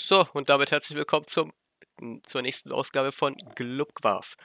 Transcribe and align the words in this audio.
So, 0.00 0.24
und 0.32 0.48
damit 0.48 0.70
herzlich 0.70 0.96
willkommen 0.96 1.26
zum, 1.26 1.52
zur 2.24 2.40
nächsten 2.40 2.70
Ausgabe 2.70 3.10
von 3.10 3.34
Glubquarf. 3.56 4.36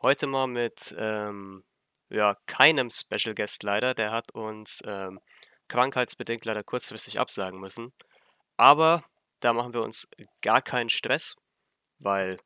Heute 0.00 0.26
mal 0.26 0.46
mit 0.46 0.96
ähm, 0.98 1.64
ja, 2.08 2.34
keinem 2.46 2.88
Special 2.88 3.34
Guest 3.34 3.62
leider. 3.62 3.92
Der 3.92 4.10
hat 4.10 4.32
uns 4.32 4.82
ähm, 4.86 5.20
krankheitsbedingt 5.68 6.46
leider 6.46 6.64
kurzfristig 6.64 7.20
absagen 7.20 7.60
müssen. 7.60 7.92
Aber 8.56 9.04
da 9.40 9.52
machen 9.52 9.74
wir 9.74 9.82
uns 9.82 10.08
gar 10.40 10.62
keinen 10.62 10.88
Stress, 10.88 11.36
weil 11.98 12.38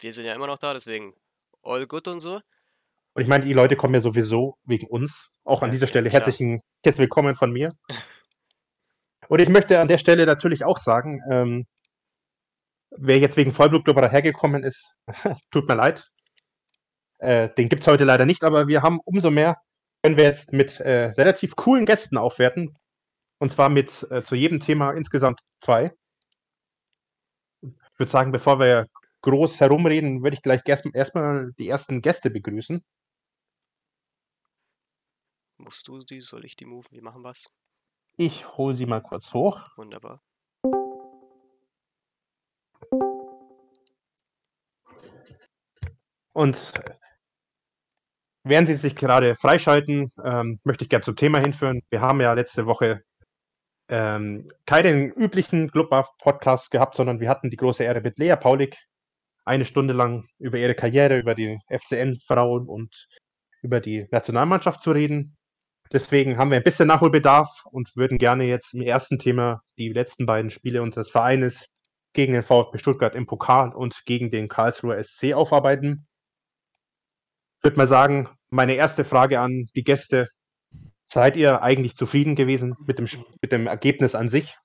wir 0.00 0.12
sind 0.12 0.26
ja 0.26 0.34
immer 0.34 0.48
noch 0.48 0.58
da, 0.58 0.72
deswegen 0.72 1.14
all 1.62 1.86
good 1.86 2.08
und 2.08 2.18
so. 2.18 2.40
Und 3.14 3.22
ich 3.22 3.28
meine, 3.28 3.44
die 3.44 3.52
Leute 3.52 3.76
kommen 3.76 3.94
ja 3.94 4.00
sowieso 4.00 4.58
wegen 4.64 4.88
uns. 4.88 5.30
Auch 5.44 5.62
an 5.62 5.70
dieser 5.70 5.86
Stelle 5.86 6.10
herzlichen 6.10 6.60
herzlich 6.84 7.02
willkommen 7.02 7.36
von 7.36 7.52
mir. 7.52 7.68
Und 9.28 9.40
ich 9.40 9.48
möchte 9.48 9.78
an 9.78 9.86
der 9.86 9.98
Stelle 9.98 10.26
natürlich 10.26 10.64
auch 10.64 10.78
sagen, 10.78 11.20
ähm, 11.30 11.66
wer 12.90 13.18
jetzt 13.18 13.36
wegen 13.36 13.52
Vollblutblubber 13.52 14.08
hergekommen 14.08 14.64
ist, 14.64 14.94
tut 15.50 15.68
mir 15.68 15.74
leid. 15.74 16.06
Äh, 17.18 17.50
den 17.54 17.68
gibt 17.68 17.82
es 17.82 17.88
heute 17.88 18.04
leider 18.04 18.24
nicht, 18.24 18.44
aber 18.44 18.66
wir 18.68 18.82
haben 18.82 19.00
umso 19.04 19.30
mehr, 19.30 19.56
können 20.02 20.16
wir 20.16 20.24
jetzt 20.24 20.52
mit 20.52 20.80
äh, 20.80 21.12
relativ 21.16 21.56
coolen 21.56 21.86
Gästen 21.86 22.16
aufwerten. 22.16 22.76
Und 23.38 23.52
zwar 23.52 23.68
mit 23.68 24.06
äh, 24.10 24.20
zu 24.20 24.34
jedem 24.34 24.60
Thema 24.60 24.92
insgesamt 24.92 25.40
zwei. 25.60 25.92
Ich 27.62 27.98
würde 27.98 28.10
sagen, 28.10 28.32
bevor 28.32 28.58
wir 28.58 28.86
groß 29.22 29.60
herumreden, 29.60 30.22
würde 30.22 30.34
ich 30.34 30.42
gleich 30.42 30.62
erstmal 30.66 31.52
die 31.58 31.68
ersten 31.68 32.00
Gäste 32.00 32.30
begrüßen. 32.30 32.82
Musst 35.58 35.88
du 35.88 35.98
die? 36.00 36.20
Soll 36.20 36.46
ich 36.46 36.56
die 36.56 36.64
move? 36.64 36.86
Wir 36.90 37.02
machen 37.02 37.22
was. 37.22 37.46
Ich 38.16 38.56
hole 38.56 38.74
sie 38.74 38.86
mal 38.86 39.02
kurz 39.02 39.32
hoch. 39.34 39.60
Wunderbar. 39.76 40.22
Und 46.32 46.72
während 48.44 48.68
Sie 48.68 48.74
sich 48.74 48.94
gerade 48.96 49.36
freischalten, 49.36 50.12
ähm, 50.24 50.60
möchte 50.64 50.84
ich 50.84 50.90
gerne 50.90 51.02
zum 51.02 51.16
Thema 51.16 51.40
hinführen. 51.40 51.82
Wir 51.90 52.00
haben 52.00 52.20
ja 52.20 52.32
letzte 52.32 52.66
Woche 52.66 53.02
ähm, 53.88 54.48
keinen 54.66 55.10
üblichen 55.12 55.70
Clubbuff-Podcast 55.70 56.70
gehabt, 56.70 56.94
sondern 56.94 57.20
wir 57.20 57.28
hatten 57.28 57.50
die 57.50 57.56
große 57.56 57.84
Ehre 57.84 58.00
mit 58.00 58.18
Lea 58.18 58.36
Paulik 58.36 58.76
eine 59.44 59.64
Stunde 59.64 59.94
lang 59.94 60.28
über 60.38 60.58
ihre 60.58 60.74
Karriere, 60.74 61.18
über 61.18 61.34
die 61.34 61.58
FCN-Frauen 61.68 62.68
und 62.68 63.08
über 63.62 63.80
die 63.80 64.06
Nationalmannschaft 64.10 64.80
zu 64.80 64.92
reden. 64.92 65.36
Deswegen 65.92 66.38
haben 66.38 66.50
wir 66.50 66.56
ein 66.56 66.62
bisschen 66.62 66.86
Nachholbedarf 66.86 67.64
und 67.72 67.96
würden 67.96 68.18
gerne 68.18 68.44
jetzt 68.44 68.74
im 68.74 68.82
ersten 68.82 69.18
Thema 69.18 69.60
die 69.76 69.88
letzten 69.88 70.24
beiden 70.24 70.50
Spiele 70.50 70.82
unseres 70.82 71.10
Vereines 71.10 71.66
gegen 72.12 72.32
den 72.32 72.44
VfB 72.44 72.78
Stuttgart 72.78 73.16
im 73.16 73.26
Pokal 73.26 73.74
und 73.74 74.04
gegen 74.06 74.30
den 74.30 74.48
Karlsruher 74.48 75.02
SC 75.02 75.32
aufarbeiten. 75.34 76.06
Ich 77.60 77.64
würde 77.64 77.76
mal 77.76 77.86
sagen, 77.86 78.26
meine 78.48 78.72
erste 78.72 79.04
Frage 79.04 79.38
an 79.38 79.68
die 79.76 79.84
Gäste. 79.84 80.30
Seid 81.06 81.36
ihr 81.36 81.62
eigentlich 81.62 81.94
zufrieden 81.94 82.34
gewesen 82.34 82.74
mit 82.86 82.98
dem, 82.98 83.06
mit 83.42 83.52
dem 83.52 83.66
Ergebnis 83.66 84.14
an 84.14 84.30
sich 84.30 84.56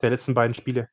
der 0.00 0.08
letzten 0.08 0.32
beiden 0.32 0.54
Spiele? 0.54 0.88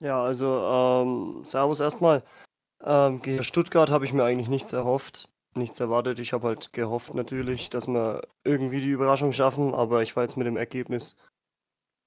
Ja, 0.00 0.22
also 0.22 0.46
ähm, 0.46 1.44
Servus 1.46 1.80
erstmal. 1.80 2.22
Ähm, 2.84 3.22
gegen 3.22 3.44
Stuttgart 3.44 3.88
habe 3.88 4.04
ich 4.04 4.12
mir 4.12 4.24
eigentlich 4.24 4.50
nichts 4.50 4.74
erhofft, 4.74 5.32
nichts 5.54 5.80
erwartet. 5.80 6.18
Ich 6.18 6.34
habe 6.34 6.48
halt 6.48 6.74
gehofft 6.74 7.14
natürlich, 7.14 7.70
dass 7.70 7.88
wir 7.88 8.28
irgendwie 8.44 8.82
die 8.82 8.90
Überraschung 8.90 9.32
schaffen, 9.32 9.72
aber 9.72 10.02
ich 10.02 10.16
war 10.16 10.24
jetzt 10.24 10.36
mit 10.36 10.46
dem 10.46 10.58
Ergebnis 10.58 11.16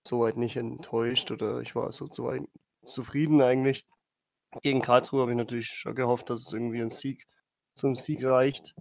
soweit 0.08 0.38
nicht 0.38 0.56
enttäuscht 0.56 1.32
oder 1.32 1.62
ich 1.62 1.74
war 1.74 1.92
so 1.92 2.06
soweit 2.14 2.44
zufrieden 2.86 3.42
eigentlich. 3.42 3.88
Gegen 4.62 4.82
Karlsruhe 4.82 5.22
habe 5.22 5.32
ich 5.32 5.38
natürlich 5.38 5.68
schon 5.68 5.96
gehofft, 5.96 6.30
dass 6.30 6.42
es 6.42 6.54
irgendwie 6.54 6.82
ein 6.82 6.90
Sieg 6.90 7.26
zum 7.76 7.96
Sieg 7.96 8.24
reicht. 8.24 8.76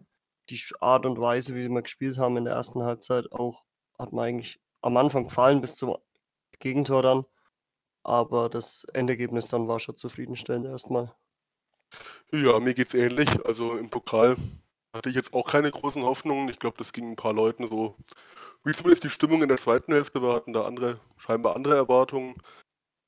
Die 0.50 0.60
Art 0.80 1.06
und 1.06 1.20
Weise, 1.20 1.54
wie 1.54 1.68
wir 1.68 1.82
gespielt 1.82 2.18
haben 2.18 2.36
in 2.36 2.44
der 2.44 2.54
ersten 2.54 2.82
Halbzeit, 2.82 3.32
auch 3.32 3.64
hat 3.98 4.12
mir 4.12 4.22
eigentlich 4.22 4.60
am 4.82 4.96
Anfang 4.96 5.24
gefallen 5.28 5.60
bis 5.60 5.76
zum 5.76 5.96
Gegentor 6.58 7.02
dann. 7.02 7.24
Aber 8.02 8.50
das 8.50 8.84
Endergebnis 8.92 9.48
dann 9.48 9.66
war 9.66 9.80
schon 9.80 9.96
zufriedenstellend 9.96 10.66
erstmal. 10.66 11.14
Ja, 12.30 12.60
mir 12.60 12.74
geht's 12.74 12.94
ähnlich. 12.94 13.28
Also 13.46 13.76
im 13.76 13.88
Pokal 13.88 14.36
hatte 14.92 15.08
ich 15.08 15.14
jetzt 15.14 15.32
auch 15.32 15.48
keine 15.50 15.70
großen 15.70 16.02
Hoffnungen. 16.02 16.48
Ich 16.48 16.58
glaube, 16.58 16.76
das 16.78 16.92
ging 16.92 17.10
ein 17.10 17.16
paar 17.16 17.32
Leuten 17.32 17.66
so, 17.66 17.96
wie 18.64 18.72
zumindest 18.72 19.04
die 19.04 19.10
Stimmung 19.10 19.42
in 19.42 19.48
der 19.48 19.58
zweiten 19.58 19.92
Hälfte. 19.92 20.20
Wir 20.20 20.34
hatten 20.34 20.52
da 20.52 20.64
andere, 20.64 21.00
scheinbar 21.16 21.56
andere 21.56 21.76
Erwartungen. 21.76 22.34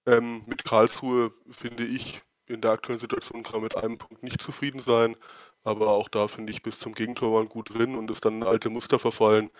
Ähm, 0.06 0.42
mit 0.46 0.64
Karlsruhe 0.64 1.32
finde 1.50 1.84
ich, 1.84 2.22
in 2.48 2.60
der 2.60 2.72
aktuellen 2.72 3.00
Situation 3.00 3.42
kann 3.42 3.54
man 3.54 3.62
mit 3.62 3.76
einem 3.76 3.98
Punkt 3.98 4.22
nicht 4.22 4.40
zufrieden 4.40 4.80
sein. 4.80 5.16
Aber 5.64 5.88
auch 5.88 6.08
da 6.08 6.28
finde 6.28 6.52
ich, 6.52 6.62
bis 6.62 6.78
zum 6.78 6.94
Gegentor 6.94 7.32
waren 7.34 7.48
gut 7.48 7.74
drin 7.74 7.96
und 7.96 8.10
ist 8.10 8.24
dann 8.24 8.42
alte 8.44 8.70
Muster 8.70 8.98
verfallen 8.98 9.50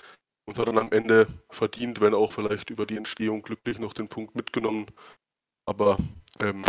und 0.47 0.59
hat 0.59 0.69
dann 0.69 0.79
am 0.79 0.93
Ende 0.93 1.27
verdient, 1.51 2.01
wenn 2.01 2.15
auch 2.15 2.33
vielleicht 2.33 2.71
über 2.71 2.87
die 2.87 2.97
Entstehung 2.97 3.43
glücklich 3.43 3.79
noch 3.79 3.93
den 3.93 4.09
Punkt 4.09 4.37
mitgenommen. 4.37 4.87
Aber 5.65 5.99
ähm, 6.41 6.65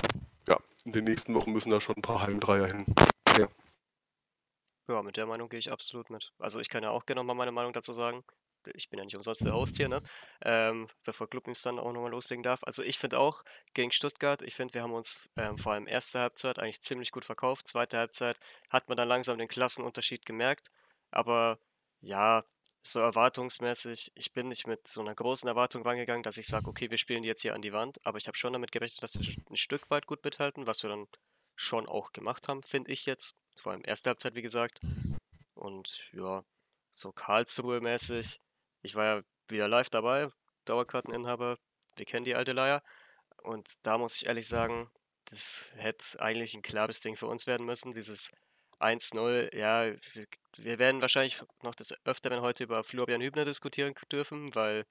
ja, 0.47 0.57
in 0.85 0.91
den 0.91 1.03
nächsten 1.03 1.35
Wochen 1.35 1.53
müssen 1.53 1.69
da 1.69 1.79
schon 1.79 1.97
ein 1.97 2.01
paar 2.01 2.21
Heimdreier 2.21 2.65
hin. 2.65 2.85
Ja. 3.37 3.47
ja, 4.87 5.03
mit 5.03 5.17
der 5.17 5.27
Meinung 5.27 5.49
gehe 5.49 5.59
ich 5.59 5.71
absolut 5.71 6.09
mit. 6.09 6.33
Also 6.39 6.59
ich 6.59 6.69
kann 6.69 6.81
ja 6.81 6.89
auch 6.89 7.05
gerne 7.05 7.19
nochmal 7.19 7.35
meine 7.35 7.51
Meinung 7.51 7.73
dazu 7.73 7.93
sagen. 7.93 8.23
Ich 8.75 8.89
bin 8.89 8.99
ja 8.99 9.05
nicht 9.05 9.15
umsonst 9.15 9.45
der 9.45 9.53
Host 9.53 9.77
hier, 9.77 9.89
ne? 9.89 10.01
Ähm, 10.41 10.87
bevor 11.03 11.29
Club 11.29 11.47
News 11.47 11.61
dann 11.61 11.79
auch 11.79 11.91
nochmal 11.91 12.11
loslegen 12.11 12.43
darf. 12.43 12.63
Also 12.63 12.83
ich 12.83 12.99
finde 12.99 13.19
auch, 13.19 13.43
gegen 13.73 13.91
Stuttgart, 13.91 14.41
ich 14.41 14.55
finde, 14.55 14.73
wir 14.73 14.83
haben 14.83 14.93
uns 14.93 15.29
ähm, 15.37 15.57
vor 15.57 15.73
allem 15.73 15.87
erste 15.87 16.19
Halbzeit 16.19 16.59
eigentlich 16.59 16.81
ziemlich 16.81 17.11
gut 17.11 17.25
verkauft. 17.25 17.67
Zweite 17.67 17.97
Halbzeit 17.97 18.39
hat 18.69 18.87
man 18.89 18.97
dann 18.97 19.07
langsam 19.07 19.37
den 19.37 19.47
Klassenunterschied 19.47 20.25
gemerkt. 20.25 20.69
Aber 21.11 21.59
ja, 22.01 22.43
so 22.83 22.99
erwartungsmäßig, 22.99 24.11
ich 24.15 24.33
bin 24.33 24.47
nicht 24.47 24.65
mit 24.67 24.87
so 24.87 25.01
einer 25.01 25.13
großen 25.13 25.47
Erwartung 25.47 25.83
rangegangen, 25.83 26.23
dass 26.23 26.37
ich 26.37 26.47
sage, 26.47 26.67
okay, 26.67 26.89
wir 26.89 26.97
spielen 26.97 27.21
die 27.21 27.27
jetzt 27.27 27.41
hier 27.41 27.53
an 27.53 27.61
die 27.61 27.73
Wand, 27.73 27.99
aber 28.05 28.17
ich 28.17 28.27
habe 28.27 28.37
schon 28.37 28.53
damit 28.53 28.71
gerechnet, 28.71 29.03
dass 29.03 29.19
wir 29.19 29.35
ein 29.49 29.57
Stück 29.57 29.89
weit 29.89 30.07
gut 30.07 30.23
mithalten, 30.23 30.67
was 30.67 30.83
wir 30.83 30.89
dann 30.89 31.07
schon 31.55 31.87
auch 31.87 32.13
gemacht 32.13 32.47
haben, 32.47 32.63
finde 32.63 32.91
ich 32.91 33.05
jetzt. 33.05 33.35
Vor 33.59 33.71
allem 33.71 33.81
erste 33.83 34.09
Halbzeit, 34.09 34.35
wie 34.35 34.41
gesagt. 34.41 34.79
Und 35.53 36.07
ja, 36.13 36.43
so 36.93 37.09
Karlsruhe-mäßig. 37.09 38.39
Ich 38.81 38.95
war 38.95 39.05
ja 39.05 39.21
wieder 39.47 39.67
live 39.67 39.89
dabei, 39.89 40.29
Dauerkarteninhaber. 40.65 41.57
Wir 41.95 42.05
kennen 42.05 42.25
die 42.25 42.35
alte 42.35 42.53
Leier. 42.53 42.83
Und 43.43 43.75
da 43.83 43.97
muss 43.97 44.15
ich 44.15 44.27
ehrlich 44.27 44.47
sagen, 44.47 44.89
das 45.25 45.69
hätte 45.75 46.19
eigentlich 46.19 46.53
ein 46.53 46.61
klares 46.61 46.99
Ding 46.99 47.15
für 47.15 47.27
uns 47.27 47.47
werden 47.47 47.65
müssen. 47.65 47.93
Dieses 47.93 48.31
1-0, 48.79 49.55
ja, 49.55 49.93
wir 50.57 50.79
werden 50.79 51.01
wahrscheinlich 51.01 51.41
noch 51.63 51.75
des 51.75 51.95
Öfteren 52.05 52.41
heute 52.41 52.63
über 52.63 52.83
Florian 52.83 53.21
Hübner 53.21 53.45
diskutieren 53.45 53.93
dürfen, 54.11 54.53
weil 54.55 54.85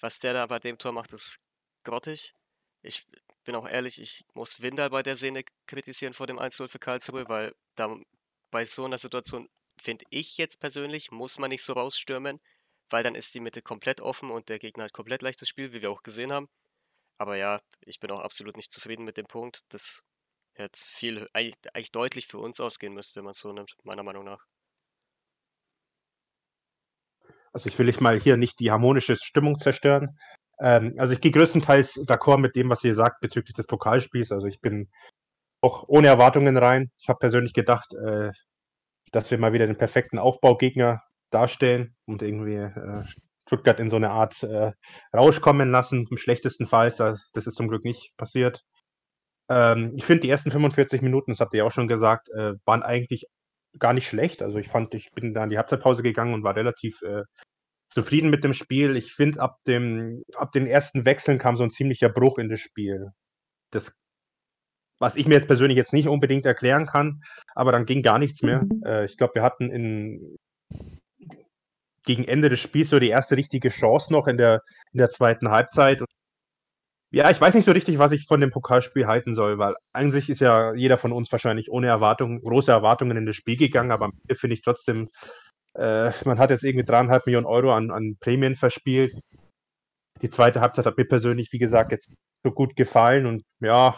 was 0.00 0.18
der 0.18 0.32
da 0.32 0.46
bei 0.46 0.58
dem 0.58 0.78
Tor 0.78 0.92
macht, 0.92 1.12
ist 1.12 1.38
grottig. 1.84 2.34
Ich 2.82 3.06
bin 3.44 3.54
auch 3.54 3.68
ehrlich, 3.68 4.00
ich 4.00 4.24
muss 4.34 4.62
Windal 4.62 4.90
bei 4.90 5.02
der 5.02 5.16
Szene 5.16 5.44
kritisieren 5.66 6.14
vor 6.14 6.26
dem 6.26 6.38
1-0 6.38 6.68
für 6.68 6.78
Karlsruhe, 6.78 7.28
weil 7.28 7.54
da 7.74 7.94
bei 8.50 8.64
so 8.64 8.84
einer 8.84 8.98
Situation, 8.98 9.48
finde 9.80 10.04
ich 10.10 10.38
jetzt 10.38 10.60
persönlich, 10.60 11.10
muss 11.10 11.38
man 11.38 11.50
nicht 11.50 11.62
so 11.62 11.72
rausstürmen, 11.72 12.40
weil 12.90 13.02
dann 13.02 13.14
ist 13.14 13.34
die 13.34 13.40
Mitte 13.40 13.62
komplett 13.62 14.00
offen 14.00 14.30
und 14.30 14.48
der 14.48 14.58
Gegner 14.58 14.84
hat 14.84 14.92
komplett 14.92 15.22
leichtes 15.22 15.48
Spiel, 15.48 15.72
wie 15.72 15.82
wir 15.82 15.90
auch 15.90 16.02
gesehen 16.02 16.32
haben. 16.32 16.48
Aber 17.18 17.36
ja, 17.36 17.60
ich 17.82 18.00
bin 18.00 18.10
auch 18.10 18.20
absolut 18.20 18.56
nicht 18.56 18.72
zufrieden 18.72 19.04
mit 19.04 19.16
dem 19.16 19.26
Punkt. 19.26 19.60
Das 19.70 20.02
jetzt 20.56 20.84
viel, 20.84 21.28
eigentlich, 21.32 21.54
eigentlich 21.74 21.92
deutlich 21.92 22.26
für 22.26 22.38
uns 22.38 22.60
ausgehen 22.60 22.94
müsste, 22.94 23.16
wenn 23.16 23.24
man 23.24 23.32
es 23.32 23.40
so 23.40 23.52
nimmt, 23.52 23.76
meiner 23.84 24.02
Meinung 24.02 24.24
nach. 24.24 24.44
Also 27.52 27.68
ich 27.68 27.78
will 27.78 27.86
nicht 27.86 28.00
mal 28.00 28.20
hier 28.20 28.36
nicht 28.36 28.60
die 28.60 28.70
harmonische 28.70 29.16
Stimmung 29.16 29.58
zerstören. 29.58 30.18
Ähm, 30.60 30.94
also 30.98 31.14
ich 31.14 31.20
gehe 31.20 31.32
größtenteils 31.32 32.06
d'accord 32.06 32.38
mit 32.38 32.54
dem, 32.54 32.70
was 32.70 32.84
ihr 32.84 32.94
sagt 32.94 33.20
bezüglich 33.20 33.54
des 33.54 33.66
Pokalspiels. 33.66 34.30
Also 34.30 34.46
ich 34.46 34.60
bin 34.60 34.88
auch 35.60 35.84
ohne 35.88 36.08
Erwartungen 36.08 36.56
rein. 36.56 36.90
Ich 36.98 37.08
habe 37.08 37.18
persönlich 37.18 37.52
gedacht, 37.52 37.92
äh, 37.94 38.30
dass 39.10 39.30
wir 39.30 39.38
mal 39.38 39.52
wieder 39.52 39.66
den 39.66 39.78
perfekten 39.78 40.18
Aufbaugegner 40.18 41.02
darstellen 41.30 41.94
und 42.06 42.22
irgendwie 42.22 42.56
äh, 42.56 43.04
Stuttgart 43.46 43.80
in 43.80 43.88
so 43.88 43.96
eine 43.96 44.10
Art 44.10 44.42
äh, 44.42 44.72
Rausch 45.14 45.40
kommen 45.40 45.70
lassen. 45.70 46.06
Im 46.10 46.16
schlechtesten 46.16 46.66
Fall, 46.66 46.90
das, 46.96 47.30
das 47.32 47.46
ist 47.46 47.56
zum 47.56 47.68
Glück 47.68 47.84
nicht 47.84 48.16
passiert. 48.16 48.62
Ähm, 49.48 49.92
ich 49.96 50.04
finde, 50.04 50.22
die 50.22 50.30
ersten 50.30 50.50
45 50.50 51.02
Minuten, 51.02 51.32
das 51.32 51.40
habt 51.40 51.54
ihr 51.54 51.66
auch 51.66 51.72
schon 51.72 51.88
gesagt, 51.88 52.28
äh, 52.30 52.54
waren 52.64 52.82
eigentlich 52.82 53.26
gar 53.78 53.92
nicht 53.92 54.06
schlecht. 54.06 54.42
Also 54.42 54.58
ich 54.58 54.68
fand, 54.68 54.94
ich 54.94 55.10
bin 55.12 55.34
da 55.34 55.44
in 55.44 55.50
die 55.50 55.58
Halbzeitpause 55.58 56.02
gegangen 56.02 56.34
und 56.34 56.44
war 56.44 56.56
relativ 56.56 57.02
äh, 57.02 57.22
zufrieden 57.88 58.30
mit 58.30 58.44
dem 58.44 58.52
Spiel. 58.52 58.96
Ich 58.96 59.12
finde, 59.12 59.40
ab, 59.40 59.58
dem, 59.66 60.22
ab 60.36 60.52
den 60.52 60.66
ersten 60.66 61.04
Wechseln 61.04 61.38
kam 61.38 61.56
so 61.56 61.64
ein 61.64 61.70
ziemlicher 61.70 62.08
Bruch 62.08 62.38
in 62.38 62.48
das 62.48 62.60
Spiel. 62.60 63.08
Das, 63.72 63.92
was 65.00 65.16
ich 65.16 65.26
mir 65.26 65.34
jetzt 65.34 65.48
persönlich 65.48 65.76
jetzt 65.76 65.92
nicht 65.92 66.08
unbedingt 66.08 66.46
erklären 66.46 66.86
kann, 66.86 67.20
aber 67.54 67.72
dann 67.72 67.86
ging 67.86 68.02
gar 68.02 68.18
nichts 68.18 68.42
mehr. 68.42 68.64
Äh, 68.84 69.06
ich 69.06 69.16
glaube, 69.16 69.34
wir 69.34 69.42
hatten 69.42 69.70
in, 69.70 70.36
gegen 72.04 72.24
Ende 72.24 72.48
des 72.48 72.60
Spiels 72.60 72.90
so 72.90 72.98
die 72.98 73.08
erste 73.08 73.36
richtige 73.36 73.68
Chance 73.68 74.12
noch 74.12 74.26
in 74.26 74.36
der, 74.36 74.62
in 74.92 74.98
der 74.98 75.10
zweiten 75.10 75.50
Halbzeit. 75.50 76.02
Ja, 77.12 77.28
ich 77.28 77.40
weiß 77.40 77.54
nicht 77.54 77.64
so 77.64 77.72
richtig, 77.72 77.98
was 77.98 78.12
ich 78.12 78.26
von 78.26 78.40
dem 78.40 78.52
Pokalspiel 78.52 79.06
halten 79.06 79.34
soll, 79.34 79.58
weil 79.58 79.74
eigentlich 79.92 80.30
ist 80.30 80.40
ja 80.40 80.74
jeder 80.74 80.96
von 80.96 81.12
uns 81.12 81.30
wahrscheinlich 81.32 81.70
ohne 81.70 81.88
Erwartungen, 81.88 82.40
große 82.40 82.70
Erwartungen 82.70 83.16
in 83.16 83.26
das 83.26 83.34
Spiel 83.34 83.56
gegangen, 83.56 83.90
aber 83.90 84.10
finde 84.36 84.54
ich 84.54 84.62
trotzdem, 84.62 85.08
äh, 85.74 86.12
man 86.24 86.38
hat 86.38 86.50
jetzt 86.50 86.62
irgendwie 86.62 86.84
dreieinhalb 86.84 87.26
Millionen 87.26 87.46
Euro 87.46 87.74
an, 87.74 87.90
an 87.90 88.16
Prämien 88.20 88.54
verspielt. 88.54 89.12
Die 90.22 90.30
zweite 90.30 90.60
Halbzeit 90.60 90.86
hat 90.86 90.98
mir 90.98 91.06
persönlich, 91.06 91.48
wie 91.52 91.58
gesagt, 91.58 91.90
jetzt 91.90 92.12
so 92.44 92.52
gut 92.52 92.76
gefallen 92.76 93.26
und 93.26 93.42
ja, 93.60 93.96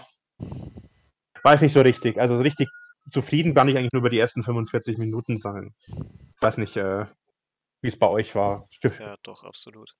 weiß 1.43 1.61
nicht 1.61 1.73
so 1.73 1.83
richtig. 1.83 2.19
Also 2.19 2.37
so 2.37 2.43
richtig 2.43 2.69
zufrieden 3.11 3.55
kann 3.55 3.69
ich 3.69 3.77
eigentlich 3.77 3.93
nur 3.93 4.01
über 4.01 4.11
die 4.11 4.19
ersten 4.19 4.43
45 4.43 4.99
Minuten 4.99 5.37
sein. 5.37 5.75
Weiß 6.41 6.57
nicht, 6.57 6.77
äh, 6.77 7.07
wie 7.83 7.89
es 7.89 7.99
bei 7.99 8.09
euch 8.09 8.35
war. 8.35 8.69
Ja, 8.99 9.17
doch, 9.23 9.43
absolut. 9.43 9.95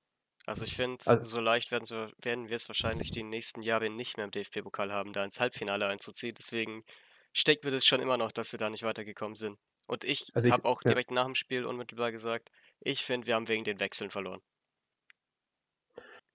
Also 0.47 0.65
ich 0.65 0.75
finde, 0.75 1.05
also, 1.07 1.37
so 1.37 1.41
leicht 1.41 1.71
werden, 1.71 1.85
so, 1.85 2.09
werden 2.19 2.49
wir 2.49 2.57
es 2.57 2.69
wahrscheinlich 2.69 3.11
die 3.11 3.23
nächsten 3.23 3.63
Jahre 3.63 3.91
nicht 3.91 4.17
mehr 4.17 4.25
im 4.25 4.33
DFB-Pokal 4.33 4.93
haben, 4.93 5.13
da 5.13 5.25
ins 5.25 5.39
Halbfinale 5.39 5.87
einzuziehen. 5.87 6.35
Deswegen 6.37 6.83
steckt 7.33 7.65
mir 7.65 7.71
das 7.71 7.87
schon 7.87 8.01
immer 8.01 8.17
noch, 8.17 8.33
dass 8.33 8.53
wir 8.53 8.59
da 8.59 8.69
nicht 8.71 8.83
weitergekommen 8.83 9.35
sind. 9.35 9.59
Und 9.87 10.05
ich, 10.05 10.31
also 10.35 10.51
habe 10.51 10.65
auch 10.65 10.83
direkt 10.83 11.11
ja. 11.11 11.17
nach 11.17 11.27
dem 11.27 11.35
Spiel 11.35 11.65
unmittelbar 11.65 12.13
gesagt, 12.13 12.51
ich 12.81 13.05
finde, 13.05 13.27
wir 13.27 13.35
haben 13.35 13.49
wegen 13.49 13.65
den 13.65 13.79
Wechseln 13.79 14.11
verloren. 14.11 14.41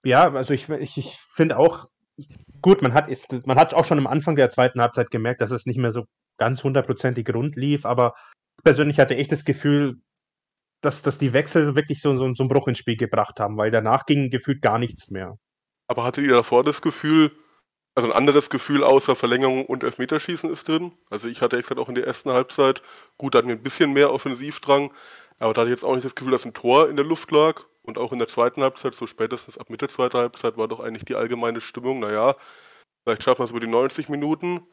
Ja, 0.05 0.31
also 0.31 0.53
ich, 0.53 0.69
ich, 0.69 0.97
ich 0.97 1.17
finde 1.29 1.57
auch, 1.57 1.85
gut, 2.61 2.81
man 2.81 2.93
hat, 2.93 3.09
ist, 3.09 3.45
man 3.45 3.57
hat 3.57 3.73
auch 3.73 3.83
schon 3.83 3.97
am 3.97 4.07
Anfang 4.07 4.35
der 4.35 4.49
zweiten 4.49 4.81
Halbzeit 4.81 5.11
gemerkt, 5.11 5.41
dass 5.41 5.51
es 5.51 5.65
nicht 5.65 5.77
mehr 5.77 5.91
so 5.91 6.05
ganz 6.37 6.63
hundertprozentig 6.63 7.27
rund 7.33 7.55
lief, 7.55 7.85
aber 7.85 8.15
persönlich 8.63 8.99
hatte 8.99 9.15
ich 9.15 9.27
das 9.27 9.43
Gefühl, 9.43 9.99
dass, 10.87 11.01
dass 11.01 11.17
die 11.17 11.33
Wechsel 11.33 11.75
wirklich 11.75 12.01
so, 12.01 12.15
so, 12.15 12.33
so 12.33 12.43
einen 12.43 12.49
Bruch 12.49 12.69
ins 12.69 12.77
Spiel 12.77 12.95
gebracht 12.95 13.41
haben, 13.41 13.57
weil 13.57 13.71
danach 13.71 14.05
ging 14.05 14.29
gefühlt 14.29 14.61
gar 14.61 14.79
nichts 14.79 15.09
mehr. 15.09 15.37
Aber 15.87 16.05
hattet 16.05 16.23
ihr 16.23 16.31
davor 16.31 16.63
das 16.63 16.81
Gefühl, 16.81 17.31
also 17.93 18.09
ein 18.09 18.15
anderes 18.15 18.49
Gefühl 18.49 18.85
außer 18.85 19.15
Verlängerung 19.15 19.65
und 19.65 19.83
Elfmeterschießen 19.83 20.49
ist 20.49 20.69
drin? 20.69 20.93
Also 21.09 21.27
ich 21.27 21.41
hatte 21.41 21.57
exakt 21.57 21.79
auch 21.79 21.89
in 21.89 21.95
der 21.95 22.07
ersten 22.07 22.31
Halbzeit, 22.31 22.83
gut, 23.17 23.35
da 23.35 23.39
hatten 23.39 23.49
wir 23.49 23.55
ein 23.55 23.63
bisschen 23.63 23.91
mehr 23.91 24.13
Offensivdrang, 24.13 24.93
aber 25.39 25.53
da 25.53 25.61
hatte 25.61 25.69
ich 25.69 25.73
jetzt 25.73 25.83
auch 25.83 25.93
nicht 25.93 26.05
das 26.05 26.15
Gefühl, 26.15 26.31
dass 26.31 26.45
ein 26.45 26.53
Tor 26.53 26.89
in 26.89 26.95
der 26.95 27.05
Luft 27.05 27.31
lag. 27.31 27.63
Und 27.83 27.97
auch 27.97 28.11
in 28.11 28.19
der 28.19 28.27
zweiten 28.27 28.61
Halbzeit, 28.61 28.95
so 28.95 29.07
spätestens 29.07 29.57
ab 29.57 29.69
Mitte 29.69 29.87
zweiter 29.87 30.19
Halbzeit, 30.19 30.57
war 30.57 30.67
doch 30.67 30.81
eigentlich 30.81 31.05
die 31.05 31.15
allgemeine 31.15 31.61
Stimmung, 31.61 32.01
naja, 32.01 32.35
vielleicht 33.03 33.23
schaffen 33.23 33.39
wir 33.39 33.45
es 33.45 33.51
über 33.51 33.61
die 33.61 33.67
90 33.67 34.09
Minuten, 34.09 34.67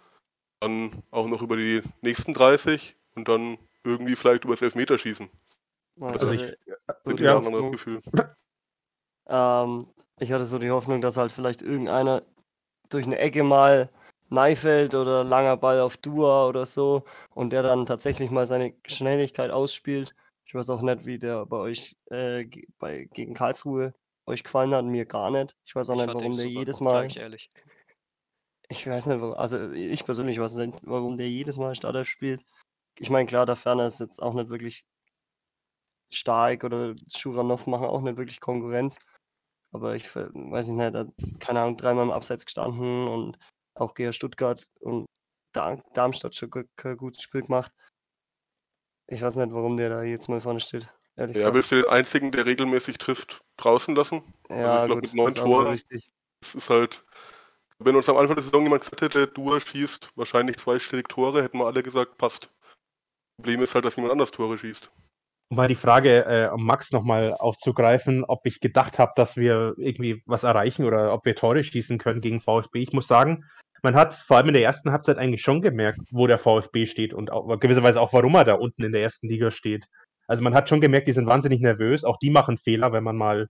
dann 0.60 1.02
auch 1.12 1.28
noch 1.28 1.40
über 1.40 1.56
die 1.56 1.82
nächsten 2.02 2.34
30 2.34 2.96
und 3.14 3.28
dann 3.28 3.58
irgendwie 3.84 4.16
vielleicht 4.16 4.44
über 4.44 4.54
das 4.54 4.62
Elfmeterschießen. 4.62 5.28
Also, 6.00 6.32
ich, 6.32 6.56
so 7.04 7.12
ja, 7.12 7.38
ein 7.38 7.72
Gefühl. 7.72 8.00
Ähm, 9.26 9.86
ich 10.18 10.32
hatte 10.32 10.44
so 10.44 10.58
die 10.58 10.70
Hoffnung, 10.70 11.00
dass 11.00 11.16
halt 11.16 11.32
vielleicht 11.32 11.62
irgendeiner 11.62 12.22
durch 12.90 13.06
eine 13.06 13.18
Ecke 13.18 13.42
mal 13.42 13.90
Neifeld 14.28 14.94
oder 14.94 15.24
langer 15.24 15.56
Ball 15.56 15.80
auf 15.80 15.96
Dua 15.96 16.46
oder 16.46 16.66
so 16.66 17.04
und 17.34 17.50
der 17.50 17.62
dann 17.62 17.86
tatsächlich 17.86 18.30
mal 18.30 18.46
seine 18.46 18.74
Schnelligkeit 18.86 19.50
ausspielt. 19.50 20.14
Ich 20.44 20.54
weiß 20.54 20.70
auch 20.70 20.82
nicht, 20.82 21.06
wie 21.06 21.18
der 21.18 21.46
bei 21.46 21.56
euch 21.56 21.96
äh, 22.10 22.46
bei, 22.78 23.08
gegen 23.12 23.34
Karlsruhe 23.34 23.94
euch 24.26 24.44
gefallen 24.44 24.74
hat, 24.74 24.84
mir 24.84 25.06
gar 25.06 25.30
nicht. 25.30 25.56
Ich 25.64 25.74
weiß 25.74 25.90
auch 25.90 25.94
ich 25.94 26.06
nicht, 26.06 26.14
warum 26.14 26.36
der 26.36 26.48
jedes 26.48 26.80
Mal. 26.80 26.90
Sag 26.90 27.06
ich 27.06 27.16
ehrlich. 27.18 27.50
Ich 28.68 28.86
weiß 28.86 29.06
nicht, 29.06 29.22
also 29.22 29.72
ich 29.72 30.04
persönlich 30.04 30.40
weiß 30.40 30.54
nicht, 30.54 30.78
warum 30.82 31.16
der 31.16 31.28
jedes 31.28 31.58
Mal 31.58 31.74
Startelf 31.74 32.08
spielt. 32.08 32.40
Ich 32.98 33.10
meine, 33.10 33.26
klar, 33.26 33.46
der 33.46 33.56
Ferner 33.56 33.86
ist 33.86 34.00
jetzt 34.00 34.22
auch 34.22 34.34
nicht 34.34 34.48
wirklich 34.48 34.86
Stark 36.14 36.64
oder 36.64 36.94
Schuranov 37.14 37.66
machen 37.66 37.86
auch 37.86 38.00
nicht 38.00 38.16
wirklich 38.16 38.40
Konkurrenz. 38.40 38.98
Aber 39.72 39.96
ich 39.96 40.14
weiß 40.14 40.68
nicht, 40.68 40.94
hat, 40.94 41.08
keine 41.40 41.60
Ahnung, 41.60 41.76
dreimal 41.76 42.04
im 42.04 42.12
Abseits 42.12 42.44
gestanden 42.44 43.08
und 43.08 43.38
auch 43.74 43.94
GR 43.94 44.12
Stuttgart 44.12 44.64
und 44.80 45.06
Darmstadt 45.52 46.34
schon 46.34 46.50
kein 46.76 46.96
gutes 46.96 47.22
Spiel 47.22 47.42
gemacht. 47.42 47.72
Ich 49.06 49.20
weiß 49.20 49.34
nicht, 49.36 49.52
warum 49.52 49.76
der 49.76 49.90
da 49.90 50.02
jetzt 50.02 50.28
mal 50.28 50.40
vorne 50.40 50.60
steht. 50.60 50.88
ja, 51.16 51.26
gesagt. 51.26 51.54
willst 51.54 51.72
du 51.72 51.76
den 51.76 51.86
einzigen, 51.86 52.32
der 52.32 52.46
regelmäßig 52.46 52.98
trifft, 52.98 53.42
draußen 53.56 53.94
lassen? 53.94 54.22
Ja, 54.48 54.80
also 54.80 54.82
ich 54.82 54.86
glaube, 54.86 55.00
mit 55.02 55.14
neun 55.14 55.34
Toren. 55.34 55.66
Richtig. 55.68 56.10
Das 56.40 56.54
ist 56.54 56.70
halt, 56.70 57.04
wenn 57.78 57.96
uns 57.96 58.08
am 58.08 58.16
Anfang 58.16 58.36
der 58.36 58.44
Saison 58.44 58.62
jemand 58.62 58.82
gesagt 58.82 59.02
hätte, 59.02 59.26
du 59.26 59.58
schießt 59.58 60.10
wahrscheinlich 60.14 60.56
zweistellig 60.58 61.08
Tore, 61.08 61.42
hätten 61.42 61.58
wir 61.58 61.66
alle 61.66 61.82
gesagt, 61.82 62.18
passt. 62.18 62.50
Problem 63.36 63.62
ist 63.62 63.74
halt, 63.74 63.84
dass 63.84 63.96
niemand 63.96 64.12
anders 64.12 64.30
Tore 64.30 64.56
schießt. 64.56 64.90
Um 65.54 65.58
mal 65.58 65.68
die 65.68 65.76
Frage 65.76 66.24
äh, 66.24 66.48
um 66.52 66.66
Max 66.66 66.90
nochmal 66.90 67.32
aufzugreifen, 67.32 68.24
ob 68.24 68.40
ich 68.44 68.58
gedacht 68.58 68.98
habe, 68.98 69.12
dass 69.14 69.36
wir 69.36 69.74
irgendwie 69.76 70.20
was 70.26 70.42
erreichen 70.42 70.84
oder 70.84 71.14
ob 71.14 71.24
wir 71.24 71.36
Tore 71.36 71.62
schießen 71.62 71.98
können 71.98 72.20
gegen 72.20 72.40
VfB. 72.40 72.80
Ich 72.80 72.92
muss 72.92 73.06
sagen, 73.06 73.44
man 73.80 73.94
hat 73.94 74.14
vor 74.14 74.36
allem 74.36 74.48
in 74.48 74.54
der 74.54 74.64
ersten 74.64 74.90
Halbzeit 74.90 75.16
eigentlich 75.16 75.42
schon 75.42 75.62
gemerkt, 75.62 76.00
wo 76.10 76.26
der 76.26 76.38
VfB 76.38 76.86
steht 76.86 77.14
und 77.14 77.30
auch, 77.30 77.60
gewisserweise 77.60 78.00
auch, 78.00 78.12
warum 78.12 78.34
er 78.34 78.44
da 78.44 78.54
unten 78.54 78.82
in 78.82 78.90
der 78.90 79.02
ersten 79.02 79.28
Liga 79.28 79.52
steht. 79.52 79.86
Also 80.26 80.42
man 80.42 80.54
hat 80.56 80.68
schon 80.68 80.80
gemerkt, 80.80 81.06
die 81.06 81.12
sind 81.12 81.28
wahnsinnig 81.28 81.60
nervös. 81.60 82.02
Auch 82.02 82.16
die 82.16 82.30
machen 82.30 82.58
Fehler, 82.58 82.92
wenn 82.92 83.04
man 83.04 83.16
mal 83.16 83.46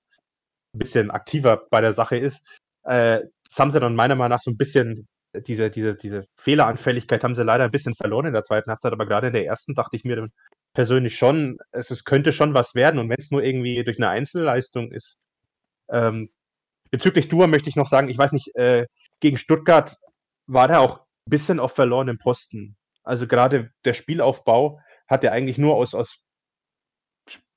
ein 0.75 0.79
bisschen 0.79 1.11
aktiver 1.11 1.63
bei 1.71 1.81
der 1.81 1.95
Sache 1.95 2.19
ist. 2.19 2.47
Äh, 2.83 3.21
das 3.49 3.59
haben 3.59 3.71
sie 3.71 3.81
dann 3.81 3.97
meiner 3.97 4.15
Meinung 4.15 4.37
nach 4.37 4.43
so 4.43 4.51
ein 4.51 4.59
bisschen, 4.59 5.09
diese, 5.47 5.71
diese, 5.71 5.95
diese 5.97 6.27
Fehleranfälligkeit 6.39 7.25
haben 7.25 7.35
sie 7.35 7.45
leider 7.45 7.65
ein 7.65 7.71
bisschen 7.71 7.95
verloren 7.95 8.27
in 8.27 8.35
der 8.35 8.45
zweiten 8.45 8.69
Halbzeit, 8.69 8.93
aber 8.93 9.07
gerade 9.07 9.29
in 9.29 9.33
der 9.33 9.47
ersten 9.47 9.73
dachte 9.73 9.97
ich 9.97 10.05
mir, 10.05 10.29
persönlich 10.75 11.17
schon, 11.17 11.59
es, 11.71 11.91
es 11.91 12.05
könnte 12.05 12.33
schon 12.33 12.53
was 12.53 12.75
werden 12.75 13.01
und 13.01 13.09
wenn 13.09 13.19
es 13.19 13.31
nur 13.31 13.43
irgendwie 13.43 13.83
durch 13.85 13.99
eine 13.99 14.11
Einzelleistung 14.11 14.93
ist. 14.93 15.19
Ähm, 15.91 16.29
bezüglich 16.91 17.29
Dua 17.29 17.47
möchte 17.47 17.69
ich 17.69 17.77
noch 17.77 17.89
sagen, 17.89 18.09
ich 18.09 18.19
weiß 18.19 18.33
nicht, 18.33 18.55
äh, 18.57 18.87
gegen 19.21 19.39
Stuttgart 19.39 19.97
war 20.47 20.69
der 20.69 20.81
auch 20.81 20.99
ein 20.99 21.31
bisschen 21.31 21.61
auf 21.61 21.75
verlorenem 21.75 22.19
Posten. 22.19 22.77
Also 23.05 23.27
gerade 23.27 23.71
der 23.85 23.95
Spielaufbau 23.95 24.81
hat 25.09 25.25
er 25.25 25.33
eigentlich 25.33 25.59
nur 25.59 25.77
aus, 25.77 25.95
aus 25.95 26.21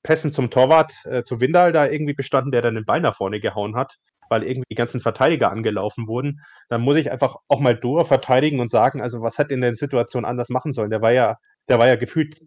Pässen 0.02 0.32
zum 0.32 0.50
Torwart, 0.50 0.92
äh, 1.04 1.22
zu 1.22 1.40
Windal 1.40 1.72
da 1.72 1.86
irgendwie 1.86 2.14
bestanden, 2.14 2.52
der 2.52 2.62
dann 2.62 2.76
den 2.76 2.84
Ball 2.84 3.00
nach 3.00 3.16
vorne 3.16 3.40
gehauen 3.40 3.76
hat, 3.76 3.96
weil 4.28 4.44
irgendwie 4.44 4.68
die 4.70 4.76
ganzen 4.76 5.00
Verteidiger 5.00 5.50
angelaufen 5.50 6.06
wurden. 6.06 6.40
Dann 6.68 6.82
muss 6.82 6.96
ich 6.96 7.10
einfach 7.10 7.36
auch 7.48 7.60
mal 7.60 7.78
Dua 7.78 8.04
verteidigen 8.04 8.60
und 8.60 8.70
sagen, 8.70 9.00
also 9.02 9.22
was 9.22 9.38
hat 9.38 9.50
in 9.50 9.60
der 9.60 9.74
Situation 9.74 10.24
anders 10.24 10.50
machen 10.50 10.72
sollen? 10.72 10.90
Der 10.90 11.02
war 11.02 11.12
ja, 11.12 11.36
der 11.68 11.78
war 11.78 11.88
ja 11.88 11.96
gefühlt 11.96 12.40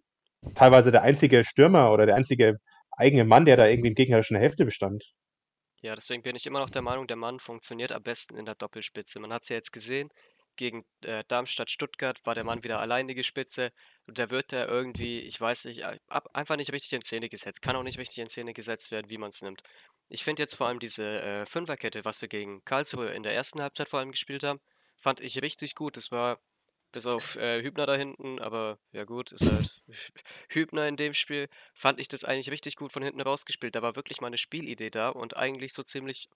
teilweise 0.56 0.92
der 0.92 1.04
einzige 1.04 1.44
Stürmer 1.44 1.92
oder 1.92 2.06
der 2.06 2.16
einzige 2.16 2.60
eigene 2.92 3.24
Mann, 3.24 3.46
der 3.46 3.58
da 3.58 3.68
irgendwie 3.68 3.90
in 3.90 3.96
gegnerischen 3.96 4.38
Hälfte 4.38 4.66
bestand. 4.66 5.14
Ja, 5.82 5.96
deswegen 5.96 6.22
bin 6.22 6.36
ich 6.36 6.46
immer 6.46 6.60
noch 6.60 6.70
der 6.70 6.84
Meinung, 6.84 7.08
der 7.08 7.18
Mann 7.18 7.40
funktioniert 7.40 7.92
am 7.92 8.04
besten 8.04 8.38
in 8.38 8.46
der 8.46 8.56
Doppelspitze. 8.56 9.20
Man 9.20 9.34
hat 9.34 9.44
es 9.44 9.50
ja 9.50 9.56
jetzt 9.56 9.72
gesehen, 9.72 10.10
gegen 10.56 10.86
äh, 11.04 11.24
Darmstadt-Stuttgart 11.28 12.20
war 12.26 12.36
der 12.36 12.44
Mann 12.44 12.64
wieder 12.64 12.80
alleinige 12.80 13.24
Spitze 13.24 13.72
und 14.06 14.20
da 14.20 14.30
wird 14.30 14.54
er 14.54 14.68
irgendwie, 14.68 15.20
ich 15.22 15.40
weiß 15.40 15.66
nicht, 15.66 15.84
ab, 16.08 16.30
einfach 16.34 16.58
nicht 16.58 16.72
richtig 16.72 16.94
in 16.94 17.02
Szene 17.02 17.30
gesetzt. 17.30 17.62
Kann 17.62 17.76
auch 17.76 17.84
nicht 17.84 17.98
richtig 17.98 18.20
in 18.20 18.30
Szene 18.30 18.54
gesetzt 18.54 18.92
werden, 18.92 19.10
wie 19.10 19.18
man 19.18 19.30
es 19.30 19.42
nimmt. 19.42 19.64
Ich 20.10 20.24
finde 20.24 20.44
jetzt 20.44 20.56
vor 20.56 20.68
allem 20.68 20.80
diese 20.80 21.22
äh, 21.22 21.46
Fünferkette, 21.46 22.06
was 22.06 22.22
wir 22.22 22.28
gegen 22.28 22.64
Karlsruhe 22.66 23.08
in 23.08 23.24
der 23.24 23.34
ersten 23.34 23.62
Halbzeit 23.62 23.90
vor 23.90 24.00
allem 24.00 24.12
gespielt 24.12 24.44
haben, 24.44 24.60
fand 24.98 25.22
ich 25.22 25.42
richtig 25.42 25.74
gut. 25.74 25.98
Das 25.98 26.12
war 26.12 26.40
bis 26.92 27.06
auf 27.06 27.36
äh, 27.38 27.62
Hübner 27.62 27.86
da 27.86 27.96
hinten, 27.96 28.40
aber 28.40 28.78
ja 28.92 29.06
gut, 29.06 29.32
ist 29.32 29.50
halt 29.50 29.82
Hübner 30.50 30.88
in 30.88 30.98
dem 30.98 31.14
Spiel. 31.14 31.48
Fand 31.74 32.00
ich 32.00 32.08
das 32.08 32.26
eigentlich 32.26 32.52
richtig 32.52 32.76
gut 32.76 32.92
von 32.92 33.04
hinten 33.04 33.22
rausgespielt. 33.22 33.76
Da 33.76 33.82
war 33.82 33.96
wirklich 33.96 34.22
mal 34.22 34.28
eine 34.28 34.38
Spielidee 34.38 34.90
da 34.90 35.10
und 35.10 35.38
eigentlich 35.38 35.74
so 35.74 35.84
ziemlich 35.84 36.30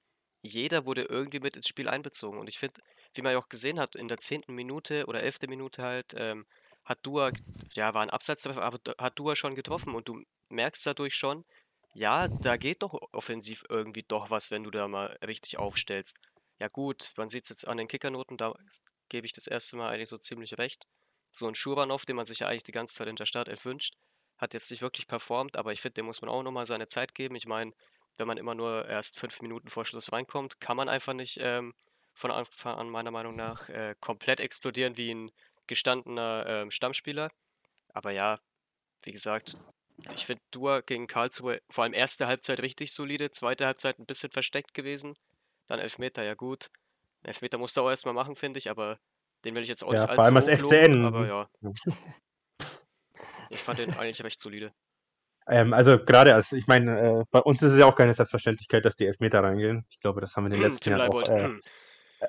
jeder 0.46 0.86
wurde 0.86 1.04
irgendwie 1.04 1.40
mit 1.40 1.56
ins 1.56 1.68
Spiel 1.68 1.90
einbezogen. 1.90 2.40
Und 2.40 2.48
ich 2.48 2.60
finde, 2.60 2.80
wie 3.14 3.22
man 3.22 3.34
ja 3.34 3.40
auch 3.40 3.50
gesehen 3.50 3.80
hat, 3.80 3.96
in 3.96 4.08
der 4.08 4.18
zehnten 4.18 4.54
Minute 4.54 5.06
oder 5.08 5.24
elften 5.24 5.50
Minute 5.50 5.82
halt, 5.82 6.14
ähm, 6.16 6.46
hat 6.84 7.00
Dua, 7.02 7.32
ja, 7.74 7.94
war 7.94 8.04
ein 8.04 8.12
Abseits, 8.12 8.46
aber 8.46 8.80
hat 9.00 9.20
Dua 9.20 9.36
schon 9.36 9.56
getroffen 9.56 9.96
und 9.96 10.08
du 10.08 10.22
merkst 10.50 10.86
dadurch 10.86 11.16
schon, 11.16 11.44
ja, 11.94 12.28
da 12.28 12.58
geht 12.58 12.84
doch 12.84 12.94
offensiv 13.12 13.64
irgendwie 13.70 14.04
doch 14.04 14.30
was, 14.30 14.52
wenn 14.52 14.64
du 14.64 14.72
da 14.72 14.88
mal 14.88 15.18
richtig 15.26 15.58
aufstellst. 15.58 16.20
Ja 16.60 16.68
gut, 16.68 17.12
man 17.18 17.30
sieht 17.30 17.46
es 17.46 17.50
jetzt 17.50 17.68
an 17.68 17.78
den 17.78 17.88
Kickernoten, 17.88 18.38
da 18.38 18.54
gebe 19.10 19.26
ich 19.26 19.34
das 19.34 19.48
erste 19.48 19.78
Mal 19.78 19.90
eigentlich 19.90 20.10
so 20.10 20.18
ziemlich 20.18 20.58
recht. 20.58 20.86
So 21.32 21.48
ein 21.48 21.56
Schuranov, 21.56 22.06
den 22.06 22.16
man 22.16 22.26
sich 22.26 22.40
ja 22.40 22.48
eigentlich 22.48 22.64
die 22.64 22.72
ganze 22.72 22.96
Zeit 22.96 23.08
in 23.08 23.16
der 23.16 23.26
Startelf 23.26 23.66
wünscht, 23.66 23.96
hat 24.38 24.54
jetzt 24.54 24.70
nicht 24.72 24.82
wirklich 24.82 25.08
performt, 25.08 25.58
aber 25.58 25.72
ich 25.72 25.82
finde, 25.82 25.96
dem 25.96 26.06
muss 26.06 26.22
man 26.22 26.30
auch 26.30 26.44
nochmal 26.44 26.66
seine 26.66 26.88
Zeit 26.88 27.16
geben. 27.16 27.36
Ich 27.36 27.46
meine, 27.46 27.74
wenn 28.18 28.28
man 28.28 28.38
immer 28.38 28.56
nur 28.56 28.88
erst 28.88 29.20
fünf 29.20 29.42
Minuten 29.42 29.68
vor 29.68 29.86
Schluss 29.86 30.12
reinkommt, 30.12 30.60
kann 30.60 30.78
man 30.78 30.90
einfach 30.90 31.14
nicht 31.14 31.38
ähm, 31.42 31.74
von 32.14 32.32
Anfang 32.32 32.76
an 32.76 32.90
meiner 32.90 33.12
Meinung 33.12 33.36
nach 33.36 33.70
äh, 33.70 33.96
komplett 34.00 34.40
explodieren 34.40 34.98
wie 34.98 35.14
ein 35.14 35.32
gestandener 35.68 36.46
ähm, 36.48 36.72
Stammspieler. 36.72 37.32
Aber 37.94 38.12
ja, 38.12 38.40
wie 39.04 39.12
gesagt, 39.12 39.58
ich 40.14 40.26
finde 40.26 40.44
Dua 40.52 40.82
gegen 40.82 41.08
Karlsruhe 41.08 41.62
vor 41.70 41.84
allem 41.84 41.94
erste 41.94 42.28
Halbzeit 42.28 42.60
richtig 42.62 42.94
solide, 42.94 43.32
zweite 43.32 43.66
Halbzeit 43.66 44.00
ein 44.00 44.06
bisschen 44.06 44.32
versteckt 44.32 44.74
gewesen. 44.74 45.16
Dann 45.68 45.80
Elfmeter, 45.80 46.24
ja 46.24 46.34
gut. 46.34 46.70
Elfmeter 47.25 47.58
musste 47.58 47.79
er 47.79 47.84
auch 47.84 47.89
erstmal 47.89 48.13
machen, 48.13 48.36
finde 48.36 48.58
ich, 48.60 48.70
aber 48.70 49.00
den 49.44 49.55
will 49.55 49.63
ich 49.63 49.70
jetzt 49.70 49.84
auch 49.84 49.94
ja, 49.94 50.01
nicht 50.01 50.10
allzu 50.10 50.15
vor 50.15 50.24
allem 50.25 50.36
als 50.38 50.48
FCN. 50.48 51.05
aber 51.05 51.27
ja. 51.27 51.50
ich 53.50 53.60
fand 53.60 53.79
den 53.79 53.94
eigentlich 53.96 54.24
recht 54.24 54.39
solide. 54.39 54.74
Ähm, 55.48 55.74
also 55.74 56.03
gerade 56.03 56.34
als, 56.34 56.51
ich 56.51 56.67
meine, 56.67 57.00
äh, 57.00 57.24
bei 57.32 57.39
uns 57.39 57.62
ist 57.62 57.74
es 57.74 57.79
ja 57.79 57.86
auch 57.86 57.96
keine 57.96 58.13
Selbstverständlichkeit, 58.13 58.84
dass 58.84 58.96
die 58.96 59.05
Elfmeter 59.05 59.44
reingehen. 59.44 59.86
Ich 59.89 60.00
glaube, 60.00 60.22
das 60.22 60.36
haben 60.36 60.46
wir 60.46 60.55
in 60.55 60.62
den 60.62 60.72
letzten 60.72 60.89
Jahren 60.91 61.10
auch. 61.12 61.22
Äh, 61.27 61.60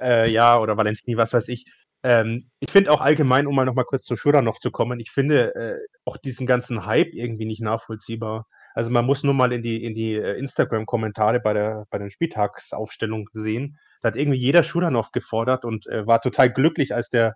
Äh, 0.00 0.30
ja, 0.30 0.58
oder 0.58 0.76
Valentini, 0.76 1.16
was 1.16 1.32
weiß 1.32 1.48
ich. 1.48 1.64
Ähm, 2.02 2.50
ich 2.60 2.70
finde 2.70 2.90
auch 2.90 3.00
allgemein, 3.00 3.46
um 3.46 3.54
mal 3.54 3.64
noch 3.64 3.74
mal 3.74 3.84
kurz 3.84 4.04
zu 4.04 4.16
Schuranov 4.16 4.58
zu 4.58 4.70
kommen, 4.70 5.00
ich 5.00 5.10
finde 5.10 5.54
äh, 5.54 5.78
auch 6.04 6.16
diesen 6.16 6.46
ganzen 6.46 6.86
Hype 6.86 7.14
irgendwie 7.14 7.46
nicht 7.46 7.62
nachvollziehbar. 7.62 8.46
Also 8.76 8.90
man 8.90 9.06
muss 9.06 9.24
nur 9.24 9.32
mal 9.32 9.52
in 9.52 9.62
die, 9.62 9.82
in 9.82 9.94
die 9.94 10.14
äh, 10.16 10.38
Instagram-Kommentare 10.38 11.40
bei, 11.40 11.54
der, 11.54 11.86
bei 11.90 11.96
den 11.96 12.10
Spieltagsaufstellungen 12.10 13.26
sehen. 13.32 13.78
Da 14.02 14.08
hat 14.08 14.16
irgendwie 14.16 14.38
jeder 14.38 14.62
Schuranov 14.62 15.12
gefordert 15.12 15.64
und 15.64 15.86
äh, 15.86 16.06
war 16.06 16.20
total 16.20 16.52
glücklich, 16.52 16.94
als 16.94 17.08
der 17.08 17.34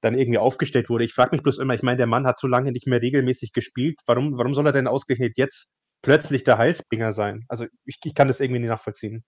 dann 0.00 0.16
irgendwie 0.16 0.38
aufgestellt 0.38 0.88
wurde. 0.88 1.04
Ich 1.04 1.12
frage 1.12 1.32
mich 1.32 1.42
bloß 1.42 1.58
immer, 1.58 1.74
ich 1.74 1.82
meine, 1.82 1.98
der 1.98 2.06
Mann 2.06 2.26
hat 2.26 2.38
so 2.38 2.46
lange 2.46 2.72
nicht 2.72 2.86
mehr 2.86 3.02
regelmäßig 3.02 3.52
gespielt. 3.52 4.00
Warum, 4.06 4.38
warum 4.38 4.54
soll 4.54 4.64
er 4.64 4.72
denn 4.72 4.86
ausgerechnet 4.86 5.36
jetzt 5.36 5.68
plötzlich 6.00 6.42
der 6.44 6.56
Heißbringer 6.56 7.12
sein? 7.12 7.44
Also 7.48 7.66
ich, 7.84 7.98
ich 8.02 8.14
kann 8.14 8.28
das 8.28 8.40
irgendwie 8.40 8.60
nicht 8.60 8.70
nachvollziehen. 8.70 9.24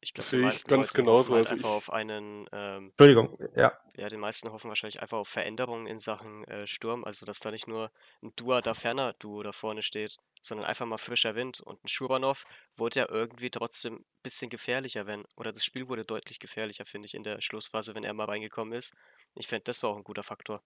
Ich 0.00 0.14
glaube, 0.14 0.28
die 0.28 0.36
Sehe 0.36 0.38
ich 0.40 0.44
meisten 0.44 0.68
ganz 0.68 0.88
Leute 0.88 1.02
genauso, 1.02 1.18
hoffen 1.18 1.34
halt 1.34 1.46
also 1.46 1.54
einfach 1.54 1.70
auf 1.70 1.92
einen, 1.92 2.48
ähm, 2.52 2.86
Entschuldigung, 2.88 3.38
ja. 3.54 3.72
ja, 3.94 4.08
die 4.08 4.16
meisten 4.16 4.50
hoffen 4.50 4.68
wahrscheinlich 4.68 5.00
einfach 5.02 5.18
auf 5.18 5.28
Veränderungen 5.28 5.86
in 5.86 5.98
Sachen 5.98 6.44
äh, 6.44 6.66
Sturm, 6.66 7.04
also 7.04 7.26
dass 7.26 7.40
da 7.40 7.50
nicht 7.50 7.66
nur 7.66 7.90
ein 8.22 8.32
Dua 8.36 8.60
da 8.60 8.74
ferner 8.74 9.14
Duo 9.14 9.42
da 9.42 9.52
vorne 9.52 9.82
steht, 9.82 10.16
sondern 10.42 10.66
einfach 10.66 10.86
mal 10.86 10.98
frischer 10.98 11.34
Wind. 11.34 11.60
Und 11.60 11.82
ein 11.84 11.88
Schuranov 11.88 12.44
wurde 12.76 13.00
ja 13.00 13.08
irgendwie 13.08 13.50
trotzdem 13.50 13.94
ein 13.96 14.04
bisschen 14.22 14.50
gefährlicher, 14.50 15.06
wenn, 15.06 15.24
oder 15.36 15.52
das 15.52 15.64
Spiel 15.64 15.88
wurde 15.88 16.04
deutlich 16.04 16.38
gefährlicher, 16.38 16.84
finde 16.84 17.06
ich, 17.06 17.14
in 17.14 17.24
der 17.24 17.40
Schlussphase, 17.40 17.94
wenn 17.94 18.04
er 18.04 18.14
mal 18.14 18.24
reingekommen 18.26 18.74
ist. 18.74 18.94
Ich 19.34 19.48
finde, 19.48 19.64
das 19.64 19.82
war 19.82 19.90
auch 19.90 19.96
ein 19.96 20.04
guter 20.04 20.22
Faktor. 20.22 20.62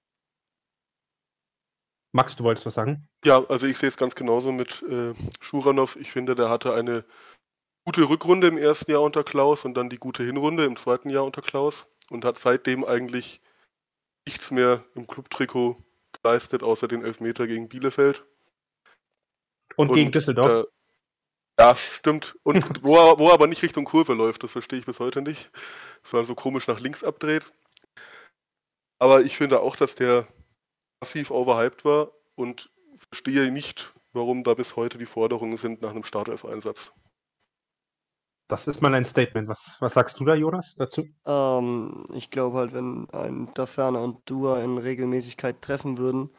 Max, 2.12 2.34
du 2.34 2.42
wolltest 2.42 2.66
was 2.66 2.74
sagen? 2.74 3.08
Ja, 3.24 3.44
also 3.48 3.66
ich 3.66 3.78
sehe 3.78 3.88
es 3.88 3.96
ganz 3.96 4.16
genauso 4.16 4.50
mit 4.50 4.82
äh, 4.82 5.14
Schuranov. 5.40 5.94
Ich 5.96 6.10
finde, 6.10 6.34
der 6.34 6.50
hatte 6.50 6.74
eine 6.74 7.04
gute 7.90 8.08
Rückrunde 8.08 8.46
im 8.46 8.56
ersten 8.56 8.92
Jahr 8.92 9.02
unter 9.02 9.24
Klaus 9.24 9.64
und 9.64 9.74
dann 9.74 9.90
die 9.90 9.98
gute 9.98 10.22
Hinrunde 10.22 10.64
im 10.64 10.76
zweiten 10.76 11.10
Jahr 11.10 11.24
unter 11.24 11.42
Klaus 11.42 11.88
und 12.08 12.24
hat 12.24 12.38
seitdem 12.38 12.84
eigentlich 12.84 13.40
nichts 14.28 14.52
mehr 14.52 14.84
im 14.94 15.08
Clubtrikot 15.08 15.76
geleistet, 16.12 16.62
außer 16.62 16.86
den 16.86 17.02
Elfmeter 17.02 17.48
gegen 17.48 17.68
Bielefeld. 17.68 18.24
Und, 19.74 19.92
gegen 19.92 20.12
Düsseldorf? 20.12 20.68
Da, 21.56 21.70
ja, 21.70 21.74
stimmt. 21.74 22.36
Und 22.44 22.62
wo 22.84 22.96
er, 22.96 23.18
wo 23.18 23.26
er 23.26 23.34
aber 23.34 23.48
nicht 23.48 23.64
Richtung 23.64 23.86
Kurve 23.86 24.14
läuft, 24.14 24.44
das 24.44 24.52
verstehe 24.52 24.78
ich 24.78 24.86
bis 24.86 25.00
heute 25.00 25.20
nicht. 25.20 25.50
Sondern 26.04 26.26
so 26.26 26.36
komisch 26.36 26.68
nach 26.68 26.78
links 26.78 27.02
abdreht. 27.02 27.52
Aber 29.00 29.22
ich 29.22 29.36
finde 29.36 29.62
auch, 29.62 29.74
dass 29.74 29.96
der 29.96 30.28
massiv 31.00 31.32
overhyped 31.32 31.84
war 31.84 32.12
und 32.36 32.70
verstehe 33.10 33.50
nicht, 33.50 33.92
warum 34.12 34.44
da 34.44 34.54
bis 34.54 34.76
heute 34.76 34.96
die 34.96 35.06
Forderungen 35.06 35.56
sind 35.56 35.82
nach 35.82 35.90
einem 35.90 36.04
Startelf-Einsatz. 36.04 36.92
Das 38.50 38.66
ist 38.66 38.82
mal 38.82 38.92
ein 38.94 39.04
Statement. 39.04 39.46
Was, 39.46 39.76
was 39.78 39.94
sagst 39.94 40.18
du 40.18 40.24
da, 40.24 40.34
Jonas, 40.34 40.74
dazu? 40.74 41.06
Ähm, 41.24 42.04
ich 42.14 42.30
glaube 42.30 42.58
halt, 42.58 42.72
wenn 42.72 43.08
ein 43.10 43.48
Daferner 43.54 44.02
und 44.02 44.28
Dua 44.28 44.60
in 44.60 44.76
Regelmäßigkeit 44.76 45.62
treffen 45.62 45.98
würden, 45.98 46.30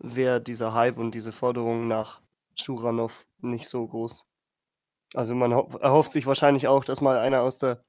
wäre 0.00 0.40
dieser 0.40 0.74
Hype 0.74 0.98
und 0.98 1.14
diese 1.14 1.30
Forderung 1.30 1.86
nach 1.86 2.20
Schuranov 2.56 3.24
nicht 3.40 3.68
so 3.68 3.86
groß. 3.86 4.26
Also 5.14 5.36
man 5.36 5.54
ho 5.54 5.68
erhofft 5.80 6.10
sich 6.10 6.26
wahrscheinlich 6.26 6.66
auch, 6.66 6.84
dass 6.84 7.00
mal 7.00 7.18
einer 7.18 7.42
aus 7.42 7.58
der 7.58 7.84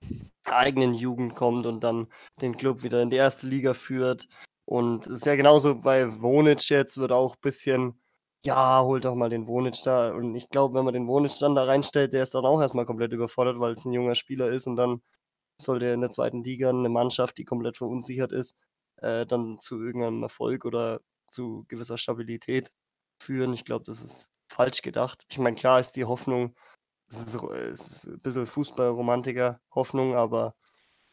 eigenen 0.46 0.94
Jugend 0.94 1.36
kommt 1.36 1.66
und 1.66 1.84
dann 1.84 2.08
den 2.42 2.56
Club 2.56 2.84
wieder 2.84 3.02
in 3.02 3.10
die 3.10 3.18
erste 3.18 3.48
Liga 3.48 3.74
führt. 3.74 4.28
Und 4.66 5.08
es 5.08 5.14
ist 5.14 5.26
ja 5.26 5.36
genauso 5.36 5.80
bei 5.80 6.22
Wonic 6.22 6.70
jetzt, 6.70 7.00
wird 7.00 7.12
auch 7.12 7.36
ein 7.36 7.42
bisschen, 7.42 8.00
ja, 8.46 8.82
holt 8.84 9.06
doch 9.06 9.16
mal 9.16 9.30
den 9.30 9.48
Wonic 9.48 9.82
da. 9.84 10.12
Und 10.14 10.36
ich 10.36 10.50
glaube, 10.50 10.76
wenn 10.78 10.86
man 10.86 10.94
den 10.94 11.08
Wonic 11.08 11.38
dann 11.40 11.56
da 11.56 11.64
reinstellt, 11.66 12.14
der 12.14 12.24
ist 12.24 12.36
dann 12.36 12.46
auch 12.46 12.62
erstmal 12.62 12.86
komplett 12.86 13.14
überfordert, 13.14 13.60
weil 13.60 13.74
es 13.74 13.86
ein 13.86 13.94
junger 13.94 14.16
Spieler 14.16 14.50
ist 14.50 14.68
und 14.68 14.76
dann 14.76 15.02
soll 15.58 15.80
der 15.80 15.94
in 15.94 16.02
der 16.02 16.12
zweiten 16.12 16.44
Liga 16.44 16.70
eine 16.70 16.90
Mannschaft, 16.90 17.38
die 17.38 17.46
komplett 17.46 17.78
verunsichert 17.78 18.32
ist, 18.34 18.56
äh, 18.98 19.26
dann 19.26 19.60
zu 19.62 19.82
irgendeinem 19.84 20.24
Erfolg 20.24 20.66
oder 20.66 21.02
zu 21.32 21.66
gewisser 21.70 21.98
Stabilität 21.98 22.72
führen. 23.20 23.54
Ich 23.54 23.66
glaube, 23.66 23.86
das 23.86 24.02
ist 24.04 24.32
falsch 24.50 24.82
gedacht. 24.82 25.26
Ich 25.30 25.40
meine, 25.40 25.56
klar 25.56 25.80
ist 25.80 25.92
die 25.96 26.06
Hoffnung, 26.06 26.56
es 27.10 27.20
ist, 27.20 27.36
es 27.36 27.82
ist 27.82 28.08
ein 28.08 28.22
bisschen 28.22 28.48
Fußballromantiker 28.48 29.62
Hoffnung, 29.76 30.16
aber 30.16 30.56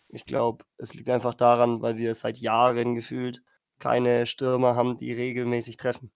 ich 0.08 0.26
glaube, 0.26 0.64
es 0.78 0.94
liegt 0.94 1.10
einfach 1.10 1.34
daran, 1.34 1.82
weil 1.82 1.96
wir 1.98 2.14
seit 2.14 2.38
Jahren 2.38 2.94
gefühlt 2.96 3.42
keine 3.78 4.26
Stürmer 4.26 4.76
haben, 4.76 4.96
die 4.98 5.12
regelmäßig 5.12 5.76
treffen. 5.78 6.12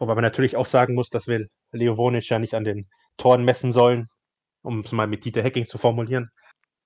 Wobei 0.00 0.14
man 0.14 0.24
natürlich 0.24 0.56
auch 0.56 0.66
sagen 0.66 0.94
muss, 0.94 1.10
dass 1.10 1.28
wir 1.28 1.46
Leo 1.72 1.96
Wonic 1.98 2.28
ja 2.30 2.38
nicht 2.38 2.54
an 2.54 2.64
den 2.64 2.88
Toren 3.18 3.44
messen 3.44 3.70
sollen, 3.70 4.08
um 4.62 4.80
es 4.80 4.92
mal 4.92 5.06
mit 5.06 5.24
Dieter 5.24 5.42
Hecking 5.42 5.66
zu 5.66 5.78
formulieren. 5.78 6.30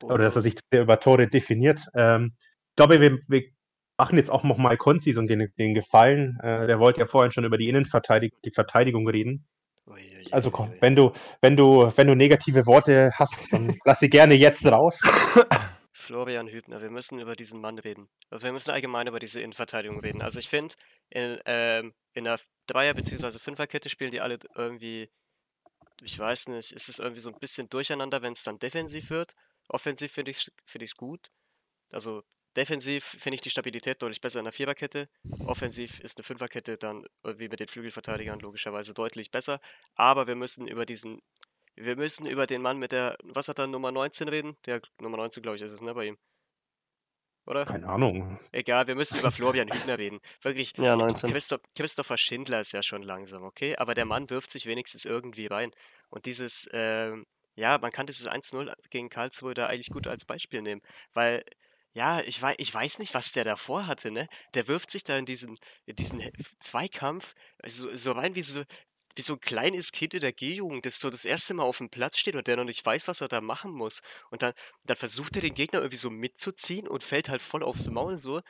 Oder 0.02 0.18
dass 0.18 0.36
er 0.36 0.42
sich 0.42 0.56
über 0.72 0.98
Tore 0.98 1.28
definiert. 1.28 1.86
Ähm, 1.94 2.34
ich 2.40 2.76
glaube, 2.76 3.00
wir, 3.00 3.18
wir 3.28 3.42
machen 3.96 4.18
jetzt 4.18 4.30
auch 4.30 4.42
noch 4.42 4.58
mal 4.58 4.76
Konzi 4.76 5.12
so 5.12 5.22
den, 5.22 5.48
den 5.56 5.74
Gefallen. 5.74 6.38
Äh, 6.42 6.66
der 6.66 6.80
wollte 6.80 7.00
ja 7.00 7.06
vorhin 7.06 7.30
schon 7.30 7.44
über 7.44 7.56
die 7.56 7.68
Innenverteidigung, 7.68 8.38
die 8.44 8.50
Verteidigung 8.50 9.08
reden. 9.08 9.46
Also 10.32 10.50
komm, 10.50 10.72
wenn 10.80 10.96
du, 10.96 11.12
wenn 11.40 11.56
du, 11.56 11.92
wenn 11.94 12.08
du 12.08 12.16
negative 12.16 12.66
Worte 12.66 13.12
hast, 13.14 13.52
dann 13.52 13.76
lass 13.84 14.00
sie 14.00 14.10
gerne 14.10 14.34
jetzt 14.34 14.66
raus. 14.66 15.00
Florian 15.96 16.48
Hübner, 16.48 16.82
wir 16.82 16.90
müssen 16.90 17.20
über 17.20 17.36
diesen 17.36 17.60
Mann 17.60 17.78
reden. 17.78 18.08
Wir 18.30 18.52
müssen 18.52 18.72
allgemein 18.72 19.06
über 19.06 19.20
diese 19.20 19.40
Innenverteidigung 19.40 20.00
reden. 20.00 20.22
Also 20.22 20.40
ich 20.40 20.48
finde, 20.48 20.74
in, 21.08 21.40
ähm, 21.46 21.94
in 22.12 22.26
einer 22.26 22.40
Dreier- 22.66 22.94
bzw. 22.94 23.38
Fünferkette 23.38 23.88
spielen 23.88 24.10
die 24.10 24.20
alle 24.20 24.40
irgendwie, 24.56 25.08
ich 26.02 26.18
weiß 26.18 26.48
nicht, 26.48 26.72
ist 26.72 26.88
es 26.88 26.98
irgendwie 26.98 27.20
so 27.20 27.30
ein 27.30 27.38
bisschen 27.38 27.68
durcheinander, 27.70 28.22
wenn 28.22 28.32
es 28.32 28.42
dann 28.42 28.58
defensiv 28.58 29.10
wird. 29.10 29.34
Offensiv 29.68 30.12
finde 30.12 30.32
ich 30.32 30.38
es 30.38 30.52
find 30.66 30.96
gut. 30.96 31.30
Also 31.92 32.24
defensiv 32.56 33.04
finde 33.04 33.36
ich 33.36 33.40
die 33.40 33.50
Stabilität 33.50 34.02
deutlich 34.02 34.20
besser 34.20 34.40
in 34.40 34.46
der 34.46 34.52
Viererkette. 34.52 35.08
Offensiv 35.46 36.00
ist 36.00 36.18
eine 36.18 36.24
Fünferkette 36.24 36.76
dann 36.76 37.06
irgendwie 37.22 37.48
mit 37.48 37.60
den 37.60 37.68
Flügelverteidigern 37.68 38.40
logischerweise 38.40 38.94
deutlich 38.94 39.30
besser. 39.30 39.60
Aber 39.94 40.26
wir 40.26 40.34
müssen 40.34 40.66
über 40.66 40.86
diesen 40.86 41.22
wir 41.76 41.96
müssen 41.96 42.26
über 42.26 42.46
den 42.46 42.62
Mann 42.62 42.78
mit 42.78 42.92
der, 42.92 43.16
was 43.22 43.48
hat 43.48 43.58
er, 43.58 43.66
Nummer 43.66 43.92
19 43.92 44.28
reden? 44.28 44.56
Der 44.66 44.80
Nummer 45.00 45.16
19, 45.16 45.42
glaube 45.42 45.56
ich, 45.56 45.62
ist 45.62 45.72
es, 45.72 45.82
ne, 45.82 45.94
bei 45.94 46.06
ihm. 46.06 46.18
Oder? 47.46 47.66
Keine 47.66 47.86
Ahnung. 47.88 48.38
Egal, 48.52 48.86
wir 48.86 48.94
müssen 48.94 49.18
über 49.18 49.30
Florian 49.30 49.70
Hübner 49.70 49.98
reden. 49.98 50.20
Wirklich, 50.42 50.72
Ja, 50.78 50.96
19. 50.96 51.30
Christoph, 51.30 51.60
Christopher 51.76 52.16
Schindler 52.16 52.60
ist 52.60 52.72
ja 52.72 52.82
schon 52.82 53.02
langsam, 53.02 53.42
okay? 53.42 53.76
Aber 53.76 53.94
der 53.94 54.06
Mann 54.06 54.30
wirft 54.30 54.50
sich 54.50 54.64
wenigstens 54.66 55.04
irgendwie 55.04 55.46
rein. 55.46 55.70
Und 56.08 56.24
dieses, 56.24 56.68
ähm, 56.72 57.26
ja, 57.54 57.76
man 57.78 57.90
kann 57.92 58.06
dieses 58.06 58.26
1-0 58.26 58.72
gegen 58.88 59.10
Karlsruhe 59.10 59.52
da 59.52 59.66
eigentlich 59.66 59.90
gut 59.90 60.06
als 60.06 60.24
Beispiel 60.24 60.62
nehmen. 60.62 60.80
Weil, 61.12 61.44
ja, 61.92 62.20
ich 62.22 62.40
weiß, 62.40 62.56
ich 62.58 62.72
weiß 62.72 62.98
nicht, 62.98 63.12
was 63.12 63.32
der 63.32 63.44
davor 63.44 63.86
hatte, 63.86 64.10
ne? 64.10 64.26
Der 64.54 64.66
wirft 64.66 64.90
sich 64.90 65.04
da 65.04 65.18
in 65.18 65.26
diesen, 65.26 65.58
in 65.84 65.96
diesen 65.96 66.22
Zweikampf 66.60 67.34
so, 67.66 67.94
so 67.94 68.12
rein 68.12 68.34
wie 68.36 68.42
so, 68.42 68.62
wie 69.14 69.22
so 69.22 69.34
ein 69.34 69.40
kleines 69.40 69.92
Kind 69.92 70.14
in 70.14 70.20
der 70.20 70.32
G-Jugend, 70.32 70.86
das 70.86 70.98
so 70.98 71.10
das 71.10 71.24
erste 71.24 71.54
Mal 71.54 71.64
auf 71.64 71.78
dem 71.78 71.90
Platz 71.90 72.18
steht 72.18 72.34
und 72.34 72.46
der 72.46 72.56
noch 72.56 72.64
nicht 72.64 72.84
weiß, 72.84 73.08
was 73.08 73.20
er 73.20 73.28
da 73.28 73.40
machen 73.40 73.72
muss. 73.72 74.02
Und 74.30 74.42
dann, 74.42 74.52
dann 74.84 74.96
versucht 74.96 75.36
er 75.36 75.42
den 75.42 75.54
Gegner 75.54 75.80
irgendwie 75.80 75.96
so 75.96 76.10
mitzuziehen 76.10 76.88
und 76.88 77.02
fällt 77.02 77.28
halt 77.28 77.42
voll 77.42 77.62
aufs 77.62 77.88
Maul 77.88 78.18
so. 78.18 78.42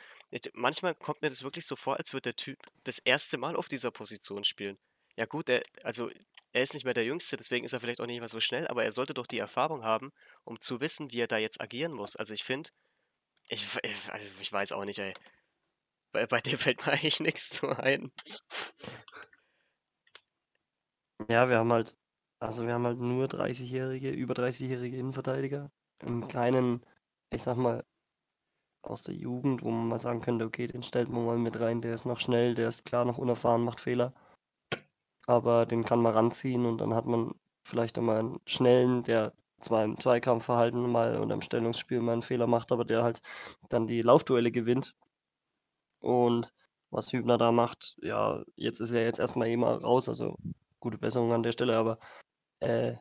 Manchmal 0.53 0.95
kommt 0.95 1.21
mir 1.21 1.29
das 1.29 1.43
wirklich 1.43 1.65
so 1.65 1.75
vor, 1.75 1.97
als 1.97 2.13
würde 2.13 2.33
der 2.33 2.35
Typ 2.35 2.57
das 2.83 2.99
erste 2.99 3.37
Mal 3.37 3.55
auf 3.55 3.67
dieser 3.67 3.91
Position 3.91 4.43
spielen. 4.43 4.77
Ja 5.17 5.25
gut, 5.25 5.49
er, 5.49 5.63
also 5.83 6.09
er 6.51 6.63
ist 6.63 6.73
nicht 6.73 6.85
mehr 6.85 6.93
der 6.93 7.05
Jüngste, 7.05 7.37
deswegen 7.37 7.65
ist 7.65 7.73
er 7.73 7.81
vielleicht 7.81 8.01
auch 8.01 8.05
nicht 8.05 8.19
mehr 8.19 8.27
so 8.27 8.39
schnell, 8.39 8.67
aber 8.67 8.83
er 8.83 8.91
sollte 8.91 9.13
doch 9.13 9.27
die 9.27 9.39
Erfahrung 9.39 9.83
haben, 9.83 10.11
um 10.43 10.59
zu 10.59 10.79
wissen, 10.81 11.11
wie 11.11 11.19
er 11.19 11.27
da 11.27 11.37
jetzt 11.37 11.61
agieren 11.61 11.91
muss. 11.91 12.15
Also 12.15 12.33
ich 12.33 12.43
finde, 12.43 12.69
ich, 13.49 13.65
also 14.09 14.27
ich 14.39 14.51
weiß 14.51 14.71
auch 14.71 14.85
nicht, 14.85 14.99
ey. 14.99 15.13
Bei, 16.11 16.25
bei 16.25 16.41
dem 16.41 16.57
fällt 16.57 16.85
mir 16.85 16.93
eigentlich 16.93 17.19
nichts 17.19 17.49
zu 17.49 17.67
ein. 17.67 18.11
Ja, 21.29 21.49
wir 21.49 21.57
haben 21.57 21.71
halt, 21.71 21.97
also 22.39 22.65
wir 22.65 22.73
haben 22.73 22.85
halt 22.85 22.99
nur 22.99 23.27
30-jährige, 23.27 24.09
über 24.11 24.33
30-jährige 24.33 24.97
Innenverteidiger 24.97 25.71
und 26.03 26.27
keinen, 26.27 26.85
ich 27.31 27.43
sag 27.43 27.57
mal, 27.57 27.83
aus 28.83 29.03
der 29.03 29.15
Jugend, 29.15 29.63
wo 29.63 29.71
man 29.71 29.87
mal 29.87 29.99
sagen 29.99 30.21
könnte, 30.21 30.45
okay, 30.45 30.67
den 30.67 30.83
stellt 30.83 31.09
man 31.09 31.25
mal 31.25 31.37
mit 31.37 31.59
rein, 31.59 31.81
der 31.81 31.95
ist 31.95 32.05
noch 32.05 32.19
schnell, 32.19 32.53
der 32.55 32.69
ist 32.69 32.85
klar 32.85 33.05
noch 33.05 33.17
unerfahren, 33.17 33.63
macht 33.63 33.81
Fehler. 33.81 34.13
Aber 35.27 35.65
den 35.65 35.85
kann 35.85 36.01
man 36.01 36.13
ranziehen 36.13 36.65
und 36.65 36.79
dann 36.79 36.93
hat 36.93 37.05
man 37.05 37.33
vielleicht 37.63 37.97
einmal 37.97 38.19
einen 38.19 38.39
schnellen, 38.45 39.03
der 39.03 39.33
zwar 39.59 39.83
im 39.83 39.99
Zweikampfverhalten 39.99 40.89
mal 40.91 41.19
oder 41.19 41.33
im 41.33 41.41
Stellungsspiel 41.41 42.01
mal 42.01 42.13
einen 42.13 42.21
Fehler 42.21 42.47
macht, 42.47 42.71
aber 42.71 42.85
der 42.85 43.03
halt 43.03 43.21
dann 43.69 43.87
die 43.87 44.01
Laufduelle 44.03 44.51
gewinnt. 44.51 44.95
Und 45.99 46.53
was 46.91 47.11
Hübner 47.11 47.37
da 47.37 47.51
macht, 47.51 47.97
ja, 48.01 48.43
jetzt 48.55 48.79
ist 48.79 48.91
er 48.93 49.03
jetzt 49.03 49.19
erstmal 49.19 49.47
eh 49.47 49.57
mal 49.57 49.75
raus, 49.75 50.07
also 50.07 50.37
gute 50.85 50.99
Besserung 50.99 51.33
an 51.33 51.41
der 51.41 51.51
Stelle, 51.51 51.75
aber 51.75 51.97
äh, 52.59 52.93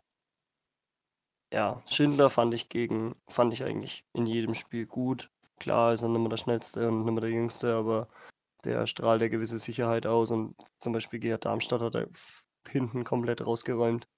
ja, 1.52 1.82
Schindler 1.86 2.30
fand 2.30 2.54
ich 2.54 2.70
gegen, 2.70 3.14
fand 3.28 3.52
ich 3.52 3.62
eigentlich 3.62 4.06
in 4.14 4.24
jedem 4.24 4.54
Spiel 4.54 4.86
gut. 4.86 5.30
Klar 5.60 5.92
ist 5.92 6.00
er 6.00 6.08
nicht 6.08 6.20
mehr 6.20 6.30
der 6.30 6.38
Schnellste 6.38 6.88
und 6.88 7.04
nicht 7.04 7.12
mehr 7.12 7.20
der 7.20 7.30
Jüngste, 7.30 7.74
aber 7.74 8.08
der 8.64 8.86
strahlt 8.86 9.20
ja 9.20 9.28
gewisse 9.28 9.58
Sicherheit 9.58 10.06
aus 10.06 10.30
und 10.30 10.56
zum 10.78 10.94
Beispiel 10.94 11.20
gegen 11.20 11.38
Darmstadt 11.38 11.82
hat 11.82 11.94
er 11.94 12.08
hinten 12.66 13.04
komplett 13.04 13.44
rausgeräumt. 13.44 14.08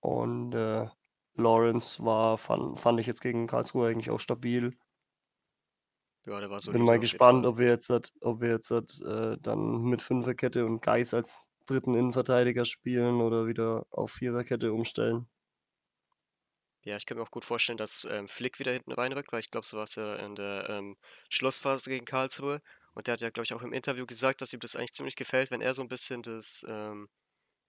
Und 0.00 0.54
äh, 0.54 0.88
Lawrence 1.34 2.02
war, 2.02 2.38
fand, 2.38 2.80
fand 2.80 3.00
ich 3.00 3.06
jetzt 3.06 3.20
gegen 3.20 3.46
Karlsruhe 3.46 3.88
eigentlich 3.88 4.08
auch 4.08 4.20
stabil. 4.20 4.74
Ja, 6.24 6.40
der 6.40 6.48
war 6.48 6.58
so 6.58 6.72
Bin 6.72 6.82
mal 6.82 6.98
gespannt, 6.98 7.44
ob 7.44 7.58
wir 7.58 7.68
jetzt, 7.68 7.90
ob 8.22 8.40
wir 8.40 8.48
jetzt 8.48 8.70
äh, 8.70 9.36
dann 9.42 9.82
mit 9.82 10.00
Fünferkette 10.00 10.64
und 10.64 10.80
Geis 10.80 11.12
als 11.12 11.46
dritten 11.66 11.94
Innenverteidiger 11.94 12.64
spielen 12.64 13.20
oder 13.20 13.46
wieder 13.46 13.86
auf 13.90 14.12
Viererkette 14.12 14.72
umstellen. 14.72 15.26
Ja, 16.86 16.96
ich 16.96 17.04
kann 17.04 17.18
mir 17.18 17.24
auch 17.24 17.32
gut 17.32 17.44
vorstellen, 17.44 17.78
dass 17.78 18.06
ähm, 18.08 18.28
Flick 18.28 18.60
wieder 18.60 18.72
hinten 18.72 18.92
reinrückt, 18.92 19.32
weil 19.32 19.40
ich 19.40 19.50
glaube, 19.50 19.66
so 19.66 19.76
war 19.76 19.84
es 19.84 19.96
ja 19.96 20.14
in 20.16 20.36
der 20.36 20.68
ähm, 20.70 20.96
Schlussphase 21.28 21.90
gegen 21.90 22.04
Karlsruhe. 22.04 22.62
Und 22.94 23.08
der 23.08 23.14
hat 23.14 23.20
ja, 23.20 23.30
glaube 23.30 23.44
ich, 23.44 23.52
auch 23.54 23.62
im 23.62 23.72
Interview 23.72 24.06
gesagt, 24.06 24.40
dass 24.40 24.52
ihm 24.52 24.60
das 24.60 24.76
eigentlich 24.76 24.94
ziemlich 24.94 25.16
gefällt, 25.16 25.50
wenn 25.50 25.60
er 25.60 25.74
so 25.74 25.82
ein 25.82 25.88
bisschen 25.88 26.22
das 26.22 26.64
ähm, 26.68 27.08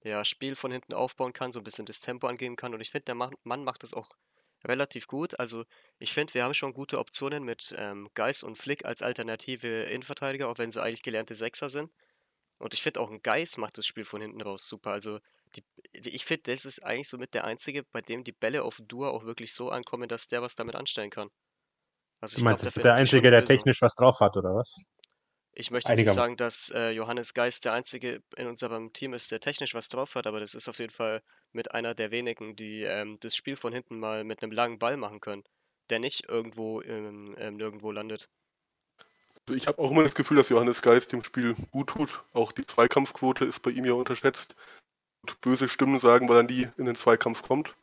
ja, 0.04 0.24
Spiel 0.24 0.56
von 0.56 0.72
hinten 0.72 0.94
aufbauen 0.94 1.34
kann, 1.34 1.52
so 1.52 1.60
ein 1.60 1.64
bisschen 1.64 1.88
das 1.88 2.00
Tempo 2.00 2.28
angeben 2.28 2.56
kann. 2.56 2.74
Und 2.74 2.82
ich 2.82 2.92
finde, 2.92 3.06
der 3.06 3.16
Mann 3.16 3.64
macht 3.64 3.84
das 3.84 3.96
auch 3.96 4.16
relativ 4.64 5.08
gut. 5.08 5.40
Also 5.40 5.66
ich 6.00 6.14
finde, 6.14 6.34
wir 6.34 6.44
haben 6.44 6.54
schon 6.54 6.74
gute 6.74 7.00
Optionen 7.00 7.44
mit 7.44 7.74
ähm, 7.78 8.10
Geis 8.14 8.44
und 8.44 8.58
Flick 8.58 8.86
als 8.86 9.02
alternative 9.02 9.84
Innenverteidiger, 9.84 10.48
auch 10.48 10.60
wenn 10.60 10.72
sie 10.72 10.82
eigentlich 10.82 11.04
gelernte 11.04 11.36
Sechser 11.36 11.70
sind. 11.70 11.92
Und 12.60 12.74
ich 12.74 12.82
finde 12.82 13.00
auch 13.00 13.12
ein 13.12 13.22
Geis 13.22 13.58
macht 13.58 13.78
das 13.78 13.86
Spiel 13.86 14.06
von 14.06 14.22
hinten 14.22 14.42
raus 14.42 14.68
super. 14.68 14.92
Also 14.92 15.20
die, 15.56 15.64
ich 15.94 16.26
finde, 16.26 16.52
das 16.52 16.66
ist 16.66 16.84
eigentlich 16.84 17.10
somit 17.10 17.34
der 17.34 17.46
einzige, 17.46 17.84
bei 17.84 18.02
dem 18.02 18.24
die 18.24 18.32
Bälle 18.32 18.64
auf 18.64 18.82
Dur 18.84 19.14
auch 19.14 19.24
wirklich 19.26 19.54
so 19.54 19.70
ankommen, 19.70 20.10
dass 20.10 20.28
der 20.28 20.42
was 20.42 20.56
damit 20.56 20.76
anstellen 20.76 21.10
kann. 21.10 21.30
Also 22.20 22.40
du 22.40 22.44
meinst, 22.44 22.62
glaub, 22.62 22.74
das 22.74 22.78
ist 22.78 22.84
der 22.84 22.94
Einzige, 22.96 23.32
der 23.32 23.46
technisch 23.46 23.82
was 23.82 23.96
drauf 23.96 24.20
hat, 24.20 24.36
oder 24.38 24.56
was? 24.56 24.76
Ich 25.60 25.72
möchte 25.72 25.92
jetzt 25.92 26.04
nicht 26.04 26.14
sagen, 26.14 26.38
dass 26.38 26.70
äh, 26.70 26.92
Johannes 26.92 27.34
Geist 27.34 27.66
der 27.66 27.74
Einzige 27.74 28.22
in 28.36 28.46
unserem 28.48 28.94
Team 28.94 29.14
ist, 29.14 29.32
der 29.32 29.40
technisch 29.40 29.74
was 29.74 29.88
drauf 29.88 30.14
hat, 30.14 30.28
aber 30.28 30.40
das 30.40 30.54
ist 30.54 30.68
auf 30.68 30.78
jeden 30.78 30.94
Fall 30.94 31.24
mit 31.52 31.72
einer 31.72 31.96
der 31.96 32.12
wenigen, 32.12 32.56
die 32.56 32.84
ähm, 32.84 33.18
das 33.22 33.36
Spiel 33.36 33.56
von 33.56 33.74
hinten 33.74 34.00
mal 34.00 34.24
mit 34.24 34.44
einem 34.44 34.52
langen 34.52 34.78
Ball 34.78 34.98
machen 34.98 35.20
können, 35.20 35.44
der 35.90 35.98
nicht 35.98 36.30
irgendwo 36.30 36.82
ähm, 36.84 37.36
ähm, 37.40 37.56
nirgendwo 37.56 37.92
landet. 37.92 38.30
Ich 39.50 39.68
habe 39.68 39.80
auch 39.80 39.92
immer 39.92 40.04
das 40.04 40.16
Gefühl, 40.16 40.38
dass 40.38 40.50
Johannes 40.50 40.82
Geist 40.82 41.14
dem 41.14 41.24
Spiel 41.24 41.56
gut 41.72 41.90
tut. 41.90 42.24
Auch 42.34 42.52
die 42.52 42.66
Zweikampfquote 42.66 43.46
ist 43.46 43.62
bei 43.62 43.72
ihm 43.72 43.86
ja 43.86 43.94
unterschätzt. 43.94 44.56
Und 45.22 45.40
böse 45.42 45.70
Stimmen 45.70 46.00
sagen, 46.00 46.28
weil 46.28 46.38
er 46.38 46.44
nie 46.44 46.68
in 46.78 46.86
den 46.86 46.96
Zweikampf 46.96 47.44
kommt. 47.44 47.76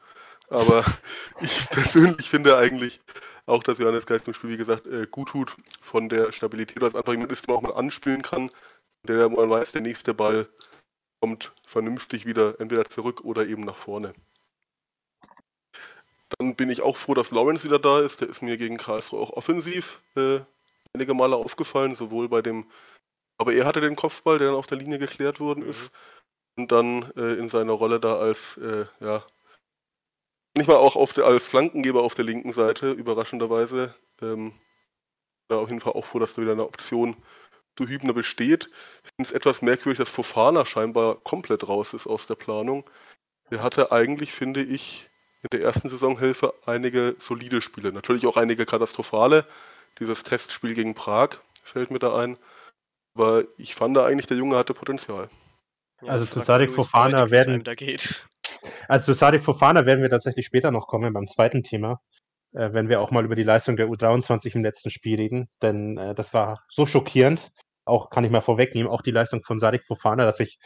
Aber 0.48 0.84
ich 1.40 1.68
persönlich 1.70 2.28
finde 2.28 2.56
eigentlich, 2.56 3.00
auch, 3.46 3.62
dass 3.62 3.78
Johannes 3.78 4.06
Geist 4.06 4.26
im 4.26 4.34
Spiel, 4.34 4.50
wie 4.50 4.56
gesagt, 4.56 4.86
äh, 4.86 5.06
gut 5.06 5.28
tut 5.28 5.56
von 5.82 6.08
der 6.08 6.32
Stabilität, 6.32 6.82
dass 6.82 6.94
einfach 6.94 7.12
jemand 7.12 7.32
ist, 7.32 7.48
der 7.48 7.54
auch 7.54 7.62
mal 7.62 7.74
anspielen 7.74 8.22
kann, 8.22 8.50
der 9.06 9.28
man 9.28 9.50
weiß, 9.50 9.72
der 9.72 9.82
nächste 9.82 10.14
Ball 10.14 10.48
kommt 11.20 11.52
vernünftig 11.66 12.26
wieder 12.26 12.58
entweder 12.60 12.86
zurück 12.86 13.22
oder 13.22 13.46
eben 13.46 13.64
nach 13.64 13.76
vorne. 13.76 14.14
Dann 16.38 16.56
bin 16.56 16.70
ich 16.70 16.82
auch 16.82 16.96
froh, 16.96 17.14
dass 17.14 17.30
Lawrence 17.30 17.64
wieder 17.64 17.78
da 17.78 18.00
ist. 18.00 18.20
Der 18.20 18.28
ist 18.28 18.42
mir 18.42 18.56
gegen 18.56 18.78
Karlsruhe 18.78 19.20
auch 19.20 19.30
offensiv 19.30 20.00
äh, 20.16 20.40
einige 20.94 21.14
Male 21.14 21.36
aufgefallen, 21.36 21.94
sowohl 21.94 22.28
bei 22.28 22.42
dem, 22.42 22.70
aber 23.38 23.52
er 23.52 23.66
hatte 23.66 23.80
den 23.80 23.96
Kopfball, 23.96 24.38
der 24.38 24.48
dann 24.48 24.56
auf 24.56 24.66
der 24.66 24.78
Linie 24.78 24.98
geklärt 24.98 25.40
worden 25.40 25.64
mhm. 25.64 25.70
ist, 25.70 25.90
und 26.56 26.70
dann 26.70 27.10
äh, 27.16 27.34
in 27.34 27.48
seiner 27.48 27.72
Rolle 27.72 27.98
da 27.98 28.16
als 28.16 28.56
äh, 28.58 28.86
ja, 29.00 29.24
manchmal 30.56 30.76
auch 30.76 30.96
auf 30.96 31.12
der, 31.12 31.24
als 31.24 31.46
Flankengeber 31.46 32.02
auf 32.02 32.14
der 32.14 32.24
linken 32.24 32.52
Seite, 32.52 32.92
überraschenderweise. 32.92 33.94
Ähm, 34.22 34.52
da 35.48 35.58
auf 35.58 35.68
jeden 35.68 35.80
Fall 35.80 35.92
auch 35.92 36.04
froh, 36.04 36.18
dass 36.18 36.34
da 36.34 36.42
wieder 36.42 36.52
eine 36.52 36.64
Option 36.64 37.16
zu 37.76 37.88
Hübner 37.88 38.12
besteht. 38.12 38.70
Ich 39.02 39.10
finde 39.16 39.28
es 39.28 39.32
etwas 39.32 39.62
merkwürdig, 39.62 39.98
dass 39.98 40.10
Fofana 40.10 40.64
scheinbar 40.64 41.16
komplett 41.16 41.68
raus 41.68 41.92
ist 41.92 42.06
aus 42.06 42.26
der 42.26 42.36
Planung. 42.36 42.88
Er 43.50 43.62
hatte 43.62 43.92
eigentlich, 43.92 44.32
finde 44.32 44.62
ich, 44.62 45.10
in 45.42 45.48
der 45.50 45.60
ersten 45.60 45.88
Saisonhilfe 45.88 46.54
einige 46.64 47.16
solide 47.18 47.60
Spiele. 47.60 47.92
Natürlich 47.92 48.26
auch 48.26 48.36
einige 48.36 48.64
katastrophale. 48.64 49.46
Dieses 49.98 50.22
Testspiel 50.24 50.74
gegen 50.74 50.94
Prag 50.94 51.38
fällt 51.62 51.90
mir 51.90 51.98
da 51.98 52.16
ein. 52.16 52.36
Aber 53.16 53.44
ich 53.56 53.74
fand 53.74 53.96
da 53.96 54.04
eigentlich, 54.04 54.26
der 54.26 54.36
Junge 54.36 54.56
hatte 54.56 54.74
Potenzial. 54.74 55.28
Ja, 56.02 56.12
also 56.12 56.26
zu 56.26 56.40
Sadik 56.40 56.72
Fofana 56.72 57.30
werden. 57.30 57.64
Da 57.64 57.74
geht. 57.74 58.26
Also 58.88 59.12
zu 59.12 59.18
Sadi 59.18 59.38
Fofana 59.38 59.86
werden 59.86 60.02
wir 60.02 60.10
tatsächlich 60.10 60.46
später 60.46 60.70
noch 60.70 60.86
kommen 60.86 61.12
beim 61.12 61.26
zweiten 61.26 61.62
Thema, 61.62 62.00
äh, 62.52 62.72
wenn 62.72 62.88
wir 62.88 63.00
auch 63.00 63.10
mal 63.10 63.24
über 63.24 63.34
die 63.34 63.42
Leistung 63.42 63.76
der 63.76 63.88
U23 63.88 64.54
im 64.54 64.62
letzten 64.62 64.90
Spiel 64.90 65.16
reden, 65.16 65.48
denn 65.62 65.98
äh, 65.98 66.14
das 66.14 66.34
war 66.34 66.62
so 66.68 66.86
schockierend, 66.86 67.50
auch 67.86 68.10
kann 68.10 68.24
ich 68.24 68.30
mal 68.30 68.40
vorwegnehmen, 68.40 68.90
auch 68.90 69.02
die 69.02 69.10
Leistung 69.10 69.42
von 69.42 69.58
Sadik 69.58 69.84
Fofana, 69.84 70.24
dass 70.24 70.40
ich 70.40 70.58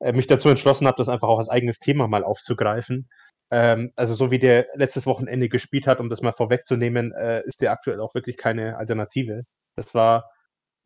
äh, 0.00 0.12
mich 0.12 0.26
dazu 0.26 0.48
entschlossen 0.48 0.86
habe, 0.86 0.96
das 0.96 1.08
einfach 1.08 1.28
auch 1.28 1.38
als 1.38 1.48
eigenes 1.48 1.78
Thema 1.78 2.08
mal 2.08 2.24
aufzugreifen. 2.24 3.08
Ähm, 3.50 3.92
also 3.96 4.14
so 4.14 4.30
wie 4.30 4.38
der 4.38 4.68
letztes 4.74 5.06
Wochenende 5.06 5.48
gespielt 5.48 5.86
hat, 5.86 6.00
um 6.00 6.08
das 6.08 6.22
mal 6.22 6.32
vorwegzunehmen, 6.32 7.12
äh, 7.12 7.42
ist 7.44 7.60
der 7.62 7.72
aktuell 7.72 8.00
auch 8.00 8.14
wirklich 8.14 8.36
keine 8.36 8.78
Alternative. 8.78 9.42
Das 9.76 9.94
war 9.94 10.30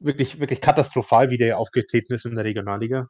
wirklich, 0.01 0.41
wirklich 0.41 0.61
katastrophal, 0.61 1.31
wie 1.31 1.39
der 1.39 1.59
aufgetreten 1.59 2.15
ist 2.15 2.27
in 2.27 2.37
der 2.37 2.45
Regionalliga. 2.45 3.09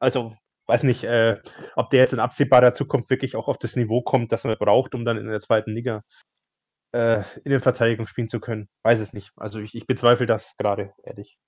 Also 0.00 0.34
weiß 0.66 0.82
nicht, 0.84 1.04
äh, 1.04 1.36
ob 1.76 1.90
der 1.90 2.00
jetzt 2.00 2.12
in 2.12 2.20
absehbarer 2.20 2.74
Zukunft 2.74 3.10
wirklich 3.10 3.36
auch 3.36 3.48
auf 3.48 3.58
das 3.58 3.76
Niveau 3.76 4.02
kommt, 4.02 4.32
das 4.32 4.44
man 4.44 4.56
braucht, 4.58 4.94
um 4.94 5.04
dann 5.04 5.16
in 5.16 5.26
der 5.26 5.40
zweiten 5.40 5.72
Liga 5.72 6.02
äh, 6.92 7.22
in 7.44 7.50
der 7.50 7.60
Verteidigung 7.60 8.06
spielen 8.06 8.28
zu 8.28 8.40
können. 8.40 8.68
Weiß 8.84 9.00
es 9.00 9.12
nicht. 9.12 9.32
Also 9.36 9.60
ich, 9.60 9.74
ich 9.74 9.86
bezweifle 9.86 10.26
das 10.26 10.54
gerade, 10.58 10.92
ehrlich. 11.04 11.38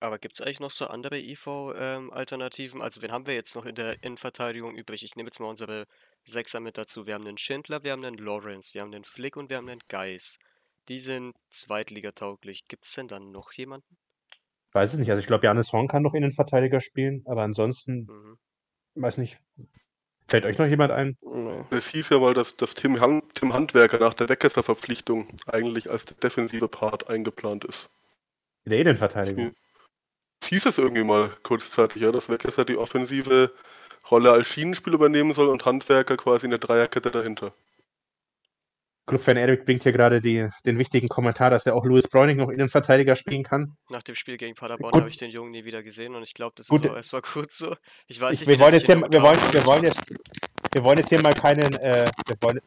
Aber 0.00 0.18
gibt 0.18 0.34
es 0.34 0.42
eigentlich 0.42 0.60
noch 0.60 0.70
so 0.70 0.86
andere 0.86 1.18
IV-Alternativen? 1.18 2.80
Ähm, 2.80 2.82
also 2.82 3.00
wen 3.02 3.12
haben 3.12 3.26
wir 3.26 3.34
jetzt 3.34 3.56
noch 3.56 3.64
in 3.64 3.74
der 3.74 4.02
Innenverteidigung 4.02 4.76
übrig? 4.76 5.02
Ich 5.02 5.16
nehme 5.16 5.28
jetzt 5.28 5.40
mal 5.40 5.48
unsere 5.48 5.86
Sechser 6.28 6.60
mit 6.60 6.76
dazu. 6.76 7.06
Wir 7.06 7.14
haben 7.14 7.24
den 7.24 7.38
Schindler, 7.38 7.82
wir 7.82 7.92
haben 7.92 8.02
den 8.02 8.18
Lawrence, 8.18 8.74
wir 8.74 8.82
haben 8.82 8.92
den 8.92 9.04
Flick 9.04 9.36
und 9.36 9.48
wir 9.48 9.56
haben 9.56 9.66
den 9.66 9.80
Geis. 9.88 10.38
Die 10.88 10.98
sind 10.98 11.34
zweitligatauglich. 11.50 12.66
Gibt 12.68 12.84
es 12.84 12.92
denn 12.94 13.08
dann 13.08 13.32
noch 13.32 13.52
jemanden? 13.52 13.96
Weiß 14.72 14.92
ich 14.92 14.98
nicht. 14.98 15.10
Also 15.10 15.20
ich 15.20 15.26
glaube, 15.26 15.46
Janis 15.46 15.72
Horn 15.72 15.88
kann 15.88 16.02
noch 16.02 16.14
Innenverteidiger 16.14 16.80
spielen, 16.80 17.22
aber 17.26 17.42
ansonsten 17.42 18.06
mhm. 18.06 18.38
Weiß 18.96 19.18
nicht. 19.18 19.38
Fällt 20.26 20.44
euch 20.44 20.58
noch 20.58 20.66
jemand 20.66 20.90
ein? 20.90 21.16
Es 21.70 21.88
hieß 21.90 22.08
ja 22.08 22.18
mal, 22.18 22.34
dass, 22.34 22.56
dass 22.56 22.74
Tim, 22.74 23.00
Han 23.00 23.22
Tim 23.34 23.52
Handwerker 23.52 23.98
nach 23.98 24.14
der 24.14 24.28
Weckesser-Verpflichtung 24.28 25.28
eigentlich 25.46 25.88
als 25.90 26.06
der 26.06 26.16
defensive 26.16 26.66
Part 26.66 27.08
eingeplant 27.08 27.64
ist. 27.64 27.88
In 28.64 28.70
der 28.70 28.80
Innenverteidigung. 28.80 29.54
Es 30.42 30.48
hieß 30.48 30.66
es 30.66 30.78
irgendwie 30.78 31.04
mal 31.04 31.30
kurzzeitig, 31.42 32.02
ja, 32.02 32.10
dass 32.10 32.28
Weckesser 32.28 32.64
die 32.64 32.76
offensive 32.76 33.52
Rolle 34.10 34.32
als 34.32 34.48
Schienenspiel 34.48 34.94
übernehmen 34.94 35.34
soll 35.34 35.48
und 35.48 35.64
Handwerker 35.64 36.16
quasi 36.16 36.46
in 36.46 36.50
der 36.50 36.58
Dreierkette 36.60 37.10
dahinter. 37.10 37.52
Clubfan 39.06 39.36
Eric 39.36 39.64
bringt 39.64 39.84
hier 39.84 39.92
gerade 39.92 40.20
die, 40.20 40.48
den 40.64 40.78
wichtigen 40.78 41.08
Kommentar, 41.08 41.50
dass 41.50 41.64
er 41.64 41.76
auch 41.76 41.84
Louis 41.84 42.08
Browning 42.08 42.38
noch 42.38 42.50
Innenverteidiger 42.50 43.14
spielen 43.14 43.44
kann. 43.44 43.76
Nach 43.88 44.02
dem 44.02 44.16
Spiel 44.16 44.36
gegen 44.36 44.56
Paderborn 44.56 44.92
habe 44.92 45.08
ich 45.08 45.16
den 45.16 45.30
Jungen 45.30 45.52
nie 45.52 45.64
wieder 45.64 45.82
gesehen 45.82 46.16
und 46.16 46.24
ich 46.24 46.34
glaube, 46.34 46.54
das 46.56 46.68
ist 46.68 46.86
auch 46.86 46.96
erstmal 46.96 47.22
gut 47.22 47.52
so. 47.52 47.76
Ich 48.08 48.20
weiß 48.20 48.40
nicht, 48.40 48.48
wir 48.48 48.58
wollen 48.58 48.74
jetzt 48.74 48.86
hier, 48.86 49.00
wir 49.00 49.22
wollen, 49.22 49.38
wir 49.52 49.64
wollen 49.64 49.84
jetzt, 49.84 50.00
wir 50.72 50.82
wollen 50.82 50.98
jetzt 50.98 51.08
hier 51.08 51.22
mal 51.22 51.34
keinen, 51.34 51.72
äh, 51.74 52.10
wir 52.26 52.36
wollen, 52.40 52.60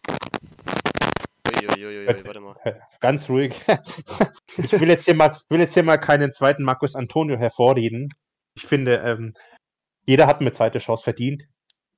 Uiuiui, 1.67 2.07
warte 2.07 2.39
mal. 2.39 2.55
Ganz 3.01 3.29
ruhig. 3.29 3.53
ich 4.57 4.79
will 4.79 4.89
jetzt 4.89 5.05
hier 5.05 5.15
mal, 5.15 5.37
will 5.49 5.59
jetzt 5.59 5.73
hier 5.73 5.83
mal 5.83 5.97
keinen 5.97 6.31
zweiten 6.31 6.63
Markus 6.63 6.95
Antonio 6.95 7.37
hervorreden. 7.37 8.13
Ich 8.55 8.65
finde, 8.65 8.97
ähm, 9.05 9.33
jeder 10.09 10.27
hat 10.27 10.41
eine 10.41 10.51
zweite 10.51 10.79
Chance 10.79 11.03
verdient 11.03 11.47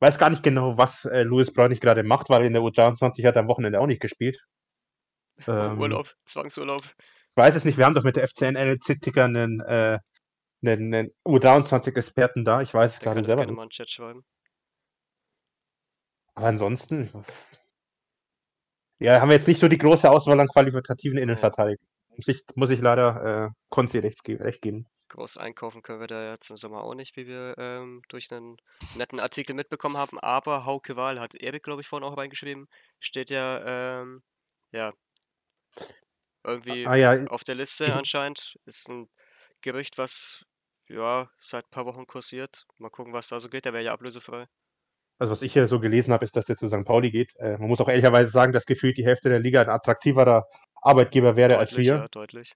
weiß 0.01 0.17
gar 0.17 0.29
nicht 0.29 0.43
genau, 0.43 0.77
was 0.77 1.05
äh, 1.05 1.21
Louis 1.21 1.55
nicht 1.55 1.81
gerade 1.81 2.03
macht, 2.03 2.29
weil 2.29 2.45
in 2.45 2.53
der 2.53 2.61
U23 2.63 3.25
hat 3.25 3.35
er 3.35 3.41
am 3.41 3.47
Wochenende 3.47 3.79
auch 3.79 3.85
nicht 3.85 4.01
gespielt. 4.01 4.43
Ähm, 5.47 5.79
Urlaub, 5.79 6.13
Zwangsurlaub. 6.25 6.81
Ich 6.83 7.37
weiß 7.37 7.55
es 7.55 7.65
nicht, 7.65 7.77
wir 7.77 7.85
haben 7.85 7.93
doch 7.93 8.03
mit 8.03 8.15
der 8.15 8.27
FCN 8.27 8.55
LC-Ticker 8.55 9.25
einen, 9.25 9.61
äh, 9.61 9.99
einen, 10.65 10.93
einen 10.93 11.09
U23-Experten 11.25 12.43
da. 12.43 12.61
Ich 12.61 12.73
weiß 12.73 12.93
es 12.93 12.99
gerade 12.99 13.23
selber. 13.23 13.43
Gerne 13.43 13.53
mal 13.53 13.61
einen 13.63 13.71
Chat 13.71 13.89
schreiben. 13.89 14.25
Aber 16.33 16.47
ansonsten, 16.47 17.09
ja, 18.99 19.21
haben 19.21 19.29
wir 19.29 19.35
jetzt 19.35 19.47
nicht 19.47 19.59
so 19.59 19.67
die 19.67 19.77
große 19.77 20.09
Auswahl 20.09 20.39
an 20.39 20.47
qualitativen 20.47 21.17
Innenverteidigern. 21.17 21.85
Muss 22.15 22.27
ich, 22.27 22.43
muss 22.55 22.69
ich 22.69 22.81
leider 22.81 23.45
äh, 23.45 23.49
Konzi 23.69 23.99
recht 23.99 24.23
geben 24.61 24.87
groß 25.11 25.37
einkaufen 25.37 25.81
können 25.81 25.99
wir 25.99 26.07
da 26.07 26.31
jetzt 26.31 26.49
im 26.49 26.57
Sommer 26.57 26.83
auch 26.83 26.95
nicht, 26.95 27.15
wie 27.17 27.27
wir 27.27 27.55
ähm, 27.57 28.01
durch 28.07 28.31
einen 28.31 28.57
netten 28.95 29.19
Artikel 29.19 29.53
mitbekommen 29.53 29.97
haben. 29.97 30.19
Aber 30.19 30.65
Hauke 30.65 30.95
Wahl 30.95 31.19
hat 31.19 31.35
Erik, 31.35 31.63
glaube 31.63 31.81
ich, 31.81 31.87
vorhin 31.87 32.07
auch 32.07 32.17
reingeschrieben, 32.17 32.67
steht 32.99 33.29
ja, 33.29 34.01
ähm, 34.01 34.23
ja, 34.71 34.93
irgendwie 36.43 36.87
ah, 36.87 36.95
ja. 36.95 37.27
auf 37.27 37.43
der 37.43 37.55
Liste 37.55 37.93
anscheinend. 37.93 38.57
Ist 38.65 38.89
ein 38.89 39.09
Gerücht, 39.61 39.97
was 39.97 40.43
ja 40.87 41.29
seit 41.39 41.65
ein 41.65 41.71
paar 41.71 41.85
Wochen 41.85 42.07
kursiert. 42.07 42.65
Mal 42.77 42.89
gucken, 42.89 43.13
was 43.13 43.27
da 43.27 43.39
so 43.39 43.49
geht. 43.49 43.65
Der 43.65 43.73
wäre 43.73 43.83
ja 43.83 43.93
ablösefrei. 43.93 44.47
Also 45.19 45.31
was 45.31 45.43
ich 45.43 45.53
hier 45.53 45.67
so 45.67 45.79
gelesen 45.79 46.13
habe, 46.13 46.25
ist, 46.25 46.35
dass 46.35 46.45
der 46.45 46.57
zu 46.57 46.67
St. 46.67 46.83
Pauli 46.83 47.11
geht. 47.11 47.35
Äh, 47.35 47.57
man 47.59 47.67
muss 47.67 47.79
auch 47.79 47.89
ehrlicherweise 47.89 48.31
sagen, 48.31 48.53
dass 48.53 48.65
gefühlt 48.65 48.97
die 48.97 49.05
Hälfte 49.05 49.29
der 49.29 49.39
Liga 49.39 49.61
ein 49.61 49.69
attraktiverer 49.69 50.47
Arbeitgeber 50.81 51.35
wäre 51.35 51.53
deutlich, 51.53 51.59
als 51.69 51.77
wir. 51.77 51.83
Ja, 51.95 52.07
deutlich. 52.07 52.53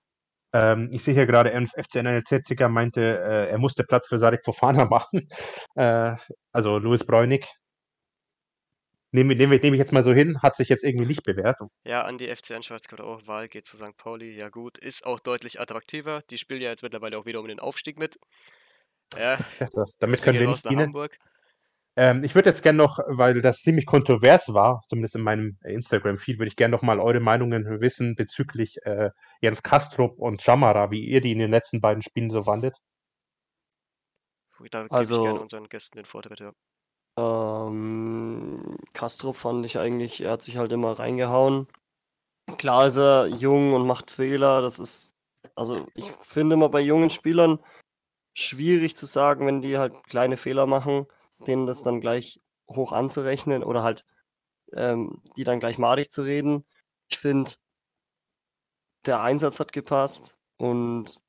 Ähm, 0.54 0.90
ich 0.92 1.04
sehe 1.04 1.14
hier 1.14 1.26
gerade, 1.26 1.52
FCNLZ-Ticker 1.52 2.70
meinte, 2.70 3.02
äh, 3.02 3.50
er 3.50 3.58
musste 3.58 3.84
Platz 3.84 4.08
für 4.08 4.18
Sadek 4.18 4.44
Fofana 4.46 4.86
machen. 4.90 5.28
Äh, 5.76 6.16
also 6.52 6.78
Louis 6.78 7.06
Bräunig. 7.06 7.46
nehme, 9.12 9.36
nehme, 9.36 9.58
nehme 9.58 9.76
ich 9.76 9.80
jetzt 9.80 9.92
mal 9.94 10.04
so 10.04 10.14
hin, 10.14 10.42
hat 10.42 10.56
sich 10.56 10.70
jetzt 10.70 10.84
irgendwie 10.84 11.06
nicht 11.06 11.24
bewährt. 11.24 11.58
Ja, 11.86 12.04
an 12.04 12.18
die 12.18 12.28
FCN 12.34 12.64
Schwarzgott 12.64 13.02
auch. 13.02 13.28
Wahl 13.28 13.48
geht 13.48 13.66
zu 13.66 13.78
St. 13.78 13.96
Pauli. 13.98 14.32
Ja, 14.36 14.50
gut. 14.50 14.78
Ist 14.78 15.06
auch 15.06 15.20
deutlich 15.20 15.60
attraktiver. 15.60 16.22
Die 16.30 16.38
spielen 16.38 16.62
ja 16.62 16.70
jetzt 16.70 16.84
mittlerweile 16.84 17.18
auch 17.18 17.26
wieder 17.26 17.40
um 17.40 17.48
den 17.48 17.60
Aufstieg 17.60 17.98
mit. 18.00 18.18
Ja, 19.18 19.38
Ja, 19.60 19.68
da- 19.74 19.86
damit 20.00 20.22
können 20.24 20.40
wir 20.40 20.48
nicht 20.48 20.70
dienen. 20.70 20.86
Hamburg. 20.88 21.18
Ähm, 21.98 22.24
ich 22.24 22.36
würde 22.36 22.50
jetzt 22.50 22.62
gerne 22.62 22.78
noch, 22.78 23.00
weil 23.08 23.42
das 23.42 23.62
ziemlich 23.62 23.86
kontrovers 23.86 24.54
war, 24.54 24.84
zumindest 24.90 25.16
in 25.16 25.22
meinem 25.22 25.58
Instagram-Feed, 25.64 26.40
würde 26.40 26.50
ich 26.50 26.58
gerne 26.58 26.76
noch 26.76 26.82
mal 26.82 27.00
eure 27.00 27.22
Meinungen 27.22 27.80
wissen 27.80 28.16
bezüglich 28.16 28.78
äh, 28.84 29.12
Jens 29.42 29.64
Kastrup 29.64 30.20
und 30.20 30.46
Jamara, 30.46 30.92
wie 30.92 31.06
ihr 31.06 31.22
die 31.22 31.32
in 31.32 31.40
den 31.40 31.52
letzten 31.52 31.80
beiden 31.80 32.02
Spielen 32.04 32.30
so 32.30 32.44
fandet. 32.44 32.78
Da 34.72 34.80
gebe 34.80 34.86
ich 34.88 34.92
Also- 34.92 35.24
gerne 35.24 35.40
unseren 35.40 35.70
Gästen 35.70 35.98
den 35.98 36.06
Vortritt, 36.06 36.40
ja. 36.40 36.52
Ähm, 37.18 38.78
Kastrup 38.94 39.38
fand 39.38 39.66
ich 39.66 39.78
eigentlich, 39.78 40.22
er 40.22 40.32
hat 40.32 40.42
sich 40.42 40.58
halt 40.58 40.74
immer 40.74 41.00
reingehauen. 41.00 41.68
Klar 42.58 42.88
ist 42.88 42.98
er 42.98 43.28
jung 43.28 43.74
und 43.74 43.88
macht 43.88 44.12
Fehler, 44.12 44.62
das 44.62 44.80
ist, 44.80 45.14
also 45.56 45.88
ich 45.96 46.12
finde 46.22 46.56
immer 46.56 46.68
bei 46.70 46.82
jungen 46.82 47.10
Spielern 47.10 47.60
schwierig 48.38 48.98
zu 48.98 49.06
sagen, 49.06 49.48
wenn 49.48 49.62
die 49.62 49.78
halt 49.78 49.94
kleine 50.08 50.36
Fehler 50.36 50.66
machen, 50.66 51.08
denen 51.40 51.66
das 51.66 51.84
dann 51.84 52.02
gleich 52.02 52.42
hoch 52.70 52.92
anzurechnen 52.92 53.64
oder 53.64 53.84
halt 53.84 54.06
ähm, 54.74 55.22
die 55.38 55.44
dann 55.44 55.60
gleich 55.60 55.78
madig 55.78 56.10
zu 56.10 56.24
reden. 56.24 56.66
Ich 57.10 57.20
finde, 57.20 57.52
der 59.06 59.22
Einsatz 59.22 59.60
hat 59.60 59.72
gepasst 59.72 60.38
und 60.58 61.24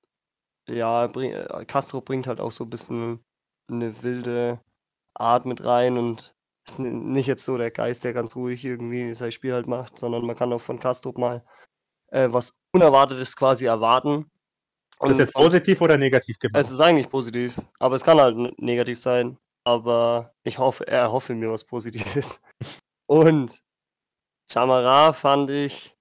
ja, 0.69 1.07
äh, 1.07 1.65
Castro 1.67 2.01
bringt 2.01 2.27
halt 2.27 2.41
auch 2.41 2.53
so 2.53 2.65
ein 2.65 2.71
bisschen 2.71 3.25
eine 3.69 4.03
wilde 4.03 4.61
Art 5.15 5.47
mit 5.47 5.65
rein 5.65 5.99
und 5.99 6.35
ist 6.67 6.79
nicht 6.79 7.27
jetzt 7.27 7.45
so 7.45 7.57
der 7.57 7.71
Geist, 7.71 8.05
der 8.05 8.13
ganz 8.13 8.35
ruhig 8.35 8.65
irgendwie 8.65 9.15
sein 9.15 9.33
Spiel 9.33 9.53
halt 9.53 9.69
macht, 9.69 9.99
sondern 9.99 10.27
man 10.27 10.37
kann 10.37 10.53
auch 10.53 10.61
von 10.61 10.81
Kastrup 10.81 11.19
mal 11.19 11.45
äh, 12.09 12.29
was 12.31 12.59
Unerwartetes 12.73 13.37
quasi 13.37 13.67
erwarten. 13.67 14.31
Ist 15.01 15.11
das 15.11 15.19
jetzt 15.19 15.35
positiv 15.35 15.81
oder 15.83 15.99
negativ 15.99 16.39
gemeint? 16.39 16.65
es 16.65 16.73
ist 16.73 16.81
eigentlich 16.81 17.11
positiv, 17.11 17.61
aber 17.79 17.97
es 17.97 18.05
kann 18.05 18.19
halt 18.19 18.59
negativ 18.59 18.99
sein. 18.99 19.39
Aber 19.67 20.33
ich 20.45 20.59
hoffe, 20.59 20.87
er 20.87 21.11
hoffe 21.11 21.35
mir 21.35 21.51
was 21.51 21.65
Positives. 21.65 22.41
Und 23.07 23.61
Chamara 24.51 25.13
fand 25.13 25.51
ich. 25.51 25.97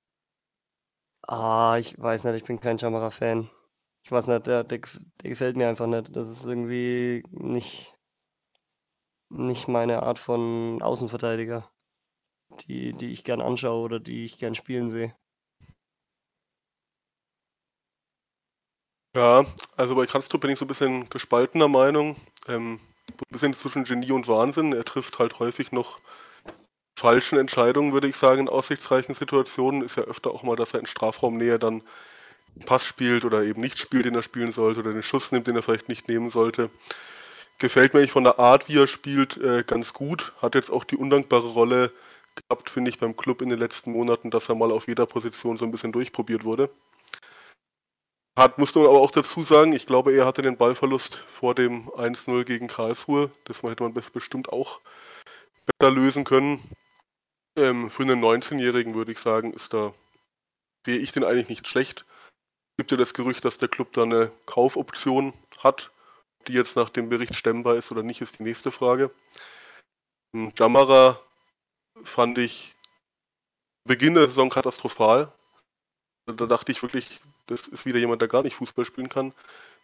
Ah, 1.27 1.77
ich 1.79 1.97
weiß 1.99 2.23
nicht, 2.25 2.35
ich 2.35 2.43
bin 2.45 2.59
kein 2.59 2.77
Chamara-Fan. 2.79 3.49
Ich 4.03 4.11
weiß 4.11 4.27
nicht, 4.27 4.45
der, 4.45 4.63
der, 4.63 4.79
der 5.23 5.29
gefällt 5.29 5.57
mir 5.57 5.67
einfach 5.67 5.87
nicht. 5.87 6.15
Das 6.15 6.29
ist 6.29 6.45
irgendwie 6.45 7.23
nicht, 7.31 7.99
nicht 9.29 9.67
meine 9.67 10.03
Art 10.03 10.19
von 10.19 10.81
Außenverteidiger, 10.83 11.67
die, 12.67 12.93
die 12.93 13.11
ich 13.13 13.23
gern 13.23 13.41
anschaue 13.41 13.83
oder 13.83 13.99
die 13.99 14.25
ich 14.25 14.37
gern 14.37 14.55
spielen 14.55 14.89
sehe. 14.89 15.15
Ja, 19.15 19.45
also 19.77 19.95
bei 19.95 20.05
Kranstrup 20.05 20.41
bin 20.41 20.51
ich 20.51 20.59
so 20.59 20.65
ein 20.65 20.67
bisschen 20.67 21.09
gespaltener 21.09 21.67
Meinung. 21.69 22.17
Ähm, 22.47 22.79
ein 23.11 23.31
bisschen 23.31 23.53
zwischen 23.53 23.83
Genie 23.83 24.11
und 24.11 24.27
Wahnsinn. 24.27 24.73
Er 24.73 24.85
trifft 24.85 25.19
halt 25.19 25.39
häufig 25.39 25.71
noch 25.71 25.99
falschen 26.97 27.37
Entscheidungen, 27.37 27.93
würde 27.93 28.07
ich 28.07 28.15
sagen, 28.15 28.41
in 28.41 28.49
aussichtsreichen 28.49 29.15
Situationen. 29.15 29.83
Ist 29.83 29.97
ja 29.97 30.03
öfter 30.03 30.31
auch 30.31 30.43
mal, 30.43 30.55
dass 30.55 30.73
er 30.73 30.79
in 30.79 30.85
Strafraumnähe 30.85 31.59
dann 31.59 31.83
einen 32.55 32.65
Pass 32.65 32.85
spielt 32.85 33.25
oder 33.25 33.43
eben 33.43 33.61
nicht 33.61 33.77
spielt, 33.77 34.05
den 34.05 34.15
er 34.15 34.23
spielen 34.23 34.51
sollte, 34.51 34.79
oder 34.79 34.93
den 34.93 35.03
Schuss 35.03 35.31
nimmt, 35.31 35.47
den 35.47 35.55
er 35.55 35.61
vielleicht 35.61 35.89
nicht 35.89 36.07
nehmen 36.07 36.29
sollte. 36.29 36.69
Gefällt 37.57 37.93
mir 37.93 38.07
von 38.07 38.23
der 38.23 38.39
Art, 38.39 38.67
wie 38.67 38.77
er 38.77 38.87
spielt, 38.87 39.37
äh, 39.37 39.63
ganz 39.65 39.93
gut. 39.93 40.33
Hat 40.41 40.55
jetzt 40.55 40.69
auch 40.69 40.83
die 40.83 40.97
undankbare 40.97 41.47
Rolle 41.47 41.91
gehabt, 42.35 42.69
finde 42.69 42.89
ich, 42.89 42.99
beim 42.99 43.15
Club 43.15 43.41
in 43.41 43.49
den 43.49 43.59
letzten 43.59 43.91
Monaten, 43.91 44.29
dass 44.29 44.49
er 44.49 44.55
mal 44.55 44.71
auf 44.71 44.87
jeder 44.87 45.05
Position 45.05 45.57
so 45.57 45.65
ein 45.65 45.71
bisschen 45.71 45.91
durchprobiert 45.91 46.43
wurde. 46.43 46.69
Hat, 48.37 48.57
musste 48.57 48.79
man 48.79 48.89
aber 48.89 48.99
auch 48.99 49.11
dazu 49.11 49.43
sagen, 49.43 49.71
ich 49.71 49.85
glaube, 49.85 50.13
er 50.13 50.25
hatte 50.25 50.41
den 50.41 50.57
Ballverlust 50.57 51.15
vor 51.15 51.55
dem 51.55 51.89
1-0 51.91 52.43
gegen 52.43 52.67
Karlsruhe. 52.67 53.29
Das 53.45 53.63
hätte 53.63 53.83
man 53.83 53.93
bes- 53.93 54.11
bestimmt 54.11 54.49
auch 54.49 54.81
besser 55.65 55.91
lösen 55.91 56.25
können. 56.25 56.61
Ähm, 57.57 57.89
für 57.89 58.03
einen 58.03 58.21
19-Jährigen 58.21 58.93
würde 58.93 59.13
ich 59.13 59.19
sagen, 59.19 59.53
ist 59.53 59.73
da, 59.73 59.93
sehe 60.85 60.97
ich 60.97 61.13
den 61.13 61.23
eigentlich 61.23 61.47
nicht 61.47 61.67
schlecht. 61.67 62.05
Gibt 62.77 62.91
ja 62.91 62.97
das 62.97 63.13
Gerücht, 63.13 63.45
dass 63.45 63.57
der 63.57 63.69
Club 63.69 63.93
da 63.93 64.03
eine 64.03 64.31
Kaufoption 64.45 65.33
hat. 65.59 65.91
Die 66.47 66.53
jetzt 66.53 66.75
nach 66.75 66.89
dem 66.89 67.07
Bericht 67.07 67.35
stemmbar 67.35 67.75
ist 67.75 67.91
oder 67.91 68.03
nicht, 68.03 68.19
ist 68.21 68.37
die 68.39 68.43
nächste 68.43 68.71
Frage. 68.71 69.11
Ähm, 70.35 70.51
Jamara 70.57 71.21
fand 72.03 72.37
ich 72.37 72.75
Beginn 73.87 74.15
der 74.15 74.27
Saison 74.27 74.49
katastrophal. 74.49 75.31
Da 76.25 76.45
dachte 76.45 76.71
ich 76.73 76.81
wirklich, 76.81 77.21
das 77.47 77.67
ist 77.67 77.85
wieder 77.85 77.99
jemand, 77.99 78.21
der 78.21 78.29
gar 78.29 78.43
nicht 78.43 78.55
Fußball 78.55 78.85
spielen 78.85 79.09
kann. 79.09 79.33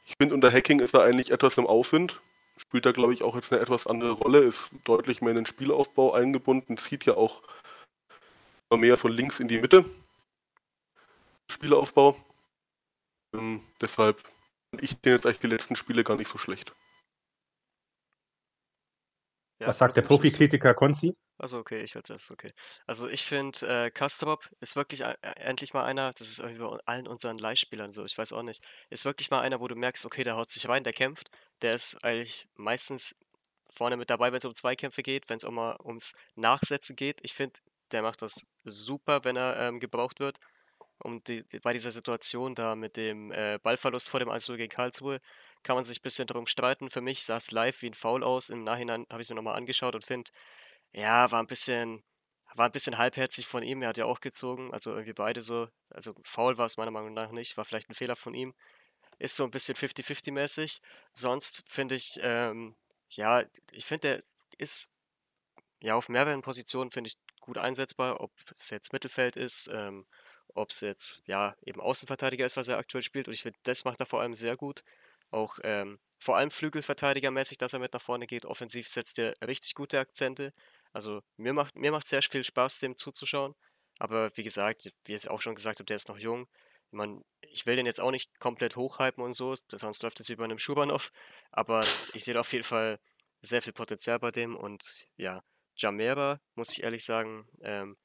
Ich 0.06 0.16
finde, 0.20 0.36
unter 0.36 0.52
Hacking 0.52 0.80
ist 0.80 0.94
er 0.94 1.04
eigentlich 1.04 1.32
etwas 1.32 1.58
im 1.58 1.68
Aufwind. 1.68 2.20
Spielt 2.58 2.86
da, 2.86 2.92
glaube 2.92 3.14
ich, 3.14 3.24
auch 3.24 3.36
jetzt 3.36 3.52
eine 3.52 3.62
etwas 3.62 3.88
andere 3.88 4.12
Rolle, 4.12 4.40
ist 4.40 4.72
deutlich 4.84 5.22
mehr 5.22 5.32
in 5.32 5.38
den 5.38 5.46
Spielaufbau 5.46 6.14
eingebunden, 6.14 6.78
zieht 6.78 7.06
ja 7.06 7.16
auch 7.16 7.42
immer 8.70 8.82
mehr 8.82 8.98
von 8.98 9.12
links 9.12 9.40
in 9.40 9.48
die 9.48 9.60
Mitte. 9.60 9.86
Spielaufbau. 11.50 12.16
Ähm, 13.34 13.62
deshalb 13.80 14.20
fand 14.20 14.84
ich 14.84 15.00
den 15.02 15.14
jetzt 15.14 15.26
eigentlich 15.26 15.40
die 15.40 15.48
letzten 15.48 15.76
Spiele 15.76 16.04
gar 16.04 16.18
nicht 16.18 16.30
so 16.30 16.38
schlecht. 16.38 16.74
Ja, 19.62 19.68
Was 19.68 19.78
sagt 19.78 19.96
der. 19.96 20.02
Profikritiker 20.02 20.74
Konzi? 20.74 21.16
Also 21.42 21.58
okay, 21.58 21.82
ich 21.82 21.96
als 21.96 22.08
erstes, 22.12 22.30
okay. 22.30 22.52
Also 22.86 23.08
ich 23.10 23.24
finde, 23.26 23.86
äh, 23.86 23.90
Kastrop 23.90 24.48
ist 24.60 24.76
wirklich 24.76 25.02
e- 25.02 25.06
e- 25.24 25.28
endlich 25.38 25.74
mal 25.74 25.84
einer, 25.86 26.14
das 26.14 26.28
ist 26.28 26.38
irgendwie 26.40 26.60
bei 26.62 26.78
allen 26.86 27.08
unseren 27.08 27.40
Leihspielern 27.40 27.92
so, 27.92 28.06
ich 28.06 28.16
weiß 28.16 28.32
auch 28.34 28.44
nicht, 28.44 28.64
ist 28.92 29.06
wirklich 29.06 29.32
mal 29.32 29.42
einer, 29.42 29.60
wo 29.60 29.68
du 29.68 29.76
merkst, 29.76 30.06
okay, 30.06 30.24
der 30.24 30.36
haut 30.36 30.52
sich 30.52 30.70
rein, 30.70 30.84
der 30.84 30.94
kämpft, 30.94 31.32
der 31.64 31.74
ist 31.74 32.04
eigentlich 32.06 32.48
meistens 32.54 33.16
vorne 33.72 33.98
mit 33.98 34.12
dabei, 34.12 34.32
wenn 34.32 34.38
es 34.38 34.46
um 34.46 34.54
Zweikämpfe 34.56 35.02
geht, 35.02 35.30
wenn 35.30 35.38
es 35.38 35.46
auch 35.46 35.52
mal 35.52 35.78
ums 35.84 36.14
Nachsetzen 36.36 36.96
geht. 36.96 37.20
Ich 37.24 37.34
finde, 37.34 37.60
der 37.92 38.04
macht 38.04 38.22
das 38.22 38.46
super, 38.64 39.24
wenn 39.24 39.36
er 39.36 39.58
ähm, 39.58 39.80
gebraucht 39.80 40.20
wird. 40.20 40.38
Und 41.00 41.28
die, 41.28 41.44
die, 41.48 41.60
bei 41.60 41.74
dieser 41.74 41.92
Situation 41.92 42.54
da 42.54 42.76
mit 42.76 42.96
dem 42.98 43.32
äh, 43.32 43.58
Ballverlust 43.64 44.10
vor 44.10 44.20
dem 44.20 44.30
1 44.30 44.56
gegen 44.58 44.70
Karlsruhe 44.70 45.20
kann 45.64 45.76
man 45.76 45.84
sich 45.84 46.00
ein 46.00 46.04
bisschen 46.04 46.28
darum 46.28 46.46
streiten. 46.46 46.90
Für 46.92 47.02
mich 47.02 47.24
sah 47.26 47.38
es 47.38 47.52
live 47.52 47.82
wie 47.82 47.88
ein 47.90 47.94
Foul 47.96 48.24
aus. 48.24 48.50
Im 48.50 48.64
Nachhinein 48.64 49.08
habe 49.12 49.22
ich 49.22 49.26
es 49.26 49.30
mir 49.30 49.36
nochmal 49.36 49.56
angeschaut 49.58 49.96
und 49.96 50.06
finde, 50.06 50.30
ja, 50.94 51.32
war 51.32 51.42
ein 51.42 51.48
bisschen, 51.48 52.04
war 52.56 52.68
ein 52.68 52.72
bisschen 52.72 52.98
halbherzig 52.98 53.48
von 53.48 53.64
ihm. 53.64 53.82
Er 53.82 53.90
hat 53.90 53.98
ja 53.98 54.06
auch 54.06 54.20
gezogen, 54.22 54.74
also 54.74 54.92
irgendwie 54.92 55.14
beide 55.14 55.42
so. 55.42 55.70
Also 55.90 56.16
faul 56.24 56.58
war 56.58 56.66
es 56.66 56.78
meiner 56.78 56.92
Meinung 56.92 57.14
nach 57.14 57.32
nicht, 57.32 57.58
war 57.58 57.66
vielleicht 57.66 57.90
ein 57.90 57.96
Fehler 57.96 58.16
von 58.16 58.34
ihm. 58.34 58.54
Ist 59.20 59.36
so 59.36 59.44
ein 59.46 59.52
bisschen 59.52 59.76
50-50-mäßig. 59.76 60.82
Sonst 61.14 61.64
finde 61.68 61.96
ich, 61.96 62.20
ähm, 62.24 62.76
ja, 63.10 63.44
ich 63.72 63.86
finde, 63.86 64.02
der 64.02 64.24
ist 64.58 64.92
ja 65.82 65.96
auf 65.96 66.10
mehreren 66.10 66.42
Positionen, 66.42 66.92
finde 66.92 67.10
ich, 67.10 67.18
gut 67.42 67.58
einsetzbar. 67.58 68.22
Ob 68.22 68.32
es 68.56 68.70
jetzt 68.70 68.94
Mittelfeld 68.94 69.36
ist, 69.36 69.70
ähm, 69.74 70.06
ob 70.56 70.72
es 70.72 70.82
jetzt, 70.82 71.22
ja, 71.26 71.56
eben 71.66 71.82
Außenverteidiger 71.82 72.46
ist, 72.46 72.58
was 72.58 72.68
er 72.68 72.78
aktuell 72.78 73.04
spielt. 73.04 73.28
Und 73.28 73.34
ich 73.34 73.44
finde, 73.44 73.60
das 73.64 73.86
macht 73.86 74.00
er 74.00 74.06
vor 74.06 74.22
allem 74.22 74.36
sehr 74.36 74.58
gut. 74.58 74.84
Auch 75.32 75.60
ähm, 75.64 76.00
vor 76.20 76.38
allem 76.38 76.52
Flügelverteidigermäßig, 76.52 77.58
dass 77.58 77.74
er 77.74 77.80
mit 77.80 77.94
nach 77.94 78.02
vorne 78.02 78.28
geht. 78.28 78.46
Offensiv 78.46 78.88
setzt 78.90 79.18
er 79.20 79.34
richtig 79.46 79.76
gute 79.76 80.00
Akzente. 80.00 80.54
Also 80.94 81.22
mir 81.38 81.54
macht 81.54 81.76
mir 81.76 81.92
macht 81.92 82.08
sehr 82.08 82.22
viel 82.22 82.44
Spaß, 82.44 82.80
dem 82.80 82.98
zuzuschauen. 82.98 83.56
Aber 84.00 84.32
wie 84.36 84.44
gesagt, 84.44 84.92
wie 85.06 85.16
ich 85.16 85.30
auch 85.30 85.42
schon 85.42 85.56
gesagt 85.56 85.78
habe, 85.80 85.86
der 85.86 85.96
ist 85.98 86.10
noch 86.10 86.18
jung. 86.18 86.48
Man, 86.92 87.24
ich 87.42 87.66
will 87.66 87.76
den 87.76 87.86
jetzt 87.86 88.02
auch 88.02 88.12
nicht 88.12 88.40
komplett 88.40 88.76
hochhypen 88.76 89.24
und 89.24 89.34
so, 89.34 89.56
sonst 89.72 90.04
läuft 90.04 90.20
es 90.20 90.30
wie 90.30 90.36
bei 90.36 90.44
einem 90.44 90.58
Schubanov. 90.58 91.12
Aber 91.52 91.82
ich 92.14 92.24
sehe 92.24 92.40
auf 92.40 92.52
jeden 92.52 92.66
Fall 92.66 93.00
sehr 93.42 93.62
viel 93.62 93.74
Potenzial 93.74 94.20
bei 94.20 94.32
dem. 94.32 94.56
Und 94.56 95.08
ja, 95.18 95.42
Jamera, 95.78 96.40
muss 96.56 96.72
ich 96.72 96.84
ehrlich 96.84 97.06
sagen, 97.06 97.48
ähm, 97.62 97.98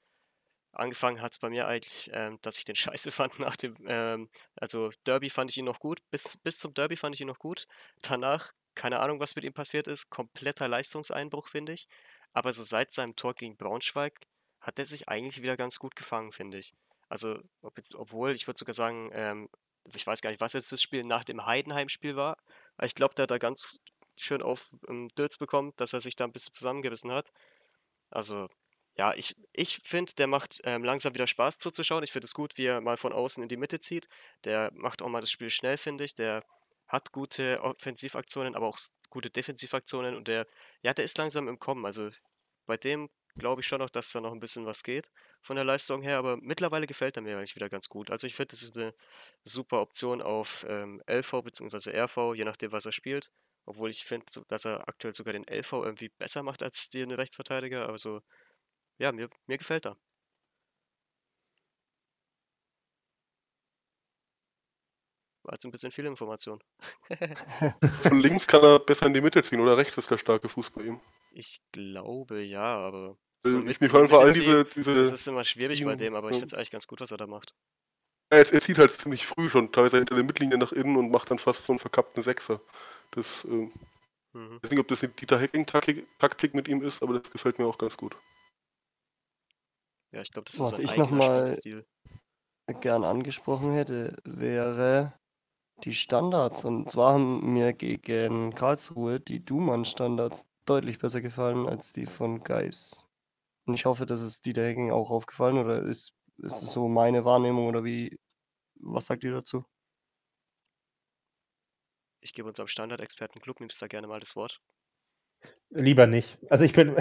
angefangen 0.73 1.21
hat 1.21 1.33
es 1.33 1.39
bei 1.39 1.49
mir 1.49 1.67
eigentlich, 1.67 2.11
ähm, 2.13 2.39
dass 2.43 2.59
ich 2.59 2.65
den 2.65 2.77
scheiße 2.77 3.11
fand 3.11 3.39
nach 3.39 3.57
dem, 3.57 3.77
ähm, 3.87 4.31
also 4.57 4.91
Derby 5.05 5.31
fand 5.31 5.51
ich 5.51 5.57
ihn 5.59 5.65
noch 5.65 5.81
gut, 5.81 6.01
bis, 6.11 6.37
bis 6.39 6.59
zum 6.59 6.75
Derby 6.75 6.97
fand 6.97 7.15
ich 7.15 7.21
ihn 7.21 7.29
noch 7.29 7.39
gut. 7.39 7.67
Danach, 8.03 8.53
keine 8.75 9.01
Ahnung, 9.01 9.21
was 9.21 9.35
mit 9.37 9.45
ihm 9.45 9.55
passiert 9.55 9.89
ist, 9.89 10.11
kompletter 10.11 10.69
Leistungseinbruch, 10.69 11.49
finde 11.49 11.73
ich. 11.73 11.89
Aber 12.37 12.53
so 12.53 12.65
seit 12.65 12.93
seinem 12.93 13.17
Tor 13.17 13.33
gegen 13.33 13.57
Braunschweig 13.57 14.13
hat 14.61 14.79
er 14.79 14.85
sich 14.85 15.09
eigentlich 15.09 15.41
wieder 15.41 15.57
ganz 15.57 15.79
gut 15.79 15.97
gefangen, 15.97 16.33
finde 16.33 16.59
ich. 16.59 16.75
Also, 17.09 17.39
ob 17.63 17.79
jetzt, 17.79 17.95
obwohl, 17.95 18.33
ich 18.33 18.47
würde 18.47 18.59
sogar 18.59 18.75
sagen, 18.75 19.11
ähm, 19.15 19.49
ich 19.95 20.07
weiß 20.07 20.21
gar 20.21 20.29
nicht, 20.29 20.41
was 20.43 20.53
jetzt 20.53 20.71
das 20.71 20.83
Spiel 20.83 21.03
nach 21.03 21.25
dem 21.25 21.47
Heidenheim-Spiel 21.47 22.15
war, 22.15 22.37
ich 22.83 22.95
glaube, 22.95 23.15
der 23.15 23.23
hat 23.23 23.31
da 23.31 23.39
ganz 23.39 23.81
schön 24.17 24.43
auf 24.43 24.69
ähm, 24.87 25.09
Dürz 25.17 25.39
bekommen, 25.39 25.73
dass 25.77 25.95
er 25.95 26.03
sich 26.03 26.15
da 26.15 26.25
ein 26.25 26.33
bisschen 26.33 26.53
zusammengerissen 26.53 27.11
hat. 27.11 27.33
Also, 28.11 28.51
ja, 28.99 29.15
ich, 29.15 29.35
ich 29.55 29.79
finde, 29.79 30.13
der 30.13 30.27
macht 30.27 30.61
ähm, 30.65 30.85
langsam 30.85 31.15
wieder 31.15 31.27
Spaß 31.27 31.59
zuzuschauen. 31.59 32.05
Ich 32.05 32.13
finde 32.13 32.27
es 32.27 32.35
gut, 32.35 32.59
wie 32.59 32.67
er 32.67 32.83
mal 32.83 32.99
von 32.99 33.15
außen 33.15 33.43
in 33.43 33.49
die 33.49 33.57
Mitte 33.57 33.81
zieht. 33.81 34.11
Der 34.45 34.71
macht 34.75 35.01
auch 35.01 35.09
mal 35.09 35.23
das 35.23 35.31
Spiel 35.31 35.49
schnell, 35.49 35.79
finde 35.79 36.05
ich. 36.05 36.15
Der 36.15 36.45
hat 36.87 37.13
gute 37.13 37.63
Offensivaktionen, 37.63 38.55
aber 38.55 38.67
auch 38.67 38.79
gute 39.09 39.31
Defensivaktionen 39.31 40.17
und 40.17 40.29
der, 40.29 40.47
ja, 40.83 40.93
der 40.93 41.07
ist 41.07 41.17
langsam 41.17 41.49
im 41.49 41.59
Kommen. 41.59 41.87
Also 41.87 42.11
bei 42.67 42.77
dem 42.77 43.09
glaube 43.37 43.61
ich 43.61 43.67
schon 43.67 43.81
noch, 43.81 43.91
dass 43.91 44.13
da 44.13 44.21
noch 44.21 44.33
ein 44.33 44.41
bisschen 44.41 44.67
was 44.67 44.83
geht 44.83 45.11
von 45.43 45.57
der 45.57 45.65
Leistung 45.65 46.03
her, 46.03 46.19
aber 46.19 46.37
mittlerweile 46.39 46.87
gefällt 46.87 47.17
er 47.17 47.23
mir 47.23 47.37
eigentlich 47.37 47.57
wieder 47.57 47.69
ganz 47.69 47.89
gut. 47.89 48.11
Also 48.11 48.27
ich 48.27 48.35
finde, 48.35 48.49
das 48.49 48.63
ist 48.63 48.77
eine 48.79 48.95
super 49.45 49.81
Option 49.81 50.23
auf 50.23 50.67
ähm, 50.69 51.03
LV 51.07 51.43
bzw. 51.43 51.91
RV, 51.99 52.35
je 52.35 52.45
nachdem, 52.45 52.73
was 52.73 52.87
er 52.87 52.93
spielt. 52.93 53.31
Obwohl 53.67 53.91
ich 53.91 54.05
finde, 54.05 54.27
dass 54.49 54.65
er 54.65 54.89
aktuell 54.89 55.15
sogar 55.15 55.33
den 55.33 55.47
LV 55.49 55.73
irgendwie 55.73 56.09
besser 56.09 56.43
macht 56.43 56.63
als 56.63 56.89
den 56.89 57.11
Rechtsverteidiger. 57.11 57.89
Also 57.89 58.23
ja, 58.99 59.13
mir, 59.13 59.29
mir 59.47 59.59
gefällt 59.59 59.87
er. 59.87 59.97
War 65.47 65.53
jetzt 65.55 65.65
ein 65.65 65.71
bisschen 65.71 65.93
viel 65.93 66.07
Information. 66.07 66.59
Von 68.03 68.19
links 68.21 68.49
kann 68.49 68.65
er 68.65 68.81
besser 68.81 69.07
in 69.07 69.15
die 69.15 69.21
Mitte 69.21 69.41
ziehen 69.45 69.61
oder 69.61 69.77
rechts 69.77 69.97
ist 69.97 70.11
der 70.11 70.19
starke 70.19 70.49
Fuß 70.49 70.71
bei 70.71 70.83
ihm. 70.83 71.01
Ich 71.31 71.61
glaube 71.71 72.43
ja, 72.43 72.65
aber 72.65 73.17
Äh, 73.45 73.51
so 73.51 73.59
ich, 73.61 73.65
mit, 73.65 73.81
mir 73.81 73.89
fallen 73.91 74.03
mit 74.03 74.11
vor 74.11 74.23
allem 74.23 74.33
ziehen, 74.33 74.43
diese, 74.43 74.65
das 74.65 74.75
diese 74.75 75.15
ist 75.15 75.29
immer 75.29 75.45
schwierig 75.45 75.85
bei 75.85 75.95
dem, 75.95 76.17
aber 76.17 76.31
ich 76.31 76.35
ja. 76.35 76.41
finde 76.41 76.47
es 76.47 76.55
eigentlich 76.55 76.73
ganz 76.73 76.89
gut, 76.89 77.01
was 77.01 77.13
er 77.13 77.17
da 77.17 77.29
macht. 77.29 77.55
er, 78.31 78.39
er 78.53 78.61
zieht 78.61 78.77
halt 78.79 78.91
ziemlich 78.91 79.25
früh 79.25 79.49
schon, 79.49 79.71
teilweise 79.71 79.99
hinter 79.99 80.17
der 80.17 80.25
Mittellinie 80.25 80.59
nach 80.59 80.73
innen 80.73 80.97
und 80.97 81.13
macht 81.13 81.31
dann 81.31 81.39
fast 81.39 81.63
so 81.65 81.73
einen 81.73 81.79
verkappten 81.79 82.23
Sechser. 82.25 82.61
Das, 83.13 83.45
ähm, 83.45 83.73
Mhm. 84.33 84.57
ich 84.57 84.65
weiß 84.65 84.71
nicht, 84.73 84.81
ob 84.81 84.89
das 84.89 85.01
die 85.01 85.09
Dieter 85.09 85.41
Hacking-Taktik 85.41 86.07
Taktik 86.19 86.55
mit 86.55 86.67
ihm 86.69 86.83
ist, 86.83 87.03
aber 87.03 87.19
das 87.21 87.31
gefällt 87.31 87.59
mir 87.61 87.67
auch 87.67 87.79
ganz 87.79 87.97
gut. 87.97 88.17
Ja, 90.13 90.21
ich 90.21 90.31
glaube, 90.33 90.45
das 90.47 90.55
ist 90.57 90.61
Was 90.61 90.71
sein 90.77 90.85
ich 90.85 90.97
noch 90.97 91.07
eigener 91.07 91.19
mal- 91.27 91.53
Spielstil. 91.53 91.87
gern 92.81 93.05
angesprochen 93.05 93.73
hätte, 93.73 94.17
wäre 94.25 95.13
die 95.85 95.95
Standards. 95.95 96.65
Und 96.65 96.91
zwar 96.91 97.15
haben 97.15 97.53
mir 97.53 97.73
gegen 97.73 98.55
Karlsruhe 98.55 99.21
die 99.21 99.45
Dumann-Standards 99.45 100.47
deutlich 100.65 100.99
besser 100.99 101.21
gefallen 101.21 101.69
als 101.69 101.93
die 101.93 102.07
von 102.07 102.43
Geis. 102.43 103.07
Und 103.67 103.75
ich 103.75 103.85
hoffe, 103.85 104.07
das 104.07 104.21
ist 104.21 104.47
Dieter 104.47 104.65
Hecking 104.65 104.93
auch 104.93 105.11
aufgefallen 105.11 105.59
oder 105.59 105.83
ist, 105.83 106.15
ist 106.39 106.63
es 106.63 106.73
so 106.73 106.89
meine 106.89 107.25
Wahrnehmung 107.25 107.67
oder 107.67 107.85
wie, 107.85 108.19
was 108.77 109.07
sagt 109.07 109.25
ihr 109.25 109.33
dazu? 109.33 109.65
Ich 112.21 112.33
gebe 112.33 112.49
unserem 112.49 112.69
Standardexperten 112.69 113.41
Club 113.41 113.61
nimmst 113.61 113.81
da 113.81 113.87
gerne 113.87 114.07
mal 114.07 114.21
das 114.21 114.35
Wort. 114.35 114.61
Lieber 115.71 116.07
nicht. 116.07 116.39
Also 116.51 116.65
ich 116.65 116.73
bin, 116.73 116.97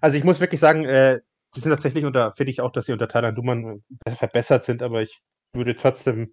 also 0.00 0.16
ich 0.16 0.24
muss 0.24 0.40
wirklich 0.40 0.60
sagen, 0.60 0.84
äh, 0.84 1.20
sie 1.52 1.60
sind 1.60 1.70
tatsächlich 1.70 2.04
unter, 2.04 2.32
finde 2.32 2.50
ich 2.50 2.60
auch, 2.60 2.70
dass 2.70 2.86
sie 2.86 2.92
unter 2.92 3.08
Thailand 3.08 3.36
Duman 3.36 3.82
äh, 4.04 4.10
verbessert 4.12 4.64
sind, 4.64 4.82
aber 4.82 5.02
ich 5.02 5.22
würde 5.54 5.76
trotzdem 5.76 6.32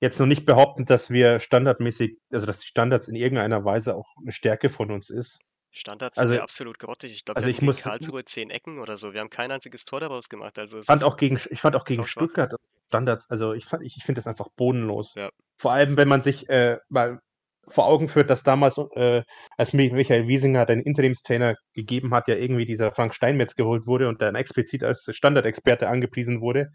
jetzt 0.00 0.18
noch 0.18 0.26
nicht 0.26 0.44
behaupten, 0.44 0.84
dass 0.84 1.10
wir 1.10 1.40
standardmäßig, 1.40 2.16
also 2.32 2.46
dass 2.46 2.60
die 2.60 2.66
Standards 2.66 3.08
in 3.08 3.14
irgendeiner 3.14 3.64
Weise 3.64 3.94
auch 3.94 4.06
eine 4.20 4.32
Stärke 4.32 4.68
von 4.68 4.90
uns 4.90 5.10
ist. 5.10 5.38
Standards 5.74 6.18
Also- 6.18 6.28
sind 6.32 6.38
wir 6.38 6.42
absolut 6.42 6.78
grottig. 6.78 7.12
Ich 7.12 7.24
glaube, 7.24 7.36
also 7.36 7.46
wir 7.46 7.50
ich 7.50 7.56
hatten 7.56 7.66
gegen 7.66 7.76
muss- 7.76 7.82
Karlsruhe 7.82 8.24
zehn 8.24 8.50
Ecken 8.50 8.78
oder 8.78 8.96
so. 8.96 9.12
Wir 9.14 9.20
haben 9.20 9.30
kein 9.30 9.50
einziges 9.50 9.84
Tor 9.84 10.00
daraus 10.00 10.28
gemacht. 10.28 10.58
Also 10.58 10.82
fand 10.82 11.02
auch 11.04 11.16
gegen, 11.16 11.40
ich 11.50 11.60
fand 11.60 11.76
auch 11.76 11.84
gegen. 11.84 12.04
Stuttgart 12.04 12.54
Standards, 12.88 13.28
also 13.30 13.54
ich, 13.54 13.64
fand- 13.64 13.82
ich, 13.84 13.96
ich 13.96 14.04
finde 14.04 14.18
das 14.18 14.26
einfach 14.26 14.48
bodenlos. 14.56 15.14
Ja. 15.16 15.30
Vor 15.58 15.72
allem, 15.72 15.96
wenn 15.96 16.08
man 16.08 16.20
sich 16.20 16.48
äh, 16.50 16.78
mal 16.90 17.20
vor 17.68 17.86
Augen 17.86 18.08
führt, 18.08 18.28
dass 18.28 18.42
damals, 18.42 18.76
äh, 18.96 19.22
als 19.56 19.72
Mi- 19.72 19.92
Michael 19.94 20.26
Wiesinger 20.28 20.66
den 20.66 20.80
Interimstrainer 20.80 21.54
gegeben 21.74 22.12
hat, 22.12 22.28
ja 22.28 22.34
irgendwie 22.34 22.64
dieser 22.66 22.92
Frank 22.92 23.14
Steinmetz 23.14 23.54
geholt 23.54 23.86
wurde 23.86 24.08
und 24.08 24.20
dann 24.20 24.34
explizit 24.34 24.84
als 24.84 25.06
Standardexperte 25.10 25.88
angepriesen 25.88 26.40
wurde. 26.42 26.70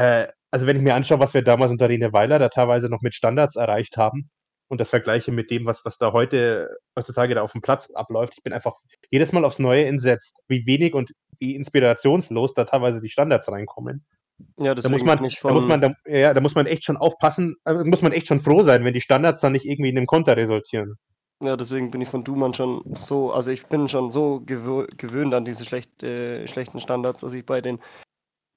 Äh, 0.00 0.28
also 0.50 0.66
wenn 0.66 0.76
ich 0.76 0.82
mir 0.82 0.94
anschaue, 0.94 1.20
was 1.20 1.34
wir 1.34 1.42
damals 1.42 1.70
unter 1.70 1.90
Rene 1.90 2.12
Weiler 2.14 2.38
da 2.38 2.48
teilweise 2.48 2.88
noch 2.88 3.02
mit 3.02 3.14
Standards 3.14 3.56
erreicht 3.56 3.98
haben 3.98 4.30
und 4.68 4.80
das 4.80 4.88
vergleiche 4.88 5.30
mit 5.30 5.50
dem, 5.50 5.66
was, 5.66 5.84
was 5.84 5.98
da 5.98 6.12
heute 6.12 6.70
heutzutage 6.96 7.34
da 7.34 7.42
auf 7.42 7.52
dem 7.52 7.60
Platz 7.60 7.90
abläuft, 7.90 8.32
ich 8.36 8.42
bin 8.42 8.54
einfach 8.54 8.72
jedes 9.10 9.32
Mal 9.32 9.44
aufs 9.44 9.58
Neue 9.58 9.84
entsetzt, 9.84 10.40
wie 10.48 10.64
wenig 10.64 10.94
und 10.94 11.12
wie 11.38 11.54
inspirationslos 11.54 12.54
da 12.54 12.64
teilweise 12.64 13.02
die 13.02 13.10
Standards 13.10 13.52
reinkommen. 13.52 14.02
Ja, 14.58 14.74
Da 14.74 14.88
muss 14.88 15.04
man, 15.04 15.18
da 15.18 15.52
muss 15.52 15.66
man, 15.66 15.82
da, 15.82 15.92
ja, 16.06 16.32
da 16.32 16.40
muss 16.40 16.54
man 16.54 16.64
echt 16.64 16.84
schon 16.84 16.96
aufpassen, 16.96 17.56
äh, 17.66 17.74
muss 17.74 18.00
man 18.00 18.12
echt 18.12 18.26
schon 18.26 18.40
froh 18.40 18.62
sein, 18.62 18.84
wenn 18.84 18.94
die 18.94 19.02
Standards 19.02 19.42
dann 19.42 19.52
nicht 19.52 19.66
irgendwie 19.66 19.90
in 19.90 19.98
einem 19.98 20.06
Konter 20.06 20.34
resultieren. 20.34 20.94
ja, 21.42 21.58
deswegen 21.58 21.90
bin 21.90 22.00
ich 22.00 22.08
von 22.08 22.24
Dumann 22.24 22.54
schon 22.54 22.82
so, 22.94 23.32
also 23.32 23.50
ich 23.50 23.66
bin 23.66 23.86
schon 23.86 24.10
so 24.10 24.40
gewö 24.40 24.86
gewöhnt 24.96 25.34
an 25.34 25.44
diese 25.44 25.66
schlecht, 25.66 26.02
äh, 26.02 26.46
schlechten 26.46 26.80
Standards, 26.80 27.20
dass 27.20 27.34
ich 27.34 27.44
bei 27.44 27.60
den, 27.60 27.80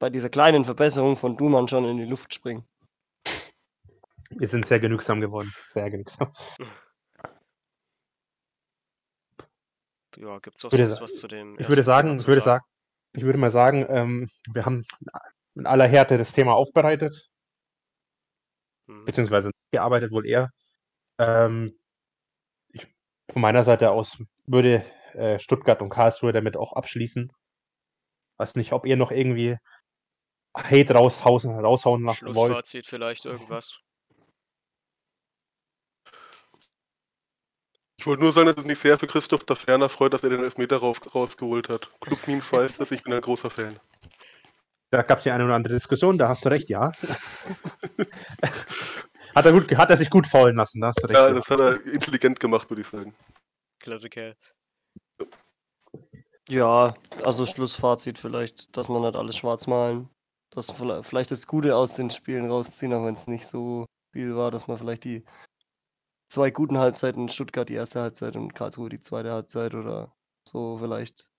bei 0.04 0.10
dieser 0.10 0.30
kleinen 0.30 0.66
Verbesserung 0.66 1.16
von 1.16 1.38
Dumann 1.38 1.70
schon 1.70 1.86
in 1.86 1.96
die 1.96 2.04
Luft 2.04 2.34
springe. 2.34 2.66
Wir 4.32 4.50
sind 4.50 4.66
sehr 4.66 4.82
genügsam 4.82 5.22
geworden. 5.22 5.54
Sehr 5.68 5.90
genügsam. 5.90 6.34
ja, 10.18 10.40
gibt 10.40 10.58
es 10.58 10.66
auch 10.66 10.72
sonst 10.72 11.00
was 11.00 11.16
zu 11.16 11.30
dem 11.30 11.58
Ich 11.58 11.70
würde 11.70 11.86
sagen, 11.86 12.16
ich 12.16 12.28
würde 12.28 12.42
sagen, 12.42 12.66
ich 13.14 13.24
würde 13.24 13.40
mal 13.40 13.50
sagen, 13.50 13.86
ähm, 13.88 14.30
wir 14.52 14.66
haben 14.66 14.84
in 15.56 15.66
aller 15.66 15.88
Härte 15.88 16.18
das 16.18 16.34
Thema 16.34 16.54
aufbereitet, 16.54 17.30
Mhm. 18.88 19.06
beziehungsweise 19.06 19.52
gearbeitet 19.72 20.12
wohl 20.12 20.28
eher. 20.28 20.50
Ähm, 21.18 21.80
ich, 22.74 22.94
von 23.32 23.42
meiner 23.42 23.64
Seite 23.64 23.92
aus 23.92 24.22
würde 24.48 24.86
äh, 25.14 25.40
Stuttgart 25.40 25.82
und 25.82 25.92
Karlsruhe 25.92 26.34
damit 26.34 26.58
auch 26.58 26.74
abschließen. 26.74 27.32
Weiß 28.36 28.56
nicht, 28.56 28.74
ob 28.74 28.86
ihr 28.86 28.98
noch 28.98 29.12
irgendwie 29.12 29.58
Hate 30.56 30.94
raushauen, 30.94 31.60
raushauen 31.60 32.04
lassen 32.04 32.28
wollt. 32.28 32.38
Schlussfazit 32.38 32.86
vielleicht 32.86 33.26
irgendwas. 33.26 33.80
Ich 37.98 38.08
wollte 38.08 38.24
nur 38.24 38.34
sagen, 38.34 38.48
dass 38.48 38.58
es 38.58 38.66
mich 38.66 38.80
sehr 38.80 39.00
für 39.00 39.08
Christoph 39.08 39.46
da 39.46 39.56
Ferner 39.56 39.88
freut, 39.88 40.14
dass 40.14 40.24
er 40.24 40.30
den 40.30 40.44
Elfmeter 40.44 40.78
rauf, 40.78 41.00
rausgeholt 41.16 41.70
hat. 41.70 41.90
Club 42.02 42.20
Memes 42.28 42.52
weiß 42.52 42.78
das, 42.78 42.92
ich 42.92 43.02
bin 43.02 43.14
ein 43.14 43.22
großer 43.22 43.50
Fan. 43.50 43.80
Da 44.92 45.04
gab 45.04 45.20
es 45.20 45.26
ja 45.26 45.34
eine 45.34 45.46
oder 45.46 45.56
andere 45.56 45.74
Diskussion, 45.74 46.18
da 46.18 46.28
hast 46.28 46.44
du 46.44 46.50
recht, 46.50 46.70
ja. 46.70 46.92
hat, 49.36 49.46
er 49.46 49.54
gut, 49.54 49.74
hat 49.76 49.90
er 49.90 49.98
sich 49.98 50.10
gut 50.10 50.28
faulen 50.28 50.58
lassen, 50.58 50.82
da 50.82 50.88
hast 50.88 51.02
du 51.02 51.08
recht. 51.08 51.18
Ja, 51.18 51.32
das 51.32 51.50
hat 51.50 51.62
er 51.62 51.84
intelligent 51.86 52.40
gemacht, 52.40 52.70
würde 52.70 52.82
ich 52.82 52.88
sagen. 52.88 53.16
Klasse 53.80 54.10
Kerl. 54.10 54.36
Ja, 56.50 56.94
also 57.24 57.46
Schlussfazit 57.46 58.20
vielleicht, 58.20 58.76
dass 58.76 58.90
man 58.90 59.02
nicht 59.02 59.16
alles 59.16 59.38
schwarz 59.38 59.66
malen. 59.66 60.10
Dass 60.56 60.72
vielleicht 60.72 61.32
das 61.32 61.48
Gute 61.48 61.76
aus 61.76 61.96
den 61.96 62.10
Spielen 62.10 62.50
rausziehen, 62.50 62.94
auch 62.94 63.06
wenn 63.06 63.16
es 63.16 63.28
nicht 63.28 63.48
so 63.48 63.86
viel 64.12 64.36
war, 64.36 64.52
dass 64.52 64.68
man 64.68 64.78
vielleicht 64.78 65.04
die 65.04 65.26
zwei 66.30 66.52
guten 66.52 66.78
Halbzeiten 66.78 67.30
Stuttgart 67.30 67.70
die 67.70 67.76
erste 67.76 68.02
Halbzeit 68.02 68.36
und 68.36 68.54
Karlsruhe 68.54 68.90
die 68.90 69.02
zweite 69.02 69.32
Halbzeit 69.32 69.74
oder 69.74 70.14
so 70.48 70.78
vielleicht 70.78 71.32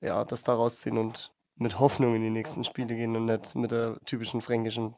ja, 0.00 0.24
das 0.24 0.42
da 0.44 0.54
rausziehen 0.54 0.98
und 0.98 1.32
mit 1.56 1.78
Hoffnung 1.78 2.14
in 2.14 2.22
die 2.22 2.30
nächsten 2.30 2.64
Spiele 2.64 2.94
gehen 2.94 3.16
und 3.16 3.24
nicht 3.24 3.54
mit 3.56 3.72
der 3.72 3.98
typischen 4.04 4.40
fränkischen 4.40 4.94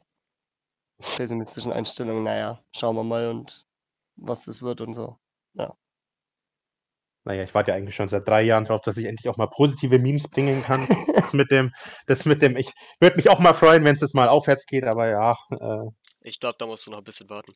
pessimistischen 1.16 1.72
Einstellung, 1.72 2.22
naja, 2.22 2.62
schauen 2.76 2.96
wir 2.96 3.04
mal 3.04 3.28
und 3.28 3.66
was 4.16 4.44
das 4.44 4.60
wird 4.60 4.82
und 4.82 4.92
so. 4.92 5.18
Naja, 7.24 7.42
ich 7.42 7.54
warte 7.54 7.70
ja 7.70 7.76
eigentlich 7.76 7.94
schon 7.94 8.08
seit 8.08 8.26
drei 8.26 8.42
Jahren 8.42 8.64
drauf, 8.64 8.80
dass 8.80 8.96
ich 8.96 9.04
endlich 9.04 9.28
auch 9.28 9.36
mal 9.36 9.46
positive 9.48 9.98
Memes 9.98 10.26
bringen 10.28 10.62
kann. 10.62 10.86
Das 11.14 11.32
mit 11.34 11.50
dem, 11.50 11.70
das 12.06 12.24
mit 12.24 12.40
dem, 12.42 12.56
ich 12.56 12.72
würde 12.98 13.16
mich 13.16 13.28
auch 13.28 13.38
mal 13.40 13.52
freuen, 13.54 13.84
wenn 13.84 13.94
es 13.94 14.00
jetzt 14.00 14.14
mal 14.14 14.28
aufwärts 14.28 14.64
geht, 14.66 14.84
aber 14.84 15.08
ja, 15.08 15.36
äh, 15.60 15.90
Ich 16.22 16.40
glaube, 16.40 16.56
da 16.58 16.66
musst 16.66 16.86
du 16.86 16.90
noch 16.90 16.98
ein 16.98 17.04
bisschen 17.04 17.28
warten. 17.28 17.52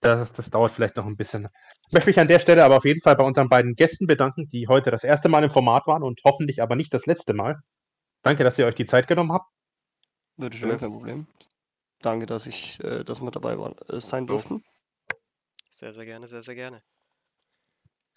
das, 0.00 0.30
das 0.32 0.50
dauert 0.50 0.72
vielleicht 0.72 0.96
noch 0.96 1.06
ein 1.06 1.16
bisschen. 1.16 1.48
Ich 1.88 1.92
möchte 1.94 2.10
mich 2.10 2.20
an 2.20 2.28
der 2.28 2.38
Stelle 2.38 2.64
aber 2.64 2.76
auf 2.76 2.84
jeden 2.84 3.00
Fall 3.00 3.16
bei 3.16 3.24
unseren 3.24 3.48
beiden 3.48 3.74
Gästen 3.74 4.06
bedanken, 4.06 4.46
die 4.48 4.68
heute 4.68 4.90
das 4.90 5.04
erste 5.04 5.28
Mal 5.30 5.42
im 5.42 5.50
Format 5.50 5.86
waren 5.86 6.02
und 6.02 6.20
hoffentlich 6.24 6.60
aber 6.62 6.76
nicht 6.76 6.92
das 6.92 7.06
letzte 7.06 7.32
Mal. 7.32 7.56
Danke, 8.22 8.44
dass 8.44 8.58
ihr 8.58 8.66
euch 8.66 8.74
die 8.74 8.86
Zeit 8.86 9.08
genommen 9.08 9.32
habt. 9.32 9.46
Bitte 10.36 10.56
schön, 10.56 10.68
Ja. 10.70 10.76
kein 10.76 10.90
Problem. 10.92 11.26
Danke, 12.02 12.26
dass 12.26 12.46
ich, 12.46 12.78
äh, 12.84 13.04
dass 13.04 13.20
wir 13.22 13.30
dabei 13.30 13.58
waren, 13.58 13.74
äh, 13.88 14.00
sein 14.00 14.26
durften. 14.26 14.62
Sehr, 15.70 15.92
sehr 15.94 16.04
gerne, 16.04 16.28
sehr, 16.28 16.42
sehr 16.42 16.54
gerne. 16.54 16.82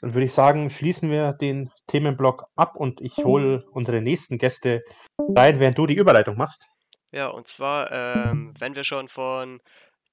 Dann 0.02 0.14
würde 0.14 0.26
ich 0.26 0.34
sagen, 0.34 0.70
schließen 0.70 1.10
wir 1.10 1.34
den 1.34 1.72
Themenblock 1.88 2.46
ab 2.56 2.76
und 2.76 3.02
ich 3.02 3.18
hole 3.18 3.66
unsere 3.72 4.02
nächsten 4.02 4.38
Gäste 4.38 4.82
rein, 5.18 5.60
während 5.60 5.78
du 5.78 5.88
die 5.88 5.96
Überleitung 5.96 6.38
machst. 6.38 6.70
Ja, 7.12 7.28
und 7.28 7.48
zwar, 7.48 7.92
ähm, 7.92 8.54
wenn 8.60 8.76
wir 8.76 8.84
schon 8.84 9.08
von 9.08 9.62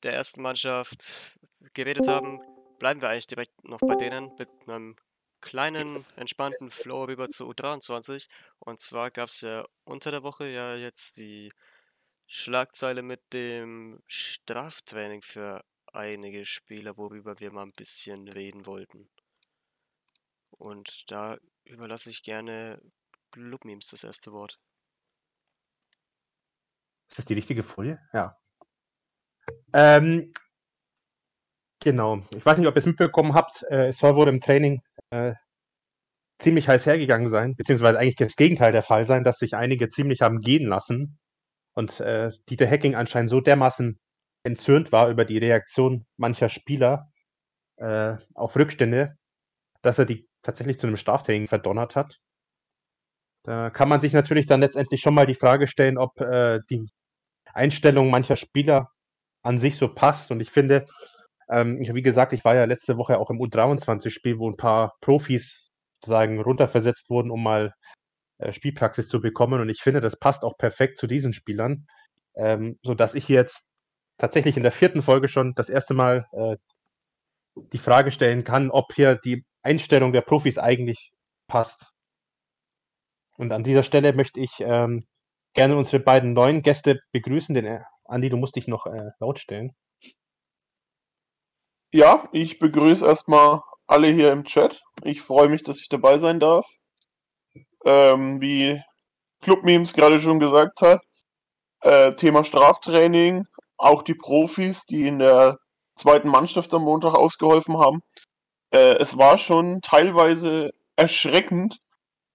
der 0.03 0.15
ersten 0.15 0.43
Mannschaft 0.43 1.21
geredet 1.75 2.09
haben, 2.09 2.41
bleiben 2.79 3.01
wir 3.01 3.11
eigentlich 3.11 3.27
direkt 3.27 3.65
noch 3.65 3.81
bei 3.81 3.95
denen 3.97 4.33
mit 4.39 4.49
einem 4.67 4.97
kleinen, 5.41 6.05
entspannten 6.17 6.71
Flow 6.71 7.05
rüber 7.05 7.29
zu 7.29 7.49
U23. 7.51 8.29
Und 8.59 8.81
zwar 8.81 9.11
gab 9.11 9.29
es 9.29 9.43
ja 9.43 9.65
unter 9.85 10.11
der 10.11 10.23
Woche 10.23 10.47
ja 10.49 10.75
jetzt 10.75 11.19
die 11.19 11.53
Schlagzeile 12.27 13.03
mit 13.03 13.21
dem 13.33 14.01
Straftraining 14.07 15.23
für 15.23 15.63
einige 15.93 16.45
Spieler, 16.45 16.97
worüber 16.97 17.39
wir 17.39 17.53
mal 17.53 17.63
ein 17.63 17.73
bisschen 17.73 18.29
reden 18.29 18.67
wollten. 18.67 19.09
Und 20.59 21.11
da 21.11 21.37
überlasse 21.65 22.11
ich 22.11 22.23
gerne 22.23 22.81
Clubmemes 23.33 23.89
das 23.89 24.05
erste 24.05 24.33
Wort. 24.33 24.59
Ist 27.09 27.19
das 27.19 27.25
die 27.25 27.35
richtige 27.35 27.63
Folie? 27.63 27.99
Ja. 28.13 28.37
Ähm, 29.73 30.33
genau. 31.81 32.23
Ich 32.35 32.45
weiß 32.45 32.59
nicht, 32.59 32.67
ob 32.67 32.75
ihr 32.75 32.79
es 32.79 32.87
mitbekommen 32.87 33.35
habt. 33.35 33.63
Äh, 33.71 33.89
es 33.89 33.99
soll 33.99 34.17
wohl 34.17 34.29
im 34.29 34.41
Training 34.41 34.83
äh, 35.11 35.35
ziemlich 36.39 36.69
heiß 36.69 36.87
hergegangen 36.87 37.29
sein, 37.29 37.55
beziehungsweise 37.57 37.99
eigentlich 37.99 38.17
das 38.17 38.37
Gegenteil 38.37 38.73
der 38.73 38.83
Fall 38.83 39.05
sein, 39.05 39.25
dass 39.25 39.39
sich 39.39 39.55
einige 39.55 39.89
ziemlich 39.89 40.21
haben 40.21 40.41
gehen 40.41 40.69
lassen 40.69 41.19
und 41.75 42.01
äh, 42.01 42.31
Dieter 42.49 42.69
Hacking 42.69 42.95
anscheinend 42.95 43.31
so 43.31 43.41
dermaßen 43.41 43.99
entzürnt 44.45 44.93
war 44.93 45.09
über 45.11 45.25
die 45.25 45.39
Reaktion 45.39 46.07
mancher 46.17 46.49
Spieler 46.49 47.11
äh, 47.77 48.17
auf 48.35 48.57
Rückstände, 48.57 49.17
dass 49.83 49.99
er 49.99 50.05
die 50.05 50.26
tatsächlich 50.47 50.79
zu 50.79 50.87
einem 50.87 50.97
Straftraining 50.97 51.49
verdonnert 51.49 51.97
hat. 51.97 52.19
Da 53.45 53.71
kann 53.71 53.89
man 53.89 54.01
sich 54.01 54.13
natürlich 54.13 54.47
dann 54.47 54.61
letztendlich 54.61 55.01
schon 55.01 55.15
mal 55.15 55.27
die 55.27 55.35
Frage 55.35 55.67
stellen, 55.67 55.99
ob 55.99 56.21
äh, 56.21 56.61
die 56.71 56.89
Einstellung 57.53 58.11
mancher 58.11 58.37
Spieler 58.37 58.91
an 59.43 59.59
sich 59.59 59.77
so 59.77 59.93
passt. 59.93 60.31
Und 60.31 60.41
ich 60.41 60.51
finde, 60.51 60.87
ähm, 61.49 61.79
wie 61.81 62.03
gesagt, 62.03 62.33
ich 62.33 62.45
war 62.45 62.57
ja 62.57 62.65
letzte 62.65 62.97
Woche 62.97 63.19
auch 63.19 63.31
im 63.31 63.39
U23-Spiel, 63.39 64.39
wo 64.39 64.51
ein 64.51 64.57
paar 64.57 64.95
Profis 65.01 65.71
sozusagen 66.01 66.41
runterversetzt 66.41 67.09
wurden, 67.11 67.31
um 67.31 67.43
mal 67.43 67.73
äh, 68.39 68.53
Spielpraxis 68.53 69.09
zu 69.09 69.21
bekommen. 69.21 69.61
Und 69.61 69.69
ich 69.69 69.81
finde, 69.81 70.01
das 70.01 70.19
passt 70.19 70.45
auch 70.45 70.59
perfekt 70.59 70.99
zu 70.99 71.07
diesen 71.07 71.33
Spielern, 71.33 71.87
ähm, 72.35 72.79
sodass 72.83 73.15
ich 73.15 73.29
jetzt 73.29 73.65
tatsächlich 74.19 74.57
in 74.57 74.63
der 74.63 74.73
vierten 74.73 75.03
Folge 75.03 75.29
schon 75.29 75.55
das 75.55 75.69
erste 75.69 75.95
Mal 75.95 76.27
äh, 76.33 76.57
die 77.73 77.79
Frage 77.79 78.11
stellen 78.11 78.45
kann, 78.45 78.71
ob 78.71 78.93
hier 78.93 79.15
die 79.15 79.45
Einstellung 79.67 80.13
der 80.13 80.23
Profis 80.23 80.59
eigentlich 80.59 81.11
passt. 81.49 81.91
Und 83.37 83.53
an 83.53 83.65
dieser 83.65 83.83
Stelle 83.83 84.13
möchte 84.13 84.41
ich 84.41 84.61
ähm, 84.61 85.05
gerne 85.55 85.77
unsere 85.77 86.03
beiden 86.03 86.33
neuen 86.33 86.63
Gäste 86.63 87.01
begrüßen. 87.13 87.55
Den, 87.55 87.67
äh, 87.67 87.81
Andi, 88.05 88.29
du 88.29 88.37
musst 88.37 88.57
dich 88.57 88.69
noch 88.69 88.87
äh, 88.87 89.11
laut 89.21 89.39
stellen. 89.39 89.73
Ja, 91.93 92.29
ich 92.33 92.59
begrüße 92.59 93.05
erstmal 93.05 93.61
alle 93.87 94.09
hier 94.09 94.33
im 94.33 94.45
Chat. 94.45 94.81
Ich 95.03 95.21
freue 95.21 95.49
mich, 95.49 95.63
dass 95.63 95.81
ich 95.81 95.89
dabei 95.89 96.19
sein 96.19 96.41
darf. 96.41 96.67
Ähm, 97.85 98.41
wie 98.41 98.81
Club 99.43 99.65
Memes 99.65 99.93
gerade 99.93 100.19
schon 100.19 100.41
gesagt 100.41 100.81
hat, 100.81 101.01
äh, 101.83 102.15
Thema 102.15 102.43
Straftraining, 102.43 103.45
auch 103.77 104.03
die 104.03 104.15
Profis, 104.15 104.87
die 104.87 105.07
in 105.07 105.19
der 105.19 105.59
zweiten 105.97 106.29
Mannschaft 106.29 106.73
am 106.75 106.83
Montag 106.83 107.15
ausgeholfen 107.15 107.79
haben. 107.79 108.03
Äh, 108.77 108.99
es 108.99 109.17
war 109.17 109.39
schon 109.39 109.81
teilweise 109.81 110.71
erschreckend, 110.97 111.79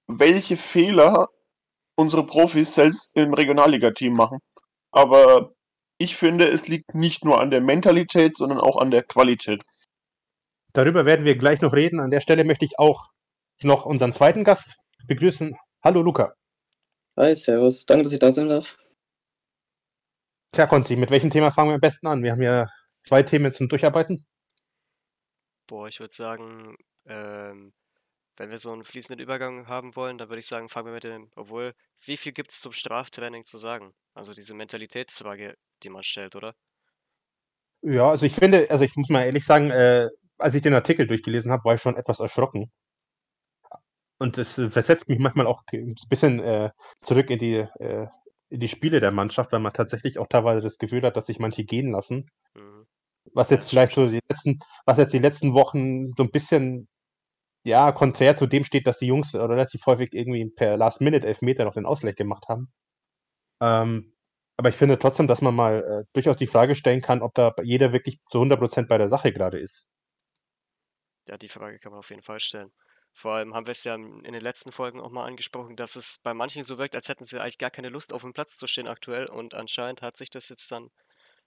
welche 0.08 0.58
Fehler 0.58 1.30
unsere 1.95 2.25
Profis 2.25 2.73
selbst 2.73 3.15
im 3.15 3.34
Regionalliga-Team 3.36 4.13
machen. 4.13 4.39
Aber 4.91 5.54
ich 5.99 6.15
finde, 6.15 6.49
es 6.49 6.67
liegt 6.67 6.95
nicht 6.95 7.23
nur 7.23 7.39
an 7.39 7.51
der 7.51 7.62
Mentalität, 7.62 8.36
sondern 8.36 8.60
auch 8.60 8.77
an 8.77 8.89
der 8.89 9.04
Qualität. 9.04 9.62
Darüber 10.73 11.06
werden 11.06 11.25
wir 11.25 11.38
gleich 11.38 11.62
noch 11.62 11.73
reden. 11.73 11.99
An 11.99 12.10
der 12.10 12.21
Stelle 12.21 12.43
möchte 12.43 12.65
ich 12.65 12.80
auch 12.80 13.12
noch 13.62 13.86
unseren 13.86 14.12
zweiten 14.12 14.43
Gast 14.43 14.84
begrüßen. 15.06 15.56
Hallo 15.84 16.01
Luca. 16.01 16.34
Hi, 17.17 17.36
Servus. 17.36 17.86
Danke, 17.86 18.04
dass 18.04 18.13
ich 18.13 18.19
da 18.19 18.32
sein 18.32 18.49
darf. 18.49 18.75
Tja, 20.54 20.65
Konzi, 20.65 20.95
mit 20.95 21.12
welchem 21.12 21.30
Thema 21.30 21.51
fangen 21.51 21.69
wir 21.69 21.75
am 21.75 21.82
besten 21.82 22.08
an? 22.08 22.23
Wir 22.23 22.32
haben 22.32 22.41
ja 22.41 22.67
zwei 23.04 23.21
Themen 23.21 23.51
zum 23.51 23.69
Durcharbeiten. 23.69 24.25
Boah, 25.71 25.88
ich 25.88 26.01
würde 26.01 26.13
sagen, 26.13 26.75
ähm, 27.05 27.71
wenn 28.36 28.51
wir 28.51 28.57
so 28.57 28.73
einen 28.73 28.84
fließenden 28.84 29.23
Übergang 29.23 29.69
haben 29.69 29.95
wollen, 29.95 30.17
dann 30.17 30.27
würde 30.27 30.41
ich 30.41 30.45
sagen, 30.45 30.67
fangen 30.67 30.88
wir 30.88 30.93
mit 30.93 31.05
dem, 31.05 31.31
obwohl, 31.38 31.71
wie 32.03 32.17
viel 32.17 32.34
gibt 32.34 32.51
es 32.51 32.60
zum 32.60 32.73
Straftraining 32.73 33.45
zu 33.45 33.55
sagen? 33.55 33.93
Also 34.13 34.34
diese 34.34 34.53
Mentalitätsfrage, 34.53 35.55
die 35.81 35.89
man 35.89 36.03
stellt, 36.03 36.36
oder? 36.36 36.55
Ja, 37.84 38.10
also 38.10 38.25
ich 38.25 38.36
finde, 38.36 38.69
also 38.69 38.84
ich 38.84 38.93
muss 38.97 39.07
mal 39.07 39.23
ehrlich 39.23 39.45
sagen, 39.45 39.71
äh, 39.71 40.10
als 40.38 40.55
ich 40.55 40.62
den 40.62 40.73
Artikel 40.73 41.07
durchgelesen 41.07 41.53
habe, 41.53 41.63
war 41.63 41.75
ich 41.75 41.81
schon 41.81 41.95
etwas 41.95 42.19
erschrocken. 42.19 42.69
Und 44.17 44.38
es 44.38 44.55
versetzt 44.55 45.07
mich 45.07 45.19
manchmal 45.19 45.47
auch 45.47 45.63
ein 45.71 45.95
bisschen 46.10 46.41
äh, 46.41 46.71
zurück 47.01 47.29
in 47.29 47.39
die, 47.39 47.65
äh, 47.79 48.07
in 48.49 48.60
die 48.60 48.67
Spiele 48.67 48.99
der 48.99 49.12
Mannschaft, 49.12 49.53
weil 49.53 49.62
man 49.62 49.71
tatsächlich 49.71 50.19
auch 50.19 50.27
teilweise 50.27 50.63
das 50.63 50.79
Gefühl 50.79 51.03
hat, 51.03 51.15
dass 51.15 51.27
sich 51.27 51.39
manche 51.39 51.63
gehen 51.63 51.93
lassen. 51.93 52.29
Mhm. 52.55 52.81
Was 53.34 53.50
jetzt 53.50 53.70
vielleicht 53.70 53.94
so 53.94 54.08
die 54.08 54.20
letzten, 54.30 54.60
was 54.86 54.98
jetzt 54.98 55.13
die 55.13 55.20
letzten 55.20 55.54
Wochen 55.54 56.13
so 56.15 56.24
ein 56.24 56.32
bisschen 56.32 56.88
ja, 57.63 57.91
konträr 57.91 58.36
zu 58.36 58.48
dem 58.48 58.63
steht, 58.63 58.88
dass 58.88 58.98
die 58.98 59.08
Jungs 59.08 59.36
relativ 59.36 59.86
häufig 59.86 60.13
irgendwie 60.13 60.50
per 60.50 60.78
Last-Minute-Elfmeter 60.78 61.63
noch 61.63 61.74
den 61.74 61.86
Ausgleich 61.86 62.15
gemacht 62.15 62.48
haben. 62.50 62.72
Ähm, 63.62 64.13
aber 64.58 64.70
ich 64.70 64.76
finde 64.76 65.00
trotzdem, 65.00 65.28
dass 65.28 65.41
man 65.41 65.56
mal 65.56 65.84
äh, 65.84 66.06
durchaus 66.13 66.38
die 66.38 66.48
Frage 66.48 66.76
stellen 66.76 67.02
kann, 67.02 67.22
ob 67.22 67.34
da 67.36 67.54
jeder 67.63 67.94
wirklich 67.94 68.20
zu 68.30 68.39
100% 68.39 68.88
bei 68.88 68.98
der 68.98 69.10
Sache 69.10 69.32
gerade 69.32 69.60
ist. 69.60 69.86
Ja, 71.28 71.38
die 71.38 71.50
Frage 71.50 71.80
kann 71.80 71.91
man 71.91 72.00
auf 72.00 72.10
jeden 72.10 72.24
Fall 72.24 72.39
stellen. 72.39 72.72
Vor 73.13 73.34
allem 73.34 73.54
haben 73.54 73.65
wir 73.65 73.72
es 73.72 73.84
ja 73.84 73.96
in 73.96 74.24
den 74.24 74.41
letzten 74.41 74.72
Folgen 74.72 75.02
auch 75.02 75.12
mal 75.12 75.26
angesprochen, 75.26 75.76
dass 75.76 75.96
es 75.96 76.20
bei 76.24 76.34
manchen 76.34 76.63
so 76.63 76.78
wirkt, 76.78 76.96
als 76.96 77.10
hätten 77.10 77.26
sie 77.26 77.39
eigentlich 77.39 77.58
gar 77.58 77.70
keine 77.70 77.89
Lust 77.89 78.13
auf 78.13 78.22
dem 78.22 78.34
Platz 78.34 78.56
zu 78.56 78.67
stehen 78.67 78.88
aktuell 78.88 79.26
und 79.26 79.54
anscheinend 79.54 80.02
hat 80.02 80.15
sich 80.15 80.30
das 80.30 80.50
jetzt 80.50 80.72
dann 80.72 80.89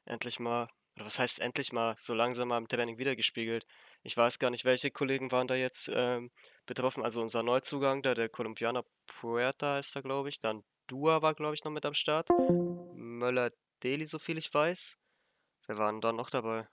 endlich 0.04 0.38
mal, 0.40 0.68
oder 0.96 1.06
was 1.06 1.18
heißt 1.18 1.40
endlich 1.40 1.72
mal, 1.72 1.96
so 1.98 2.14
langsam 2.14 2.48
mal 2.48 2.58
im 2.58 2.68
Training 2.68 2.98
wiedergespiegelt. 2.98 3.66
Ich 4.02 4.16
weiß 4.16 4.38
gar 4.38 4.50
nicht, 4.50 4.64
welche 4.64 4.90
Kollegen 4.90 5.32
waren 5.32 5.48
da 5.48 5.54
jetzt 5.54 5.90
ähm, 5.92 6.30
betroffen. 6.66 7.02
Also 7.02 7.20
unser 7.20 7.42
Neuzugang 7.42 8.02
da, 8.02 8.14
der 8.14 8.28
Colombianer 8.28 8.84
Puerta 9.06 9.78
ist 9.78 9.96
da, 9.96 10.00
glaube 10.00 10.28
ich. 10.28 10.38
Dann 10.38 10.62
Dua 10.86 11.22
war, 11.22 11.34
glaube 11.34 11.54
ich, 11.54 11.64
noch 11.64 11.72
mit 11.72 11.84
am 11.86 11.94
Start. 11.94 12.28
Möller 12.94 13.50
Deli, 13.82 14.06
so 14.06 14.18
viel 14.18 14.38
ich 14.38 14.52
weiß. 14.52 14.98
Wer 15.66 15.78
waren 15.78 16.00
da 16.00 16.12
noch 16.12 16.30
dabei? 16.30 16.68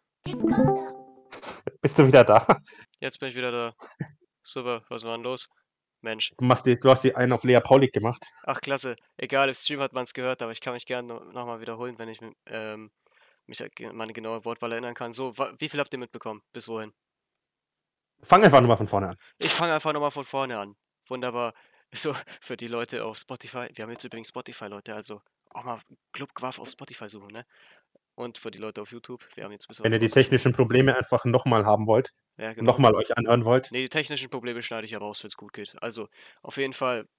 Bist 1.81 1.97
du 1.97 2.05
wieder 2.05 2.23
da? 2.23 2.45
Jetzt 2.99 3.19
bin 3.19 3.29
ich 3.29 3.35
wieder 3.35 3.51
da. 3.51 3.75
Super, 4.43 4.83
was 4.89 5.03
war 5.03 5.15
denn 5.17 5.23
los? 5.23 5.49
Mensch. 6.01 6.33
Du, 6.37 6.45
machst 6.45 6.65
die, 6.65 6.79
du 6.79 6.89
hast 6.89 7.03
die 7.03 7.15
einen 7.15 7.31
auf 7.31 7.43
Lea 7.43 7.59
Paulik 7.59 7.93
gemacht. 7.93 8.23
Ach, 8.43 8.59
klasse. 8.59 8.95
Egal, 9.17 9.47
im 9.49 9.53
Stream 9.53 9.79
hat 9.79 9.93
man 9.93 10.03
es 10.03 10.13
gehört, 10.13 10.41
aber 10.41 10.51
ich 10.51 10.61
kann 10.61 10.73
mich 10.73 10.85
gerne 10.85 11.13
nochmal 11.31 11.61
wiederholen, 11.61 11.97
wenn 11.99 12.09
ich 12.09 12.19
ähm, 12.47 12.91
mich 13.47 13.61
an 13.63 13.95
meine 13.95 14.13
genaue 14.13 14.45
Wortwahl 14.45 14.71
erinnern 14.71 14.93
kann. 14.93 15.11
So, 15.11 15.37
wie 15.57 15.69
viel 15.69 15.79
habt 15.79 15.93
ihr 15.93 15.99
mitbekommen? 15.99 16.41
Bis 16.53 16.67
wohin? 16.67 16.93
Fang 18.23 18.43
einfach 18.43 18.61
nochmal 18.61 18.77
von 18.77 18.87
vorne 18.87 19.09
an. 19.09 19.17
Ich 19.39 19.51
fange 19.51 19.73
einfach 19.73 19.93
nochmal 19.93 20.11
von 20.11 20.23
vorne 20.23 20.59
an. 20.59 20.75
Wunderbar. 21.07 21.53
So, 21.93 22.15
für 22.39 22.55
die 22.55 22.69
Leute 22.69 23.03
auf 23.03 23.17
Spotify. 23.17 23.67
Wir 23.73 23.83
haben 23.83 23.91
jetzt 23.91 24.05
übrigens 24.05 24.29
Spotify, 24.29 24.67
Leute. 24.67 24.95
Also 24.95 25.21
auch 25.53 25.65
mal 25.65 25.81
Club 26.13 26.33
Quaff 26.33 26.57
auf 26.57 26.69
Spotify 26.69 27.09
suchen, 27.09 27.27
ne? 27.33 27.45
Und 28.15 28.37
für 28.37 28.49
die 28.49 28.59
Leute 28.59 28.81
auf 28.81 28.93
YouTube. 28.93 29.27
Wir 29.35 29.43
haben 29.43 29.51
jetzt 29.51 29.67
bis 29.67 29.83
Wenn 29.83 29.91
ihr 29.91 29.99
die 29.99 30.07
technischen 30.07 30.53
Probleme 30.53 30.95
einfach 30.95 31.25
nochmal 31.25 31.65
haben 31.65 31.87
wollt, 31.87 32.13
ja, 32.37 32.53
genau. 32.53 32.71
nochmal 32.71 32.95
euch 32.95 33.17
anhören 33.17 33.43
wollt. 33.43 33.71
Ne, 33.73 33.81
die 33.81 33.89
technischen 33.89 34.29
Probleme 34.29 34.61
schneide 34.61 34.85
ich 34.85 34.95
aber 34.95 35.05
raus, 35.05 35.21
wenn 35.21 35.27
es 35.27 35.35
gut 35.35 35.51
geht. 35.51 35.75
Also, 35.81 36.07
auf 36.43 36.55
jeden 36.55 36.71
Fall, 36.71 37.09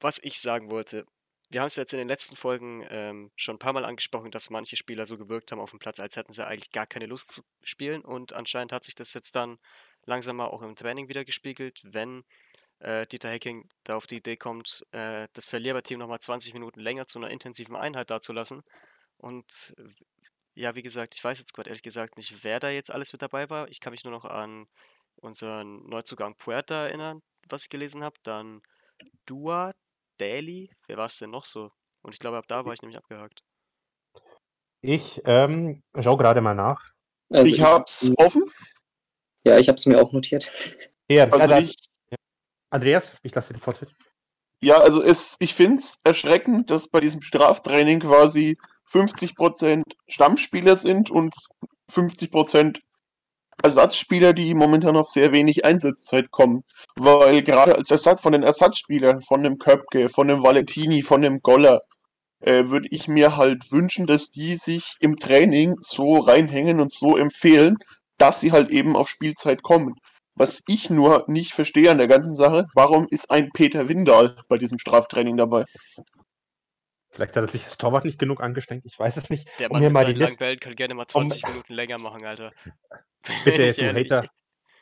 was 0.00 0.18
ich 0.20 0.40
sagen 0.40 0.72
wollte. 0.72 1.06
Wir 1.48 1.60
haben 1.60 1.68
es 1.68 1.76
jetzt 1.76 1.92
in 1.92 1.98
den 1.98 2.08
letzten 2.08 2.34
Folgen 2.34 2.84
ähm, 2.90 3.30
schon 3.36 3.56
ein 3.56 3.60
paar 3.60 3.72
Mal 3.72 3.84
angesprochen, 3.84 4.30
dass 4.32 4.50
manche 4.50 4.76
Spieler 4.76 5.06
so 5.06 5.16
gewirkt 5.16 5.52
haben 5.52 5.60
auf 5.60 5.70
dem 5.70 5.78
Platz, 5.78 6.00
als 6.00 6.16
hätten 6.16 6.32
sie 6.32 6.46
eigentlich 6.46 6.72
gar 6.72 6.86
keine 6.86 7.06
Lust 7.06 7.30
zu 7.30 7.42
spielen. 7.62 8.04
Und 8.04 8.32
anscheinend 8.32 8.72
hat 8.72 8.84
sich 8.84 8.96
das 8.96 9.14
jetzt 9.14 9.36
dann 9.36 9.58
langsam 10.04 10.36
mal 10.36 10.46
auch 10.46 10.62
im 10.62 10.74
Training 10.74 11.08
wieder 11.08 11.24
gespiegelt, 11.24 11.80
wenn 11.84 12.24
äh, 12.80 13.06
Dieter 13.06 13.30
Hecking 13.30 13.68
da 13.84 13.96
auf 13.96 14.06
die 14.06 14.16
Idee 14.16 14.36
kommt, 14.36 14.84
äh, 14.90 15.28
das 15.34 15.46
Verliererteam 15.46 15.98
nochmal 15.98 16.20
20 16.20 16.52
Minuten 16.52 16.80
länger 16.80 17.06
zu 17.06 17.18
einer 17.18 17.30
intensiven 17.30 17.76
Einheit 17.76 18.10
dazulassen. 18.10 18.62
Und 19.18 19.74
ja, 20.54 20.74
wie 20.74 20.82
gesagt, 20.82 21.14
ich 21.14 21.22
weiß 21.22 21.38
jetzt 21.38 21.52
gerade 21.54 21.68
ehrlich 21.70 21.82
gesagt 21.82 22.16
nicht, 22.16 22.42
wer 22.42 22.60
da 22.60 22.70
jetzt 22.70 22.90
alles 22.90 23.12
mit 23.12 23.22
dabei 23.22 23.50
war. 23.50 23.68
Ich 23.68 23.80
kann 23.80 23.92
mich 23.92 24.04
nur 24.04 24.12
noch 24.12 24.24
an 24.24 24.66
unseren 25.16 25.86
Neuzugang 25.88 26.34
Puerta 26.36 26.86
erinnern, 26.86 27.22
was 27.48 27.64
ich 27.64 27.68
gelesen 27.68 28.02
habe. 28.02 28.16
Dann 28.22 28.62
Dua, 29.26 29.74
Daly, 30.18 30.70
wer 30.86 30.96
war 30.96 31.06
es 31.06 31.18
denn 31.18 31.30
noch 31.30 31.44
so? 31.44 31.70
Und 32.02 32.12
ich 32.12 32.18
glaube, 32.18 32.36
ab 32.36 32.46
da 32.48 32.64
war 32.64 32.72
ich 32.72 32.82
nämlich 32.82 32.98
abgehakt. 32.98 33.42
Ich 34.80 35.20
ähm, 35.24 35.82
schau 35.98 36.16
gerade 36.16 36.40
mal 36.40 36.54
nach. 36.54 36.92
Also 37.30 37.46
ich 37.46 37.60
hab's 37.60 38.12
offen. 38.16 38.44
Ja, 39.44 39.58
ich 39.58 39.68
habe 39.68 39.76
es 39.76 39.86
mir 39.86 40.00
auch 40.00 40.12
notiert. 40.12 40.50
Ja, 41.08 41.30
also 41.30 41.52
ja, 41.52 41.60
ich, 41.60 41.76
Andreas, 42.68 43.12
ich 43.22 43.32
lasse 43.32 43.52
den 43.52 43.60
Vortritt. 43.60 43.94
Ja, 44.60 44.78
also 44.78 45.00
es, 45.00 45.36
ich 45.38 45.54
finde 45.54 45.78
es 45.78 46.00
erschreckend, 46.02 46.68
dass 46.68 46.88
bei 46.88 46.98
diesem 46.98 47.22
Straftraining 47.22 48.00
quasi 48.00 48.56
50% 48.90 49.84
Stammspieler 50.08 50.74
sind 50.74 51.12
und 51.12 51.32
50% 51.92 52.80
Ersatzspieler, 53.62 54.32
die 54.32 54.54
momentan 54.54 54.96
auf 54.96 55.08
sehr 55.08 55.32
wenig 55.32 55.64
Einsatzzeit 55.64 56.30
kommen. 56.30 56.62
Weil 56.96 57.42
gerade 57.42 57.76
als 57.76 57.90
Ersatz 57.90 58.20
von 58.20 58.32
den 58.32 58.42
Ersatzspielern, 58.42 59.22
von 59.22 59.42
dem 59.42 59.58
Köpke, 59.58 60.08
von 60.08 60.28
dem 60.28 60.42
Valentini, 60.42 61.02
von 61.02 61.22
dem 61.22 61.40
Goller, 61.40 61.80
äh, 62.40 62.68
würde 62.68 62.88
ich 62.90 63.08
mir 63.08 63.36
halt 63.36 63.72
wünschen, 63.72 64.06
dass 64.06 64.30
die 64.30 64.56
sich 64.56 64.94
im 65.00 65.16
Training 65.16 65.76
so 65.80 66.18
reinhängen 66.18 66.80
und 66.80 66.92
so 66.92 67.16
empfehlen, 67.16 67.76
dass 68.18 68.40
sie 68.40 68.52
halt 68.52 68.70
eben 68.70 68.96
auf 68.96 69.08
Spielzeit 69.08 69.62
kommen. 69.62 69.94
Was 70.34 70.62
ich 70.66 70.90
nur 70.90 71.24
nicht 71.28 71.52
verstehe 71.52 71.90
an 71.90 71.98
der 71.98 72.08
ganzen 72.08 72.34
Sache, 72.34 72.66
warum 72.74 73.06
ist 73.10 73.30
ein 73.30 73.48
Peter 73.54 73.88
Windahl 73.88 74.36
bei 74.48 74.58
diesem 74.58 74.78
Straftraining 74.78 75.38
dabei? 75.38 75.64
Vielleicht 77.16 77.34
hat 77.34 77.44
er 77.44 77.50
sich 77.50 77.64
das 77.64 77.78
Torwart 77.78 78.04
nicht 78.04 78.18
genug 78.18 78.42
angestrengt, 78.42 78.84
ich 78.84 78.98
weiß 78.98 79.16
es 79.16 79.30
nicht. 79.30 79.48
Der 79.58 79.70
Mann 79.70 79.82
um 79.82 79.90
mit 79.90 79.98
seinen 79.98 80.16
langen 80.16 80.36
Bällen 80.36 80.60
kann 80.60 80.76
gerne 80.76 80.92
mal 80.92 81.06
20 81.06 81.44
um... 81.44 81.50
Minuten 81.50 81.72
länger 81.72 81.98
machen, 81.98 82.26
Alter. 82.26 82.52
Bitte, 83.44 83.72
du 83.72 83.94
Hater. 83.94 84.28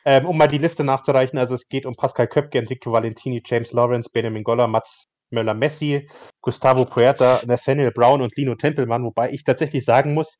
Ähm, 0.03 0.25
um 0.25 0.37
mal 0.37 0.47
die 0.47 0.57
Liste 0.57 0.83
nachzureichen, 0.83 1.39
also 1.39 1.55
es 1.55 1.69
geht 1.69 1.85
um 1.85 1.95
Pascal 1.95 2.27
Köpke, 2.27 2.59
Enrico 2.59 2.91
Valentini, 2.91 3.41
James 3.43 3.71
Lawrence, 3.71 4.09
Benjamin 4.11 4.43
Goller, 4.43 4.67
Mats 4.67 5.05
Möller-Messi, 5.31 6.09
Gustavo 6.41 6.83
Puerta, 6.83 7.41
Nathaniel 7.47 7.91
Brown 7.91 8.21
und 8.21 8.35
Lino 8.35 8.55
Tempelmann, 8.55 9.05
wobei 9.05 9.31
ich 9.31 9.45
tatsächlich 9.45 9.85
sagen 9.85 10.13
muss, 10.13 10.37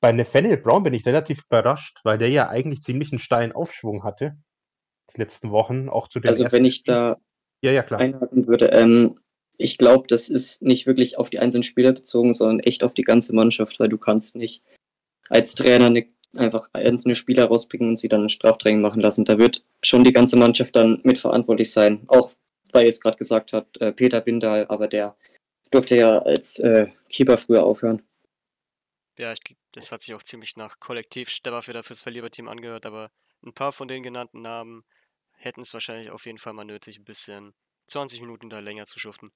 bei 0.00 0.12
Nathaniel 0.12 0.56
Brown 0.56 0.82
bin 0.82 0.94
ich 0.94 1.04
relativ 1.04 1.44
überrascht, 1.44 2.00
weil 2.04 2.16
der 2.16 2.30
ja 2.30 2.48
eigentlich 2.48 2.80
ziemlich 2.82 3.12
einen 3.12 3.18
steilen 3.18 3.52
Aufschwung 3.52 4.02
hatte, 4.02 4.36
die 5.14 5.20
letzten 5.20 5.50
Wochen, 5.50 5.90
auch 5.90 6.08
zu 6.08 6.20
den 6.20 6.30
Also 6.30 6.50
wenn 6.50 6.64
ich 6.64 6.84
da 6.84 7.18
Ja, 7.60 7.70
ja, 7.70 7.82
klar. 7.82 8.00
einhaken 8.00 8.46
würde, 8.46 8.68
ähm, 8.68 9.20
ich 9.56 9.78
glaube, 9.78 10.06
das 10.08 10.28
ist 10.28 10.62
nicht 10.62 10.86
wirklich 10.86 11.18
auf 11.18 11.30
die 11.30 11.38
einzelnen 11.38 11.62
Spieler 11.62 11.92
bezogen, 11.92 12.32
sondern 12.32 12.60
echt 12.60 12.82
auf 12.82 12.94
die 12.94 13.02
ganze 13.02 13.34
Mannschaft, 13.34 13.78
weil 13.80 13.88
du 13.88 13.98
kannst 13.98 14.36
nicht 14.36 14.62
als 15.28 15.54
Trainer 15.54 15.90
ne, 15.90 16.08
einfach 16.36 16.68
einzelne 16.72 17.14
Spieler 17.14 17.46
rauspicken 17.46 17.88
und 17.88 17.96
sie 17.96 18.08
dann 18.08 18.24
ein 18.24 18.28
Straftraining 18.28 18.80
machen 18.80 19.00
lassen. 19.00 19.24
Da 19.24 19.38
wird 19.38 19.64
schon 19.82 20.04
die 20.04 20.12
ganze 20.12 20.36
Mannschaft 20.36 20.74
dann 20.74 21.00
mitverantwortlich 21.04 21.70
sein. 21.70 22.02
Auch 22.08 22.32
weil 22.72 22.86
jetzt 22.86 23.02
gerade 23.02 23.16
gesagt 23.16 23.52
hat, 23.52 23.76
äh, 23.80 23.92
Peter 23.92 24.24
Windal, 24.26 24.66
aber 24.68 24.88
der 24.88 25.16
durfte 25.70 25.96
ja 25.96 26.18
als 26.18 26.58
äh, 26.58 26.88
Keeper 27.08 27.38
früher 27.38 27.64
aufhören. 27.64 28.02
Ja, 29.16 29.32
ich, 29.32 29.38
das 29.72 29.92
hat 29.92 30.02
sich 30.02 30.14
auch 30.14 30.22
ziemlich 30.22 30.56
nach 30.56 30.80
Kollektivstemmer 30.80 31.62
für 31.62 31.72
das 31.72 32.02
Verliererteam 32.02 32.48
angehört, 32.48 32.84
aber 32.84 33.12
ein 33.44 33.52
paar 33.52 33.72
von 33.72 33.86
den 33.86 34.02
genannten 34.02 34.42
Namen 34.42 34.84
hätten 35.36 35.60
es 35.60 35.72
wahrscheinlich 35.72 36.10
auf 36.10 36.26
jeden 36.26 36.38
Fall 36.38 36.52
mal 36.52 36.64
nötig, 36.64 36.98
ein 36.98 37.04
bisschen 37.04 37.54
20 37.86 38.20
Minuten 38.20 38.50
da 38.50 38.58
länger 38.58 38.86
zu 38.86 38.98
schuften. 38.98 39.32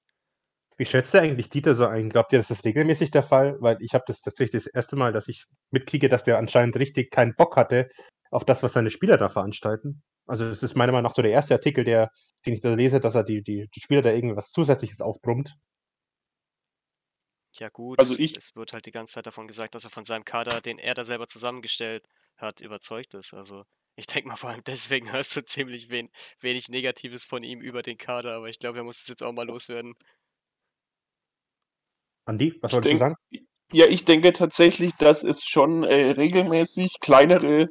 Wie 0.79 0.85
schätzt 0.85 1.13
ihr 1.13 1.21
eigentlich 1.21 1.49
Dieter 1.49 1.75
so 1.75 1.85
ein? 1.85 2.09
Glaubt 2.09 2.33
ihr, 2.33 2.39
das 2.39 2.49
ist 2.49 2.65
regelmäßig 2.65 3.11
der 3.11 3.21
Fall? 3.23 3.57
Weil 3.61 3.77
ich 3.81 3.93
habe 3.93 4.03
das 4.07 4.21
tatsächlich 4.21 4.63
das 4.63 4.65
erste 4.73 4.95
Mal, 4.95 5.13
dass 5.13 5.27
ich 5.27 5.45
mitkriege, 5.71 6.09
dass 6.09 6.23
der 6.23 6.37
anscheinend 6.39 6.75
richtig 6.77 7.11
keinen 7.11 7.35
Bock 7.35 7.55
hatte 7.55 7.89
auf 8.31 8.45
das, 8.45 8.63
was 8.63 8.73
seine 8.73 8.89
Spieler 8.89 9.17
da 9.17 9.29
veranstalten. 9.29 10.01
Also 10.25 10.45
es 10.45 10.63
ist 10.63 10.75
meiner 10.75 10.91
Meinung 10.91 11.03
nach 11.09 11.15
so 11.15 11.21
der 11.21 11.31
erste 11.31 11.53
Artikel, 11.55 11.83
der, 11.83 12.09
den 12.45 12.53
ich 12.53 12.61
da 12.61 12.73
lese, 12.73 12.99
dass 12.99 13.13
er 13.15 13.23
die, 13.23 13.43
die, 13.43 13.67
die 13.75 13.79
Spieler 13.81 14.01
da 14.01 14.11
irgendwas 14.11 14.51
Zusätzliches 14.51 15.01
aufbrummt. 15.01 15.55
Ja 17.53 17.69
gut, 17.69 17.99
Also 17.99 18.15
ich- 18.17 18.35
es 18.35 18.55
wird 18.55 18.73
halt 18.73 18.85
die 18.85 18.91
ganze 18.91 19.13
Zeit 19.15 19.25
davon 19.27 19.47
gesagt, 19.47 19.75
dass 19.75 19.83
er 19.83 19.89
von 19.89 20.03
seinem 20.03 20.23
Kader, 20.25 20.61
den 20.61 20.77
er 20.79 20.93
da 20.93 21.03
selber 21.03 21.27
zusammengestellt 21.27 22.03
hat, 22.37 22.61
überzeugt 22.61 23.13
ist. 23.15 23.33
Also 23.33 23.65
ich 23.95 24.07
denke 24.07 24.29
mal 24.29 24.35
vor 24.35 24.49
allem 24.51 24.63
deswegen 24.63 25.11
hörst 25.11 25.35
du 25.35 25.43
ziemlich 25.43 25.89
wen 25.89 26.09
wenig 26.39 26.69
Negatives 26.69 27.25
von 27.25 27.43
ihm 27.43 27.59
über 27.61 27.81
den 27.81 27.97
Kader, 27.97 28.35
aber 28.35 28.49
ich 28.49 28.59
glaube, 28.59 28.77
er 28.79 28.83
muss 28.83 29.01
es 29.01 29.07
jetzt 29.07 29.23
auch 29.23 29.33
mal 29.33 29.47
loswerden. 29.47 29.95
Andi, 32.29 32.55
was 32.61 32.73
wolltest 32.73 32.93
du 32.93 32.97
sagen? 32.99 33.15
Ja, 33.71 33.85
ich 33.87 34.05
denke 34.05 34.33
tatsächlich, 34.33 34.93
dass 34.95 35.23
es 35.23 35.43
schon 35.43 35.83
äh, 35.83 36.11
regelmäßig 36.11 36.99
kleinere 37.01 37.69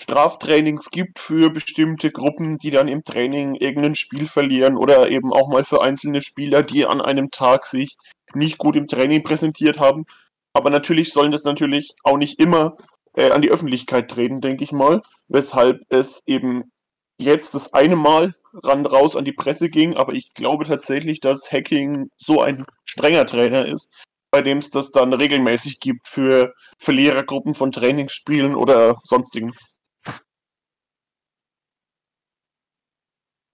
Straftrainings 0.00 0.90
gibt 0.90 1.18
für 1.18 1.50
bestimmte 1.50 2.10
Gruppen, 2.10 2.58
die 2.58 2.70
dann 2.70 2.88
im 2.88 3.04
Training 3.04 3.54
irgendein 3.54 3.94
Spiel 3.94 4.26
verlieren 4.26 4.76
oder 4.76 5.08
eben 5.08 5.32
auch 5.32 5.48
mal 5.48 5.64
für 5.64 5.82
einzelne 5.82 6.20
Spieler, 6.20 6.62
die 6.62 6.84
an 6.84 7.00
einem 7.00 7.30
Tag 7.30 7.66
sich 7.66 7.96
nicht 8.34 8.58
gut 8.58 8.76
im 8.76 8.88
Training 8.88 9.22
präsentiert 9.22 9.80
haben. 9.80 10.04
Aber 10.52 10.70
natürlich 10.70 11.12
sollen 11.12 11.32
das 11.32 11.44
natürlich 11.44 11.94
auch 12.02 12.18
nicht 12.18 12.38
immer 12.40 12.76
äh, 13.14 13.30
an 13.30 13.42
die 13.42 13.50
Öffentlichkeit 13.50 14.10
treten, 14.10 14.40
denke 14.40 14.64
ich 14.64 14.72
mal, 14.72 15.00
weshalb 15.28 15.80
es 15.88 16.22
eben 16.26 16.72
jetzt 17.18 17.54
das 17.54 17.72
eine 17.72 17.96
Mal 17.96 18.34
ran 18.62 18.86
raus 18.86 19.16
an 19.16 19.24
die 19.24 19.32
Presse 19.32 19.68
ging, 19.68 19.96
aber 19.96 20.12
ich 20.12 20.34
glaube 20.34 20.64
tatsächlich, 20.64 21.20
dass 21.20 21.50
Hacking 21.50 22.10
so 22.16 22.40
ein 22.40 22.64
strenger 22.84 23.26
Trainer 23.26 23.66
ist, 23.66 23.92
bei 24.30 24.42
dem 24.42 24.58
es 24.58 24.70
das 24.70 24.90
dann 24.90 25.12
regelmäßig 25.12 25.80
gibt 25.80 26.08
für 26.08 26.54
Verlierergruppen 26.78 27.54
von 27.54 27.72
Trainingsspielen 27.72 28.54
oder 28.54 28.96
sonstigen. 29.04 29.52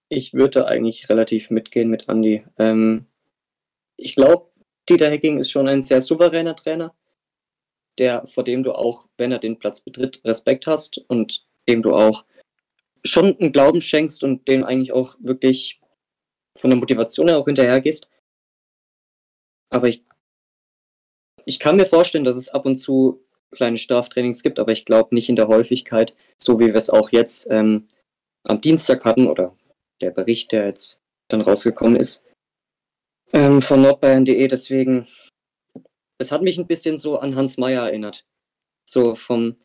Ich 0.09 0.33
würde 0.33 0.67
eigentlich 0.67 1.09
relativ 1.09 1.49
mitgehen 1.49 1.89
mit 1.89 2.09
Andy. 2.09 2.45
Ähm, 2.57 3.05
ich 3.95 4.15
glaube, 4.15 4.51
Dieter 4.89 5.09
Hecking 5.09 5.39
ist 5.39 5.51
schon 5.51 5.67
ein 5.67 5.81
sehr 5.81 6.01
souveräner 6.01 6.55
Trainer, 6.55 6.93
der, 7.97 8.27
vor 8.27 8.43
dem 8.43 8.63
du 8.63 8.73
auch, 8.73 9.07
wenn 9.17 9.31
er 9.31 9.39
den 9.39 9.57
Platz 9.57 9.81
betritt, 9.81 10.21
Respekt 10.25 10.67
hast 10.67 10.97
und 11.07 11.45
dem 11.67 11.81
du 11.81 11.95
auch 11.95 12.25
schon 13.05 13.37
einen 13.39 13.51
Glauben 13.51 13.81
schenkst 13.81 14.23
und 14.23 14.47
dem 14.47 14.63
eigentlich 14.63 14.91
auch 14.91 15.15
wirklich 15.19 15.79
von 16.57 16.69
der 16.69 16.77
Motivation 16.79 17.27
her 17.27 17.37
auch 17.37 17.45
hinterhergehst. 17.45 18.09
Aber 19.69 19.87
ich, 19.87 20.03
ich 21.45 21.59
kann 21.59 21.77
mir 21.77 21.85
vorstellen, 21.85 22.25
dass 22.25 22.35
es 22.35 22.49
ab 22.49 22.65
und 22.65 22.77
zu 22.77 23.25
kleine 23.51 23.77
Straftrainings 23.77 24.43
gibt, 24.43 24.59
aber 24.59 24.71
ich 24.71 24.85
glaube 24.85 25.15
nicht 25.15 25.29
in 25.29 25.35
der 25.35 25.47
Häufigkeit, 25.47 26.15
so 26.37 26.59
wie 26.59 26.67
wir 26.67 26.75
es 26.75 26.89
auch 26.89 27.11
jetzt 27.11 27.47
ähm, 27.49 27.87
am 28.43 28.61
Dienstag 28.61 29.03
hatten 29.05 29.27
oder 29.27 29.55
der 30.01 30.11
Bericht, 30.11 30.51
der 30.51 30.65
jetzt 30.65 31.01
dann 31.29 31.41
rausgekommen 31.41 31.95
ist, 31.95 32.25
ähm, 33.33 33.61
von 33.61 33.81
nordbayern.de. 33.81 34.47
Deswegen, 34.47 35.07
es 36.17 36.31
hat 36.31 36.41
mich 36.41 36.57
ein 36.57 36.67
bisschen 36.67 36.97
so 36.97 37.17
an 37.17 37.35
Hans 37.35 37.57
Meyer 37.57 37.85
erinnert. 37.85 38.25
So 38.87 39.15
vom, 39.15 39.57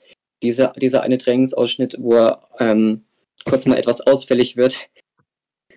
dieser, 0.43 0.73
dieser 0.75 1.03
eine 1.03 1.19
Trainingsausschnitt, 1.19 1.97
wo 2.01 2.15
er 2.15 2.49
ähm, 2.59 3.06
kurz 3.45 3.67
mal 3.67 3.79
etwas 3.79 4.01
ausfällig 4.01 4.57
wird. 4.57 4.89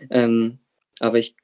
Ähm, 0.10 0.60
aber 1.00 1.18
ich 1.18 1.36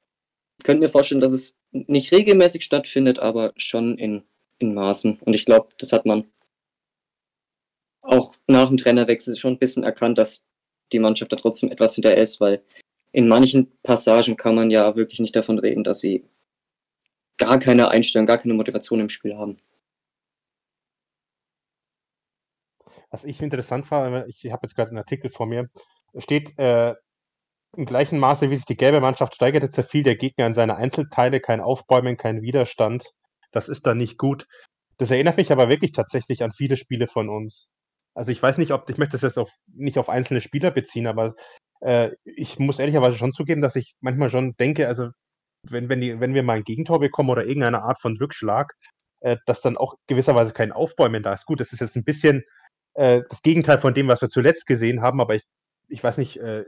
könnte 0.63 0.81
mir 0.81 0.89
vorstellen, 0.89 1.21
dass 1.21 1.31
es 1.31 1.57
nicht 1.71 2.11
regelmäßig 2.11 2.63
stattfindet, 2.63 3.19
aber 3.19 3.53
schon 3.57 3.97
in, 3.97 4.23
in 4.59 4.73
Maßen. 4.73 5.19
Und 5.19 5.33
ich 5.35 5.45
glaube, 5.45 5.69
das 5.77 5.91
hat 5.91 6.05
man 6.05 6.31
auch 8.01 8.35
nach 8.47 8.69
dem 8.69 8.77
Trainerwechsel 8.77 9.35
schon 9.35 9.53
ein 9.53 9.59
bisschen 9.59 9.83
erkannt, 9.83 10.17
dass 10.17 10.45
die 10.91 10.99
Mannschaft 10.99 11.31
da 11.31 11.35
trotzdem 11.35 11.71
etwas 11.71 11.95
hinterher 11.95 12.21
ist, 12.21 12.39
weil 12.39 12.63
in 13.11 13.27
manchen 13.27 13.71
Passagen 13.81 14.37
kann 14.37 14.55
man 14.55 14.71
ja 14.71 14.95
wirklich 14.95 15.19
nicht 15.19 15.35
davon 15.35 15.57
reden, 15.59 15.83
dass 15.83 15.99
sie 15.99 16.25
gar 17.37 17.59
keine 17.59 17.89
Einstellung, 17.89 18.25
gar 18.25 18.37
keine 18.37 18.53
Motivation 18.53 18.99
im 18.99 19.09
Spiel 19.09 19.35
haben. 19.35 19.57
Was 23.09 23.23
ich 23.23 23.41
interessant 23.41 23.89
war, 23.91 24.27
ich 24.27 24.45
habe 24.51 24.67
jetzt 24.67 24.75
gerade 24.75 24.89
einen 24.89 24.97
Artikel 24.97 25.29
vor 25.31 25.45
mir, 25.45 25.69
steht, 26.17 26.57
äh, 26.59 26.95
im 27.75 27.85
gleichen 27.85 28.19
Maße, 28.19 28.49
wie 28.49 28.55
sich 28.55 28.65
die 28.65 28.77
gelbe 28.77 29.01
Mannschaft 29.01 29.35
steigerte, 29.35 29.69
zerfiel 29.69 30.03
der 30.03 30.15
Gegner 30.15 30.47
in 30.47 30.53
seine 30.53 30.77
Einzelteile, 30.77 31.41
kein 31.41 31.61
Aufbäumen, 31.61 32.17
kein 32.17 32.41
Widerstand. 32.41 33.11
Das 33.51 33.69
ist 33.69 33.85
dann 33.85 33.97
nicht 33.97 34.17
gut. 34.17 34.47
Das 34.97 35.11
erinnert 35.11 35.37
mich 35.37 35.51
aber 35.51 35.69
wirklich 35.69 35.91
tatsächlich 35.91 36.43
an 36.43 36.53
viele 36.53 36.77
Spiele 36.77 37.07
von 37.07 37.29
uns. 37.29 37.67
Also 38.13 38.31
ich 38.31 38.41
weiß 38.41 38.57
nicht, 38.57 38.71
ob, 38.71 38.89
ich 38.89 38.97
möchte 38.97 39.13
das 39.13 39.23
jetzt 39.23 39.37
auf, 39.37 39.51
nicht 39.73 39.97
auf 39.97 40.09
einzelne 40.09 40.39
Spieler 40.39 40.71
beziehen, 40.71 41.07
aber 41.07 41.35
äh, 41.81 42.11
ich 42.23 42.59
muss 42.59 42.79
ehrlicherweise 42.79 43.17
schon 43.17 43.33
zugeben, 43.33 43.61
dass 43.61 43.75
ich 43.75 43.95
manchmal 43.99 44.29
schon 44.29 44.55
denke, 44.55 44.87
also 44.87 45.09
wenn, 45.63 45.89
wenn, 45.89 45.99
die, 45.99 46.19
wenn 46.19 46.33
wir 46.33 46.43
mal 46.43 46.57
ein 46.57 46.63
Gegentor 46.63 46.99
bekommen 46.99 47.29
oder 47.29 47.45
irgendeine 47.45 47.83
Art 47.83 47.99
von 47.99 48.15
Rückschlag, 48.17 48.73
äh, 49.19 49.37
dass 49.45 49.61
dann 49.61 49.75
auch 49.75 49.95
gewisserweise 50.07 50.53
kein 50.53 50.71
Aufbäumen 50.71 51.23
da 51.23 51.33
ist. 51.33 51.45
Gut, 51.45 51.59
das 51.59 51.73
ist 51.73 51.81
jetzt 51.81 51.97
ein 51.97 52.05
bisschen 52.05 52.43
äh, 52.93 53.21
das 53.29 53.41
Gegenteil 53.41 53.79
von 53.79 53.93
dem, 53.93 54.07
was 54.07 54.21
wir 54.21 54.29
zuletzt 54.29 54.65
gesehen 54.65 55.01
haben, 55.01 55.19
aber 55.19 55.35
ich, 55.35 55.43
ich 55.87 56.03
weiß 56.03 56.17
nicht, 56.17 56.37
äh, 56.37 56.65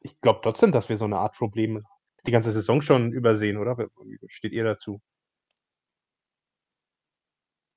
ich 0.00 0.20
glaube 0.20 0.40
trotzdem, 0.42 0.72
dass 0.72 0.88
wir 0.88 0.98
so 0.98 1.04
eine 1.04 1.18
Art 1.18 1.34
Problem 1.36 1.84
die 2.26 2.32
ganze 2.32 2.52
Saison 2.52 2.82
schon 2.82 3.12
übersehen, 3.12 3.56
oder? 3.56 3.76
Wie 3.78 4.18
steht 4.28 4.52
ihr 4.52 4.64
dazu? 4.64 5.00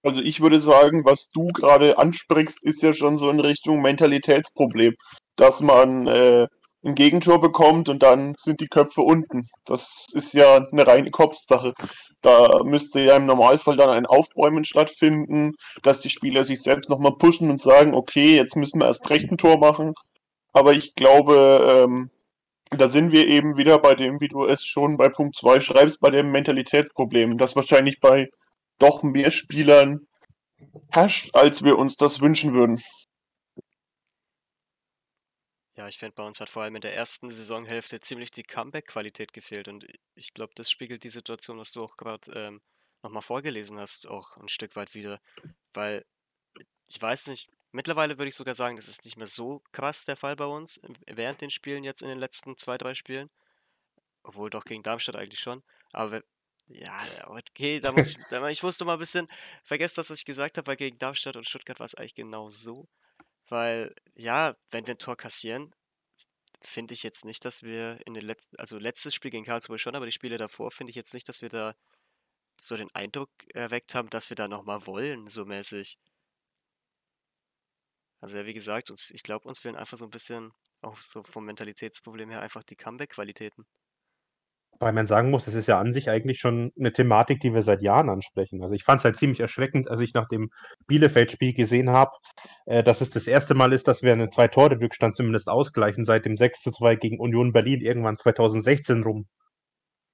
Also 0.04 0.22
ich 0.22 0.40
würde 0.40 0.60
sagen, 0.60 1.04
was 1.04 1.30
du 1.30 1.48
gerade 1.48 1.98
ansprichst, 1.98 2.64
ist 2.64 2.82
ja 2.82 2.94
schon 2.94 3.18
so 3.18 3.30
in 3.30 3.40
Richtung 3.40 3.82
Mentalitätsproblem, 3.82 4.96
dass 5.36 5.62
man 5.62 6.08
äh, 6.08 6.48
ein 6.84 6.96
Gegentor 6.96 7.42
bekommt 7.42 7.90
und 7.90 8.02
dann 8.02 8.34
sind 8.38 8.62
die 8.62 8.68
Köpfe 8.68 9.02
unten. 9.02 9.48
Das 9.66 10.06
ist 10.14 10.34
ja 10.34 10.58
eine 10.58 10.88
reine 10.88 11.12
Kopfsache. 11.12 11.74
Da 12.22 12.64
müsste 12.64 13.02
ja 13.02 13.18
im 13.18 13.26
Normalfall 13.26 13.76
dann 13.76 13.90
ein 13.90 14.06
Aufbäumen 14.06 14.64
stattfinden, 14.64 15.52
dass 15.84 16.00
die 16.02 16.10
Spieler 16.10 16.44
sich 16.46 16.62
selbst 16.62 16.90
nochmal 16.90 17.18
pushen 17.18 17.50
und 17.50 17.60
sagen, 17.60 17.94
okay, 17.94 18.36
jetzt 18.38 18.56
müssen 18.56 18.80
wir 18.80 18.88
erst 18.88 19.10
recht 19.10 19.30
ein 19.30 19.38
Tor 19.38 19.60
machen. 19.60 19.94
Aber 20.52 20.74
ich 20.74 20.96
glaube, 20.96 21.88
ähm, 21.88 22.10
da 22.72 22.88
sind 22.88 23.12
wir 23.12 23.28
eben 23.28 23.58
wieder 23.58 23.80
bei 23.80 23.96
dem, 23.96 24.20
wie 24.20 24.28
du 24.28 24.46
es 24.46 24.66
schon 24.66 24.98
bei 24.98 25.10
Punkt 25.10 25.36
2 25.36 25.60
schreibst, 25.60 26.00
bei 26.00 26.10
dem 26.10 26.32
Mentalitätsproblem, 26.32 27.38
das 27.38 27.56
wahrscheinlich 27.56 28.00
bei 28.00 28.30
doch 28.78 29.04
mehr 29.04 29.32
Spielern 29.32 30.08
herrscht, 30.90 31.36
als 31.36 31.64
wir 31.64 31.78
uns 31.78 31.98
das 31.98 32.22
wünschen 32.22 32.54
würden. 32.54 32.82
Ja, 35.76 35.88
ich 35.88 35.98
finde, 35.98 36.14
bei 36.16 36.24
uns 36.24 36.42
hat 36.42 36.50
vor 36.50 36.64
allem 36.64 36.76
in 36.76 36.82
der 36.82 36.94
ersten 36.94 37.32
Saisonhälfte 37.32 38.02
ziemlich 38.02 38.32
die 38.32 38.44
Comeback-Qualität 38.44 39.32
gefehlt 39.32 39.70
und 39.70 39.88
ich 40.14 40.34
glaube, 40.34 40.52
das 40.56 40.70
spiegelt 40.70 41.04
die 41.04 41.10
Situation, 41.10 41.58
was 41.58 41.72
du 41.72 41.82
auch 41.82 41.96
gerade 41.96 42.32
ähm, 42.34 42.62
nochmal 43.02 43.22
vorgelesen 43.22 43.80
hast, 43.80 44.06
auch 44.08 44.36
ein 44.38 44.50
Stück 44.50 44.76
weit 44.76 44.94
wieder. 44.94 45.22
Weil, 45.74 46.06
ich 46.90 47.02
weiß 47.02 47.28
nicht, 47.28 47.50
mittlerweile 47.72 48.18
würde 48.18 48.30
ich 48.30 48.36
sogar 48.36 48.56
sagen, 48.56 48.76
das 48.76 48.88
ist 48.88 49.06
nicht 49.06 49.18
mehr 49.18 49.28
so 49.28 49.62
krass 49.72 50.06
der 50.06 50.16
Fall 50.16 50.36
bei 50.36 50.46
uns, 50.46 50.80
während 51.08 51.42
den 51.42 51.52
Spielen 51.52 51.84
jetzt 51.84 52.02
in 52.02 52.10
den 52.10 52.20
letzten 52.20 52.58
zwei, 52.58 52.78
drei 52.78 52.94
Spielen. 52.96 53.30
Obwohl 54.24 54.50
doch 54.50 54.66
gegen 54.66 54.84
Darmstadt 54.84 55.16
eigentlich 55.16 55.40
schon. 55.40 55.64
Aber 55.94 56.22
ja, 56.68 57.02
okay, 57.28 57.80
da 57.80 57.92
muss 57.92 58.16
ich, 58.16 58.32
ich 58.50 58.64
musste 58.64 58.86
mal 58.86 58.94
ein 58.94 59.00
bisschen, 59.00 59.28
vergesst 59.64 59.98
das, 59.98 60.10
was 60.10 60.20
ich 60.20 60.26
gesagt 60.26 60.58
habe, 60.58 60.68
weil 60.68 60.76
gegen 60.76 61.00
Darmstadt 61.00 61.36
und 61.36 61.48
Stuttgart 61.48 61.80
war 61.80 61.86
es 61.86 61.96
eigentlich 61.96 62.16
genau 62.16 62.50
so. 62.50 62.88
Weil, 63.48 63.96
ja, 64.16 64.56
wenn 64.70 64.86
wir 64.86 64.94
ein 64.96 65.00
Tor 65.00 65.18
kassieren, 65.18 65.74
finde 66.62 66.94
ich 66.94 67.04
jetzt 67.04 67.26
nicht, 67.26 67.46
dass 67.46 67.64
wir 67.64 68.00
in 68.06 68.14
den 68.14 68.26
letzten, 68.26 68.58
also 68.58 68.78
letztes 68.78 69.16
Spiel 69.16 69.32
gegen 69.32 69.46
Karlsruhe 69.46 69.80
schon, 69.80 69.96
aber 69.96 70.06
die 70.06 70.12
Spiele 70.12 70.38
davor 70.38 70.72
finde 70.72 70.92
ich 70.92 70.96
jetzt 70.96 71.14
nicht, 71.14 71.28
dass 71.28 71.42
wir 71.42 71.50
da 71.50 71.76
so 72.60 72.78
den 72.78 72.94
Eindruck 72.94 73.30
erweckt 73.54 73.96
haben, 73.96 74.10
dass 74.10 74.30
wir 74.30 74.36
da 74.36 74.48
nochmal 74.48 74.86
wollen, 74.86 75.28
so 75.28 75.46
mäßig. 75.46 75.98
Also 78.22 78.38
ja, 78.38 78.46
wie 78.46 78.54
gesagt, 78.54 78.90
uns, 78.90 79.12
ich 79.12 79.24
glaube, 79.24 79.48
uns 79.48 79.60
fehlen 79.60 79.76
einfach 79.76 79.98
so 79.98 80.06
ein 80.06 80.12
bisschen, 80.12 80.52
auch 80.82 80.98
so 80.98 81.24
vom 81.24 81.46
Mentalitätsproblem 81.46 82.30
her, 82.30 82.42
einfach 82.42 82.64
die 82.64 82.76
Comeback-Qualitäten. 82.76 83.66
Weil 84.82 84.94
man 84.94 85.08
sagen 85.08 85.30
muss, 85.30 85.48
es 85.48 85.56
ist 85.56 85.68
ja 85.68 85.78
an 85.80 85.92
sich 85.92 86.10
eigentlich 86.10 86.40
schon 86.40 86.72
eine 86.80 86.94
Thematik, 86.94 87.42
die 87.42 87.54
wir 87.54 87.64
seit 87.64 87.82
Jahren 87.82 88.10
ansprechen. 88.10 88.62
Also 88.62 88.76
ich 88.76 88.86
fand 88.86 89.00
es 89.00 89.06
halt 89.06 89.18
ziemlich 89.18 89.42
erschreckend, 89.42 89.90
als 89.90 90.00
ich 90.00 90.14
nach 90.14 90.28
dem 90.30 90.52
Bielefeld-Spiel 90.88 91.54
gesehen 91.54 91.90
habe, 91.90 92.12
äh, 92.66 92.82
dass 92.82 93.02
es 93.02 93.10
das 93.10 93.28
erste 93.28 93.56
Mal 93.56 93.74
ist, 93.74 93.90
dass 93.90 94.04
wir 94.04 94.14
einen 94.14 94.32
Zwei-Tore-Rückstand 94.32 95.18
zumindest 95.18 95.50
ausgleichen, 95.50 96.06
seit 96.06 96.26
dem 96.26 96.38
6 96.38 96.62
zu 96.62 96.72
2 96.72 96.96
gegen 96.96 97.20
Union 97.20 97.52
Berlin 97.52 97.82
irgendwann 97.82 98.18
2016 98.18 99.04
rum. 99.04 99.28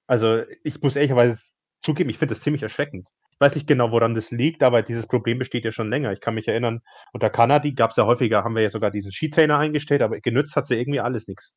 Also 0.08 0.42
ich 0.64 0.80
muss 0.82 0.96
ehrlicherweise 0.96 1.40
zugeben, 1.80 2.10
ich 2.10 2.18
finde 2.18 2.34
das 2.34 2.42
ziemlich 2.42 2.62
erschreckend. 2.62 3.08
Ich 3.36 3.40
weiß 3.40 3.54
nicht 3.54 3.66
genau, 3.66 3.90
woran 3.90 4.14
das 4.14 4.30
liegt, 4.30 4.62
aber 4.62 4.80
dieses 4.80 5.06
Problem 5.06 5.38
besteht 5.38 5.66
ja 5.66 5.70
schon 5.70 5.90
länger. 5.90 6.10
Ich 6.10 6.22
kann 6.22 6.34
mich 6.34 6.48
erinnern, 6.48 6.80
unter 7.12 7.28
Kanadi 7.28 7.74
gab 7.74 7.90
es 7.90 7.96
ja 7.96 8.06
häufiger, 8.06 8.42
haben 8.44 8.54
wir 8.54 8.62
ja 8.62 8.70
sogar 8.70 8.90
diesen 8.90 9.12
Skitrainer 9.12 9.58
eingestellt, 9.58 10.00
aber 10.00 10.20
genützt 10.20 10.56
hat 10.56 10.66
sie 10.66 10.76
irgendwie 10.76 11.00
alles 11.00 11.28
nichts. 11.28 11.52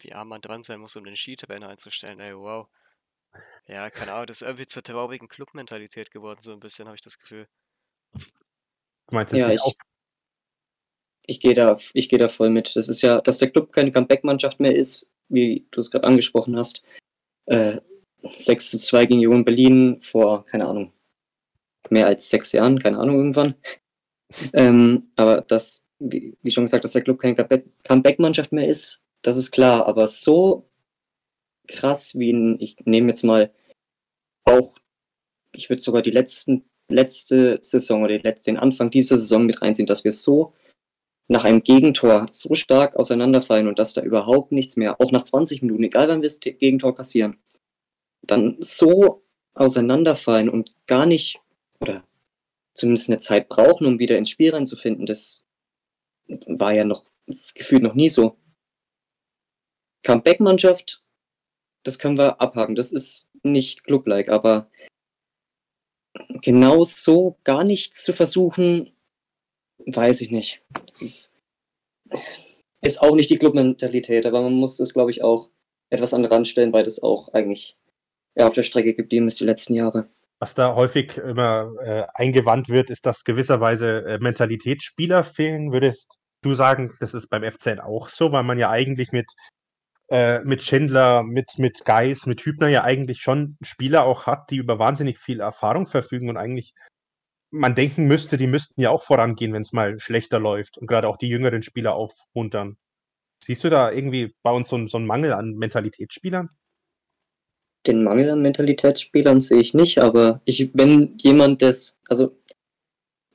Wie 0.00 0.12
arm 0.12 0.26
man 0.26 0.40
dran 0.40 0.64
sein 0.64 0.80
muss, 0.80 0.96
um 0.96 1.04
den 1.04 1.14
Skitrainer 1.14 1.68
einzustellen, 1.68 2.18
ey, 2.18 2.36
wow. 2.36 2.66
Ja, 3.68 3.90
keine 3.90 4.12
Ahnung, 4.12 4.26
das 4.26 4.42
ist 4.42 4.48
irgendwie 4.48 4.66
zur 4.66 4.82
traurigen 4.82 5.28
Clubmentalität 5.28 6.10
geworden, 6.10 6.40
so 6.40 6.52
ein 6.52 6.58
bisschen, 6.58 6.86
habe 6.86 6.96
ich 6.96 7.02
das 7.02 7.20
Gefühl. 7.20 7.46
Du 8.14 9.14
meinst 9.14 9.32
das 9.32 9.38
Ja, 9.38 9.50
ich, 9.50 9.60
auch? 9.62 9.74
ich 11.28 11.38
gehe 11.38 11.54
da, 11.54 11.78
ich 11.92 12.08
gehe 12.08 12.18
da 12.18 12.26
voll 12.28 12.50
mit. 12.50 12.74
Das 12.74 12.88
ist 12.88 13.02
ja, 13.02 13.20
dass 13.20 13.38
der 13.38 13.50
Club 13.50 13.70
keine 13.72 13.92
Comeback-Mannschaft 13.92 14.58
mehr 14.58 14.74
ist, 14.74 15.08
wie 15.28 15.64
du 15.70 15.80
es 15.80 15.92
gerade 15.92 16.08
angesprochen 16.08 16.56
hast. 16.56 16.82
Äh, 17.46 17.80
6 18.22 18.70
zu 18.70 18.78
2 18.78 19.06
gegen 19.06 19.20
Union 19.20 19.44
Berlin 19.44 19.98
vor, 20.00 20.44
keine 20.44 20.66
Ahnung, 20.66 20.92
mehr 21.90 22.06
als 22.06 22.28
sechs 22.28 22.52
Jahren, 22.52 22.78
keine 22.78 22.98
Ahnung, 22.98 23.16
irgendwann. 23.16 23.54
Ähm, 24.52 25.10
aber 25.16 25.42
das, 25.42 25.86
wie, 25.98 26.36
wie 26.42 26.50
schon 26.50 26.64
gesagt, 26.64 26.84
dass 26.84 26.92
der 26.92 27.02
Club 27.02 27.18
keine 27.18 27.34
Comeback- 27.34 27.66
Comeback-Mannschaft 27.84 28.52
mehr 28.52 28.68
ist, 28.68 29.02
das 29.22 29.36
ist 29.36 29.50
klar. 29.50 29.86
Aber 29.86 30.06
so 30.06 30.68
krass 31.66 32.18
wie 32.18 32.32
ein, 32.32 32.60
ich 32.60 32.76
nehme 32.84 33.08
jetzt 33.08 33.24
mal 33.24 33.52
auch, 34.44 34.76
ich 35.54 35.68
würde 35.70 35.82
sogar 35.82 36.02
die 36.02 36.10
letzten, 36.10 36.64
letzte 36.90 37.58
Saison 37.62 38.02
oder 38.02 38.18
den 38.18 38.56
Anfang 38.56 38.90
dieser 38.90 39.18
Saison 39.18 39.46
mit 39.46 39.62
reinziehen, 39.62 39.86
dass 39.86 40.04
wir 40.04 40.12
so 40.12 40.54
nach 41.28 41.44
einem 41.44 41.62
Gegentor 41.62 42.26
so 42.30 42.54
stark 42.54 42.96
auseinanderfallen 42.96 43.68
und 43.68 43.78
dass 43.78 43.92
da 43.92 44.02
überhaupt 44.02 44.50
nichts 44.52 44.76
mehr, 44.76 44.98
auch 45.00 45.12
nach 45.12 45.22
20 45.22 45.60
Minuten, 45.60 45.84
egal 45.84 46.08
wann 46.08 46.22
wir 46.22 46.28
das 46.28 46.40
Gegentor 46.40 46.94
kassieren, 46.94 47.36
dann 48.28 48.56
so 48.60 49.24
auseinanderfallen 49.54 50.48
und 50.48 50.74
gar 50.86 51.06
nicht, 51.06 51.40
oder 51.80 52.04
zumindest 52.74 53.10
eine 53.10 53.18
Zeit 53.18 53.48
brauchen, 53.48 53.86
um 53.86 53.98
wieder 53.98 54.16
ins 54.16 54.30
Spiel 54.30 54.54
reinzufinden, 54.54 55.06
das 55.06 55.44
war 56.46 56.72
ja 56.72 56.84
noch 56.84 57.04
gefühlt 57.54 57.82
noch 57.82 57.94
nie 57.94 58.08
so. 58.08 58.36
Comeback-Mannschaft, 60.04 61.02
das 61.82 61.98
können 61.98 62.16
wir 62.16 62.40
abhaken. 62.40 62.76
Das 62.76 62.92
ist 62.92 63.28
nicht 63.42 63.84
club-like, 63.84 64.28
aber 64.28 64.70
genau 66.42 66.84
so 66.84 67.36
gar 67.44 67.64
nichts 67.64 68.02
zu 68.02 68.12
versuchen, 68.12 68.92
weiß 69.78 70.20
ich 70.20 70.30
nicht. 70.30 70.62
Das 70.86 71.02
ist, 71.02 71.34
ist 72.80 73.02
auch 73.02 73.14
nicht 73.14 73.30
die 73.30 73.38
Clubmentalität, 73.38 74.26
aber 74.26 74.42
man 74.42 74.54
muss 74.54 74.76
das, 74.76 74.92
glaube 74.92 75.10
ich, 75.10 75.22
auch 75.22 75.50
etwas 75.90 76.14
an 76.14 76.22
den 76.22 76.32
Rand 76.32 76.48
stellen, 76.48 76.72
weil 76.72 76.84
das 76.84 77.02
auch 77.02 77.32
eigentlich 77.32 77.76
ja, 78.38 78.46
auf 78.46 78.54
der 78.54 78.62
Strecke 78.62 78.94
geblieben 78.94 79.26
ist 79.26 79.40
die 79.40 79.44
letzten 79.44 79.74
Jahre. 79.74 80.08
Was 80.40 80.54
da 80.54 80.74
häufig 80.74 81.16
immer 81.18 81.72
äh, 81.82 82.04
eingewandt 82.14 82.68
wird, 82.68 82.90
ist, 82.90 83.04
dass 83.06 83.24
gewisserweise 83.24 84.04
äh, 84.06 84.18
Mentalitätsspieler 84.18 85.24
fehlen. 85.24 85.72
Würdest 85.72 86.16
du 86.42 86.54
sagen, 86.54 86.94
das 87.00 87.12
ist 87.14 87.28
beim 87.28 87.42
FCN 87.42 87.80
auch 87.80 88.08
so, 88.08 88.30
weil 88.30 88.44
man 88.44 88.58
ja 88.58 88.70
eigentlich 88.70 89.10
mit, 89.10 89.26
äh, 90.08 90.38
mit 90.44 90.62
Schindler, 90.62 91.24
mit, 91.24 91.58
mit 91.58 91.84
Geis, 91.84 92.26
mit 92.26 92.40
Hübner 92.40 92.68
ja 92.68 92.84
eigentlich 92.84 93.20
schon 93.20 93.56
Spieler 93.62 94.04
auch 94.04 94.26
hat, 94.26 94.50
die 94.50 94.56
über 94.56 94.78
wahnsinnig 94.78 95.18
viel 95.18 95.40
Erfahrung 95.40 95.86
verfügen 95.86 96.28
und 96.28 96.36
eigentlich 96.36 96.72
man 97.50 97.74
denken 97.74 98.04
müsste, 98.06 98.36
die 98.36 98.46
müssten 98.46 98.80
ja 98.80 98.90
auch 98.90 99.02
vorangehen, 99.02 99.52
wenn 99.54 99.62
es 99.62 99.72
mal 99.72 99.98
schlechter 99.98 100.38
läuft 100.38 100.78
und 100.78 100.86
gerade 100.86 101.08
auch 101.08 101.16
die 101.16 101.28
jüngeren 101.28 101.62
Spieler 101.62 101.94
aufmuntern. 101.94 102.76
Siehst 103.42 103.64
du 103.64 103.70
da 103.70 103.90
irgendwie 103.90 104.34
bei 104.42 104.50
uns 104.50 104.68
so, 104.68 104.86
so 104.86 104.98
einen 104.98 105.06
Mangel 105.06 105.32
an 105.32 105.54
Mentalitätsspielern? 105.54 106.50
Den 107.86 108.02
Mangel 108.02 108.30
an 108.30 108.42
Mentalitätsspielern 108.42 109.40
sehe 109.40 109.60
ich 109.60 109.72
nicht, 109.72 109.98
aber 109.98 110.40
ich, 110.44 110.74
wenn 110.74 111.16
jemand 111.18 111.62
das, 111.62 111.98
also 112.08 112.36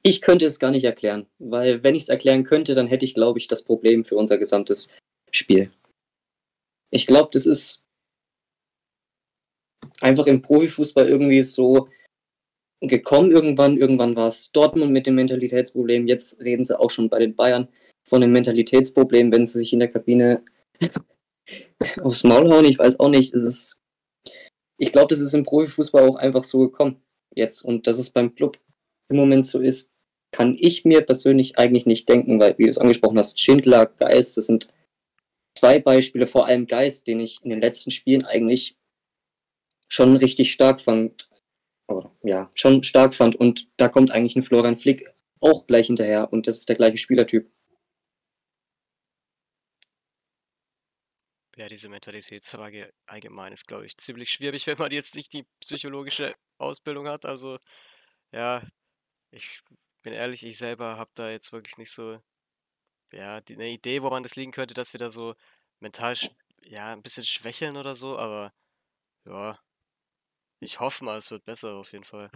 ich 0.03 0.21
könnte 0.21 0.45
es 0.45 0.59
gar 0.59 0.71
nicht 0.71 0.83
erklären, 0.83 1.27
weil 1.39 1.81
wenn 1.83 1.95
ich 1.95 2.03
es 2.03 2.09
erklären 2.09 2.43
könnte, 2.43 2.75
dann 2.75 2.87
hätte 2.87 3.05
ich, 3.05 3.13
glaube 3.13 3.39
ich, 3.39 3.47
das 3.47 3.63
Problem 3.63 4.03
für 4.03 4.17
unser 4.17 4.37
gesamtes 4.37 4.89
Spiel. 5.31 5.71
Ich 6.91 7.07
glaube, 7.07 7.29
das 7.31 7.45
ist 7.45 7.85
einfach 10.01 10.27
im 10.27 10.41
Profifußball 10.41 11.07
irgendwie 11.07 11.43
so 11.43 11.87
gekommen 12.81 13.31
irgendwann. 13.31 13.77
Irgendwann 13.77 14.15
war 14.15 14.27
es 14.27 14.51
Dortmund 14.51 14.91
mit 14.91 15.07
dem 15.07 15.15
Mentalitätsproblem. 15.15 16.07
Jetzt 16.07 16.39
reden 16.41 16.63
sie 16.63 16.79
auch 16.79 16.89
schon 16.89 17.09
bei 17.09 17.19
den 17.19 17.35
Bayern 17.35 17.67
von 18.03 18.21
dem 18.21 18.33
Mentalitätsproblem, 18.33 19.31
wenn 19.31 19.45
sie 19.45 19.59
sich 19.59 19.73
in 19.73 19.79
der 19.79 19.87
Kabine 19.87 20.43
aufs 22.01 22.23
Maul 22.23 22.51
hauen. 22.51 22.65
Ich 22.65 22.77
weiß 22.77 22.99
auch 22.99 23.09
nicht. 23.09 23.33
Es 23.33 23.43
ist, 23.43 23.81
ich 24.77 24.91
glaube, 24.91 25.07
das 25.07 25.19
ist 25.19 25.33
im 25.33 25.43
Profifußball 25.43 26.07
auch 26.07 26.15
einfach 26.15 26.43
so 26.43 26.59
gekommen 26.59 27.01
jetzt. 27.35 27.61
Und 27.63 27.87
dass 27.87 27.99
es 27.99 28.09
beim 28.09 28.35
Club 28.35 28.59
im 29.09 29.17
Moment 29.17 29.45
so 29.45 29.59
ist, 29.59 29.91
kann 30.31 30.55
ich 30.59 30.83
mir 30.83 31.01
persönlich 31.01 31.57
eigentlich 31.57 31.85
nicht 31.85 32.09
denken, 32.09 32.39
weil, 32.39 32.57
wie 32.57 32.63
du 32.63 32.69
es 32.69 32.79
angesprochen 32.79 33.19
hast, 33.19 33.39
Schindler, 33.39 33.85
Geist, 33.85 34.35
das 34.35 34.47
sind 34.47 34.73
zwei 35.55 35.79
Beispiele, 35.79 36.27
vor 36.27 36.47
allem 36.47 36.65
Geist, 36.67 37.07
den 37.07 37.19
ich 37.19 37.39
in 37.43 37.51
den 37.51 37.61
letzten 37.61 37.91
Spielen 37.91 38.25
eigentlich 38.25 38.75
schon 39.87 40.15
richtig 40.15 40.51
stark 40.51 40.81
fand. 40.81 41.29
Oder, 41.87 42.11
ja, 42.23 42.49
schon 42.55 42.83
stark 42.83 43.13
fand. 43.13 43.35
Und 43.35 43.69
da 43.77 43.89
kommt 43.89 44.11
eigentlich 44.11 44.35
ein 44.35 44.43
Florian 44.43 44.77
Flick 44.77 45.13
auch 45.39 45.67
gleich 45.67 45.87
hinterher. 45.87 46.33
Und 46.33 46.47
das 46.47 46.57
ist 46.57 46.69
der 46.69 46.75
gleiche 46.75 46.97
Spielertyp. 46.97 47.49
Ja, 51.55 51.69
diese 51.69 51.87
Mentalitätsfrage 51.89 52.91
allgemein 53.05 53.53
ist, 53.53 53.67
glaube 53.67 53.85
ich, 53.85 53.97
ziemlich 53.97 54.31
schwierig, 54.31 54.65
wenn 54.67 54.77
man 54.77 54.91
jetzt 54.91 55.15
nicht 55.15 55.33
die 55.33 55.45
psychologische 55.59 56.33
Ausbildung 56.57 57.07
hat. 57.07 57.25
Also, 57.25 57.59
ja, 58.31 58.63
ich 59.31 59.61
bin 60.03 60.13
ehrlich, 60.13 60.45
ich 60.45 60.57
selber 60.57 60.97
habe 60.97 61.11
da 61.15 61.29
jetzt 61.29 61.51
wirklich 61.53 61.77
nicht 61.77 61.91
so, 61.91 62.19
ja, 63.13 63.41
die, 63.41 63.55
eine 63.55 63.69
Idee, 63.69 64.01
woran 64.01 64.23
das 64.23 64.35
liegen 64.35 64.51
könnte, 64.51 64.73
dass 64.73 64.93
wir 64.93 64.99
da 64.99 65.11
so 65.11 65.35
mental, 65.79 66.15
ja, 66.63 66.93
ein 66.93 67.03
bisschen 67.03 67.23
schwächeln 67.23 67.77
oder 67.77 67.95
so, 67.95 68.17
aber 68.17 68.53
ja, 69.25 69.59
ich 70.59 70.79
hoffe 70.79 71.03
mal, 71.03 71.17
es 71.17 71.29
wird 71.29 71.45
besser 71.45 71.73
auf 71.75 71.91
jeden 71.91 72.05
Fall. 72.05 72.31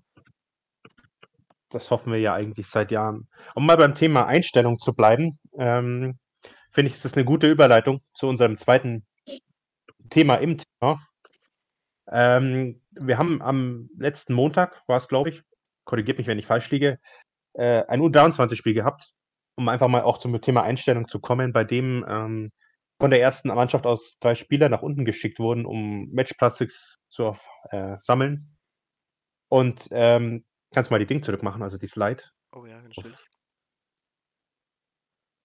Das 1.69 1.91
hoffen 1.91 2.13
wir 2.13 2.19
ja 2.19 2.33
eigentlich 2.33 2.67
seit 2.67 2.91
Jahren. 2.91 3.27
Um 3.55 3.65
mal 3.65 3.77
beim 3.77 3.95
Thema 3.95 4.25
Einstellung 4.25 4.79
zu 4.79 4.93
bleiben, 4.93 5.37
ähm, 5.57 6.17
finde 6.71 6.89
ich, 6.89 6.95
ist 6.95 7.05
das 7.05 7.13
eine 7.13 7.25
gute 7.25 7.49
Überleitung 7.49 8.01
zu 8.13 8.27
unserem 8.27 8.57
zweiten 8.57 9.06
Thema 10.09 10.35
im 10.35 10.57
Thema. 10.57 10.99
Ähm, 12.09 12.81
wir 12.91 13.17
haben 13.17 13.41
am 13.41 13.89
letzten 13.97 14.33
Montag, 14.33 14.81
war 14.87 14.97
es 14.97 15.07
glaube 15.07 15.29
ich, 15.29 15.43
korrigiert 15.85 16.17
mich, 16.17 16.27
wenn 16.27 16.39
ich 16.39 16.45
falsch 16.45 16.69
liege, 16.71 16.99
äh, 17.53 17.83
ein 17.87 18.01
U23-Spiel 18.01 18.73
gehabt, 18.73 19.11
um 19.55 19.67
einfach 19.69 19.87
mal 19.87 20.03
auch 20.03 20.17
zum 20.17 20.39
Thema 20.41 20.63
Einstellung 20.63 21.07
zu 21.07 21.19
kommen, 21.19 21.51
bei 21.53 21.63
dem 21.63 22.05
ähm, 22.07 22.51
von 22.99 23.11
der 23.11 23.21
ersten 23.21 23.49
Mannschaft 23.49 23.85
aus 23.85 24.17
drei 24.19 24.35
Spieler 24.35 24.69
nach 24.69 24.81
unten 24.81 25.05
geschickt 25.05 25.39
wurden, 25.39 25.65
um 25.65 26.09
Matchplastics 26.11 26.97
zu 27.09 27.35
äh, 27.69 27.97
sammeln. 27.99 28.57
Und 29.49 29.87
ähm, 29.91 30.45
kannst 30.73 30.89
du 30.89 30.93
mal 30.93 30.99
die 30.99 31.05
Ding 31.05 31.21
zurückmachen, 31.21 31.61
also 31.61 31.77
die 31.77 31.87
Slide. 31.87 32.23
Oh 32.53 32.65
ja, 32.65 32.81
natürlich. 32.81 33.15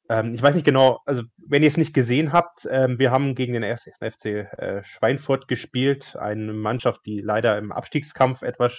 Ähm, 0.08 0.34
ich 0.34 0.42
weiß 0.42 0.54
nicht 0.54 0.64
genau, 0.64 1.00
also 1.06 1.22
wenn 1.46 1.62
ihr 1.62 1.68
es 1.68 1.76
nicht 1.76 1.94
gesehen 1.94 2.32
habt, 2.32 2.66
ähm, 2.70 2.98
wir 2.98 3.10
haben 3.10 3.34
gegen 3.34 3.52
den 3.52 3.64
1. 3.64 3.90
FC 4.00 4.26
äh, 4.26 4.82
Schweinfurt 4.84 5.48
gespielt, 5.48 6.16
eine 6.16 6.52
Mannschaft, 6.52 7.06
die 7.06 7.20
leider 7.20 7.56
im 7.58 7.72
Abstiegskampf 7.72 8.42
etwas 8.42 8.78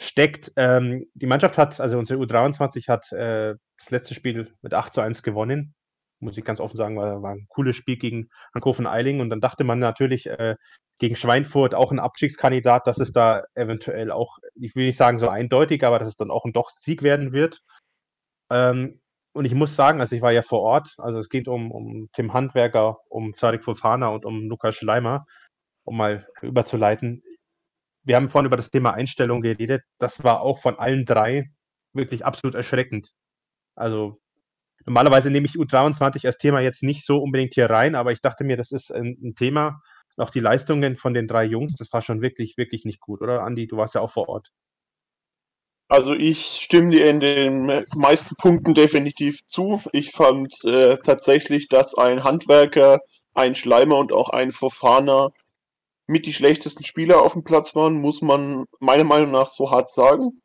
steckt. 0.00 0.52
Ähm, 0.56 1.06
die 1.14 1.26
Mannschaft 1.26 1.58
hat, 1.58 1.80
also 1.80 1.98
unsere 1.98 2.20
U23 2.20 2.88
hat 2.88 3.12
äh, 3.12 3.56
das 3.78 3.90
letzte 3.90 4.14
Spiel 4.14 4.54
mit 4.62 4.74
8 4.74 4.94
zu 4.94 5.00
1 5.00 5.22
gewonnen. 5.22 5.74
Muss 6.20 6.38
ich 6.38 6.44
ganz 6.44 6.60
offen 6.60 6.76
sagen, 6.76 6.96
war, 6.96 7.22
war 7.22 7.32
ein 7.32 7.46
cooles 7.48 7.76
Spiel 7.76 7.96
gegen 7.96 8.28
Hankoven 8.54 8.86
Eiling 8.86 9.20
und 9.20 9.30
dann 9.30 9.40
dachte 9.40 9.64
man 9.64 9.78
natürlich 9.78 10.26
äh, 10.26 10.56
gegen 10.98 11.14
Schweinfurt 11.14 11.74
auch 11.74 11.92
ein 11.92 12.00
Abstiegskandidat, 12.00 12.86
dass 12.86 12.98
es 12.98 13.12
da 13.12 13.44
eventuell 13.54 14.10
auch, 14.10 14.38
ich 14.54 14.74
will 14.74 14.86
nicht 14.86 14.96
sagen 14.96 15.18
so 15.18 15.28
eindeutig, 15.28 15.84
aber 15.84 15.98
dass 15.98 16.08
es 16.08 16.16
dann 16.16 16.30
auch 16.30 16.44
ein 16.44 16.52
doch 16.52 16.70
Sieg 16.70 17.02
werden 17.02 17.32
wird. 17.32 17.62
Ähm, 18.50 19.00
und 19.38 19.44
ich 19.44 19.54
muss 19.54 19.76
sagen, 19.76 20.00
also 20.00 20.16
ich 20.16 20.20
war 20.20 20.32
ja 20.32 20.42
vor 20.42 20.62
Ort, 20.62 20.96
also 20.98 21.20
es 21.20 21.28
geht 21.28 21.46
um, 21.46 21.70
um 21.70 22.08
Tim 22.12 22.32
Handwerker, 22.32 22.98
um 23.08 23.32
Sadik 23.32 23.62
Fofana 23.62 24.08
und 24.08 24.24
um 24.24 24.48
Lukas 24.48 24.74
Schleimer, 24.74 25.26
um 25.84 25.96
mal 25.96 26.26
überzuleiten. 26.42 27.22
Wir 28.02 28.16
haben 28.16 28.28
vorhin 28.28 28.46
über 28.46 28.56
das 28.56 28.72
Thema 28.72 28.94
Einstellung 28.94 29.40
geredet. 29.40 29.84
Das 29.98 30.24
war 30.24 30.40
auch 30.40 30.58
von 30.58 30.76
allen 30.80 31.04
drei 31.04 31.52
wirklich 31.92 32.26
absolut 32.26 32.56
erschreckend. 32.56 33.12
Also 33.76 34.18
normalerweise 34.86 35.30
nehme 35.30 35.46
ich 35.46 35.54
U23 35.54 36.26
als 36.26 36.38
Thema 36.38 36.58
jetzt 36.58 36.82
nicht 36.82 37.06
so 37.06 37.18
unbedingt 37.18 37.54
hier 37.54 37.70
rein, 37.70 37.94
aber 37.94 38.10
ich 38.10 38.20
dachte 38.20 38.42
mir, 38.42 38.56
das 38.56 38.72
ist 38.72 38.90
ein, 38.90 39.16
ein 39.22 39.36
Thema. 39.36 39.80
Auch 40.16 40.30
die 40.30 40.40
Leistungen 40.40 40.96
von 40.96 41.14
den 41.14 41.28
drei 41.28 41.44
Jungs, 41.44 41.76
das 41.76 41.92
war 41.92 42.02
schon 42.02 42.22
wirklich, 42.22 42.56
wirklich 42.56 42.84
nicht 42.84 42.98
gut, 42.98 43.20
oder 43.22 43.44
Andi? 43.44 43.68
Du 43.68 43.76
warst 43.76 43.94
ja 43.94 44.00
auch 44.00 44.10
vor 44.10 44.28
Ort. 44.28 44.50
Also 45.88 46.12
ich 46.12 46.60
stimme 46.60 46.90
dir 46.90 47.06
in 47.08 47.20
den 47.20 47.84
meisten 47.94 48.36
Punkten 48.36 48.74
definitiv 48.74 49.46
zu. 49.46 49.80
Ich 49.92 50.10
fand 50.10 50.62
äh, 50.64 50.98
tatsächlich, 50.98 51.68
dass 51.68 51.96
ein 51.96 52.24
Handwerker, 52.24 53.00
ein 53.34 53.54
Schleimer 53.54 53.96
und 53.96 54.12
auch 54.12 54.28
ein 54.28 54.52
Fofana 54.52 55.30
mit 56.06 56.26
die 56.26 56.32
schlechtesten 56.34 56.84
Spieler 56.84 57.22
auf 57.22 57.32
dem 57.32 57.44
Platz 57.44 57.74
waren, 57.74 58.00
muss 58.00 58.22
man 58.22 58.66
meiner 58.80 59.04
Meinung 59.04 59.30
nach 59.30 59.48
so 59.48 59.70
hart 59.70 59.90
sagen. 59.90 60.42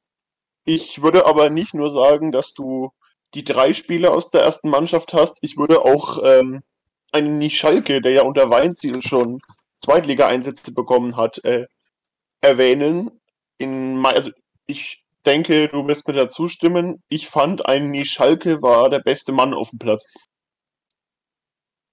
Ich 0.66 1.02
würde 1.02 1.26
aber 1.26 1.50
nicht 1.50 1.74
nur 1.74 1.90
sagen, 1.90 2.32
dass 2.32 2.54
du 2.54 2.92
die 3.34 3.44
drei 3.44 3.74
Spieler 3.74 4.14
aus 4.14 4.30
der 4.32 4.42
ersten 4.44 4.70
Mannschaft 4.70 5.14
hast. 5.14 5.40
Ich 5.42 5.58
würde 5.58 5.84
auch 5.84 6.20
ähm, 6.24 6.64
einen 7.12 7.38
Nischalke, 7.38 8.02
der 8.02 8.14
ja 8.14 8.22
unter 8.24 8.50
Weinziel 8.50 9.02
schon 9.02 9.42
Zweitliga-Einsätze 9.80 10.72
bekommen 10.74 11.18
hat, 11.18 11.44
äh, 11.44 11.68
erwähnen. 12.42 13.12
In, 13.58 14.06
also 14.06 14.32
ich 14.68 15.03
denke, 15.24 15.68
du 15.68 15.88
wirst 15.88 16.08
mir 16.08 16.14
da 16.14 16.30
zustimmen. 16.30 17.02
Ich 17.10 17.28
fand, 17.28 17.66
ein 17.66 17.92
Nischalke 17.92 18.62
war 18.62 18.90
der 18.90 19.00
beste 19.00 19.32
Mann 19.32 19.54
auf 19.54 19.70
dem 19.70 19.80
Platz. 19.80 20.06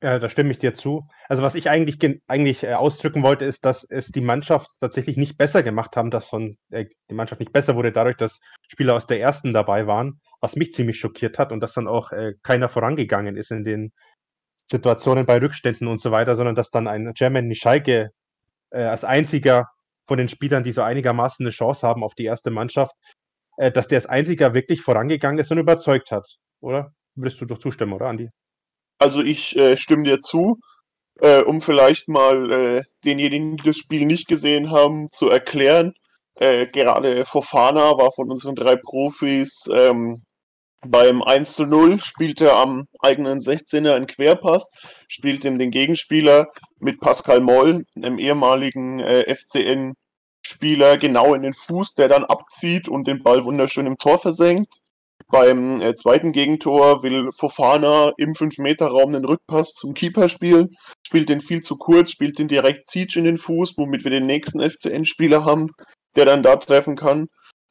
Ja, 0.02 0.18
da 0.18 0.30
stimme 0.30 0.50
ich 0.50 0.58
dir 0.58 0.72
zu. 0.74 1.06
Also 1.28 1.42
was 1.42 1.54
ich 1.54 1.68
eigentlich, 1.68 1.98
eigentlich 2.26 2.64
äh, 2.64 2.72
ausdrücken 2.72 3.22
wollte, 3.22 3.44
ist, 3.44 3.66
dass 3.66 3.84
es 3.84 4.06
die 4.06 4.22
Mannschaft 4.22 4.70
tatsächlich 4.80 5.18
nicht 5.18 5.36
besser 5.36 5.62
gemacht 5.62 5.94
haben, 5.94 6.10
dass 6.10 6.26
von 6.26 6.56
äh, 6.70 6.86
die 7.10 7.14
Mannschaft 7.14 7.40
nicht 7.40 7.52
besser 7.52 7.76
wurde 7.76 7.92
dadurch, 7.92 8.16
dass 8.16 8.40
Spieler 8.66 8.94
aus 8.94 9.06
der 9.06 9.20
ersten 9.20 9.52
dabei 9.52 9.86
waren, 9.86 10.20
was 10.40 10.56
mich 10.56 10.72
ziemlich 10.72 10.98
schockiert 10.98 11.38
hat 11.38 11.52
und 11.52 11.60
dass 11.60 11.74
dann 11.74 11.86
auch 11.86 12.12
äh, 12.12 12.32
keiner 12.42 12.70
vorangegangen 12.70 13.36
ist 13.36 13.50
in 13.50 13.62
den 13.62 13.92
Situationen 14.70 15.26
bei 15.26 15.38
Rückständen 15.38 15.86
und 15.86 16.00
so 16.00 16.12
weiter, 16.12 16.34
sondern 16.34 16.54
dass 16.54 16.70
dann 16.70 16.88
ein 16.88 17.12
German 17.12 17.46
Nischalke 17.46 18.10
äh, 18.70 18.84
als 18.84 19.04
einziger 19.04 19.68
von 20.04 20.16
den 20.16 20.28
Spielern, 20.28 20.64
die 20.64 20.72
so 20.72 20.80
einigermaßen 20.80 21.44
eine 21.44 21.50
Chance 21.50 21.86
haben 21.86 22.02
auf 22.02 22.14
die 22.14 22.24
erste 22.24 22.50
Mannschaft, 22.50 22.94
äh, 23.60 23.70
dass 23.70 23.88
der 23.88 23.98
als 23.98 24.06
einziger 24.06 24.54
wirklich 24.54 24.80
vorangegangen 24.80 25.38
ist 25.38 25.50
und 25.52 25.58
überzeugt 25.58 26.10
hat, 26.10 26.26
oder? 26.60 26.92
Würdest 27.14 27.40
du 27.40 27.44
doch 27.44 27.58
zustimmen, 27.58 27.92
oder, 27.92 28.06
Andi? 28.06 28.28
Also 28.98 29.20
ich 29.22 29.54
äh, 29.56 29.76
stimme 29.76 30.04
dir 30.04 30.18
zu, 30.20 30.58
äh, 31.20 31.42
um 31.42 31.60
vielleicht 31.60 32.08
mal 32.08 32.50
äh, 32.50 32.82
denjenigen, 33.04 33.58
die 33.58 33.68
das 33.68 33.76
Spiel 33.76 34.06
nicht 34.06 34.28
gesehen 34.28 34.70
haben, 34.70 35.08
zu 35.08 35.28
erklären. 35.28 35.92
Äh, 36.36 36.66
gerade 36.68 37.26
Fofana 37.26 37.98
war 37.98 38.10
von 38.12 38.30
unseren 38.30 38.54
drei 38.54 38.76
Profis 38.76 39.64
ähm, 39.70 40.22
beim 40.86 41.22
1 41.22 41.52
zu 41.52 41.66
0, 41.66 42.00
spielt 42.00 42.40
er 42.40 42.54
am 42.54 42.86
eigenen 43.00 43.40
16er 43.40 43.94
einen 43.94 44.06
Querpass, 44.06 44.66
spielt 45.06 45.44
ihm 45.44 45.58
den 45.58 45.70
Gegenspieler 45.70 46.46
mit 46.78 46.98
Pascal 47.00 47.40
Moll, 47.40 47.84
einem 47.94 48.18
ehemaligen 48.18 49.00
äh, 49.00 49.34
FCN 49.34 49.92
Spieler 50.46 50.98
genau 50.98 51.34
in 51.34 51.42
den 51.42 51.54
Fuß, 51.54 51.94
der 51.94 52.08
dann 52.08 52.24
abzieht 52.24 52.88
und 52.88 53.06
den 53.06 53.22
Ball 53.22 53.44
wunderschön 53.44 53.86
im 53.86 53.98
Tor 53.98 54.18
versenkt. 54.18 54.80
Beim 55.30 55.80
äh, 55.80 55.94
zweiten 55.94 56.32
Gegentor 56.32 57.02
will 57.02 57.30
Fofana 57.32 58.12
im 58.16 58.32
5-Meter-Raum 58.32 59.12
den 59.12 59.24
Rückpass 59.24 59.74
zum 59.74 59.94
Keeper 59.94 60.28
spielen, 60.28 60.70
spielt 61.06 61.28
den 61.28 61.40
viel 61.40 61.60
zu 61.60 61.76
kurz, 61.76 62.10
spielt 62.10 62.38
den 62.38 62.48
direkt 62.48 62.88
Zietsch 62.88 63.16
in 63.16 63.24
den 63.24 63.36
Fuß, 63.36 63.74
womit 63.76 64.02
wir 64.02 64.10
den 64.10 64.26
nächsten 64.26 64.60
FCN-Spieler 64.60 65.44
haben, 65.44 65.68
der 66.16 66.24
dann 66.24 66.42
da 66.42 66.56
treffen 66.56 66.96
kann. 66.96 67.28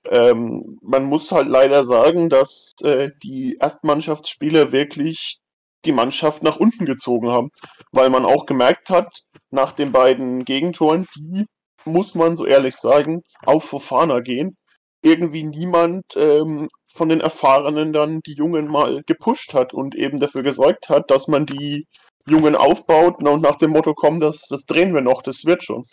Ähm, 0.09 0.77
man 0.81 1.03
muss 1.03 1.31
halt 1.31 1.49
leider 1.49 1.83
sagen, 1.83 2.29
dass 2.29 2.71
äh, 2.83 3.09
die 3.21 3.57
Erstmannschaftsspieler 3.59 4.71
wirklich 4.71 5.39
die 5.85 5.91
Mannschaft 5.91 6.43
nach 6.43 6.57
unten 6.57 6.85
gezogen 6.85 7.29
haben, 7.29 7.49
weil 7.91 8.09
man 8.09 8.25
auch 8.25 8.45
gemerkt 8.45 8.89
hat, 8.89 9.21
nach 9.51 9.73
den 9.73 9.91
beiden 9.91 10.45
Gegentoren, 10.45 11.07
die 11.15 11.45
muss 11.85 12.15
man 12.15 12.35
so 12.35 12.45
ehrlich 12.45 12.75
sagen, 12.75 13.21
auf 13.45 13.65
Fofana 13.65 14.19
gehen. 14.19 14.57
Irgendwie 15.01 15.43
niemand 15.43 16.03
ähm, 16.15 16.67
von 16.93 17.09
den 17.09 17.21
Erfahrenen 17.21 17.93
dann 17.93 18.19
die 18.25 18.33
Jungen 18.33 18.67
mal 18.67 19.01
gepusht 19.05 19.53
hat 19.53 19.73
und 19.73 19.95
eben 19.95 20.19
dafür 20.19 20.43
gesorgt 20.43 20.89
hat, 20.89 21.09
dass 21.09 21.27
man 21.27 21.45
die 21.45 21.87
Jungen 22.27 22.55
aufbaut 22.55 23.23
und 23.23 23.41
nach 23.41 23.55
dem 23.55 23.71
Motto, 23.71 23.93
komm, 23.93 24.19
das, 24.19 24.47
das 24.49 24.65
drehen 24.65 24.93
wir 24.93 25.01
noch, 25.01 25.21
das 25.21 25.45
wird 25.45 25.63
schon. 25.63 25.85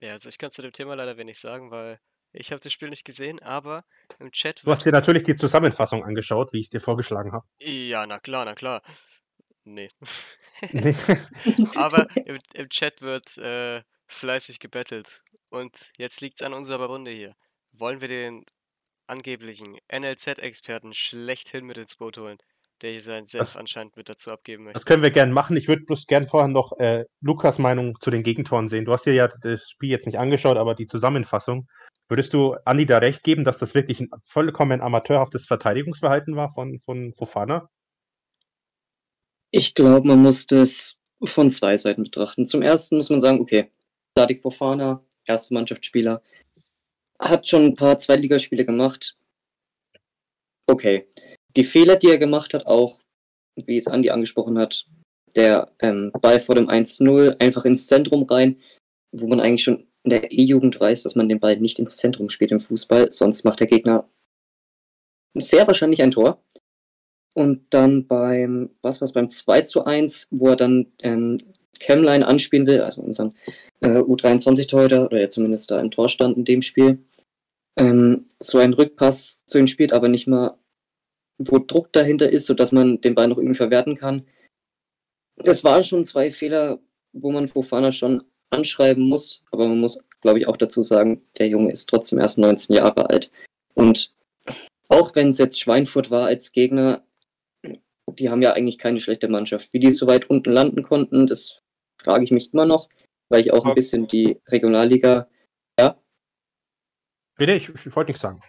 Ja, 0.00 0.12
also 0.12 0.28
ich 0.28 0.38
kann 0.38 0.50
zu 0.50 0.62
dem 0.62 0.72
Thema 0.72 0.94
leider 0.94 1.16
wenig 1.16 1.40
sagen, 1.40 1.70
weil 1.72 1.98
ich 2.32 2.52
habe 2.52 2.60
das 2.60 2.72
Spiel 2.72 2.88
nicht 2.88 3.04
gesehen, 3.04 3.42
aber 3.42 3.84
im 4.20 4.30
Chat 4.30 4.62
Du 4.64 4.70
hast 4.70 4.84
dir 4.84 4.92
natürlich 4.92 5.24
die 5.24 5.36
Zusammenfassung 5.36 6.04
angeschaut, 6.04 6.52
wie 6.52 6.60
ich 6.60 6.66
es 6.66 6.70
dir 6.70 6.80
vorgeschlagen 6.80 7.32
habe. 7.32 7.44
Ja, 7.58 8.06
na 8.06 8.20
klar, 8.20 8.44
na 8.44 8.54
klar. 8.54 8.82
Nee. 9.68 9.90
Nee. 10.72 10.94
Aber 11.76 12.08
im, 12.24 12.38
im 12.54 12.68
Chat 12.70 13.02
wird 13.02 13.36
äh, 13.38 13.82
fleißig 14.06 14.60
gebettelt. 14.60 15.22
Und 15.50 15.92
jetzt 15.96 16.20
liegt 16.20 16.40
es 16.40 16.46
an 16.46 16.54
unserer 16.54 16.86
Runde 16.86 17.10
hier. 17.10 17.36
Wollen 17.72 18.00
wir 18.00 18.08
den 18.08 18.44
angeblichen 19.06 19.78
NLZ-Experten 19.92 20.94
schlechthin 20.94 21.64
mit 21.64 21.76
ins 21.76 21.96
Boot 21.96 22.18
holen, 22.18 22.38
der 22.82 22.92
hier 22.92 23.00
seinen 23.00 23.26
Senf 23.26 23.56
anscheinend 23.56 23.96
mit 23.96 24.08
dazu 24.08 24.30
abgeben 24.30 24.64
möchte? 24.64 24.78
Das 24.78 24.86
können 24.86 25.02
wir 25.02 25.10
gern 25.10 25.32
machen. 25.32 25.56
Ich 25.56 25.68
würde 25.68 25.84
bloß 25.84 26.06
gern 26.06 26.26
vorher 26.26 26.48
noch 26.48 26.72
äh, 26.78 27.04
Lukas 27.20 27.58
Meinung 27.58 27.98
zu 28.00 28.10
den 28.10 28.22
Gegentoren 28.22 28.68
sehen. 28.68 28.84
Du 28.84 28.92
hast 28.92 29.04
dir 29.06 29.14
ja 29.14 29.28
das 29.28 29.68
Spiel 29.68 29.90
jetzt 29.90 30.06
nicht 30.06 30.18
angeschaut, 30.18 30.56
aber 30.56 30.74
die 30.74 30.86
Zusammenfassung. 30.86 31.66
Würdest 32.08 32.32
du 32.32 32.56
Andi 32.64 32.86
da 32.86 32.98
recht 32.98 33.22
geben, 33.22 33.44
dass 33.44 33.58
das 33.58 33.74
wirklich 33.74 34.00
ein 34.00 34.08
vollkommen 34.24 34.80
amateurhaftes 34.80 35.46
Verteidigungsverhalten 35.46 36.36
war 36.36 36.52
von, 36.54 36.78
von 36.80 37.12
Fofana? 37.12 37.68
Ich 39.50 39.74
glaube, 39.74 40.06
man 40.06 40.20
muss 40.20 40.46
das 40.46 40.98
von 41.22 41.50
zwei 41.50 41.76
Seiten 41.76 42.02
betrachten. 42.02 42.46
Zum 42.46 42.62
ersten 42.62 42.96
muss 42.96 43.10
man 43.10 43.20
sagen, 43.20 43.40
okay, 43.40 43.70
Sadik 44.16 44.40
Fofana, 44.40 45.04
erste 45.26 45.54
Mannschaftsspieler, 45.54 46.22
hat 47.18 47.46
schon 47.46 47.66
ein 47.66 47.74
paar 47.74 47.98
Zweitligaspiele 47.98 48.64
gemacht. 48.64 49.16
Okay. 50.66 51.08
Die 51.56 51.64
Fehler, 51.64 51.96
die 51.96 52.08
er 52.08 52.18
gemacht 52.18 52.54
hat, 52.54 52.66
auch, 52.66 53.00
wie 53.56 53.76
es 53.76 53.88
Andi 53.88 54.10
angesprochen 54.10 54.58
hat, 54.58 54.86
der 55.34 55.72
ähm, 55.80 56.12
Ball 56.20 56.40
vor 56.40 56.54
dem 56.54 56.68
1-0 56.68 57.40
einfach 57.40 57.64
ins 57.64 57.86
Zentrum 57.86 58.24
rein, 58.24 58.60
wo 59.12 59.26
man 59.26 59.40
eigentlich 59.40 59.64
schon 59.64 59.88
in 60.04 60.10
der 60.10 60.30
E-Jugend 60.30 60.78
weiß, 60.78 61.02
dass 61.02 61.16
man 61.16 61.28
den 61.28 61.40
Ball 61.40 61.58
nicht 61.58 61.78
ins 61.78 61.96
Zentrum 61.96 62.28
spielt 62.28 62.52
im 62.52 62.60
Fußball, 62.60 63.10
sonst 63.10 63.44
macht 63.44 63.60
der 63.60 63.66
Gegner 63.66 64.08
sehr 65.34 65.66
wahrscheinlich 65.66 66.02
ein 66.02 66.10
Tor. 66.10 66.42
Und 67.38 67.66
dann 67.70 68.08
beim, 68.08 68.70
was 68.82 69.00
war's, 69.00 69.12
beim 69.12 69.30
2 69.30 69.60
zu 69.60 69.84
1, 69.84 70.26
wo 70.32 70.48
er 70.48 70.56
dann 70.56 70.86
ähm, 70.98 71.38
Camline 71.78 72.26
anspielen 72.26 72.66
will, 72.66 72.80
also 72.80 73.00
unseren 73.00 73.32
äh, 73.78 74.00
U23-Torhüter, 74.00 75.06
oder 75.06 75.20
ja 75.20 75.28
zumindest 75.28 75.70
da 75.70 75.78
im 75.78 75.92
Tor 75.92 76.08
stand 76.08 76.36
in 76.36 76.44
dem 76.44 76.62
Spiel, 76.62 76.98
ähm, 77.76 78.26
so 78.40 78.58
einen 78.58 78.74
Rückpass 78.74 79.44
zu 79.46 79.56
ihm 79.56 79.68
spielt, 79.68 79.92
aber 79.92 80.08
nicht 80.08 80.26
mal, 80.26 80.58
wo 81.38 81.60
Druck 81.60 81.92
dahinter 81.92 82.28
ist, 82.28 82.46
sodass 82.46 82.72
man 82.72 83.00
den 83.02 83.14
Ball 83.14 83.28
noch 83.28 83.38
irgendwie 83.38 83.54
verwerten 83.54 83.94
kann. 83.94 84.26
Es 85.36 85.62
waren 85.62 85.84
schon 85.84 86.04
zwei 86.04 86.32
Fehler, 86.32 86.80
wo 87.12 87.30
man 87.30 87.46
Fofana 87.46 87.92
schon 87.92 88.24
anschreiben 88.50 89.04
muss, 89.04 89.44
aber 89.52 89.68
man 89.68 89.78
muss, 89.78 90.02
glaube 90.22 90.40
ich, 90.40 90.48
auch 90.48 90.56
dazu 90.56 90.82
sagen, 90.82 91.22
der 91.38 91.46
Junge 91.46 91.70
ist 91.70 91.88
trotzdem 91.88 92.18
erst 92.18 92.38
19 92.38 92.74
Jahre 92.74 93.08
alt. 93.08 93.30
Und 93.74 94.12
auch 94.88 95.14
wenn 95.14 95.28
es 95.28 95.38
jetzt 95.38 95.60
Schweinfurt 95.60 96.10
war 96.10 96.26
als 96.26 96.50
Gegner, 96.50 97.04
die 98.12 98.30
haben 98.30 98.42
ja 98.42 98.52
eigentlich 98.52 98.78
keine 98.78 99.00
schlechte 99.00 99.28
Mannschaft. 99.28 99.72
Wie 99.72 99.80
die 99.80 99.92
so 99.92 100.06
weit 100.06 100.30
unten 100.30 100.52
landen 100.52 100.82
konnten, 100.82 101.26
das 101.26 101.60
frage 102.00 102.24
ich 102.24 102.30
mich 102.30 102.52
immer 102.52 102.66
noch, 102.66 102.88
weil 103.28 103.42
ich 103.42 103.52
auch 103.52 103.64
ein 103.64 103.74
bisschen 103.74 104.06
die 104.06 104.38
Regionalliga, 104.48 105.28
Bitte, 107.38 107.52
ich, 107.52 107.68
ich 107.68 107.96
wollte 107.96 108.10
nichts 108.10 108.20
sagen. 108.20 108.42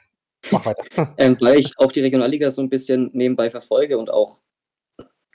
Mach 0.52 0.66
weiter. 0.66 1.14
ähm, 1.18 1.38
weil 1.40 1.60
ich 1.60 1.78
auch 1.78 1.92
die 1.92 2.02
Regionalliga 2.02 2.52
so 2.52 2.62
ein 2.62 2.70
bisschen 2.70 3.12
nebenbei 3.14 3.50
verfolge 3.50 3.98
und 3.98 4.10
auch 4.10 4.42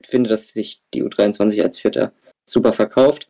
finde, 0.05 0.29
dass 0.29 0.49
sich 0.49 0.83
die 0.93 1.05
U23 1.05 1.63
als 1.63 1.79
Vierter 1.79 2.13
super 2.47 2.73
verkauft. 2.73 3.29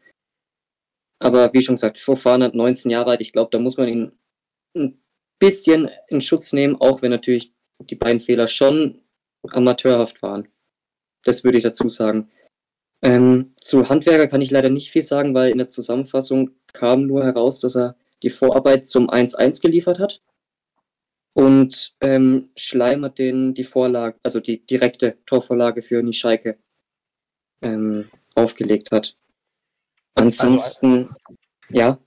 Aber 1.23 1.53
wie 1.53 1.63
schon 1.63 1.77
gesagt, 1.77 1.99
Fofana 1.99 2.51
19 2.53 2.91
Jahre 2.91 3.11
alt, 3.11 3.21
ich 3.21 3.33
glaube, 3.33 3.51
da 3.53 3.59
muss 3.59 3.77
man 3.77 3.89
ihn 3.89 4.19
ein 4.77 5.01
bisschen 5.39 5.91
in 6.09 6.21
Schutz 6.21 6.53
nehmen, 6.53 6.77
auch 6.81 7.03
wenn 7.03 7.11
natürlich 7.11 7.55
die 7.81 7.95
beiden 7.95 8.21
Fehler 8.21 8.49
schon 8.49 9.03
amateurhaft 9.51 10.23
waren. 10.23 10.49
Das 11.25 11.45
würde 11.45 11.59
ich 11.59 11.65
dazu 11.65 11.89
sagen. 11.89 12.31
Ähm, 13.03 13.55
zu 13.61 13.89
Handwerker 13.89 14.29
kann 14.29 14.41
ich 14.41 14.51
leider 14.51 14.71
nicht 14.71 14.91
viel 14.91 15.03
sagen, 15.03 15.35
weil 15.35 15.51
in 15.51 15.59
der 15.59 15.69
Zusammenfassung 15.69 16.51
kam 16.73 17.07
nur 17.07 17.25
heraus, 17.25 17.61
dass 17.61 17.77
er 17.77 17.97
die 18.23 18.31
Vorarbeit 18.31 18.87
zum 18.87 19.11
1-1 19.11 19.61
geliefert 19.61 19.99
hat 19.99 20.23
und 21.35 21.95
ähm, 22.01 22.51
Schleimer 22.57 23.11
den 23.11 23.55
die 23.55 23.65
Vorlage, 23.65 24.19
also 24.23 24.41
die 24.41 24.65
direkte 24.65 25.19
Torvorlage 25.27 25.83
für 25.83 26.03
Nischalke 26.03 26.59
ähm, 27.61 28.11
aufgelegt 28.35 28.91
hat. 28.93 29.17
Ansonsten, 30.15 31.09
also, 31.09 31.39
ja. 31.71 31.99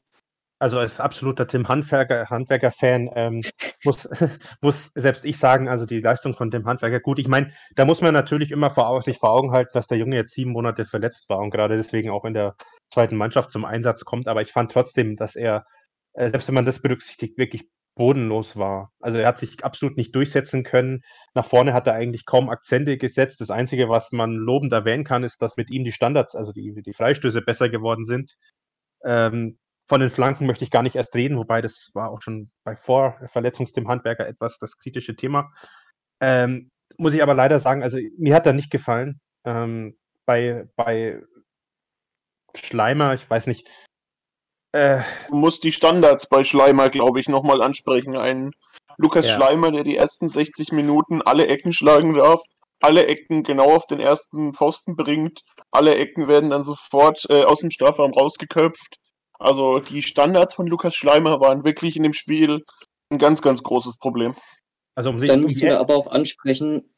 Also 0.59 0.79
als 0.79 0.99
absoluter 0.99 1.45
Tim 1.47 1.67
Handwerker, 1.67 2.29
Handwerker-Fan 2.29 3.11
ähm, 3.15 3.41
muss, 3.83 4.09
muss 4.61 4.91
selbst 4.95 5.23
ich 5.23 5.37
sagen, 5.37 5.69
also 5.69 5.85
die 5.85 6.01
Leistung 6.01 6.33
von 6.33 6.49
Tim 6.49 6.65
Handwerker 6.65 6.99
gut. 6.99 7.19
Ich 7.19 7.27
meine, 7.27 7.51
da 7.75 7.85
muss 7.85 8.01
man 8.01 8.13
natürlich 8.13 8.51
immer 8.51 8.71
vor, 8.71 9.01
sich 9.03 9.19
vor 9.19 9.31
Augen 9.31 9.51
halten, 9.51 9.71
dass 9.73 9.87
der 9.87 9.99
Junge 9.99 10.15
jetzt 10.15 10.33
sieben 10.33 10.51
Monate 10.51 10.85
verletzt 10.85 11.29
war 11.29 11.39
und 11.39 11.51
gerade 11.51 11.77
deswegen 11.77 12.09
auch 12.09 12.25
in 12.25 12.33
der 12.33 12.55
zweiten 12.89 13.17
Mannschaft 13.17 13.51
zum 13.51 13.65
Einsatz 13.65 14.03
kommt. 14.03 14.27
Aber 14.27 14.41
ich 14.41 14.51
fand 14.51 14.71
trotzdem, 14.71 15.15
dass 15.15 15.35
er, 15.35 15.65
äh, 16.13 16.27
selbst 16.29 16.47
wenn 16.47 16.55
man 16.55 16.65
das 16.65 16.81
berücksichtigt, 16.81 17.37
wirklich 17.37 17.69
bodenlos 17.97 18.57
war. 18.57 18.91
Also 18.99 19.17
er 19.17 19.27
hat 19.27 19.39
sich 19.39 19.63
absolut 19.63 19.97
nicht 19.97 20.15
durchsetzen 20.15 20.63
können. 20.63 21.01
Nach 21.33 21.45
vorne 21.45 21.73
hat 21.73 21.87
er 21.87 21.93
eigentlich 21.93 22.25
kaum 22.25 22.49
Akzente 22.49 22.97
gesetzt. 22.97 23.41
Das 23.41 23.49
Einzige, 23.51 23.89
was 23.89 24.11
man 24.11 24.33
lobend 24.33 24.71
erwähnen 24.71 25.03
kann, 25.03 25.23
ist, 25.23 25.41
dass 25.41 25.57
mit 25.57 25.69
ihm 25.71 25.83
die 25.83 25.91
Standards, 25.91 26.35
also 26.35 26.51
die, 26.51 26.81
die 26.81 26.93
Freistöße 26.93 27.41
besser 27.41 27.69
geworden 27.69 28.05
sind. 28.05 28.37
Ähm, 29.03 29.57
von 29.87 30.01
den 30.01 30.09
Flanken 30.09 30.45
möchte 30.45 30.63
ich 30.63 30.71
gar 30.71 30.83
nicht 30.83 30.95
erst 30.95 31.15
reden, 31.15 31.37
wobei 31.37 31.61
das 31.61 31.91
war 31.93 32.09
auch 32.11 32.21
schon 32.21 32.51
bei 32.63 32.75
Vorverletzungs 32.75 33.71
dem 33.71 33.87
Handwerker 33.87 34.27
etwas 34.27 34.57
das 34.57 34.77
kritische 34.77 35.15
Thema. 35.15 35.51
Ähm, 36.19 36.69
muss 36.97 37.13
ich 37.13 37.23
aber 37.23 37.33
leider 37.33 37.59
sagen, 37.59 37.83
also 37.83 37.97
mir 38.17 38.35
hat 38.35 38.45
er 38.45 38.53
nicht 38.53 38.71
gefallen. 38.71 39.19
Ähm, 39.45 39.97
bei, 40.25 40.67
bei 40.75 41.21
Schleimer, 42.55 43.13
ich 43.13 43.29
weiß 43.29 43.47
nicht. 43.47 43.69
Äh, 44.73 45.01
du 45.29 45.35
musst 45.35 45.63
die 45.63 45.71
Standards 45.71 46.27
bei 46.27 46.43
Schleimer, 46.43 46.89
glaube 46.89 47.19
ich, 47.19 47.29
nochmal 47.29 47.61
ansprechen. 47.61 48.17
Ein 48.17 48.51
Lukas 48.97 49.27
ja. 49.27 49.35
Schleimer, 49.35 49.71
der 49.71 49.83
die 49.83 49.95
ersten 49.95 50.27
60 50.27 50.71
Minuten 50.71 51.21
alle 51.21 51.47
Ecken 51.47 51.71
schlagen 51.71 52.15
darf, 52.15 52.41
alle 52.81 53.07
Ecken 53.07 53.43
genau 53.43 53.75
auf 53.75 53.85
den 53.85 53.99
ersten 53.99 54.53
Pfosten 54.53 54.95
bringt, 54.95 55.41
alle 55.71 55.95
Ecken 55.95 56.27
werden 56.27 56.49
dann 56.49 56.63
sofort 56.63 57.23
äh, 57.29 57.43
aus 57.43 57.59
dem 57.59 57.71
Strafraum 57.71 58.13
rausgeköpft. 58.13 58.97
Also 59.39 59.79
die 59.79 60.01
Standards 60.01 60.55
von 60.55 60.67
Lukas 60.67 60.95
Schleimer 60.95 61.39
waren 61.39 61.63
wirklich 61.63 61.95
in 61.95 62.03
dem 62.03 62.13
Spiel 62.13 62.63
ein 63.09 63.17
ganz, 63.17 63.41
ganz 63.41 63.63
großes 63.63 63.97
Problem. 63.97 64.35
Also 64.95 65.11
um 65.11 65.19
sich 65.19 65.29
Dann 65.29 65.41
musst 65.41 65.61
du 65.61 65.67
da 65.67 65.79
aber 65.79 65.95
auch 65.95 66.07
ansprechen, 66.07 66.93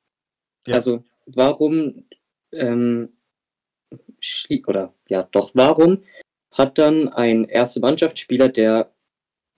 ja. 0.65 0.75
also 0.75 1.03
warum 1.25 2.07
ähm, 2.53 3.17
oder 4.67 4.93
ja 5.07 5.23
doch, 5.23 5.51
warum 5.53 6.03
hat 6.51 6.77
dann 6.77 7.09
ein 7.09 7.45
erste 7.45 7.79
Mannschaftsspieler, 7.79 8.49
der 8.49 8.93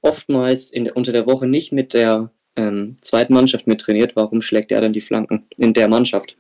oftmals 0.02 0.72
in 0.72 0.86
der, 0.86 0.98
unter 0.98 1.12
der 1.12 1.28
Woche 1.28 1.48
nicht 1.48 1.72
mit 1.72 1.94
der 1.94 2.32
ähm, 2.56 2.98
zweiten 3.02 3.34
Mannschaft 3.34 3.68
mit 3.68 3.82
trainiert, 3.82 4.16
warum 4.16 4.42
schlägt 4.42 4.72
er 4.72 4.82
dann 4.82 4.94
die 4.94 5.02
Flanken 5.02 5.48
in 5.58 5.74
der 5.74 5.88
Mannschaft? 5.88 6.38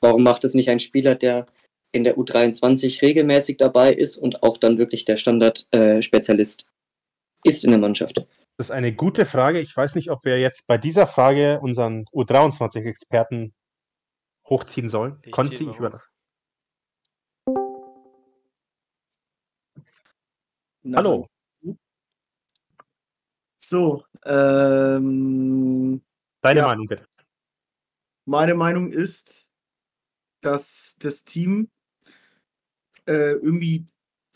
Warum 0.00 0.22
macht 0.22 0.44
es 0.44 0.54
nicht 0.54 0.70
ein 0.70 0.80
Spieler, 0.80 1.14
der 1.14 1.46
in 1.92 2.04
der 2.04 2.16
U23 2.16 3.02
regelmäßig 3.02 3.58
dabei 3.58 3.92
ist 3.92 4.16
und 4.16 4.42
auch 4.42 4.56
dann 4.56 4.78
wirklich 4.78 5.04
der 5.04 5.16
Standardspezialist 5.16 6.66
äh, 7.44 7.48
ist 7.48 7.64
in 7.64 7.70
der 7.70 7.80
Mannschaft? 7.80 8.26
Das 8.56 8.66
ist 8.68 8.70
eine 8.70 8.94
gute 8.94 9.24
Frage. 9.24 9.60
Ich 9.60 9.76
weiß 9.76 9.94
nicht, 9.94 10.10
ob 10.10 10.24
wir 10.24 10.38
jetzt 10.38 10.66
bei 10.66 10.78
dieser 10.78 11.06
Frage 11.06 11.60
unseren 11.60 12.04
U23-Experten 12.06 13.54
hochziehen 14.48 14.88
sollen. 14.88 15.18
Ich 15.22 15.32
Konzi, 15.32 15.64
ich 15.64 15.78
über. 15.78 16.02
Hallo. 20.94 21.28
So, 23.56 24.04
ähm, 24.24 26.02
Deine 26.40 26.60
ja. 26.60 26.66
Meinung 26.66 26.86
bitte. 26.88 27.06
Meine 28.24 28.54
Meinung 28.54 28.90
ist, 28.92 29.48
dass 30.40 30.96
das 30.98 31.24
Team 31.24 31.70
äh, 33.06 33.32
irgendwie 33.32 33.86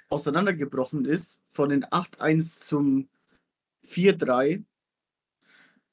auseinandergebrochen 0.09 1.05
ist 1.05 1.41
von 1.51 1.69
den 1.69 1.85
8-1 1.85 2.61
zum 2.61 3.09
4-3 3.87 4.65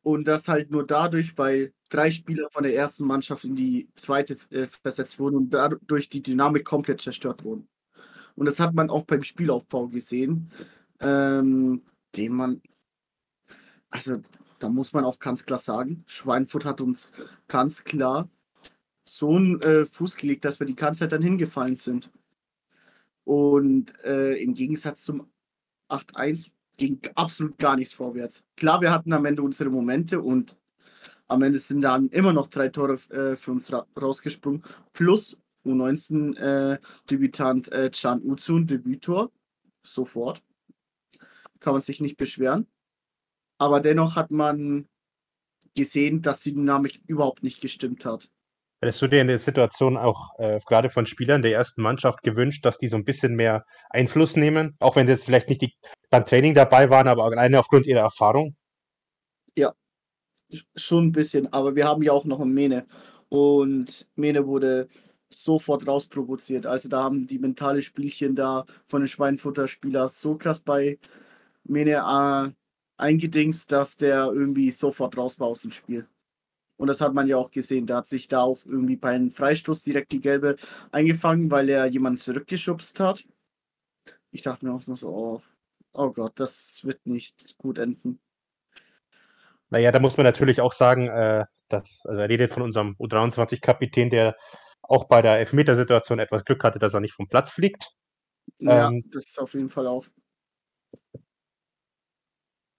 und 0.04 0.28
das 0.28 0.48
halt 0.48 0.70
nur 0.70 0.86
dadurch, 0.86 1.38
weil 1.38 1.74
drei 1.90 2.12
Spieler 2.12 2.50
von 2.52 2.64
der 2.64 2.76
ersten 2.76 3.06
Mannschaft 3.06 3.46
in 3.46 3.56
die 3.56 3.88
zweite 3.96 4.38
äh, 4.50 4.68
versetzt 4.68 5.20
wurden 5.20 5.38
und 5.38 5.50
dadurch 5.52 6.10
die 6.10 6.22
Dynamik 6.22 6.66
komplett 6.66 7.02
zerstört 7.02 7.44
wurden. 7.44 7.68
Und 8.36 8.46
das 8.46 8.60
hat 8.60 8.74
man 8.74 8.90
auch 8.90 9.04
beim 9.04 9.24
Spielaufbau 9.24 9.88
gesehen, 9.88 10.52
ähm, 11.00 11.82
den 12.16 12.34
man, 12.34 12.62
also 13.90 14.22
da 14.60 14.70
muss 14.70 14.94
man 14.94 15.06
auch 15.06 15.20
ganz 15.20 15.46
klar 15.46 15.60
sagen, 15.60 16.04
Schweinfurt 16.08 16.66
hat 16.66 16.82
uns 16.82 17.12
ganz 17.48 17.84
klar 17.84 18.30
so 19.04 19.36
einen 19.36 19.62
äh, 19.62 19.86
Fuß 19.86 20.16
gelegt, 20.18 20.46
dass 20.46 20.60
wir 20.60 20.68
die 20.68 20.76
ganze 20.76 21.02
Zeit 21.02 21.12
dann 21.12 21.22
hingefallen 21.22 21.76
sind. 21.76 22.10
Und 23.24 23.94
äh, 24.04 24.42
im 24.42 24.54
Gegensatz 24.54 25.04
zum 25.04 25.30
8-1 25.90 26.52
ging 26.78 27.00
absolut 27.16 27.58
gar 27.58 27.76
nichts 27.76 27.94
vorwärts. 27.94 28.44
Klar, 28.58 28.82
wir 28.82 28.92
hatten 28.92 29.14
am 29.14 29.26
Ende 29.26 29.44
unsere 29.44 29.70
Momente 29.70 30.22
und 30.22 30.58
am 31.28 31.42
Ende 31.42 31.60
sind 31.60 31.82
dann 31.82 32.10
immer 32.10 32.34
noch 32.34 32.48
drei 32.48 32.70
Tore 32.70 32.96
äh, 33.10 33.36
für 33.36 33.52
uns 33.52 33.72
ra 33.72 33.86
rausgesprungen. 34.00 34.64
Plus 34.92 35.38
U19-Debütant 35.66 37.72
äh, 37.72 37.86
äh, 37.86 37.90
Can 37.90 38.22
Uzun, 38.24 38.68
Debütor. 38.68 39.32
Sofort. 39.86 40.44
Kann 41.60 41.74
man 41.74 41.82
sich 41.82 42.02
nicht 42.02 42.18
beschweren. 42.18 42.68
Aber 43.58 43.80
dennoch 43.80 44.16
hat 44.16 44.32
man 44.32 44.88
gesehen, 45.76 46.22
dass 46.22 46.42
die 46.42 46.54
Dynamik 46.54 47.02
überhaupt 47.08 47.44
nicht 47.44 47.62
gestimmt 47.62 48.06
hat. 48.06 48.30
Hättest 48.84 49.02
du 49.02 49.08
dir 49.08 49.22
in 49.22 49.28
der 49.28 49.38
Situation 49.38 49.96
auch 49.96 50.38
äh, 50.40 50.60
gerade 50.68 50.90
von 50.90 51.06
Spielern 51.06 51.42
der 51.42 51.54
ersten 51.54 51.82
Mannschaft 51.82 52.22
gewünscht, 52.22 52.66
dass 52.66 52.78
die 52.78 52.90
so 52.90 52.98
ein 52.98 53.06
bisschen 53.06 53.34
mehr 53.34 53.64
Einfluss 53.90 54.36
nehmen, 54.36 54.76
auch 54.80 54.98
wenn 54.98 55.08
sie 55.08 55.14
jetzt 55.14 55.24
vielleicht 55.24 55.48
nicht 55.48 55.62
die, 55.62 55.74
beim 56.10 56.26
Training 56.26 56.54
dabei 56.54 56.90
waren, 56.90 57.08
aber 57.08 57.24
alleine 57.24 57.60
aufgrund 57.60 57.88
ihrer 57.88 58.02
Erfahrung? 58.02 58.58
Ja, 59.56 59.74
schon 60.76 61.08
ein 61.08 61.12
bisschen, 61.14 61.52
aber 61.54 61.76
wir 61.76 61.88
haben 61.88 62.04
ja 62.04 62.12
auch 62.12 62.26
noch 62.26 62.42
einen 62.42 62.54
Mene 62.54 62.86
und 63.30 64.10
Mene 64.16 64.46
wurde 64.48 64.90
sofort 65.30 65.88
rausprovoziert. 65.88 66.66
Also 66.66 66.90
da 66.90 67.04
haben 67.04 67.26
die 67.26 67.40
mentale 67.40 67.82
Spielchen 67.82 68.36
da 68.36 68.66
von 68.86 69.02
den 69.02 69.08
Schweinfutter-Spielern 69.08 70.10
so 70.10 70.36
krass 70.36 70.60
bei 70.60 71.00
Mene 71.64 72.04
äh, 72.06 72.52
eingedingst, 72.98 73.72
dass 73.72 73.96
der 73.96 74.26
irgendwie 74.26 74.72
sofort 74.72 75.18
raus 75.18 75.40
war 75.40 75.48
aus 75.48 75.62
dem 75.62 75.72
Spiel. 75.72 76.06
Und 76.78 76.88
das 76.88 77.02
hat 77.02 77.14
man 77.14 77.28
ja 77.28 77.38
auch 77.38 77.52
gesehen. 77.52 77.86
Da 77.86 77.98
hat 77.98 78.08
sich 78.08 78.28
da 78.28 78.42
auch 78.42 78.60
irgendwie 78.66 78.96
bei 78.96 79.12
einem 79.12 79.32
Freistoß 79.32 79.84
direkt 79.84 80.12
die 80.12 80.22
gelbe 80.22 80.56
eingefangen, 80.92 81.52
weil 81.52 81.70
er 81.70 81.86
jemanden 81.86 82.20
zurückgeschubst 82.20 83.00
hat. 83.00 83.24
Ich 84.32 84.42
dachte 84.42 84.66
mir 84.66 84.74
auch 84.74 84.86
nur 84.88 84.98
so, 84.98 85.10
oh, 85.10 85.42
oh 85.94 86.12
Gott, 86.12 86.40
das 86.40 86.84
wird 86.84 87.06
nicht 87.06 87.58
gut 87.58 87.78
enden. 87.78 88.20
Naja, 89.70 89.92
da 89.92 90.00
muss 90.00 90.18
man 90.18 90.26
natürlich 90.26 90.62
auch 90.62 90.74
sagen, 90.74 91.08
äh, 91.08 91.46
dass, 91.70 92.02
also 92.06 92.20
er 92.20 92.30
redet 92.30 92.52
von 92.52 92.64
unserem 92.64 92.96
U23-Kapitän, 93.00 94.10
der 94.10 94.36
auch 94.82 95.06
bei 95.06 95.22
der 95.22 95.40
Elfmetersituation 95.40 96.20
etwas 96.20 96.44
Glück 96.46 96.64
hatte, 96.64 96.80
dass 96.80 96.94
er 96.94 97.00
nicht 97.00 97.14
vom 97.14 97.28
Platz 97.28 97.52
fliegt. 97.52 97.92
Ja, 98.60 98.90
ähm, 98.90 99.04
das 99.12 99.26
ist 99.26 99.40
auf 99.40 99.54
jeden 99.54 99.70
Fall 99.70 99.88
auch. 99.88 100.06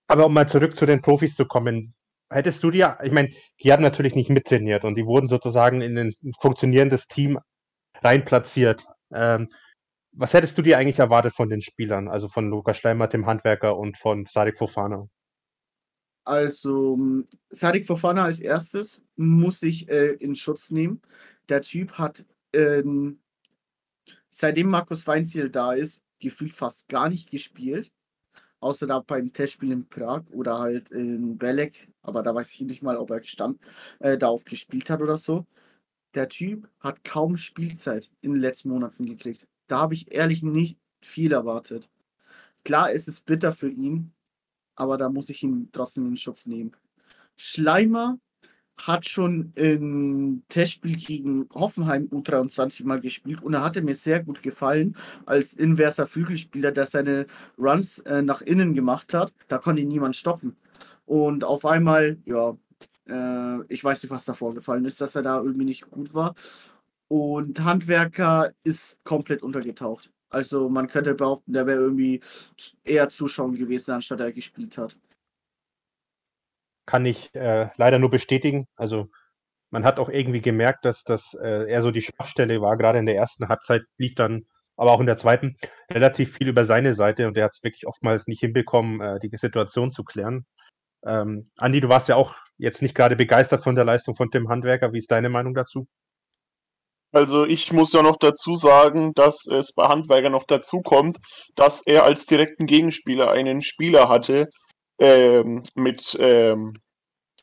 Aber 0.07 0.26
um 0.26 0.34
mal 0.34 0.49
zurück 0.49 0.76
zu 0.76 0.86
den 0.86 1.01
Profis 1.01 1.34
zu 1.34 1.47
kommen, 1.47 1.95
hättest 2.35 2.62
du 2.62 2.70
dir, 2.70 2.99
ich 3.03 3.12
meine, 3.12 3.30
die 3.62 3.72
haben 3.72 3.82
natürlich 3.82 4.14
nicht 4.14 4.28
mittrainiert 4.28 4.85
und 4.85 4.97
die 4.97 5.07
wurden 5.07 5.28
sozusagen 5.28 5.80
in 5.80 5.97
ein 5.97 6.12
funktionierendes 6.41 7.07
Team 7.07 7.39
rein 8.03 8.24
platziert. 8.24 8.85
Ähm, 9.12 9.49
was 10.12 10.35
hättest 10.35 10.59
du 10.59 10.62
dir 10.62 10.78
eigentlich 10.78 10.99
erwartet 10.99 11.35
von 11.35 11.49
den 11.49 11.61
Spielern, 11.61 12.09
also 12.09 12.28
von 12.28 12.51
Lukas 12.51 12.76
Schleimer, 12.76 13.09
dem 13.09 13.26
Handwerker 13.26 13.76
und 13.76 13.97
von 13.97 14.26
Sadik 14.26 14.59
Fofana? 14.59 15.09
Also, 16.24 16.99
Sadik 17.51 17.87
Fofana 17.87 18.24
als 18.24 18.41
erstes 18.41 19.03
muss 19.16 19.62
ich 19.62 19.89
äh, 19.89 20.12
in 20.14 20.35
Schutz 20.37 20.70
nehmen. 20.70 21.03
Der 21.49 21.62
Typ 21.62 21.93
hat, 21.93 22.24
ähm, 22.53 23.20
seitdem 24.30 24.68
Markus 24.68 25.07
Weinziel 25.07 25.51
da 25.51 25.72
ist, 25.72 26.01
gefühlt 26.20 26.55
fast 26.55 26.89
gar 26.89 27.09
nicht 27.09 27.30
gespielt 27.30 27.93
außer 28.64 28.86
da 28.86 29.00
beim 29.00 29.32
Testspiel 29.32 29.72
in 29.72 29.88
Prag 29.88 30.22
oder 30.32 30.58
halt 30.58 30.90
in 30.90 31.36
Belek, 31.38 31.92
aber 32.02 32.22
da 32.22 32.34
weiß 32.34 32.52
ich 32.54 32.62
nicht 32.62 32.82
mal, 32.82 32.96
ob 32.96 33.10
er 33.10 33.22
stand, 33.22 33.60
äh, 34.00 34.16
da 34.18 34.28
auch 34.28 34.44
gespielt 34.44 34.90
hat 34.90 35.02
oder 35.02 35.18
so. 35.18 35.46
Der 36.14 36.28
Typ 36.28 36.68
hat 36.80 37.04
kaum 37.04 37.36
Spielzeit 37.36 38.10
in 38.22 38.32
den 38.32 38.40
letzten 38.40 38.70
Monaten 38.70 39.06
gekriegt. 39.06 39.48
Da 39.66 39.80
habe 39.80 39.94
ich 39.94 40.12
ehrlich 40.12 40.42
nicht 40.42 40.78
viel 41.02 41.32
erwartet. 41.32 41.90
Klar, 42.64 42.92
es 42.92 43.08
ist 43.08 43.26
bitter 43.26 43.52
für 43.52 43.68
ihn, 43.68 44.12
aber 44.76 44.96
da 44.96 45.10
muss 45.10 45.28
ich 45.28 45.42
ihn 45.42 45.68
trotzdem 45.72 46.04
in 46.04 46.12
den 46.12 46.16
Schutz 46.16 46.46
nehmen. 46.46 46.72
Schleimer 47.36 48.18
hat 48.83 49.07
schon 49.07 49.53
im 49.55 50.43
Testspiel 50.49 50.97
gegen 50.97 51.49
Hoffenheim 51.55 52.09
U23 52.11 52.85
mal 52.85 53.01
gespielt 53.01 53.43
und 53.43 53.55
er 53.55 53.62
hatte 53.64 53.83
mir 53.83 53.95
sehr 53.95 54.22
gut 54.22 54.43
gefallen 54.43 54.97
als 55.27 55.55
inverser 55.55 56.07
Flügelspieler, 56.07 56.72
der 56.72 56.87
seine 56.87 57.27
Runs 57.59 57.99
äh, 58.01 58.22
nach 58.22 58.43
innen 58.43 58.75
gemacht 58.75 59.14
hat. 59.14 59.33
Da 59.49 59.59
konnte 59.59 59.83
ihn 59.83 59.89
niemand 59.89 60.16
stoppen. 60.16 60.57
Und 61.07 61.45
auf 61.45 61.64
einmal, 61.64 62.18
ja, 62.25 62.57
äh, 63.09 63.62
ich 63.68 63.83
weiß 63.85 64.03
nicht, 64.03 64.11
was 64.11 64.25
da 64.25 64.35
vorgefallen 64.35 64.85
ist, 64.85 65.01
dass 65.01 65.14
er 65.14 65.22
da 65.22 65.39
irgendwie 65.39 65.66
nicht 65.66 65.91
gut 65.91 66.14
war. 66.14 66.35
Und 67.09 67.62
Handwerker 67.62 68.53
ist 68.64 69.03
komplett 69.05 69.43
untergetaucht. 69.43 70.11
Also 70.31 70.68
man 70.68 70.89
könnte 70.89 71.14
behaupten, 71.14 71.53
der 71.53 71.66
wäre 71.66 71.81
irgendwie 71.81 72.20
eher 72.83 73.09
Zuschauer 73.09 73.53
gewesen, 73.53 73.93
anstatt 73.93 74.20
er 74.20 74.33
gespielt 74.33 74.77
hat 74.79 74.97
kann 76.87 77.07
ich 77.07 77.35
äh, 77.35 77.68
leider 77.76 77.99
nur 77.99 78.11
bestätigen. 78.11 78.66
Also 78.76 79.09
man 79.70 79.85
hat 79.85 79.99
auch 79.99 80.09
irgendwie 80.09 80.41
gemerkt, 80.41 80.85
dass 80.85 81.03
das 81.03 81.35
äh, 81.35 81.70
eher 81.70 81.82
so 81.82 81.91
die 81.91 82.03
Schwachstelle 82.03 82.61
war. 82.61 82.76
Gerade 82.76 82.99
in 82.99 83.07
der 83.07 83.16
ersten 83.16 83.49
Halbzeit 83.49 83.82
lief 83.99 84.14
dann, 84.14 84.47
aber 84.76 84.93
auch 84.93 85.01
in 85.01 85.07
der 85.07 85.18
zweiten, 85.18 85.57
relativ 85.91 86.37
viel 86.37 86.49
über 86.49 86.64
seine 86.64 86.95
Seite 86.95 87.26
und 87.26 87.37
er 87.37 87.45
hat 87.45 87.53
es 87.55 87.62
wirklich 87.62 87.87
oftmals 87.87 88.26
nicht 88.26 88.41
hinbekommen, 88.41 89.01
äh, 89.01 89.18
die 89.20 89.37
Situation 89.37 89.91
zu 89.91 90.05
klären. 90.05 90.47
Ähm, 91.05 91.51
Andi, 91.59 91.80
du 91.80 91.89
warst 91.89 92.09
ja 92.09 92.16
auch 92.16 92.37
jetzt 92.57 92.82
nicht 92.82 92.95
gerade 92.95 93.16
begeistert 93.16 93.62
von 93.62 93.74
der 93.74 93.85
Leistung 93.85 94.14
von 94.14 94.30
Tim 94.30 94.49
Handwerker. 94.49 94.93
Wie 94.93 94.99
ist 94.99 95.11
deine 95.11 95.28
Meinung 95.28 95.55
dazu? 95.55 95.87
Also 97.12 97.45
ich 97.45 97.72
muss 97.72 97.93
ja 97.93 98.03
noch 98.03 98.16
dazu 98.16 98.55
sagen, 98.55 99.12
dass 99.14 99.47
es 99.47 99.72
bei 99.72 99.85
Handwerker 99.85 100.30
noch 100.30 100.45
dazu 100.45 100.80
kommt, 100.82 101.16
dass 101.55 101.80
er 101.87 102.05
als 102.05 102.26
direkten 102.26 102.66
Gegenspieler 102.66 103.30
einen 103.30 103.62
Spieler 103.62 104.09
hatte, 104.09 104.49
ähm, 104.99 105.62
mit 105.74 106.16
ähm, 106.20 106.74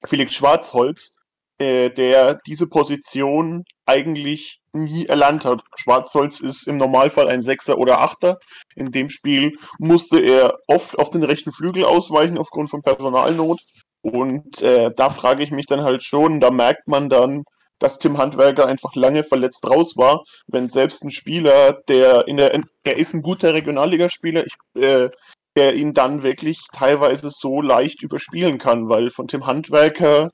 Felix 0.05 0.33
Schwarzholz, 0.33 1.13
äh, 1.59 1.89
der 1.89 2.39
diese 2.47 2.67
Position 2.67 3.65
eigentlich 3.85 4.59
nie 4.73 5.05
erlernt 5.05 5.45
hat. 5.45 5.61
Schwarzholz 5.75 6.39
ist 6.39 6.67
im 6.67 6.77
Normalfall 6.77 7.27
ein 7.27 7.41
Sechser 7.41 7.77
oder 7.77 8.01
Achter. 8.01 8.39
In 8.75 8.91
dem 8.91 9.09
Spiel 9.09 9.57
musste 9.77 10.19
er 10.19 10.57
oft 10.67 10.97
auf 10.97 11.09
den 11.09 11.23
rechten 11.23 11.51
Flügel 11.51 11.85
ausweichen 11.85 12.37
aufgrund 12.37 12.69
von 12.69 12.81
Personalnot. 12.81 13.59
Und 14.01 14.61
äh, 14.61 14.91
da 14.95 15.09
frage 15.09 15.43
ich 15.43 15.51
mich 15.51 15.67
dann 15.67 15.83
halt 15.83 16.03
schon, 16.03 16.39
da 16.39 16.49
merkt 16.49 16.87
man 16.87 17.09
dann, 17.09 17.43
dass 17.77 17.99
Tim 17.99 18.17
Handwerker 18.17 18.67
einfach 18.67 18.95
lange 18.95 19.23
verletzt 19.23 19.67
raus 19.67 19.97
war, 19.97 20.23
wenn 20.47 20.67
selbst 20.67 21.03
ein 21.03 21.11
Spieler, 21.11 21.73
der 21.87 22.27
in 22.27 22.37
der, 22.37 22.53
er 22.83 22.97
ist 22.97 23.13
ein 23.13 23.23
guter 23.23 23.53
Regionalligaspieler, 23.53 24.45
ich 24.45 24.81
äh, 24.81 25.09
der 25.57 25.75
ihn 25.75 25.93
dann 25.93 26.23
wirklich 26.23 26.59
teilweise 26.71 27.29
so 27.29 27.61
leicht 27.61 28.01
überspielen 28.03 28.57
kann, 28.57 28.89
weil 28.89 29.09
von 29.09 29.27
Tim 29.27 29.45
Handwerker, 29.45 30.31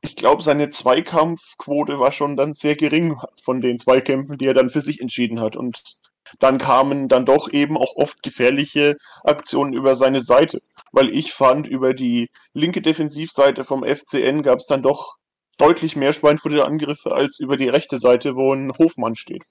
ich 0.00 0.16
glaube, 0.16 0.42
seine 0.42 0.70
Zweikampfquote 0.70 1.98
war 1.98 2.12
schon 2.12 2.36
dann 2.36 2.52
sehr 2.52 2.76
gering 2.76 3.18
von 3.42 3.60
den 3.60 3.78
Zweikämpfen, 3.78 4.38
die 4.38 4.46
er 4.46 4.54
dann 4.54 4.70
für 4.70 4.80
sich 4.80 5.00
entschieden 5.00 5.40
hat. 5.40 5.56
Und 5.56 5.96
dann 6.38 6.58
kamen 6.58 7.08
dann 7.08 7.24
doch 7.24 7.52
eben 7.52 7.76
auch 7.76 7.96
oft 7.96 8.22
gefährliche 8.22 8.96
Aktionen 9.24 9.72
über 9.72 9.94
seine 9.94 10.20
Seite. 10.20 10.60
Weil 10.92 11.10
ich 11.10 11.32
fand, 11.32 11.66
über 11.66 11.94
die 11.94 12.28
linke 12.52 12.82
Defensivseite 12.82 13.64
vom 13.64 13.82
FCN 13.82 14.42
gab 14.42 14.58
es 14.58 14.66
dann 14.66 14.82
doch 14.82 15.16
deutlich 15.58 15.96
mehr 15.96 16.12
Schweinfurter 16.12 16.66
Angriffe 16.66 17.12
als 17.12 17.38
über 17.40 17.56
die 17.56 17.68
rechte 17.68 17.98
Seite, 17.98 18.36
wo 18.36 18.52
ein 18.52 18.72
Hofmann 18.78 19.14
steht. 19.14 19.44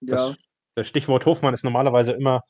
Ja. 0.00 0.16
Das, 0.16 0.36
das 0.74 0.88
Stichwort 0.88 1.26
Hofmann 1.26 1.54
ist 1.54 1.64
normalerweise 1.64 2.12
immer 2.12 2.42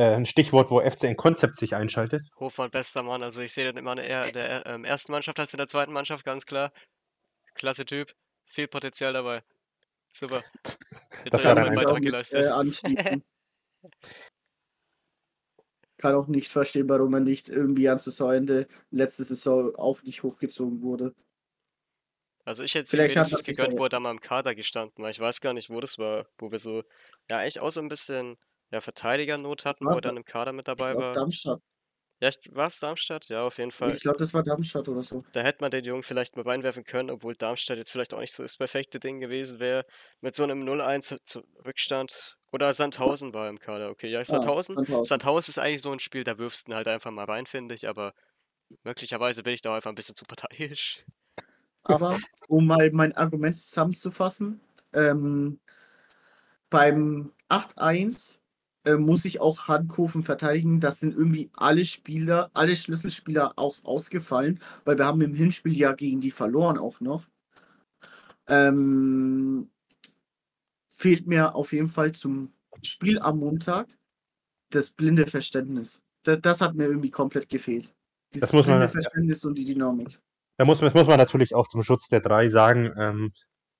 ein 0.00 0.26
Stichwort, 0.26 0.70
wo 0.70 0.80
FC 0.80 1.04
ein 1.04 1.16
Konzept 1.16 1.56
sich 1.56 1.74
einschaltet. 1.74 2.22
Hofmann, 2.38 2.70
bester 2.70 3.02
Mann. 3.02 3.22
Also 3.22 3.40
ich 3.40 3.52
sehe 3.52 3.64
den 3.64 3.76
immer 3.76 3.96
eher 3.96 4.26
in 4.26 4.32
der 4.34 4.66
ähm, 4.66 4.84
ersten 4.84 5.12
Mannschaft 5.12 5.40
als 5.40 5.52
in 5.54 5.58
der 5.58 5.68
zweiten 5.68 5.92
Mannschaft, 5.92 6.24
ganz 6.24 6.44
klar. 6.44 6.72
Klasse 7.54 7.84
Typ, 7.84 8.14
viel 8.44 8.68
Potenzial 8.68 9.12
dabei. 9.12 9.42
Super. 10.12 10.42
Jetzt 11.24 11.34
das 11.34 11.44
hat 11.44 11.56
er 11.56 11.66
einen 11.66 11.74
Beitrag 11.74 12.02
geleistet. 12.02 12.44
Äh, 12.44 12.48
anschließen. 12.48 13.24
Kann 15.98 16.14
auch 16.14 16.26
nicht 16.26 16.52
verstehen, 16.52 16.88
warum 16.88 17.14
er 17.14 17.20
nicht 17.20 17.48
irgendwie 17.48 17.88
an 17.88 17.98
Saisonende 17.98 18.66
letzte 18.90 19.24
Saison 19.24 19.74
auch 19.76 20.02
nicht 20.02 20.22
hochgezogen 20.22 20.82
wurde. 20.82 21.14
Also 22.44 22.62
ich 22.62 22.74
hätte 22.74 22.84
es 22.84 22.92
ihm 22.92 23.00
wenigstens 23.00 23.44
gegönnt, 23.44 23.78
wo 23.78 23.84
er 23.84 23.88
da 23.88 23.98
mal 23.98 24.10
im 24.10 24.20
Kader 24.20 24.54
gestanden 24.54 25.02
war. 25.02 25.10
Ich 25.10 25.18
weiß 25.18 25.40
gar 25.40 25.54
nicht, 25.54 25.70
wo 25.70 25.80
das 25.80 25.98
war, 25.98 26.26
wo 26.38 26.50
wir 26.50 26.58
so, 26.58 26.84
ja, 27.30 27.42
echt 27.42 27.58
auch 27.60 27.72
so 27.72 27.80
ein 27.80 27.88
bisschen 27.88 28.36
ja, 28.70 28.80
Verteidigernot 28.80 29.64
hatten, 29.64 29.86
wo 29.86 29.90
er 29.90 30.00
dann 30.00 30.16
im 30.16 30.24
Kader 30.24 30.52
mit 30.52 30.68
dabei 30.68 30.92
ich 30.92 30.98
war. 30.98 31.12
Darmstadt. 31.12 31.60
Ja, 32.18 32.30
war 32.52 32.68
es 32.68 32.80
Darmstadt? 32.80 33.28
Ja, 33.28 33.42
auf 33.42 33.58
jeden 33.58 33.70
Fall. 33.70 33.92
Ich 33.92 34.00
glaube, 34.00 34.18
das 34.18 34.32
war 34.32 34.42
Darmstadt 34.42 34.88
oder 34.88 35.02
so. 35.02 35.22
Da 35.32 35.40
hätte 35.40 35.58
man 35.60 35.70
den 35.70 35.84
Jungen 35.84 36.02
vielleicht 36.02 36.34
mal 36.36 36.46
reinwerfen 36.48 36.84
können, 36.84 37.10
obwohl 37.10 37.36
Darmstadt 37.36 37.76
jetzt 37.76 37.92
vielleicht 37.92 38.14
auch 38.14 38.20
nicht 38.20 38.32
so 38.32 38.42
das 38.42 38.56
perfekte 38.56 38.98
Ding 38.98 39.20
gewesen 39.20 39.60
wäre. 39.60 39.84
Mit 40.22 40.34
so 40.34 40.42
einem 40.42 40.64
0-1 40.64 41.42
Rückstand. 41.66 42.38
Oder 42.52 42.72
Sandhausen 42.72 43.34
war 43.34 43.50
im 43.50 43.58
Kader. 43.58 43.90
Okay, 43.90 44.08
ja, 44.08 44.24
Sandhausen. 44.24 44.78
Ah, 44.78 44.80
Sandhausen. 44.80 45.04
Sandhausen 45.04 45.50
ist 45.50 45.58
eigentlich 45.58 45.82
so 45.82 45.92
ein 45.92 46.00
Spiel, 46.00 46.24
da 46.24 46.38
wirfst 46.38 46.68
du 46.68 46.74
halt 46.74 46.88
einfach 46.88 47.10
mal 47.10 47.24
rein, 47.24 47.44
finde 47.44 47.74
ich. 47.74 47.86
Aber 47.86 48.14
möglicherweise 48.82 49.42
bin 49.42 49.52
ich 49.52 49.60
da 49.60 49.74
einfach 49.74 49.90
ein 49.90 49.94
bisschen 49.94 50.16
zu 50.16 50.24
parteiisch. 50.24 51.04
Aber 51.82 52.18
um 52.48 52.66
mal 52.66 52.90
mein 52.92 53.14
Argument 53.14 53.58
zusammenzufassen, 53.58 54.60
ähm, 54.94 55.60
beim 56.70 57.32
8-1 57.50 58.38
äh, 58.86 58.96
muss 58.96 59.24
ich 59.24 59.40
auch 59.40 59.66
Handkofen 59.66 60.22
verteidigen. 60.22 60.80
Das 60.80 61.00
sind 61.00 61.14
irgendwie 61.14 61.50
alle 61.56 61.84
Spieler, 61.84 62.50
alle 62.54 62.76
Schlüsselspieler 62.76 63.52
auch 63.56 63.84
ausgefallen, 63.84 64.60
weil 64.84 64.96
wir 64.96 65.04
haben 65.04 65.20
im 65.22 65.34
Hinspiel 65.34 65.76
ja 65.76 65.92
gegen 65.92 66.20
die 66.20 66.30
verloren 66.30 66.78
auch 66.78 67.00
noch. 67.00 67.26
Ähm, 68.46 69.68
fehlt 70.94 71.26
mir 71.26 71.56
auf 71.56 71.72
jeden 71.72 71.88
Fall 71.88 72.12
zum 72.12 72.52
Spiel 72.82 73.18
am 73.18 73.40
Montag 73.40 73.88
das 74.70 74.90
blinde 74.90 75.26
Verständnis. 75.26 76.00
Das, 76.22 76.40
das 76.40 76.60
hat 76.60 76.76
mir 76.76 76.84
irgendwie 76.84 77.10
komplett 77.10 77.48
gefehlt. 77.48 77.94
Dieses 78.32 78.48
das 78.48 78.52
muss 78.52 78.66
man, 78.68 78.78
blinde 78.78 78.92
Verständnis 78.92 79.42
ja. 79.42 79.48
und 79.48 79.58
die 79.58 79.64
Dynamik. 79.64 80.20
Da 80.58 80.64
muss, 80.64 80.78
das 80.78 80.94
muss 80.94 81.08
man 81.08 81.18
natürlich 81.18 81.54
auch 81.56 81.66
zum 81.66 81.82
Schutz 81.82 82.08
der 82.08 82.20
drei 82.20 82.48
sagen. 82.48 82.92
Ähm, 82.96 83.32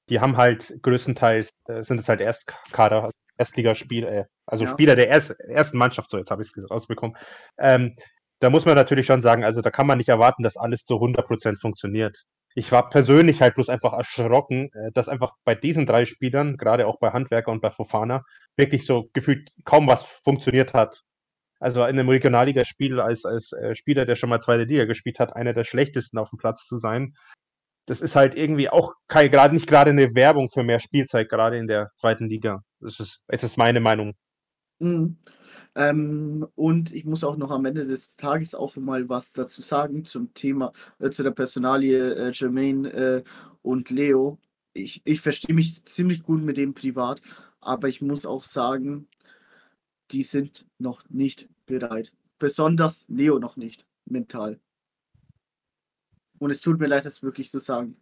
die 0.09 0.19
haben 0.19 0.37
halt 0.37 0.77
größtenteils, 0.83 1.51
äh, 1.67 1.85
sind 1.85 1.99
es 2.01 2.09
halt 2.09 2.21
Erstkader, 2.21 3.13
Erstligaspiel, 3.37 4.05
äh, 4.05 4.25
also 4.47 4.65
ja. 4.65 4.71
Spieler 4.71 4.97
der 4.97 5.09
erst, 5.09 5.31
ersten 5.41 5.79
Mannschaft, 5.79 6.11
so 6.11 6.19
jetzt 6.19 6.31
habe 6.31 6.43
ich 6.43 6.51
es 6.57 6.71
rausbekommen. 6.71 7.17
Ähm, 7.59 7.97
da 8.41 8.51
muss 8.51 8.67
man 8.67 8.75
natürlich 8.75 9.07
schon 9.07 9.23
sagen, 9.23 9.45
also 9.45 9.61
da 9.61 9.71
kann 9.71 9.87
man 9.87 9.99
nicht 9.99 10.09
erwarten, 10.09 10.43
dass 10.43 10.57
alles 10.57 10.85
zu 10.85 10.95
100% 10.95 11.59
funktioniert. 11.61 12.25
Ich 12.55 12.73
war 12.73 12.89
persönlich 12.89 13.43
halt 13.43 13.55
bloß 13.55 13.69
einfach 13.69 13.93
erschrocken, 13.93 14.71
äh, 14.73 14.93
dass 14.93 15.09
einfach 15.09 15.33
bei 15.45 15.55
diesen 15.55 15.87
drei 15.87 16.05
Spielern, 16.05 16.57
gerade 16.57 16.87
auch 16.87 16.99
bei 16.99 17.11
Handwerker 17.11 17.51
und 17.51 17.61
bei 17.61 17.71
Fofana, 17.71 18.23
wirklich 18.57 18.87
so 18.87 19.09
gefühlt 19.13 19.51
kaum 19.65 19.87
was 19.87 20.05
funktioniert 20.05 20.75
hat. 20.75 21.03
Also 21.59 21.83
in 21.85 21.99
einem 21.99 22.09
Regionalligaspiel 22.11 23.01
als, 23.01 23.25
als 23.25 23.53
äh, 23.53 23.75
Spieler, 23.75 24.05
der 24.05 24.15
schon 24.15 24.29
mal 24.29 24.41
zweite 24.41 24.65
Liga 24.65 24.85
gespielt 24.85 25.19
hat, 25.19 25.35
einer 25.35 25.55
der 25.55 25.65
schlechtesten 25.65 26.19
auf 26.19 26.31
dem 26.31 26.39
Platz 26.39 26.67
zu 26.67 26.77
sein, 26.77 27.15
das 27.87 28.01
ist 28.01 28.17
halt 28.17 28.35
irgendwie 28.35 28.69
auch 28.69 28.93
gerade 29.09 29.55
nicht 29.55 29.67
gerade 29.67 29.91
eine 29.91 30.15
Werbung 30.15 30.49
für 30.51 30.63
mehr 30.65 30.81
Spielzeit, 30.81 31.29
gerade 31.29 31.57
in 31.57 31.69
der 31.69 31.91
zweiten 31.97 32.29
Liga. 32.29 32.63
Das 32.81 33.01
ist, 33.01 33.23
das 33.29 33.45
ist 33.45 33.57
meine 33.59 33.81
Meinung. 33.81 34.15
Mhm. 34.79 35.17
Ähm, 35.75 36.47
und 36.55 36.93
ich 36.93 37.05
muss 37.05 37.25
auch 37.25 37.37
noch 37.37 37.51
am 37.51 37.65
Ende 37.65 37.87
des 37.87 38.17
Tages 38.17 38.55
auch 38.55 38.77
mal 38.77 39.09
was 39.09 39.33
dazu 39.33 39.63
sagen 39.63 40.05
zum 40.05 40.33
Thema, 40.35 40.73
äh, 40.99 41.11
zu 41.11 41.23
der 41.23 41.33
Personalie 41.33 42.15
äh, 42.15 42.33
Jermaine 42.33 42.93
äh, 42.93 43.25
und 43.63 43.91
Leo. 43.91 44.39
Ich, 44.73 45.03
ich 45.05 45.21
verstehe 45.21 45.55
mich 45.55 45.85
ziemlich 45.85 46.23
gut 46.23 46.43
mit 46.43 46.57
dem 46.57 46.75
privat, 46.75 47.23
aber 47.61 47.89
ich 47.89 48.03
muss 48.03 48.27
auch 48.27 48.43
sagen, 48.43 49.09
die 50.11 50.23
sind 50.23 50.67
noch 50.79 51.03
nicht 51.11 51.49
bereit. 51.67 52.13
Besonders 52.39 53.07
Leo 53.09 53.39
noch 53.39 53.57
nicht 53.57 53.87
mental. 54.05 54.61
Und 56.39 56.51
es 56.51 56.61
tut 56.61 56.79
mir 56.79 56.87
leid, 56.87 57.07
das 57.07 57.23
wirklich 57.23 57.51
zu 57.51 57.59
sagen. 57.59 57.97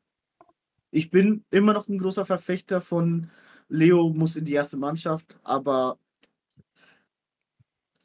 Ich 0.91 1.11
bin 1.11 1.45
immer 1.51 1.73
noch 1.73 1.89
ein 1.89 1.99
großer 1.99 2.25
Verfechter 2.25 2.81
von 2.81 3.31
Leo 3.69 4.11
muss 4.11 4.37
in 4.37 4.45
die 4.45 4.53
erste 4.53 4.77
Mannschaft, 4.77 5.39
aber 5.43 5.99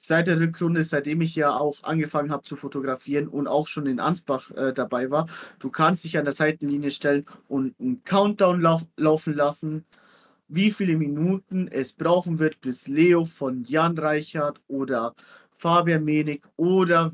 seit 0.02 0.28
der 0.28 0.39
Rückrunde, 0.39 0.82
seitdem 0.84 1.20
ich 1.20 1.36
ja 1.36 1.58
auch 1.58 1.84
angefangen 1.84 2.32
habe 2.32 2.43
zu 2.43 2.56
fotografieren 2.56 3.28
und 3.28 3.47
auch 3.47 3.68
schon 3.68 3.86
in 3.86 4.00
Ansbach 4.00 4.50
äh, 4.52 4.74
dabei 4.74 5.12
war, 5.12 5.28
du 5.60 5.70
kannst 5.70 6.06
dich 6.06 6.18
an 6.18 6.24
der 6.24 6.34
Seitenlinie 6.34 6.89
stellen 6.89 7.26
und 7.50 7.78
einen 7.80 8.02
Countdown 8.06 8.62
lauf 8.62 8.86
laufen 8.95 9.34
lassen, 9.34 9.86
wie 10.47 10.72
viele 10.72 10.95
Minuten 10.95 11.68
es 11.68 11.91
brauchen 11.91 12.39
wird, 12.39 12.62
bis 12.62 12.88
Leo 12.88 13.26
von 13.26 13.66
Jan 13.66 13.97
Reichert 13.97 14.62
oder 14.70 15.16
Fabian 15.52 16.06
Menig 16.06 16.43
oder 16.56 17.12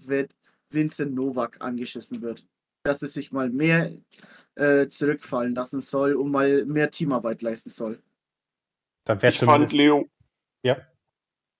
Vincent 0.69 1.15
Novak 1.15 1.57
angeschissen 1.61 2.21
wird. 2.21 2.45
Dass 2.83 3.01
es 3.01 3.15
sich 3.15 3.31
mal 3.31 3.49
mehr 3.49 3.91
äh, 4.53 4.87
zurückfallen 4.89 5.55
lassen 5.55 5.81
soll 5.81 6.13
und 6.13 6.29
mal 6.29 6.65
mehr 6.65 6.91
Teamarbeit 6.91 7.41
leisten 7.41 7.71
soll. 7.71 7.99
Dann 9.05 9.19
ich 9.23 9.39
fand 9.39 9.73
Leo. 9.73 10.07
Ja. 10.63 10.77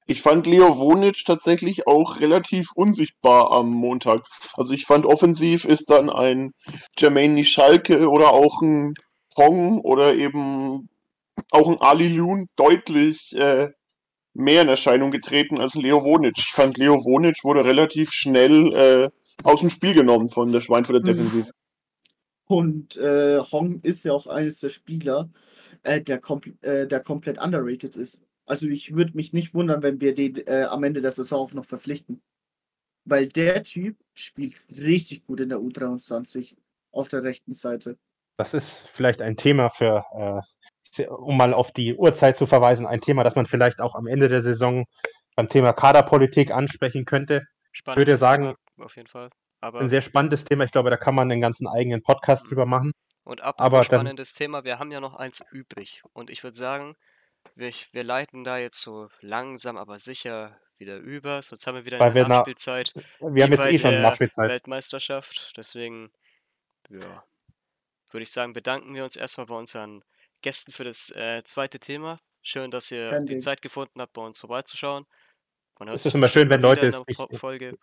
Ich 0.08 0.22
fand 0.22 0.46
Leo 0.46 0.78
Wonic 0.78 1.24
tatsächlich 1.26 1.88
auch 1.88 2.20
relativ 2.20 2.68
unsichtbar 2.76 3.52
am 3.52 3.72
Montag. 3.72 4.22
Also 4.54 4.74
ich 4.74 4.86
fand 4.86 5.06
offensiv 5.06 5.66
ist 5.66 5.90
dann 5.90 6.10
ein 6.10 6.54
Jermaine 6.98 7.44
Schalke 7.44 8.10
oder 8.10 8.32
auch 8.32 8.62
ein 8.62 8.94
Hong 9.38 9.82
oder 9.82 10.16
eben 10.16 10.90
auch 11.52 11.70
ein 11.70 11.82
Ali 11.82 12.08
Lun 12.10 12.48
deutlich 12.56 13.36
äh, 13.36 13.70
mehr 14.34 14.62
in 14.62 14.68
Erscheinung 14.68 15.12
getreten 15.12 15.60
als 15.60 15.76
Leo 15.76 16.04
Wonic. 16.04 16.38
Ich 16.38 16.52
fand 16.52 16.78
Leo 16.78 17.04
Wonic 17.04 17.44
wurde 17.44 17.66
relativ 17.66 18.12
schnell 18.12 18.74
äh, 18.74 19.10
aus 19.44 19.62
dem 19.62 19.70
Spiel 19.70 19.94
genommen 19.94 20.30
von 20.30 20.52
der 20.52 20.62
Schweinfurter 20.62 21.00
Mhm. 21.00 21.06
Defensive. 21.06 21.50
Und 22.48 22.96
äh, 22.98 23.40
Hong 23.52 23.82
ist 23.82 24.06
ja 24.06 24.14
auch 24.14 24.28
eines 24.28 24.60
der 24.60 24.70
Spieler, 24.70 25.30
äh, 25.84 26.00
der, 26.02 26.20
kompl 26.20 26.54
äh, 26.62 26.86
der 26.86 27.00
komplett 27.00 27.40
underrated 27.40 27.96
ist. 27.96 28.20
Also 28.46 28.68
ich 28.68 28.96
würde 28.96 29.14
mich 29.16 29.34
nicht 29.34 29.54
wundern, 29.54 29.82
wenn 29.82 30.00
wir 30.02 30.14
den 30.14 30.36
äh, 30.48 30.64
am 30.70 30.84
Ende 30.84 31.02
der 31.02 31.12
Saison 31.12 31.40
auch 31.48 31.54
noch 31.54 31.66
verpflichten. 31.66 32.22
Weil 33.04 33.28
der 33.28 33.64
Typ 33.64 33.98
spielt 34.14 34.56
richtig 34.70 35.26
gut 35.26 35.40
in 35.40 35.50
der 35.50 35.60
U23 35.60 36.56
auf 36.92 37.08
der 37.08 37.24
rechten 37.24 37.54
Seite. 37.54 37.98
Das 38.38 38.54
ist 38.54 38.88
vielleicht 38.90 39.22
ein 39.22 39.38
Thema 39.38 39.70
für, 39.70 40.44
äh, 40.98 41.06
um 41.08 41.38
mal 41.38 41.54
auf 41.54 41.72
die 41.72 41.96
Uhrzeit 41.96 42.38
zu 42.38 42.46
verweisen, 42.46 42.86
ein 42.86 43.02
Thema, 43.02 43.24
das 43.24 43.36
man 43.36 43.46
vielleicht 43.46 43.80
auch 43.80 43.96
am 43.96 44.08
Ende 44.08 44.28
der 44.28 44.42
Saison 44.42 44.86
beim 45.36 45.50
Thema 45.50 45.74
Kaderpolitik 45.74 46.52
ansprechen 46.52 47.06
könnte. 47.06 47.46
Spannendes 47.72 48.20
sagen, 48.20 48.56
Thema, 48.76 48.86
auf 48.86 48.96
jeden 48.96 49.08
Fall. 49.08 49.30
Aber 49.62 49.80
Ein 49.82 49.90
sehr 49.90 50.02
spannendes 50.02 50.44
Thema. 50.46 50.64
Ich 50.64 50.72
glaube, 50.72 50.90
da 50.90 50.98
kann 50.98 51.16
man 51.16 51.32
einen 51.32 51.42
ganzen 51.42 51.68
eigenen 51.68 52.04
Podcast 52.04 52.50
drüber 52.50 52.66
machen. 52.66 52.92
Und 53.24 53.42
Aber 53.42 53.50
apropos 53.50 53.72
dann- 53.90 54.00
spannendes 54.02 54.34
Thema, 54.34 54.64
wir 54.64 54.80
haben 54.80 54.92
ja 54.92 55.00
noch 55.00 55.16
eins 55.16 55.42
übrig. 55.52 56.04
Und 56.14 56.30
ich 56.30 56.44
würde 56.44 56.58
sagen, 56.58 56.96
wir, 57.56 57.72
wir 57.92 58.04
leiten 58.04 58.44
da 58.44 58.58
jetzt 58.58 58.82
so 58.82 59.10
langsam, 59.22 59.78
aber 59.78 60.00
sicher 60.00 60.60
wieder 60.78 60.98
über. 60.98 61.42
Sonst 61.42 61.66
haben 61.68 61.76
wir 61.76 61.86
wieder 61.86 62.00
Weil 62.00 62.08
eine 62.08 62.16
wir 62.16 62.24
na- 62.24 62.28
Nachspielzeit. 62.38 62.94
Wir 63.20 63.44
haben 63.44 63.52
jetzt 63.54 63.66
eh 63.66 63.80
schon 63.80 63.92
der 63.92 64.02
Nachspielzeit. 64.02 64.50
Weltmeisterschaft. 64.50 65.54
Deswegen, 65.58 66.12
ja, 66.90 67.24
würde 68.12 68.24
ich 68.24 68.32
sagen, 68.32 68.54
bedanken 68.54 68.94
wir 68.94 69.04
uns 69.04 69.16
erstmal 69.16 69.48
bei 69.48 69.56
unseren 69.56 70.04
Gästen 70.42 70.72
für 70.72 70.84
das 70.84 71.10
äh, 71.12 71.44
zweite 71.46 71.80
Thema. 71.80 72.20
Schön, 72.42 72.70
dass 72.72 72.92
ihr 72.92 73.10
Kein 73.10 73.26
die 73.26 73.34
Ding. 73.34 73.42
Zeit 73.42 73.62
gefunden 73.62 74.00
habt, 74.02 74.14
bei 74.14 74.22
uns 74.22 74.40
vorbeizuschauen. 74.40 75.06
Man 75.80 75.90
hört 75.90 76.00
Es 76.00 76.06
ist 76.06 76.14
immer 76.14 76.28
schön, 76.28 76.50
wenn 76.50 76.62
Leute 76.62 76.88
in 76.88 76.94
es 76.94 77.04
nicht- 77.08 77.36
Folge. 77.40 77.78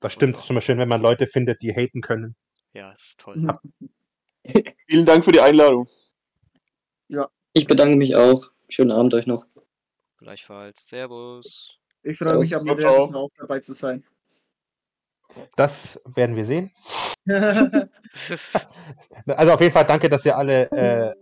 Das 0.00 0.12
stimmt. 0.12 0.36
Es 0.36 0.42
ist 0.44 0.50
immer 0.50 0.60
schön, 0.60 0.78
wenn 0.78 0.88
man 0.88 1.00
Leute 1.00 1.26
findet, 1.26 1.62
die 1.62 1.72
haten 1.74 2.00
können. 2.02 2.34
Ja, 2.72 2.92
ist 2.92 3.18
toll. 3.20 3.36
Mhm. 3.36 3.58
Vielen 4.88 5.06
Dank 5.06 5.24
für 5.24 5.32
die 5.32 5.40
Einladung. 5.40 5.88
Ich 7.54 7.66
bedanke 7.66 7.96
mich 7.96 8.16
auch. 8.16 8.50
Schönen 8.72 8.90
Abend 8.90 9.12
euch 9.12 9.26
noch. 9.26 9.44
Gleichfalls. 10.16 10.88
Servus. 10.88 11.76
Ich 12.02 12.16
freue 12.16 12.38
mich, 12.38 12.56
am. 12.56 12.64
Saison 12.74 13.14
auch 13.16 13.28
dabei 13.36 13.60
zu 13.60 13.74
sein. 13.74 14.02
Das 15.56 16.00
werden 16.06 16.36
wir 16.36 16.46
sehen. 16.46 16.72
Also 19.26 19.52
auf 19.52 19.60
jeden 19.60 19.72
Fall 19.72 19.86
danke, 19.86 20.08
dass 20.08 20.24
ihr 20.26 20.36
alle, 20.36 20.70
äh, 20.72 21.14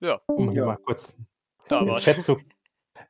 Ja. 0.00 0.20
um 0.26 0.50
hier 0.50 0.60
Ja. 0.62 0.66
mal 0.66 0.76
kurz 0.76 1.14
Da 1.68 1.80
im 1.80 1.88
war's. 1.88 2.02
Chat 2.04 2.22
zu, 2.22 2.38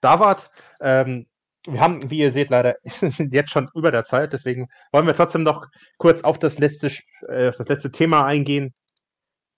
da 0.01 0.21
wart. 0.21 0.51
Ähm, 0.81 1.27
wir 1.67 1.81
haben, 1.81 2.09
wie 2.11 2.19
ihr 2.19 2.31
seht, 2.33 2.51
leider 2.51 2.77
sind 2.85 3.33
jetzt 3.33 3.51
schon 3.51 3.69
über 3.75 3.91
der 3.91 4.05
Zeit, 4.05 4.33
deswegen 4.33 4.69
wollen 4.93 5.07
wir 5.07 5.15
trotzdem 5.15 5.43
noch 5.45 5.67
kurz 5.99 6.23
auf 6.23 6.39
das 6.39 6.59
letzte, 6.59 6.89
äh, 7.29 7.49
auf 7.49 7.57
das 7.57 7.69
letzte 7.69 7.91
Thema 7.91 8.25
eingehen. 8.25 8.75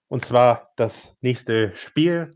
Und 0.09 0.24
zwar 0.24 0.72
das 0.76 1.14
nächste 1.20 1.74
Spiel. 1.74 2.30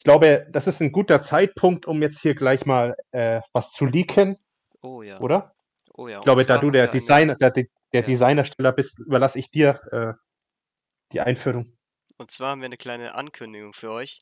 Ich 0.00 0.04
glaube, 0.04 0.46
das 0.50 0.66
ist 0.66 0.80
ein 0.80 0.92
guter 0.92 1.20
Zeitpunkt, 1.20 1.84
um 1.84 2.00
jetzt 2.00 2.22
hier 2.22 2.34
gleich 2.34 2.64
mal 2.64 2.96
äh, 3.12 3.42
was 3.52 3.70
zu 3.72 3.84
leaken, 3.84 4.38
Oh 4.80 5.02
ja. 5.02 5.20
oder? 5.20 5.54
Oh 5.92 6.08
ja. 6.08 6.20
Ich 6.20 6.24
glaube, 6.24 6.46
da 6.46 6.56
du 6.56 6.70
der 6.70 6.88
Designer, 6.88 7.34
der, 7.34 7.50
der 7.50 7.66
Ja. 7.92 8.00
Designersteller 8.00 8.72
bist, 8.72 8.98
überlasse 9.00 9.38
ich 9.38 9.50
dir 9.50 9.78
äh, 9.92 10.14
die 11.12 11.20
Einführung. 11.20 11.76
Und 12.16 12.30
zwar 12.30 12.52
haben 12.52 12.62
wir 12.62 12.66
eine 12.66 12.78
kleine 12.78 13.14
Ankündigung 13.14 13.74
für 13.74 13.90
euch. 13.90 14.20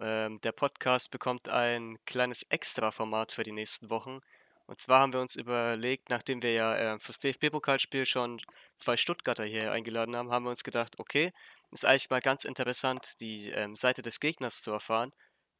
Ähm, 0.00 0.40
der 0.40 0.52
Podcast 0.52 1.10
bekommt 1.10 1.50
ein 1.50 1.98
kleines 2.06 2.44
Extra-Format 2.44 3.32
für 3.32 3.42
die 3.42 3.52
nächsten 3.52 3.90
Wochen. 3.90 4.20
Und 4.64 4.80
zwar 4.80 5.00
haben 5.00 5.12
wir 5.12 5.20
uns 5.20 5.36
überlegt, 5.36 6.08
nachdem 6.08 6.42
wir 6.42 6.52
ja 6.54 6.94
äh, 6.94 6.98
fürs 6.98 7.18
DFB-Pokalspiel 7.18 8.06
schon 8.06 8.40
zwei 8.78 8.96
Stuttgarter 8.96 9.44
hier 9.44 9.70
eingeladen 9.70 10.16
haben, 10.16 10.30
haben 10.30 10.46
wir 10.46 10.50
uns 10.50 10.64
gedacht, 10.64 10.98
okay, 10.98 11.30
ist 11.70 11.84
eigentlich 11.84 12.10
mal 12.10 12.20
ganz 12.20 12.44
interessant, 12.44 13.20
die 13.20 13.50
ähm, 13.50 13.76
Seite 13.76 14.02
des 14.02 14.20
Gegners 14.20 14.62
zu 14.62 14.72
erfahren. 14.72 15.12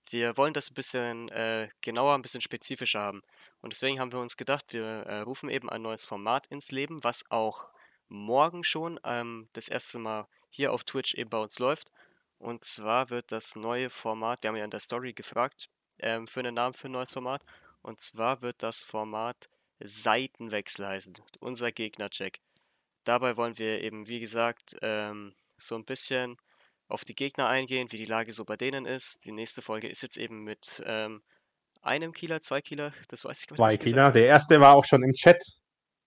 Wir 0.08 0.36
wollen 0.36 0.54
das 0.54 0.70
ein 0.70 0.74
bisschen 0.74 1.28
äh, 1.28 1.68
genauer, 1.82 2.14
ein 2.14 2.22
bisschen 2.22 2.40
spezifischer 2.40 3.00
haben. 3.00 3.22
Und 3.60 3.72
deswegen 3.72 4.00
haben 4.00 4.12
wir 4.12 4.20
uns 4.20 4.36
gedacht, 4.36 4.72
wir 4.72 4.84
äh, 4.84 5.20
rufen 5.20 5.50
eben 5.50 5.68
ein 5.68 5.82
neues 5.82 6.04
Format 6.04 6.46
ins 6.48 6.72
Leben, 6.72 7.04
was 7.04 7.30
auch 7.30 7.68
morgen 8.08 8.64
schon 8.64 8.98
ähm, 9.04 9.48
das 9.52 9.68
erste 9.68 9.98
Mal 9.98 10.26
hier 10.48 10.72
auf 10.72 10.84
Twitch 10.84 11.14
eben 11.14 11.30
bei 11.30 11.38
uns 11.38 11.58
läuft. 11.58 11.92
Und 12.38 12.64
zwar 12.64 13.10
wird 13.10 13.30
das 13.32 13.54
neue 13.54 13.90
Format, 13.90 14.42
wir 14.42 14.48
haben 14.48 14.56
ja 14.56 14.64
in 14.64 14.70
der 14.70 14.80
Story 14.80 15.12
gefragt, 15.12 15.68
ähm, 15.98 16.26
für 16.26 16.40
einen 16.40 16.54
Namen 16.54 16.74
für 16.74 16.88
ein 16.88 16.92
neues 16.92 17.12
Format. 17.12 17.44
Und 17.82 18.00
zwar 18.00 18.42
wird 18.42 18.62
das 18.62 18.82
Format 18.82 19.48
Seitenwechsel 19.78 20.86
heißen, 20.86 21.14
unser 21.38 21.70
Gegnercheck. 21.72 22.40
Dabei 23.04 23.36
wollen 23.36 23.58
wir 23.58 23.82
eben, 23.82 24.08
wie 24.08 24.20
gesagt, 24.20 24.76
ähm, 24.82 25.34
so 25.60 25.76
ein 25.76 25.84
bisschen 25.84 26.36
auf 26.88 27.04
die 27.04 27.14
Gegner 27.14 27.48
eingehen, 27.48 27.92
wie 27.92 27.96
die 27.96 28.04
Lage 28.04 28.32
so 28.32 28.44
bei 28.44 28.56
denen 28.56 28.84
ist. 28.84 29.24
Die 29.24 29.32
nächste 29.32 29.62
Folge 29.62 29.88
ist 29.88 30.02
jetzt 30.02 30.16
eben 30.16 30.42
mit 30.42 30.82
ähm, 30.86 31.22
einem 31.82 32.12
Kieler, 32.12 32.40
zwei 32.40 32.60
Kieler, 32.60 32.92
das 33.08 33.24
weiß 33.24 33.40
ich 33.40 33.46
gar 33.46 33.56
Zwei 33.56 33.72
nicht. 33.72 33.84
Kieler. 33.84 34.10
Der 34.12 34.26
erste 34.26 34.60
war 34.60 34.74
auch 34.74 34.84
schon 34.84 35.02
im 35.02 35.12
Chat. 35.12 35.40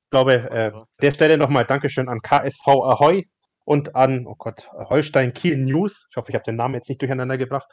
Ich 0.01 0.09
glaube, 0.09 0.33
äh, 0.51 0.71
der 1.01 1.13
Stelle 1.13 1.37
nochmal 1.37 1.65
Dankeschön 1.65 2.09
an 2.09 2.21
KSV 2.21 2.67
Ahoy 2.67 3.27
und 3.65 3.95
an, 3.95 4.27
oh 4.27 4.35
Gott, 4.37 4.69
Holstein 4.73 5.33
Kiel 5.33 5.57
News. 5.57 6.05
Ich 6.09 6.17
hoffe, 6.17 6.29
ich 6.29 6.35
habe 6.35 6.43
den 6.43 6.57
Namen 6.57 6.75
jetzt 6.75 6.89
nicht 6.89 7.01
durcheinander 7.01 7.37
gebracht, 7.37 7.67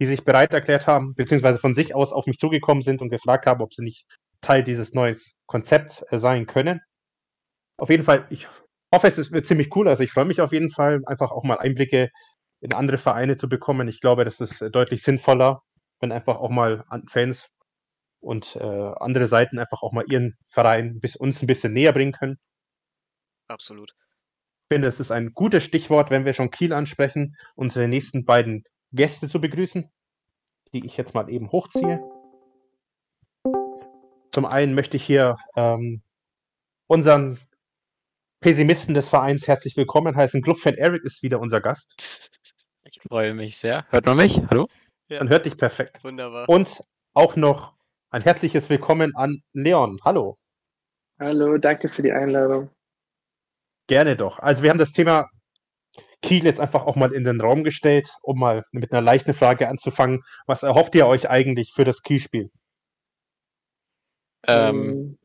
die 0.00 0.06
sich 0.06 0.24
bereit 0.24 0.52
erklärt 0.52 0.86
haben, 0.86 1.14
beziehungsweise 1.14 1.58
von 1.58 1.74
sich 1.74 1.94
aus 1.94 2.12
auf 2.12 2.26
mich 2.26 2.38
zugekommen 2.38 2.82
sind 2.82 3.00
und 3.00 3.10
gefragt 3.10 3.46
haben, 3.46 3.62
ob 3.62 3.72
sie 3.72 3.82
nicht 3.82 4.06
Teil 4.40 4.64
dieses 4.64 4.92
neuen 4.92 5.16
Konzepts 5.46 6.04
äh, 6.10 6.18
sein 6.18 6.46
können. 6.46 6.80
Auf 7.76 7.90
jeden 7.90 8.04
Fall, 8.04 8.26
ich 8.30 8.48
hoffe, 8.94 9.08
es 9.08 9.18
ist, 9.18 9.32
wird 9.32 9.46
ziemlich 9.46 9.74
cool. 9.76 9.88
Also 9.88 10.02
ich 10.02 10.12
freue 10.12 10.24
mich 10.24 10.40
auf 10.40 10.52
jeden 10.52 10.70
Fall, 10.70 11.02
einfach 11.06 11.32
auch 11.32 11.42
mal 11.42 11.58
Einblicke 11.58 12.10
in 12.60 12.72
andere 12.72 12.96
Vereine 12.96 13.36
zu 13.36 13.48
bekommen. 13.48 13.88
Ich 13.88 14.00
glaube, 14.00 14.24
das 14.24 14.40
ist 14.40 14.62
äh, 14.62 14.70
deutlich 14.70 15.02
sinnvoller, 15.02 15.62
wenn 16.00 16.12
einfach 16.12 16.36
auch 16.36 16.50
mal 16.50 16.84
an 16.88 17.06
Fans 17.08 17.50
und 18.20 18.56
äh, 18.56 18.62
andere 18.62 19.26
Seiten 19.26 19.58
einfach 19.58 19.82
auch 19.82 19.92
mal 19.92 20.04
ihren 20.08 20.36
Verein 20.46 21.00
bis 21.00 21.16
uns 21.16 21.42
ein 21.42 21.46
bisschen 21.46 21.72
näher 21.72 21.92
bringen 21.92 22.12
können. 22.12 22.38
Absolut. 23.48 23.90
Ich 23.90 24.74
finde, 24.74 24.88
es 24.88 25.00
ist 25.00 25.10
ein 25.10 25.32
gutes 25.34 25.64
Stichwort, 25.64 26.10
wenn 26.10 26.24
wir 26.24 26.32
schon 26.32 26.50
Kiel 26.50 26.72
ansprechen, 26.72 27.36
unsere 27.54 27.86
nächsten 27.86 28.24
beiden 28.24 28.64
Gäste 28.92 29.28
zu 29.28 29.40
begrüßen, 29.40 29.90
die 30.72 30.86
ich 30.86 30.96
jetzt 30.96 31.14
mal 31.14 31.28
eben 31.28 31.52
hochziehe. 31.52 32.00
Zum 34.32 34.46
einen 34.46 34.74
möchte 34.74 34.96
ich 34.96 35.04
hier 35.04 35.36
ähm, 35.54 36.02
unseren 36.86 37.38
Pessimisten 38.44 38.92
des 38.92 39.08
Vereins 39.08 39.48
herzlich 39.48 39.74
willkommen 39.74 40.14
heißen. 40.16 40.42
Clubfan 40.42 40.74
Eric 40.74 41.02
ist 41.02 41.22
wieder 41.22 41.40
unser 41.40 41.62
Gast. 41.62 42.30
Ich 42.84 43.00
freue 43.00 43.32
mich 43.32 43.56
sehr. 43.56 43.86
Hört 43.88 44.04
man 44.04 44.18
mich? 44.18 44.38
Hallo? 44.50 44.68
Ja. 45.08 45.20
Man 45.20 45.30
hört 45.30 45.46
dich 45.46 45.56
perfekt. 45.56 46.04
Wunderbar. 46.04 46.46
Und 46.46 46.82
auch 47.14 47.36
noch 47.36 47.72
ein 48.10 48.20
herzliches 48.20 48.68
Willkommen 48.68 49.16
an 49.16 49.42
Leon. 49.54 49.98
Hallo. 50.04 50.36
Hallo, 51.18 51.56
danke 51.56 51.88
für 51.88 52.02
die 52.02 52.12
Einladung. 52.12 52.68
Gerne 53.86 54.14
doch. 54.14 54.38
Also 54.40 54.62
wir 54.62 54.68
haben 54.68 54.78
das 54.78 54.92
Thema 54.92 55.30
Kiel 56.20 56.44
jetzt 56.44 56.60
einfach 56.60 56.84
auch 56.84 56.96
mal 56.96 57.14
in 57.14 57.24
den 57.24 57.40
Raum 57.40 57.64
gestellt, 57.64 58.10
um 58.20 58.38
mal 58.38 58.62
mit 58.72 58.92
einer 58.92 59.00
leichten 59.00 59.32
Frage 59.32 59.70
anzufangen. 59.70 60.22
Was 60.46 60.64
erhofft 60.64 60.94
ihr 60.96 61.06
euch 61.06 61.30
eigentlich 61.30 61.72
für 61.72 61.84
das 61.84 62.02
Kiel-Spiel? 62.02 62.50
Ähm, 64.46 65.16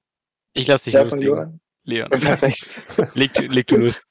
ich 0.53 0.67
lasse 0.67 0.85
dich 0.85 0.93
ja, 0.93 1.03
von 1.03 1.21
loslegen. 1.21 1.59
Leon. 1.83 2.09
Perfekt. 2.09 2.69
leg, 3.13 3.31
leg 3.51 3.67
du 3.67 3.77
los. 3.77 4.01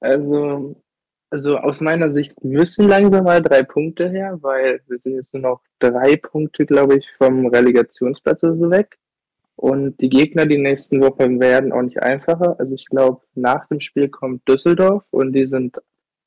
Also, 0.00 0.82
also 1.30 1.58
aus 1.58 1.80
meiner 1.80 2.10
Sicht 2.10 2.42
müssen 2.42 2.88
langsam 2.88 3.24
mal 3.24 3.42
drei 3.42 3.62
Punkte 3.62 4.08
her, 4.08 4.38
weil 4.40 4.80
wir 4.88 4.98
sind 4.98 5.14
jetzt 5.14 5.34
nur 5.34 5.42
noch 5.42 5.62
drei 5.78 6.16
Punkte, 6.16 6.66
glaube 6.66 6.96
ich, 6.96 7.08
vom 7.18 7.46
Relegationsplatz 7.46 8.42
oder 8.44 8.56
so 8.56 8.70
weg. 8.70 8.98
Und 9.56 10.00
die 10.00 10.08
Gegner 10.08 10.46
die 10.46 10.58
nächsten 10.58 11.02
Wochen 11.02 11.38
werden 11.38 11.72
auch 11.72 11.82
nicht 11.82 12.02
einfacher. 12.02 12.58
Also 12.58 12.74
ich 12.74 12.86
glaube, 12.86 13.20
nach 13.34 13.68
dem 13.68 13.78
Spiel 13.80 14.08
kommt 14.08 14.48
Düsseldorf 14.48 15.04
und 15.10 15.34
die 15.34 15.44
sind, 15.44 15.76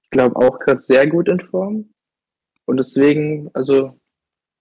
ich 0.03 0.11
glaube, 0.11 0.35
auch 0.35 0.59
gerade 0.59 0.79
sehr 0.79 1.07
gut 1.07 1.27
in 1.27 1.39
Form. 1.39 1.89
Und 2.65 2.77
deswegen, 2.77 3.49
also 3.53 3.99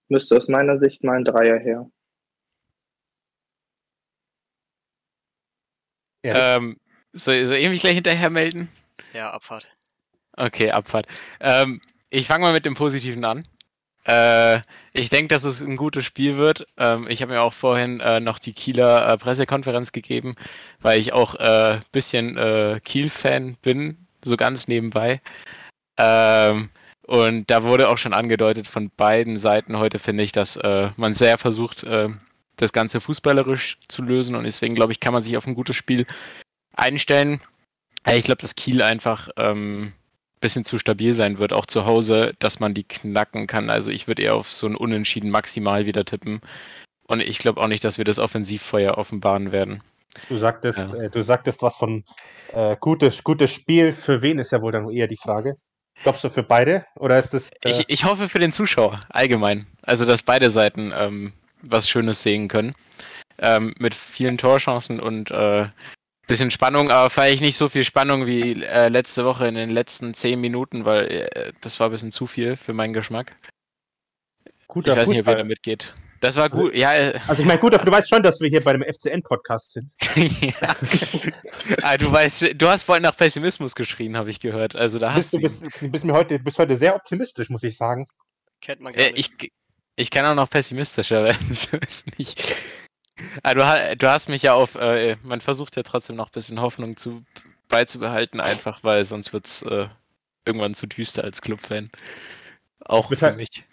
müsste 0.09 0.37
aus 0.37 0.49
meiner 0.49 0.75
Sicht 0.75 1.03
mal 1.03 1.17
ein 1.17 1.23
Dreier 1.23 1.59
her. 1.59 1.89
Ähm, 6.23 6.77
soll, 7.13 7.45
soll 7.45 7.57
ich 7.57 7.69
mich 7.69 7.81
gleich 7.81 7.95
hinterher 7.95 8.29
melden? 8.29 8.69
Ja, 9.13 9.31
Abfahrt. 9.31 9.69
Okay, 10.35 10.71
Abfahrt. 10.71 11.07
Ähm, 11.39 11.81
ich 12.09 12.27
fange 12.27 12.43
mal 12.43 12.53
mit 12.53 12.65
dem 12.65 12.75
Positiven 12.75 13.23
an. 13.25 13.47
Äh, 14.05 14.59
ich 14.91 15.09
denke, 15.09 15.33
dass 15.33 15.43
es 15.43 15.61
ein 15.61 15.77
gutes 15.77 16.05
Spiel 16.05 16.37
wird. 16.37 16.67
Ähm, 16.77 17.07
ich 17.07 17.21
habe 17.21 17.33
mir 17.33 17.41
auch 17.41 17.53
vorhin 17.53 17.99
äh, 17.99 18.19
noch 18.19 18.39
die 18.39 18.53
Kieler 18.53 19.07
äh, 19.07 19.17
Pressekonferenz 19.17 19.91
gegeben, 19.91 20.35
weil 20.81 20.99
ich 20.99 21.13
auch 21.13 21.35
ein 21.35 21.77
äh, 21.77 21.81
bisschen 21.91 22.37
äh, 22.37 22.79
Kiel-Fan 22.83 23.57
bin, 23.61 24.07
so 24.23 24.35
ganz 24.35 24.67
nebenbei. 24.67 25.21
Ähm, 25.97 26.69
und 27.05 27.49
da 27.49 27.63
wurde 27.63 27.89
auch 27.89 27.97
schon 27.97 28.13
angedeutet 28.13 28.67
von 28.67 28.89
beiden 28.95 29.37
Seiten 29.37 29.77
heute, 29.77 29.99
finde 29.99 30.23
ich, 30.23 30.31
dass 30.31 30.57
äh, 30.57 30.89
man 30.95 31.13
sehr 31.13 31.37
versucht, 31.37 31.83
äh, 31.83 32.09
das 32.63 32.73
Ganze 32.73 32.99
fußballerisch 32.99 33.77
zu 33.87 34.01
lösen. 34.01 34.35
Und 34.35 34.45
deswegen, 34.45 34.75
glaube 34.75 34.91
ich, 34.91 34.99
kann 34.99 35.13
man 35.13 35.21
sich 35.21 35.37
auf 35.37 35.45
ein 35.45 35.55
gutes 35.55 35.75
Spiel 35.75 36.05
einstellen. 36.75 37.41
Ja, 38.05 38.15
Ich 38.15 38.23
glaube, 38.23 38.41
dass 38.41 38.55
Kiel 38.55 38.81
einfach 38.81 39.29
ähm, 39.37 39.93
bisschen 40.41 40.65
zu 40.65 40.77
stabil 40.77 41.13
sein 41.13 41.39
wird, 41.39 41.53
auch 41.53 41.65
zu 41.65 41.85
Hause, 41.85 42.33
dass 42.39 42.59
man 42.59 42.73
die 42.73 42.83
knacken 42.83 43.47
kann. 43.47 43.69
Also 43.69 43.91
ich 43.91 44.07
würde 44.07 44.23
eher 44.23 44.35
auf 44.35 44.51
so 44.51 44.67
ein 44.67 44.75
Unentschieden 44.75 45.29
maximal 45.29 45.85
wieder 45.85 46.03
tippen. 46.05 46.41
Und 47.07 47.21
ich 47.21 47.39
glaube 47.39 47.61
auch 47.61 47.67
nicht, 47.67 47.83
dass 47.83 47.97
wir 47.97 48.05
das 48.05 48.19
Offensivfeuer 48.19 48.97
offenbaren 48.97 49.51
werden. 49.51 49.81
Du 50.29 50.37
sagtest, 50.37 50.79
Ja. 50.79 50.93
äh, 50.93 51.09
du 51.09 51.21
sagtest 51.23 51.61
was 51.61 51.77
von 51.77 52.03
äh, 52.51 52.75
gutes, 52.79 53.23
gutes 53.23 53.51
Spiel. 53.53 53.93
Für 53.93 54.21
wen 54.21 54.37
ist 54.37 54.51
ja 54.51 54.61
wohl 54.61 54.71
dann 54.71 54.89
eher 54.89 55.07
die 55.07 55.17
Frage? 55.17 55.57
Glaubst 56.03 56.23
du 56.23 56.29
für 56.29 56.43
beide? 56.43 56.85
Oder 56.95 57.17
ist 57.17 57.33
das. 57.33 57.49
Äh, 57.61 57.71
Ich, 57.71 57.85
ich 57.87 58.05
hoffe 58.05 58.29
für 58.29 58.39
den 58.39 58.51
Zuschauer, 58.51 58.99
allgemein. 59.09 59.65
Also, 59.81 60.05
dass 60.05 60.21
beide 60.23 60.49
Seiten 60.49 60.91
ähm, 60.95 61.33
was 61.63 61.89
Schönes 61.89 62.21
sehen 62.23 62.47
können. 62.47 62.71
Ähm, 63.39 63.73
mit 63.79 63.95
vielen 63.95 64.37
Torchancen 64.37 64.99
und 64.99 65.31
äh, 65.31 65.67
bisschen 66.27 66.51
Spannung, 66.51 66.91
aber 66.91 67.09
vielleicht 67.09 67.41
nicht 67.41 67.57
so 67.57 67.67
viel 67.67 67.83
Spannung 67.83 68.25
wie 68.27 68.63
äh, 68.63 68.87
letzte 68.89 69.25
Woche 69.25 69.47
in 69.47 69.55
den 69.55 69.71
letzten 69.71 70.13
zehn 70.13 70.39
Minuten, 70.39 70.85
weil 70.85 71.05
äh, 71.11 71.51
das 71.61 71.79
war 71.79 71.87
ein 71.87 71.91
bisschen 71.91 72.11
zu 72.11 72.27
viel 72.27 72.55
für 72.55 72.73
meinen 72.73 72.93
Geschmack. 72.93 73.35
guter 74.67 74.93
ich 74.93 74.99
weiß 74.99 75.09
nicht, 75.09 75.19
ob 75.19 75.27
ihr 75.27 75.33
Fußball. 75.33 75.37
damit 75.37 75.63
geht. 75.63 75.93
Das 76.21 76.37
war 76.37 76.49
gut, 76.49 76.73
ja. 76.75 76.93
Äh, 76.93 77.19
Also 77.27 77.41
ich 77.41 77.47
meine, 77.47 77.59
gut, 77.59 77.73
du 77.73 77.91
weißt 77.91 78.07
schon, 78.07 78.23
dass 78.23 78.39
wir 78.39 78.47
hier 78.49 78.63
bei 78.63 78.71
dem 78.71 78.83
FCN-Podcast 78.83 79.73
sind. 79.73 79.91
ja. 80.15 80.75
ah, 81.81 81.97
du 81.97 82.09
weißt, 82.11 82.53
du 82.55 82.67
hast 82.69 82.83
vorhin 82.83 83.03
nach 83.03 83.17
Pessimismus 83.17 83.75
geschrien, 83.75 84.15
habe 84.15 84.29
ich 84.29 84.39
gehört. 84.39 84.75
Also 84.75 84.99
da 84.99 85.13
hast 85.13 85.31
Bist, 85.31 85.33
du 85.33 85.39
bist, 85.67 85.81
du 85.81 85.89
bist 85.91 86.05
mir 86.05 86.13
heute, 86.13 86.39
bist 86.39 86.59
heute 86.59 86.77
sehr 86.77 86.95
optimistisch, 86.95 87.49
muss 87.49 87.63
ich 87.63 87.75
sagen. 87.75 88.07
Kennt 88.61 88.79
man 88.79 88.93
gar 88.93 89.03
Äh, 89.03 89.11
nicht. 89.11 89.33
ich, 89.41 89.51
ich 89.95 90.09
kann 90.11 90.25
auch 90.25 90.35
noch 90.35 90.49
pessimistischer 90.49 91.23
werden. 91.23 91.53
so 91.53 91.77
ist 91.77 92.17
nicht. 92.17 92.55
Ah, 93.43 93.53
du, 93.53 93.65
ha- 93.65 93.95
du 93.95 94.09
hast 94.09 94.29
mich 94.29 94.41
ja 94.43 94.53
auf. 94.53 94.75
Äh, 94.75 95.17
man 95.23 95.41
versucht 95.41 95.75
ja 95.75 95.83
trotzdem 95.83 96.15
noch 96.15 96.27
ein 96.27 96.33
bisschen 96.33 96.61
Hoffnung 96.61 96.97
zu, 96.97 97.23
beizubehalten, 97.69 98.39
einfach 98.39 98.83
weil 98.83 99.03
sonst 99.05 99.33
wird 99.33 99.47
es 99.47 99.61
äh, 99.63 99.87
irgendwann 100.45 100.75
zu 100.75 100.87
düster 100.87 101.23
als 101.23 101.41
Clubfan. 101.41 101.89
Auch 102.79 103.09
für 103.09 103.21
halt- 103.21 103.37
mich. 103.37 103.63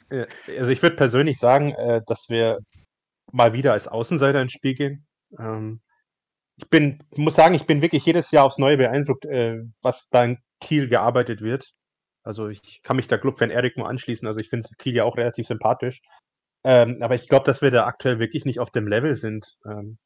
Also 0.59 0.71
ich 0.71 0.83
würde 0.83 0.97
persönlich 0.97 1.39
sagen, 1.39 1.73
äh, 1.75 2.01
dass 2.07 2.29
wir 2.29 2.59
mal 3.33 3.53
wieder 3.53 3.73
als 3.73 3.89
Außenseiter 3.89 4.41
ins 4.43 4.53
Spiel 4.53 4.75
gehen. 4.75 5.07
Ähm, 5.39 5.81
ich 6.57 6.68
bin, 6.68 6.99
muss 7.16 7.37
sagen, 7.37 7.55
ich 7.55 7.64
bin 7.66 7.81
wirklich 7.83 8.05
jedes 8.05 8.31
Jahr 8.31 8.45
aufs 8.45 8.59
Neue 8.59 8.77
beeindruckt, 8.77 9.25
äh, 9.25 9.59
was 9.83 10.09
da 10.11 10.25
in 10.25 10.39
Kiel 10.61 10.89
gearbeitet 10.89 11.41
wird. 11.41 11.73
Also 12.23 12.49
ich 12.49 12.83
kann 12.83 12.97
mich 12.97 13.09
der 13.09 13.18
Clubfan 13.18 13.51
Erik 13.51 13.77
nur 13.77 13.89
anschließen. 13.89 14.27
Also 14.27 14.41
ich 14.41 14.49
finde 14.49 14.68
Kiel 14.79 14.95
ja 14.95 15.05
auch 15.05 15.16
relativ 15.16 15.47
sympathisch. 15.47 16.03
Ähm, 16.64 16.99
aber 17.03 17.14
ich 17.14 17.27
glaube, 17.29 17.47
dass 17.47 17.62
wir 17.62 17.71
da 17.71 17.87
aktuell 17.87 18.18
wirklich 18.18 18.45
nicht 18.45 18.61
auf 18.61 18.71
dem 18.71 18.87
Level 18.87 19.14
sind. 19.14 19.57
Ähm, 19.64 19.99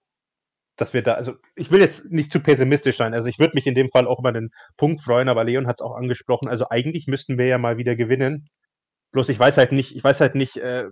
dass 0.77 0.93
wir 0.93 1.03
da, 1.03 1.15
also 1.15 1.35
ich 1.55 1.71
will 1.71 1.81
jetzt 1.81 2.07
nicht 2.07 2.33
zu 2.33 2.41
pessimistisch 2.41 2.97
sein. 2.97 3.15
Also 3.15 3.29
ich 3.29 3.39
würde 3.39 3.55
mich 3.55 3.67
in 3.67 3.75
dem 3.75 3.91
Fall 3.91 4.07
auch 4.07 4.19
über 4.19 4.33
den 4.33 4.51
Punkt 4.77 5.01
freuen, 5.01 5.29
aber 5.29 5.45
Leon 5.45 5.67
hat 5.67 5.77
es 5.77 5.83
auch 5.83 5.95
angesprochen. 5.95 6.49
Also 6.49 6.69
eigentlich 6.69 7.07
müssten 7.07 7.39
wir 7.39 7.47
ja 7.47 7.59
mal 7.59 7.77
wieder 7.77 7.97
gewinnen. 7.97 8.49
Bloß 9.13 9.29
ich 9.29 9.39
weiß 9.39 9.57
halt 9.57 9.73
nicht, 9.73 9.95
ich 9.95 10.03
weiß 10.03 10.21
halt 10.21 10.35
nicht, 10.35 10.57
äh, 10.57 10.89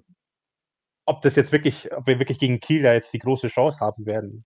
ob 1.05 1.23
das 1.23 1.35
jetzt 1.35 1.53
wirklich, 1.53 1.93
ob 1.93 2.07
wir 2.07 2.21
wirklich 2.21 2.39
gegen 2.39 2.61
Kiel 2.61 2.83
da 2.83 2.93
jetzt 2.93 3.13
die 3.13 3.19
große 3.19 3.49
Chance 3.49 3.81
haben 3.81 4.07
werden. 4.07 4.45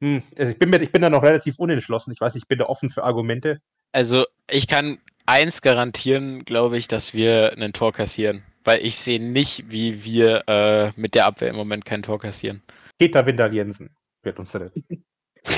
Hm, 0.00 0.22
also 0.36 0.52
ich 0.52 0.58
bin 0.58 0.70
mir, 0.70 0.82
ich 0.82 0.92
bin 0.92 1.02
da 1.02 1.10
noch 1.10 1.22
relativ 1.22 1.58
unentschlossen. 1.58 2.12
Ich 2.12 2.20
weiß, 2.20 2.34
ich 2.34 2.48
bin 2.48 2.58
da 2.58 2.66
offen 2.66 2.90
für 2.90 3.04
Argumente. 3.04 3.58
Also, 3.92 4.24
ich 4.50 4.66
kann 4.66 4.98
eins 5.26 5.62
garantieren, 5.62 6.44
glaube 6.44 6.78
ich, 6.78 6.88
dass 6.88 7.14
wir 7.14 7.52
ein 7.58 7.72
Tor 7.72 7.92
kassieren. 7.92 8.44
Weil 8.64 8.84
ich 8.84 8.96
sehe 8.96 9.20
nicht, 9.20 9.70
wie 9.70 10.02
wir 10.04 10.42
äh, 10.48 10.92
mit 10.96 11.14
der 11.14 11.26
Abwehr 11.26 11.50
im 11.50 11.56
Moment 11.56 11.84
kein 11.84 12.02
Tor 12.02 12.18
kassieren. 12.18 12.62
Peter 12.98 13.24
Windal 13.24 13.54
Jensen 13.54 13.94
wird 14.22 14.38
uns 14.38 14.54
retten. 14.54 14.84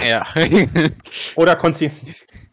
Ja. 0.06 0.26
Oder 1.36 1.56
Konzi. 1.56 1.90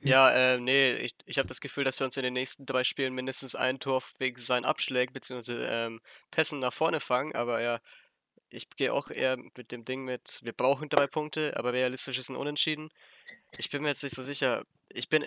Ja, 0.01 0.29
äh, 0.31 0.59
nee, 0.59 0.93
ich, 0.93 1.15
ich 1.25 1.37
habe 1.37 1.47
das 1.47 1.59
Gefühl, 1.59 1.83
dass 1.83 1.99
wir 1.99 2.05
uns 2.05 2.15
in 2.15 2.23
den 2.23 2.33
nächsten 2.33 2.65
drei 2.65 2.83
Spielen 2.83 3.13
mindestens 3.13 3.55
ein 3.55 3.79
Tor 3.79 4.01
wegen 4.19 4.37
seinen 4.37 4.65
Abschlägen 4.65 5.13
bzw. 5.13 5.65
Ähm, 5.65 6.01
Pässen 6.31 6.59
nach 6.59 6.73
vorne 6.73 6.99
fangen, 6.99 7.35
aber 7.35 7.61
ja, 7.61 7.79
ich 8.49 8.69
gehe 8.69 8.93
auch 8.93 9.09
eher 9.09 9.37
mit 9.37 9.71
dem 9.71 9.83
Ding 9.83 10.05
mit, 10.05 10.39
wir 10.43 10.53
brauchen 10.53 10.89
drei 10.89 11.07
Punkte, 11.07 11.57
aber 11.57 11.73
realistisch 11.73 12.17
ist 12.17 12.29
ein 12.29 12.37
Unentschieden. 12.37 12.89
Ich 13.57 13.69
bin 13.69 13.81
mir 13.81 13.89
jetzt 13.89 14.03
nicht 14.03 14.15
so 14.15 14.23
sicher. 14.23 14.63
Ich 14.89 15.09
bin, 15.09 15.23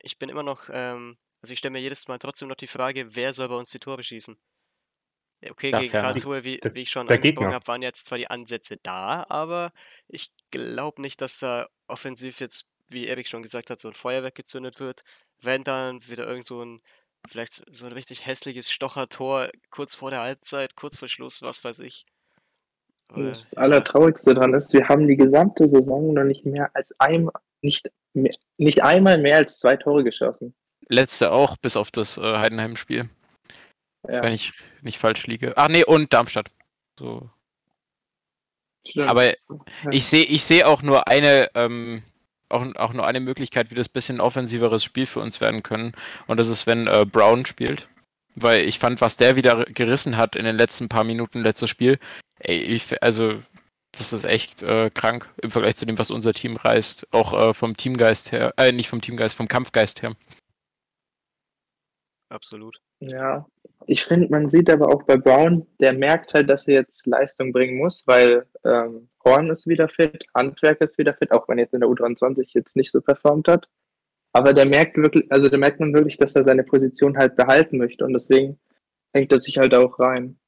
ich 0.00 0.18
bin 0.18 0.28
immer 0.28 0.42
noch, 0.42 0.70
ähm, 0.72 1.18
also 1.42 1.52
ich 1.52 1.58
stelle 1.58 1.72
mir 1.72 1.80
jedes 1.80 2.08
Mal 2.08 2.18
trotzdem 2.18 2.48
noch 2.48 2.56
die 2.56 2.66
Frage, 2.66 3.14
wer 3.14 3.32
soll 3.32 3.48
bei 3.48 3.54
uns 3.56 3.70
die 3.70 3.78
Tore 3.78 4.02
schießen? 4.02 4.36
Okay, 5.48 5.72
Ach 5.74 5.80
gegen 5.80 5.94
ja. 5.94 6.02
Karlsruhe, 6.02 6.44
wie, 6.44 6.58
Der- 6.58 6.74
wie 6.74 6.82
ich 6.82 6.90
schon 6.90 7.06
der 7.06 7.16
angesprochen 7.16 7.52
habe, 7.54 7.66
waren 7.66 7.82
jetzt 7.82 8.06
zwar 8.06 8.18
die 8.18 8.28
Ansätze 8.28 8.76
da, 8.82 9.24
aber 9.28 9.72
ich 10.06 10.30
glaube 10.50 11.00
nicht, 11.00 11.20
dass 11.22 11.38
da 11.38 11.66
offensiv 11.86 12.40
jetzt, 12.40 12.66
wie 12.88 13.06
Erik 13.06 13.26
schon 13.26 13.42
gesagt 13.42 13.70
hat, 13.70 13.80
so 13.80 13.88
ein 13.88 13.94
Feuerwerk 13.94 14.34
gezündet 14.34 14.80
wird. 14.80 15.02
Wenn 15.40 15.64
dann 15.64 16.06
wieder 16.08 16.26
irgend 16.26 16.44
so 16.44 16.62
ein, 16.62 16.82
vielleicht 17.26 17.62
so 17.74 17.86
ein 17.86 17.92
richtig 17.92 18.26
hässliches 18.26 18.70
Stochertor 18.70 19.48
kurz 19.70 19.94
vor 19.94 20.10
der 20.10 20.20
Halbzeit, 20.20 20.76
kurz 20.76 20.98
vor 20.98 21.08
Schluss, 21.08 21.40
was 21.40 21.64
weiß 21.64 21.78
ich. 21.80 22.04
Aber, 23.08 23.24
Das 23.24 23.52
ja, 23.52 23.62
Allertraurigste 23.62 24.34
daran 24.34 24.52
ist, 24.52 24.74
wir 24.74 24.88
haben 24.88 25.08
die 25.08 25.16
gesamte 25.16 25.68
Saison 25.68 26.12
noch 26.12 26.24
nicht 26.24 26.44
mehr 26.44 26.70
als 26.74 26.94
einmal, 27.00 27.32
nicht, 27.62 27.90
mehr, 28.12 28.32
nicht 28.58 28.82
einmal 28.82 29.16
mehr 29.16 29.36
als 29.38 29.58
zwei 29.58 29.76
Tore 29.76 30.04
geschossen. 30.04 30.54
Letzte 30.90 31.30
auch, 31.30 31.56
bis 31.56 31.76
auf 31.76 31.92
das 31.92 32.18
äh, 32.18 32.20
Heidenheim-Spiel, 32.20 33.08
Ja, 34.08 34.22
wenn 34.24 34.32
ich 34.32 34.52
nicht 34.82 34.98
falsch 34.98 35.26
liege. 35.28 35.54
Ach 35.56 35.68
nee, 35.68 35.84
und 35.84 36.12
Darmstadt. 36.12 36.50
So. 36.98 37.30
stimmt. 38.86 39.08
Aber 39.08 39.32
ich 39.92 40.06
sehe 40.06 40.24
ich 40.24 40.44
sehe 40.44 40.66
auch 40.66 40.82
nur 40.82 41.06
eine, 41.06 41.48
ähm, 41.54 42.02
auch, 42.48 42.66
auch 42.74 42.92
nur 42.92 43.06
eine 43.06 43.20
Möglichkeit, 43.20 43.70
wie 43.70 43.76
das 43.76 43.88
bisschen 43.88 44.20
offensiveres 44.20 44.82
Spiel 44.82 45.06
für 45.06 45.20
uns 45.20 45.40
werden 45.40 45.62
können. 45.62 45.92
Und 46.26 46.38
das 46.38 46.48
ist, 46.48 46.66
wenn 46.66 46.88
äh, 46.88 47.06
Brown 47.06 47.46
spielt. 47.46 47.88
Weil 48.34 48.60
ich 48.60 48.80
fand, 48.80 49.00
was 49.00 49.16
der 49.16 49.36
wieder 49.36 49.64
gerissen 49.66 50.16
hat 50.16 50.34
in 50.34 50.44
den 50.44 50.56
letzten 50.56 50.88
paar 50.88 51.04
Minuten 51.04 51.42
letztes 51.42 51.70
Spiel, 51.70 51.98
ey, 52.40 52.58
ich, 52.58 53.00
also 53.00 53.40
das 53.92 54.12
ist 54.12 54.24
echt 54.24 54.64
äh, 54.64 54.90
krank 54.90 55.28
im 55.40 55.52
Vergleich 55.52 55.76
zu 55.76 55.86
dem, 55.86 55.98
was 55.98 56.10
unser 56.10 56.32
Team 56.32 56.56
reißt. 56.56 57.06
Auch 57.12 57.32
äh, 57.32 57.54
vom 57.54 57.76
Teamgeist 57.76 58.32
her, 58.32 58.54
äh, 58.56 58.72
nicht 58.72 58.88
vom 58.88 59.00
Teamgeist, 59.00 59.36
vom 59.36 59.48
Kampfgeist 59.48 60.02
her. 60.02 60.16
Absolut. 62.30 62.80
Ja, 63.00 63.46
ich 63.86 64.04
finde, 64.04 64.28
man 64.28 64.48
sieht 64.48 64.70
aber 64.70 64.88
auch 64.88 65.02
bei 65.02 65.16
Brown, 65.16 65.66
der 65.80 65.92
merkt 65.92 66.34
halt, 66.34 66.50
dass 66.50 66.68
er 66.68 66.74
jetzt 66.74 67.06
Leistung 67.06 67.52
bringen 67.52 67.78
muss, 67.78 68.02
weil 68.06 68.46
ähm, 68.64 69.08
Horn 69.24 69.50
ist 69.50 69.66
wieder 69.66 69.88
fit, 69.88 70.24
Handwerk 70.34 70.80
ist 70.80 70.98
wieder 70.98 71.14
fit, 71.14 71.32
auch 71.32 71.48
wenn 71.48 71.58
er 71.58 71.64
jetzt 71.64 71.74
in 71.74 71.80
der 71.80 71.88
U23 71.88 72.50
jetzt 72.52 72.76
nicht 72.76 72.90
so 72.90 73.00
performt 73.00 73.48
hat. 73.48 73.68
Aber 74.32 74.54
der 74.54 74.66
merkt 74.66 74.96
wirklich, 74.96 75.30
also 75.30 75.48
da 75.48 75.56
merkt 75.56 75.80
man 75.80 75.92
wirklich, 75.92 76.16
dass 76.18 76.36
er 76.36 76.44
seine 76.44 76.62
Position 76.62 77.16
halt 77.16 77.36
behalten 77.36 77.78
möchte 77.78 78.04
und 78.04 78.12
deswegen 78.12 78.58
hängt 79.12 79.32
er 79.32 79.38
sich 79.38 79.58
halt 79.58 79.74
auch 79.74 79.98
rein. 79.98 80.38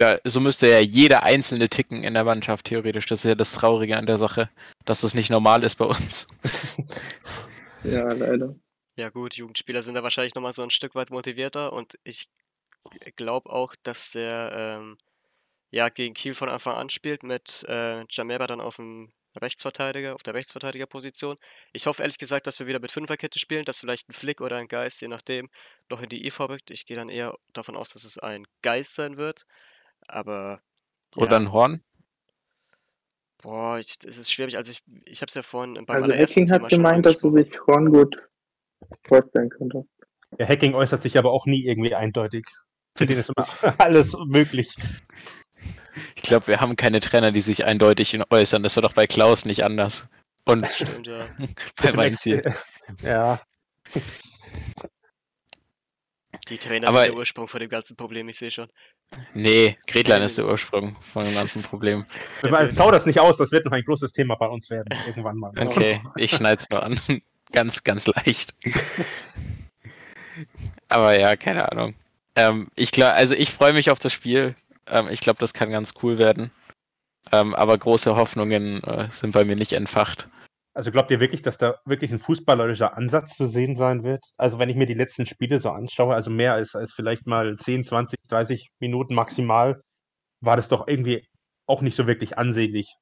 Ja, 0.00 0.18
so 0.24 0.40
müsste 0.40 0.66
ja 0.66 0.80
jeder 0.80 1.22
einzelne 1.22 1.68
ticken 1.68 2.02
in 2.02 2.14
der 2.14 2.24
Mannschaft 2.24 2.66
theoretisch. 2.66 3.06
Das 3.06 3.20
ist 3.20 3.28
ja 3.28 3.34
das 3.34 3.52
Traurige 3.52 3.96
an 3.96 4.06
der 4.06 4.18
Sache, 4.18 4.50
dass 4.84 5.02
das 5.02 5.14
nicht 5.14 5.30
normal 5.30 5.62
ist 5.64 5.76
bei 5.76 5.86
uns. 5.86 6.26
Ja, 7.84 8.12
leider. 8.12 8.54
Ja 8.96 9.08
gut, 9.08 9.34
Jugendspieler 9.34 9.82
sind 9.82 9.94
da 9.94 10.02
wahrscheinlich 10.02 10.34
nochmal 10.34 10.52
so 10.52 10.62
ein 10.62 10.70
Stück 10.70 10.94
weit 10.94 11.10
motivierter 11.10 11.72
und 11.72 11.98
ich 12.04 12.28
glaube 13.16 13.50
auch, 13.50 13.74
dass 13.82 14.10
der 14.10 14.52
ähm, 14.54 14.98
ja 15.70 15.88
gegen 15.88 16.14
Kiel 16.14 16.34
von 16.34 16.48
Anfang 16.48 16.74
an 16.74 16.90
spielt 16.90 17.22
mit 17.22 17.64
äh, 17.68 18.04
Jamera 18.10 18.46
dann 18.46 18.60
auf 18.60 18.76
dem 18.76 19.12
Rechtsverteidiger, 19.40 20.14
auf 20.14 20.22
der 20.22 20.34
Rechtsverteidigerposition. 20.34 21.38
Ich 21.72 21.86
hoffe 21.86 22.02
ehrlich 22.02 22.18
gesagt, 22.18 22.46
dass 22.46 22.58
wir 22.58 22.66
wieder 22.66 22.80
mit 22.80 22.90
Fünferkette 22.90 23.38
spielen, 23.38 23.64
dass 23.64 23.80
vielleicht 23.80 24.10
ein 24.10 24.12
Flick 24.12 24.42
oder 24.42 24.56
ein 24.56 24.68
Geist, 24.68 25.00
je 25.00 25.08
nachdem, 25.08 25.48
noch 25.88 26.02
in 26.02 26.10
die 26.10 26.26
IV 26.26 26.40
rückt. 26.40 26.70
Ich 26.70 26.84
gehe 26.84 26.96
dann 26.98 27.08
eher 27.08 27.34
davon 27.54 27.76
aus, 27.76 27.94
dass 27.94 28.04
es 28.04 28.18
ein 28.18 28.46
Geist 28.60 28.94
sein 28.94 29.16
wird. 29.16 29.46
Aber 30.06 30.60
Oder 31.16 31.30
ja, 31.30 31.36
ein 31.38 31.52
Horn. 31.52 31.82
boah, 33.42 33.78
ich, 33.78 33.96
es 34.04 34.18
ist 34.18 34.30
schwierig. 34.30 34.58
Also 34.58 34.72
ich, 34.72 34.82
ich 35.06 35.22
habe 35.22 35.28
es 35.28 35.34
ja 35.34 35.42
vorhin 35.42 35.74
beim 35.86 36.02
Also 36.02 36.10
allerersten 36.10 36.42
Hacking 36.42 36.52
hat 36.52 36.60
Thema 36.60 36.70
schon 36.70 36.78
gemeint, 36.78 37.06
dass 37.06 37.24
angesprochen. 37.24 37.50
sich 37.50 37.66
Horn 37.66 37.90
gut 37.90 38.31
vorstellen 39.06 39.50
könnte. 39.50 39.84
Der 40.38 40.48
Hacking 40.48 40.74
äußert 40.74 41.02
sich 41.02 41.18
aber 41.18 41.32
auch 41.32 41.46
nie 41.46 41.64
irgendwie 41.66 41.94
eindeutig. 41.94 42.44
Für 42.96 43.06
den 43.06 43.18
ist 43.18 43.30
immer 43.36 43.46
alles 43.78 44.16
möglich. 44.26 44.74
Ich 46.16 46.22
glaube, 46.22 46.46
wir 46.46 46.60
haben 46.60 46.76
keine 46.76 47.00
Trainer, 47.00 47.32
die 47.32 47.40
sich 47.42 47.64
eindeutig 47.64 48.18
äußern. 48.30 48.62
Das 48.62 48.76
war 48.76 48.82
doch 48.82 48.94
bei 48.94 49.06
Klaus 49.06 49.44
nicht 49.44 49.62
anders. 49.64 50.06
Und 50.44 50.62
Das 50.62 50.76
stimmt, 50.76 51.06
ja. 51.06 51.26
bei 51.82 51.96
Weinziel. 51.96 52.54
Ja. 53.02 53.40
Die 56.48 56.58
Trainer 56.58 56.88
Aber- 56.88 57.02
sind 57.02 57.12
der 57.12 57.16
Ursprung 57.18 57.46
von 57.48 57.60
dem 57.60 57.68
ganzen 57.70 57.96
Problem, 57.96 58.28
ich 58.28 58.36
sehe 58.38 58.50
schon. 58.50 58.68
Nee, 59.34 59.78
Gretlein 59.86 60.22
ist 60.22 60.38
der 60.38 60.46
Ursprung 60.46 60.96
von 61.02 61.24
dem 61.24 61.34
ganzen 61.34 61.62
Problem. 61.62 62.04
Zau 62.74 62.90
das 62.90 63.06
nicht 63.06 63.20
aus, 63.20 63.36
das 63.36 63.52
wird 63.52 63.66
noch 63.66 63.72
ein 63.72 63.84
großes 63.84 64.12
Thema 64.12 64.34
bei 64.36 64.46
uns 64.48 64.68
werden, 64.70 64.88
irgendwann 65.06 65.36
mal. 65.36 65.52
Okay, 65.56 66.00
ich 66.16 66.32
schneid's 66.32 66.68
nur 66.70 66.82
an. 66.82 66.98
Ganz, 67.52 67.84
ganz 67.84 68.06
leicht. 68.06 68.54
Aber 70.88 71.18
ja, 71.18 71.36
keine 71.36 71.70
Ahnung. 71.70 71.94
Ähm, 72.34 72.68
ich 72.74 72.92
glaube, 72.92 73.14
also 73.14 73.34
ich 73.34 73.50
freue 73.50 73.72
mich 73.72 73.90
auf 73.90 73.98
das 73.98 74.12
Spiel. 74.12 74.54
Ähm, 74.86 75.08
ich 75.08 75.20
glaube, 75.20 75.38
das 75.38 75.54
kann 75.54 75.70
ganz 75.70 75.94
cool 76.02 76.18
werden. 76.18 76.50
Ähm, 77.30 77.54
aber 77.54 77.78
große 77.78 78.16
Hoffnungen 78.16 78.82
äh, 78.84 79.08
sind 79.10 79.32
bei 79.32 79.44
mir 79.44 79.56
nicht 79.56 79.72
entfacht. 79.72 80.28
Also 80.74 80.90
glaubt 80.90 81.10
ihr 81.10 81.20
wirklich, 81.20 81.42
dass 81.42 81.58
da 81.58 81.76
wirklich 81.84 82.12
ein 82.12 82.18
fußballerischer 82.18 82.96
Ansatz 82.96 83.36
zu 83.36 83.46
sehen 83.46 83.76
sein 83.76 84.04
wird? 84.04 84.24
Also 84.38 84.58
wenn 84.58 84.70
ich 84.70 84.76
mir 84.76 84.86
die 84.86 84.94
letzten 84.94 85.26
Spiele 85.26 85.58
so 85.58 85.68
anschaue, 85.70 86.14
also 86.14 86.30
mehr 86.30 86.54
als, 86.54 86.74
als 86.74 86.92
vielleicht 86.94 87.26
mal 87.26 87.56
10, 87.56 87.84
20, 87.84 88.18
30 88.28 88.70
Minuten 88.80 89.14
maximal, 89.14 89.82
war 90.40 90.56
das 90.56 90.68
doch 90.68 90.88
irgendwie 90.88 91.26
auch 91.66 91.82
nicht 91.82 91.94
so 91.94 92.06
wirklich 92.06 92.38
ansehnlich. 92.38 92.94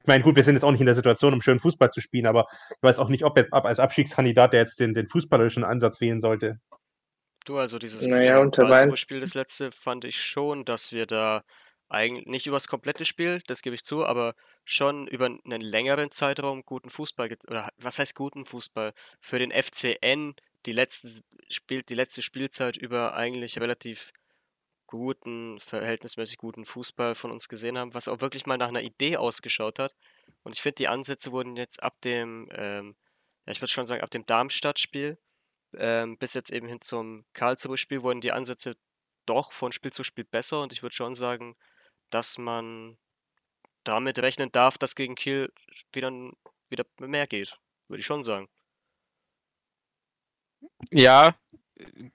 Ich 0.00 0.06
meine, 0.06 0.24
gut, 0.24 0.36
wir 0.36 0.44
sind 0.44 0.54
jetzt 0.54 0.64
auch 0.64 0.70
nicht 0.70 0.80
in 0.80 0.86
der 0.86 0.94
Situation, 0.94 1.34
um 1.34 1.42
schön 1.42 1.58
Fußball 1.58 1.90
zu 1.90 2.00
spielen, 2.00 2.26
aber 2.26 2.46
ich 2.70 2.82
weiß 2.82 2.98
auch 2.98 3.08
nicht, 3.08 3.24
ob, 3.24 3.36
jetzt, 3.36 3.52
ob 3.52 3.66
als 3.66 3.78
Abstiegskandidat 3.78 4.52
der 4.52 4.60
jetzt 4.60 4.80
den, 4.80 4.94
den 4.94 5.06
fußballerischen 5.06 5.64
Ansatz 5.64 6.00
wählen 6.00 6.20
sollte. 6.20 6.58
Du, 7.44 7.56
also 7.56 7.78
dieses 7.78 8.06
Naja, 8.06 8.44
Spiel, 8.96 9.20
das 9.20 9.34
letzte, 9.34 9.72
fand 9.72 10.04
ich 10.04 10.22
schon, 10.22 10.64
dass 10.64 10.92
wir 10.92 11.06
da 11.06 11.42
eigentlich 11.88 12.26
nicht 12.26 12.46
übers 12.46 12.68
komplette 12.68 13.04
Spiel, 13.04 13.42
das 13.46 13.62
gebe 13.62 13.74
ich 13.74 13.84
zu, 13.84 14.04
aber 14.04 14.34
schon 14.64 15.06
über 15.08 15.26
einen 15.26 15.60
längeren 15.60 16.10
Zeitraum 16.10 16.62
guten 16.64 16.88
Fußball, 16.88 17.28
oder 17.48 17.68
was 17.78 17.98
heißt 17.98 18.14
guten 18.14 18.44
Fußball? 18.44 18.92
Für 19.20 19.38
den 19.38 19.50
FCN 19.50 20.34
die 20.66 20.72
letzte, 20.72 21.08
Spiel, 21.48 21.82
die 21.82 21.94
letzte 21.94 22.22
Spielzeit 22.22 22.76
über 22.76 23.14
eigentlich 23.14 23.58
relativ 23.58 24.12
guten, 24.90 25.60
verhältnismäßig 25.60 26.36
guten 26.36 26.64
Fußball 26.64 27.14
von 27.14 27.30
uns 27.30 27.48
gesehen 27.48 27.78
haben, 27.78 27.94
was 27.94 28.08
auch 28.08 28.20
wirklich 28.20 28.44
mal 28.44 28.58
nach 28.58 28.68
einer 28.68 28.82
Idee 28.82 29.16
ausgeschaut 29.16 29.78
hat. 29.78 29.94
Und 30.42 30.52
ich 30.52 30.60
finde, 30.60 30.74
die 30.76 30.88
Ansätze 30.88 31.30
wurden 31.30 31.56
jetzt 31.56 31.80
ab 31.82 32.00
dem, 32.02 32.48
ähm, 32.52 32.96
ja, 33.46 33.52
ich 33.52 33.60
würde 33.60 33.72
schon 33.72 33.84
sagen, 33.84 34.02
ab 34.02 34.10
dem 34.10 34.26
Darmstadt-Spiel 34.26 35.16
ähm, 35.74 36.18
bis 36.18 36.34
jetzt 36.34 36.50
eben 36.50 36.66
hin 36.66 36.80
zum 36.80 37.24
Karlsruhe-Spiel 37.34 38.02
wurden 38.02 38.20
die 38.20 38.32
Ansätze 38.32 38.76
doch 39.26 39.52
von 39.52 39.70
Spiel 39.70 39.92
zu 39.92 40.02
Spiel 40.02 40.24
besser 40.24 40.60
und 40.60 40.72
ich 40.72 40.82
würde 40.82 40.96
schon 40.96 41.14
sagen, 41.14 41.54
dass 42.10 42.36
man 42.36 42.98
damit 43.84 44.18
rechnen 44.18 44.50
darf, 44.50 44.76
dass 44.76 44.96
gegen 44.96 45.14
Kiel 45.14 45.52
wieder, 45.92 46.10
wieder 46.68 46.84
mehr 46.98 47.28
geht. 47.28 47.56
Würde 47.86 48.00
ich 48.00 48.06
schon 48.06 48.24
sagen. 48.24 48.48
Ja, 50.90 51.36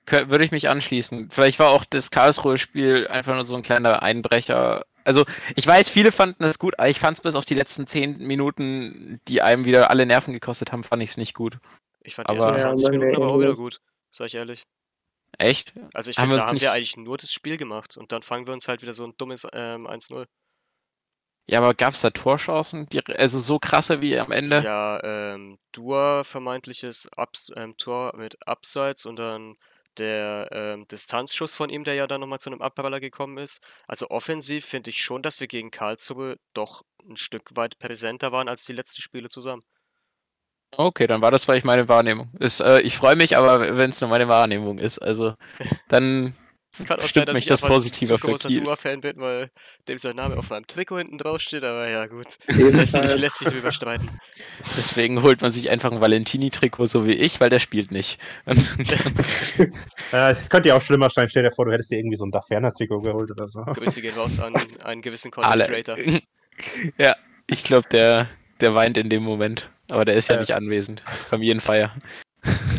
würde 0.07 0.43
ich 0.45 0.51
mich 0.51 0.69
anschließen. 0.69 1.29
Vielleicht 1.31 1.59
war 1.59 1.69
auch 1.71 1.85
das 1.85 2.11
Karlsruhe-Spiel 2.11 3.07
einfach 3.07 3.33
nur 3.35 3.43
so 3.45 3.55
ein 3.55 3.63
kleiner 3.63 4.01
Einbrecher. 4.03 4.85
Also, 5.03 5.25
ich 5.55 5.65
weiß, 5.67 5.89
viele 5.89 6.11
fanden 6.11 6.43
es 6.45 6.57
gut, 6.59 6.79
aber 6.79 6.89
ich 6.89 6.99
fand 6.99 7.17
es 7.17 7.21
bis 7.21 7.35
auf 7.35 7.45
die 7.45 7.53
letzten 7.53 7.85
10 7.87 8.17
Minuten, 8.19 9.21
die 9.27 9.41
einem 9.41 9.65
wieder 9.65 9.89
alle 9.91 10.05
Nerven 10.05 10.33
gekostet 10.33 10.71
haben, 10.71 10.83
fand 10.83 11.03
ich 11.03 11.11
es 11.11 11.17
nicht 11.17 11.33
gut. 11.35 11.59
Ich 12.01 12.15
fand 12.15 12.29
die 12.29 12.35
Aber- 12.35 12.39
ersten 12.47 12.53
Ja, 12.59 12.67
20 12.69 12.85
bei 12.85 12.91
mir 12.91 12.99
Minuten 12.99 13.21
aber 13.23 13.31
auch 13.31 13.39
wieder 13.39 13.55
gut, 13.55 13.81
sag 14.11 14.27
ich 14.27 14.35
ehrlich. 14.35 14.63
Echt? 15.37 15.73
Also 15.93 16.11
ich 16.11 16.15
finde, 16.17 16.31
wir 16.31 16.37
da 16.37 16.43
uns 16.43 16.49
haben 16.51 16.61
wir 16.61 16.67
nicht- 16.69 16.75
eigentlich 16.75 16.97
nur 16.97 17.17
das 17.17 17.31
Spiel 17.33 17.57
gemacht 17.57 17.97
und 17.97 18.11
dann 18.11 18.21
fangen 18.21 18.47
wir 18.47 18.53
uns 18.53 18.67
halt 18.67 18.81
wieder 18.81 18.93
so 18.93 19.05
ein 19.05 19.13
dummes 19.17 19.45
ähm, 19.53 19.85
1-0. 19.85 20.25
Ja, 21.47 21.59
aber 21.59 21.73
gab 21.73 21.93
es 21.93 22.01
da 22.01 22.09
Torchancen? 22.09 22.87
Die, 22.89 23.05
also 23.05 23.39
so 23.39 23.59
krasse 23.59 24.01
wie 24.01 24.17
am 24.17 24.31
Ende? 24.31 24.63
Ja, 24.63 24.99
ähm, 25.03 25.59
Dua 25.71 26.23
vermeintliches 26.23 27.07
Abs 27.15 27.51
ähm, 27.55 27.77
Tor 27.77 28.13
mit 28.15 28.47
Abseits 28.47 29.05
und 29.05 29.19
dann 29.19 29.55
der 29.97 30.49
ähm, 30.51 30.87
Distanzschuss 30.87 31.53
von 31.53 31.69
ihm, 31.69 31.83
der 31.83 31.93
ja 31.93 32.07
dann 32.07 32.21
nochmal 32.21 32.39
zu 32.39 32.49
einem 32.49 32.61
Abpraller 32.61 32.99
gekommen 32.99 33.37
ist. 33.37 33.61
Also 33.87 34.09
offensiv 34.09 34.65
finde 34.65 34.89
ich 34.89 35.03
schon, 35.03 35.21
dass 35.21 35.39
wir 35.39 35.47
gegen 35.47 35.71
Karlsruhe 35.71 36.37
doch 36.53 36.83
ein 37.07 37.17
Stück 37.17 37.55
weit 37.55 37.77
präsenter 37.79 38.31
waren 38.31 38.49
als 38.49 38.65
die 38.65 38.73
letzten 38.73 39.01
Spiele 39.01 39.29
zusammen. 39.29 39.63
Okay, 40.71 41.07
dann 41.07 41.21
war 41.21 41.31
das 41.31 41.45
vielleicht 41.45 41.65
meine 41.65 41.87
Wahrnehmung. 41.87 42.29
Ist, 42.39 42.59
äh, 42.59 42.81
ich 42.81 42.97
freue 42.97 43.15
mich, 43.15 43.37
aber 43.37 43.77
wenn 43.77 43.91
es 43.91 44.01
nur 44.01 44.09
meine 44.09 44.27
Wahrnehmung 44.27 44.79
ist, 44.79 44.99
also 44.99 45.35
dann 45.87 46.35
Kann 46.85 46.97
auch 46.97 47.01
sein, 47.03 47.07
stimmt 47.09 47.27
dass 47.29 47.33
mich 47.35 47.43
ich 47.43 47.47
das 47.49 47.61
positiver 47.61 48.17
zu 48.17 48.27
großer. 48.27 48.49
Dua-Fan 48.49 49.01
bin, 49.01 49.13
weil 49.17 49.49
dem 49.87 49.97
sein 49.97 50.15
Name 50.15 50.37
auf 50.37 50.49
meinem 50.49 50.67
Trikot 50.67 50.97
hinten 50.97 51.17
drauf 51.17 51.39
steht, 51.41 51.63
aber 51.63 51.87
ja 51.87 52.05
gut. 52.07 52.27
Lässt 52.47 52.93
sich, 52.97 53.17
lässt 53.17 53.39
sich 53.39 53.47
drüber 53.47 53.71
streiten. 53.71 54.09
Deswegen 54.77 55.21
holt 55.21 55.41
man 55.41 55.51
sich 55.51 55.69
einfach 55.69 55.91
ein 55.91 56.01
Valentini-Trikot, 56.01 56.85
so 56.87 57.05
wie 57.05 57.13
ich, 57.13 57.39
weil 57.39 57.49
der 57.49 57.59
spielt 57.59 57.91
nicht. 57.91 58.19
Äh, 60.11 60.31
es 60.31 60.49
könnte 60.49 60.69
ja 60.69 60.75
auch 60.75 60.81
schlimmer 60.81 61.09
sein. 61.09 61.29
Stell 61.29 61.43
dir 61.43 61.51
vor, 61.51 61.65
du 61.65 61.71
hättest 61.71 61.91
dir 61.91 61.97
irgendwie 61.97 62.17
so 62.17 62.25
ein 62.25 62.31
Daferner-Trikot 62.31 63.01
geholt 63.01 63.31
oder 63.31 63.47
so. 63.47 63.61
Grüße 63.63 64.01
gehen 64.01 64.15
raus 64.15 64.39
an 64.39 64.53
einen 64.83 65.01
gewissen 65.01 65.31
Content 65.31 65.51
alle. 65.51 65.65
Creator. 65.67 65.97
Ja, 66.97 67.15
ich 67.47 67.65
glaube, 67.65 67.89
der, 67.89 68.29
der 68.61 68.73
weint 68.75 68.97
in 68.97 69.09
dem 69.09 69.23
Moment. 69.23 69.69
Aber 69.89 70.05
der 70.05 70.15
ist 70.15 70.29
ja 70.29 70.35
Äh. 70.35 70.39
nicht 70.39 70.55
anwesend. 70.55 71.01
Familienfeier. 71.05 71.93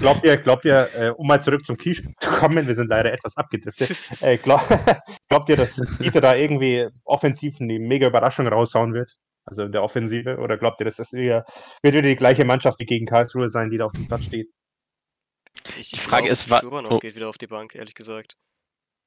Glaubt 0.01 0.25
ihr, 0.25 0.37
glaubt 0.37 0.65
ihr, 0.65 0.89
äh, 0.95 1.09
um 1.11 1.27
mal 1.27 1.43
zurück 1.43 1.65
zum 1.65 1.77
Kiel 1.77 1.95
zu 1.95 2.31
kommen, 2.31 2.67
wir 2.67 2.75
sind 2.75 2.89
leider 2.89 3.13
etwas 3.13 3.37
abgedriftet. 3.37 3.91
Äh, 4.23 4.37
glaub, 4.39 4.63
glaubt 5.29 5.49
ihr, 5.49 5.57
dass 5.57 5.77
Dieter 6.01 6.21
da 6.21 6.35
irgendwie 6.35 6.89
offensiv 7.05 7.61
eine 7.61 7.79
mega 7.79 8.07
Überraschung 8.07 8.47
raushauen 8.47 8.95
wird? 8.95 9.17
Also 9.45 9.63
in 9.63 9.73
der 9.73 9.83
Offensive? 9.83 10.39
Oder 10.39 10.59
glaubt 10.59 10.81
ihr, 10.81 10.85
dass 10.85 10.97
das 10.97 11.13
wieder, 11.13 11.45
wird 11.83 11.95
wieder 11.95 12.09
die 12.09 12.17
gleiche 12.17 12.45
Mannschaft 12.45 12.81
wie 12.81 12.85
gegen 12.85 13.07
Karlsruhe 13.07 13.49
sein, 13.49 13.71
die 13.71 13.79
da 13.79 13.87
auf 13.87 13.93
dem 13.93 14.07
Platz 14.07 14.25
steht? 14.25 14.51
Ich 15.79 15.91
Die 15.91 15.99
Frage 15.99 16.25
glaub, 16.25 16.33
ist, 16.33 16.51
wa- 16.51 16.61
Schuranov 16.61 16.93
oh. 16.93 16.99
geht 16.99 17.15
wieder 17.15 17.29
auf 17.29 17.39
die 17.39 17.47
Bank, 17.47 17.75
ehrlich 17.75 17.95
gesagt. 17.95 18.37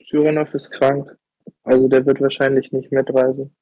Schuranov 0.02 0.54
ist 0.54 0.72
krank. 0.72 1.16
Also 1.64 1.88
der 1.88 2.06
wird 2.06 2.22
wahrscheinlich 2.22 2.72
nicht 2.72 2.92
mitreisen. 2.92 3.56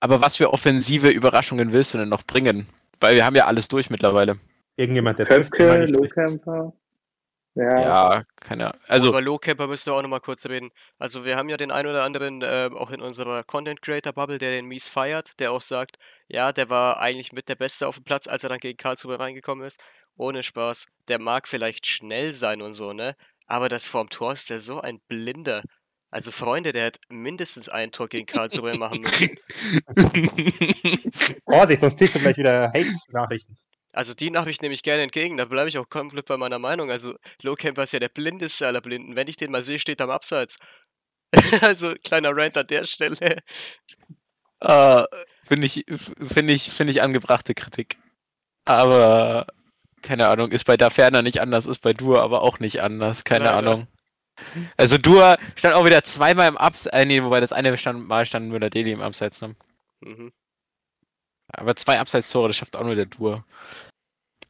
Aber 0.00 0.20
was 0.20 0.36
für 0.36 0.52
offensive 0.52 1.08
Überraschungen 1.08 1.72
willst 1.72 1.94
du 1.94 1.98
denn 1.98 2.08
noch 2.08 2.22
bringen? 2.24 2.66
Weil 3.00 3.14
wir 3.14 3.24
haben 3.24 3.36
ja 3.36 3.46
alles 3.46 3.68
durch 3.68 3.90
mittlerweile. 3.90 4.38
Irgendjemand, 4.76 5.18
der 5.18 5.26
Köpke. 5.26 5.84
Lohkämper. 5.86 6.72
Ja, 7.56 7.80
Ja, 7.80 8.24
keine 8.36 8.66
Ahnung. 8.66 8.80
Also, 8.86 9.08
Über 9.08 9.22
Lowcamper 9.22 9.66
müssen 9.66 9.90
wir 9.90 9.96
auch 9.96 10.02
nochmal 10.02 10.20
kurz 10.20 10.44
reden. 10.46 10.70
Also 10.98 11.24
wir 11.24 11.36
haben 11.36 11.48
ja 11.48 11.56
den 11.56 11.70
einen 11.70 11.88
oder 11.88 12.04
anderen 12.04 12.42
ähm, 12.44 12.76
auch 12.76 12.90
in 12.90 13.00
unserer 13.00 13.44
Content 13.44 13.80
Creator 13.80 14.12
Bubble, 14.12 14.36
der 14.36 14.50
den 14.50 14.66
Mies 14.66 14.88
feiert, 14.88 15.40
der 15.40 15.52
auch 15.52 15.62
sagt, 15.62 15.96
ja, 16.28 16.52
der 16.52 16.68
war 16.68 17.00
eigentlich 17.00 17.32
mit 17.32 17.48
der 17.48 17.54
Beste 17.54 17.88
auf 17.88 17.94
dem 17.94 18.04
Platz, 18.04 18.28
als 18.28 18.42
er 18.42 18.50
dann 18.50 18.58
gegen 18.58 18.76
Karlsruhe 18.76 19.18
reingekommen 19.18 19.66
ist. 19.66 19.80
Ohne 20.18 20.42
Spaß. 20.42 20.88
Der 21.08 21.18
mag 21.18 21.48
vielleicht 21.48 21.86
schnell 21.86 22.32
sein 22.32 22.60
und 22.60 22.74
so, 22.74 22.92
ne? 22.92 23.16
Aber 23.46 23.70
das 23.70 23.86
vorm 23.86 24.10
Tor 24.10 24.34
ist 24.34 24.50
der 24.50 24.60
so 24.60 24.82
ein 24.82 25.00
Blinder. 25.08 25.62
Also 26.10 26.32
Freunde, 26.32 26.72
der 26.72 26.86
hat 26.86 26.98
mindestens 27.08 27.70
ein 27.70 27.90
Tor 27.90 28.08
gegen 28.08 28.26
Karlsruhe 28.26 28.76
machen 28.76 29.00
müssen. 29.00 29.38
Vorsicht, 31.44 31.80
sonst 31.80 31.96
kriegst 31.96 32.16
du 32.16 32.18
gleich 32.18 32.36
wieder 32.36 32.68
Hate-Nachrichten. 32.68 33.56
Also 33.96 34.12
die 34.12 34.30
Nachricht 34.30 34.60
nehme 34.60 34.74
ich 34.74 34.82
gerne 34.82 35.04
entgegen, 35.04 35.38
da 35.38 35.46
bleibe 35.46 35.70
ich 35.70 35.78
auch 35.78 35.88
komplett 35.88 36.26
bei 36.26 36.36
meiner 36.36 36.58
Meinung. 36.58 36.90
Also 36.90 37.14
Lowcamper 37.40 37.84
ist 37.84 37.94
ja 37.94 37.98
der 37.98 38.10
blindeste 38.10 38.66
aller 38.66 38.82
Blinden. 38.82 39.16
Wenn 39.16 39.26
ich 39.26 39.38
den 39.38 39.50
mal 39.50 39.64
sehe, 39.64 39.78
steht 39.78 40.00
er 40.00 40.04
am 40.04 40.10
Abseits. 40.10 40.58
also 41.62 41.94
kleiner 42.04 42.36
Rant 42.36 42.58
an 42.58 42.66
der 42.66 42.84
Stelle. 42.84 43.38
äh, 44.60 45.04
finde 45.44 45.66
ich, 45.66 45.86
finde 46.26 46.52
ich, 46.52 46.70
finde 46.70 46.90
ich 46.90 47.00
angebrachte 47.00 47.54
Kritik. 47.54 47.96
Aber, 48.66 49.46
keine 50.02 50.28
Ahnung, 50.28 50.52
ist 50.52 50.64
bei 50.64 50.76
Daferner 50.76 51.22
nicht 51.22 51.40
anders, 51.40 51.64
ist 51.64 51.80
bei 51.80 51.94
Dur 51.94 52.20
aber 52.20 52.42
auch 52.42 52.58
nicht 52.58 52.82
anders. 52.82 53.24
Keine 53.24 53.46
Leider. 53.46 53.56
Ahnung. 53.56 53.88
Also 54.76 54.98
Dur 54.98 55.38
stand 55.54 55.74
auch 55.74 55.86
wieder 55.86 56.04
zweimal 56.04 56.48
im 56.48 56.58
Abseits, 56.58 56.94
äh, 56.94 57.06
nee, 57.06 57.22
wobei 57.22 57.40
das 57.40 57.54
eine 57.54 57.74
stand, 57.78 58.06
Mal 58.06 58.26
stand 58.26 58.50
Müller 58.50 58.68
Deli 58.68 58.92
im 58.92 59.00
Abseits. 59.00 59.40
Ne? 59.40 59.56
Mhm. 60.00 60.32
Aber 61.48 61.76
zwei 61.76 61.98
Abseits-Tore, 61.98 62.48
das 62.48 62.56
schafft 62.56 62.76
auch 62.76 62.84
nur 62.84 62.94
der 62.94 63.06
Dur. 63.06 63.44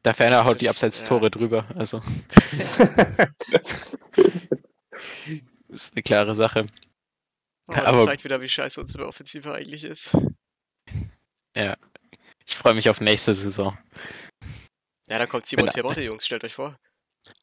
Daferner 0.06 0.36
Das 0.38 0.46
haut 0.46 0.60
die 0.60 0.68
Abseits-Tore 0.68 1.24
ja. 1.24 1.30
drüber, 1.30 1.66
also 1.74 2.00
ist 5.68 5.92
eine 5.94 6.02
klare 6.04 6.36
Sache. 6.36 6.66
Oh, 7.68 7.72
das 7.74 7.84
Aber- 7.84 8.04
zeigt 8.06 8.22
wieder, 8.22 8.40
wie 8.40 8.48
scheiße 8.48 8.80
unsere 8.80 9.08
Offensive 9.08 9.52
eigentlich 9.52 9.82
ist. 9.82 10.16
Ich 11.54 12.54
freue 12.54 12.74
mich 12.74 12.88
auf 12.88 13.00
nächste 13.00 13.32
Saison. 13.34 13.76
Ja, 15.08 15.18
da 15.18 15.26
kommt 15.26 15.46
Simon 15.46 15.70
Terodde, 15.70 16.04
Jungs, 16.04 16.24
stellt 16.24 16.44
euch 16.44 16.54
vor. 16.54 16.76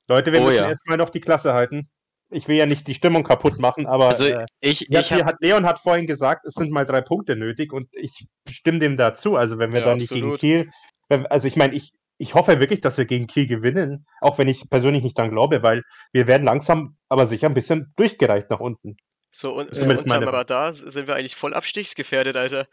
Leute, 0.08 0.32
wir 0.32 0.40
Oh 0.42 0.46
müssen 0.46 0.58
ja. 0.58 0.70
erstmal 0.70 0.96
noch 0.98 1.10
die 1.10 1.20
Klasse 1.20 1.54
halten. 1.54 1.90
Ich 2.30 2.48
will 2.48 2.56
ja 2.56 2.66
nicht 2.66 2.88
die 2.88 2.94
Stimmung 2.94 3.24
kaputt 3.26 3.60
machen, 3.60 3.86
aber 3.88 4.08
Also 4.08 4.24
äh, 4.26 4.46
ich, 4.62 4.88
ja, 4.90 5.02
ich 5.02 5.12
hab, 5.12 5.26
hat, 5.26 5.36
Leon 5.42 5.66
hat 5.66 5.80
vorhin 5.80 6.08
gesagt, 6.08 6.46
es 6.46 6.54
sind 6.54 6.72
mal 6.72 6.86
drei 6.86 7.02
Punkte 7.02 7.36
nötig 7.36 7.74
und 7.74 7.90
ich 7.94 8.26
stimme 8.50 8.80
dem 8.80 8.96
dazu. 8.96 9.36
Also 9.36 9.60
wenn 9.60 9.74
wir 9.74 9.82
Ja, 9.82 9.88
da 9.88 9.96
nicht 9.96 10.04
absolut. 10.12 10.40
gegen 10.40 10.64
Kiel, 10.64 10.72
wenn, 11.10 11.28
also 11.28 11.48
ich 11.50 11.58
meine, 11.58 11.76
ich, 11.76 11.92
ich 12.18 12.36
hoffe 12.36 12.60
wirklich, 12.60 12.82
dass 12.82 12.98
wir 12.98 13.06
gegen 13.06 13.28
Kiel 13.28 13.48
gewinnen, 13.48 14.06
auch 14.22 14.38
wenn 14.38 14.48
ich 14.48 14.70
persönlich 14.70 15.04
nicht 15.04 15.18
dran 15.18 15.32
glaube, 15.32 15.64
weil 15.64 15.84
wir 16.12 16.28
werden 16.28 16.44
langsam, 16.44 16.98
aber 17.10 17.26
sicher 17.26 17.48
ein 17.48 17.54
bisschen 17.54 17.94
durchgereicht 17.96 18.50
nach 18.50 18.60
unten. 18.60 18.98
So, 19.32 19.58
un 19.58 19.68
so 19.72 19.90
unterm 19.90 20.24
Radar 20.24 20.72
sind 20.74 21.08
wir 21.08 21.16
eigentlich 21.16 21.36
voll 21.36 21.54
abstiegsgefährdet, 21.54 22.36
Alter. 22.36 22.68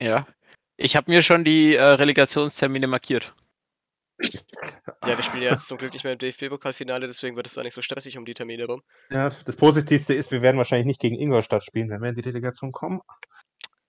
ja, 0.00 0.26
ich 0.76 0.96
habe 0.96 1.10
mir 1.10 1.22
schon 1.22 1.44
die 1.44 1.74
äh, 1.74 1.82
Relegationstermine 1.82 2.86
markiert. 2.86 3.34
Ja, 4.20 5.16
wir 5.16 5.22
spielen 5.22 5.42
ja 5.42 5.50
jetzt 5.50 5.66
zum 5.66 5.78
Glück 5.78 5.92
nicht 5.92 6.04
mehr 6.04 6.12
im 6.12 6.18
DFB-Pokalfinale, 6.18 7.06
deswegen 7.06 7.36
wird 7.36 7.46
es 7.46 7.54
da 7.54 7.62
nicht 7.62 7.74
so 7.74 7.82
stressig 7.82 8.16
um 8.16 8.24
die 8.24 8.34
Termine 8.34 8.66
rum. 8.66 8.82
Ja, 9.10 9.30
das 9.44 9.56
Positivste 9.56 10.14
ist, 10.14 10.30
wir 10.30 10.40
werden 10.40 10.56
wahrscheinlich 10.56 10.86
nicht 10.86 11.00
gegen 11.00 11.18
Ingolstadt 11.18 11.64
spielen, 11.64 11.90
wenn 11.90 12.00
wir 12.00 12.08
in 12.08 12.14
die 12.14 12.22
Delegation 12.22 12.72
kommen. 12.72 13.00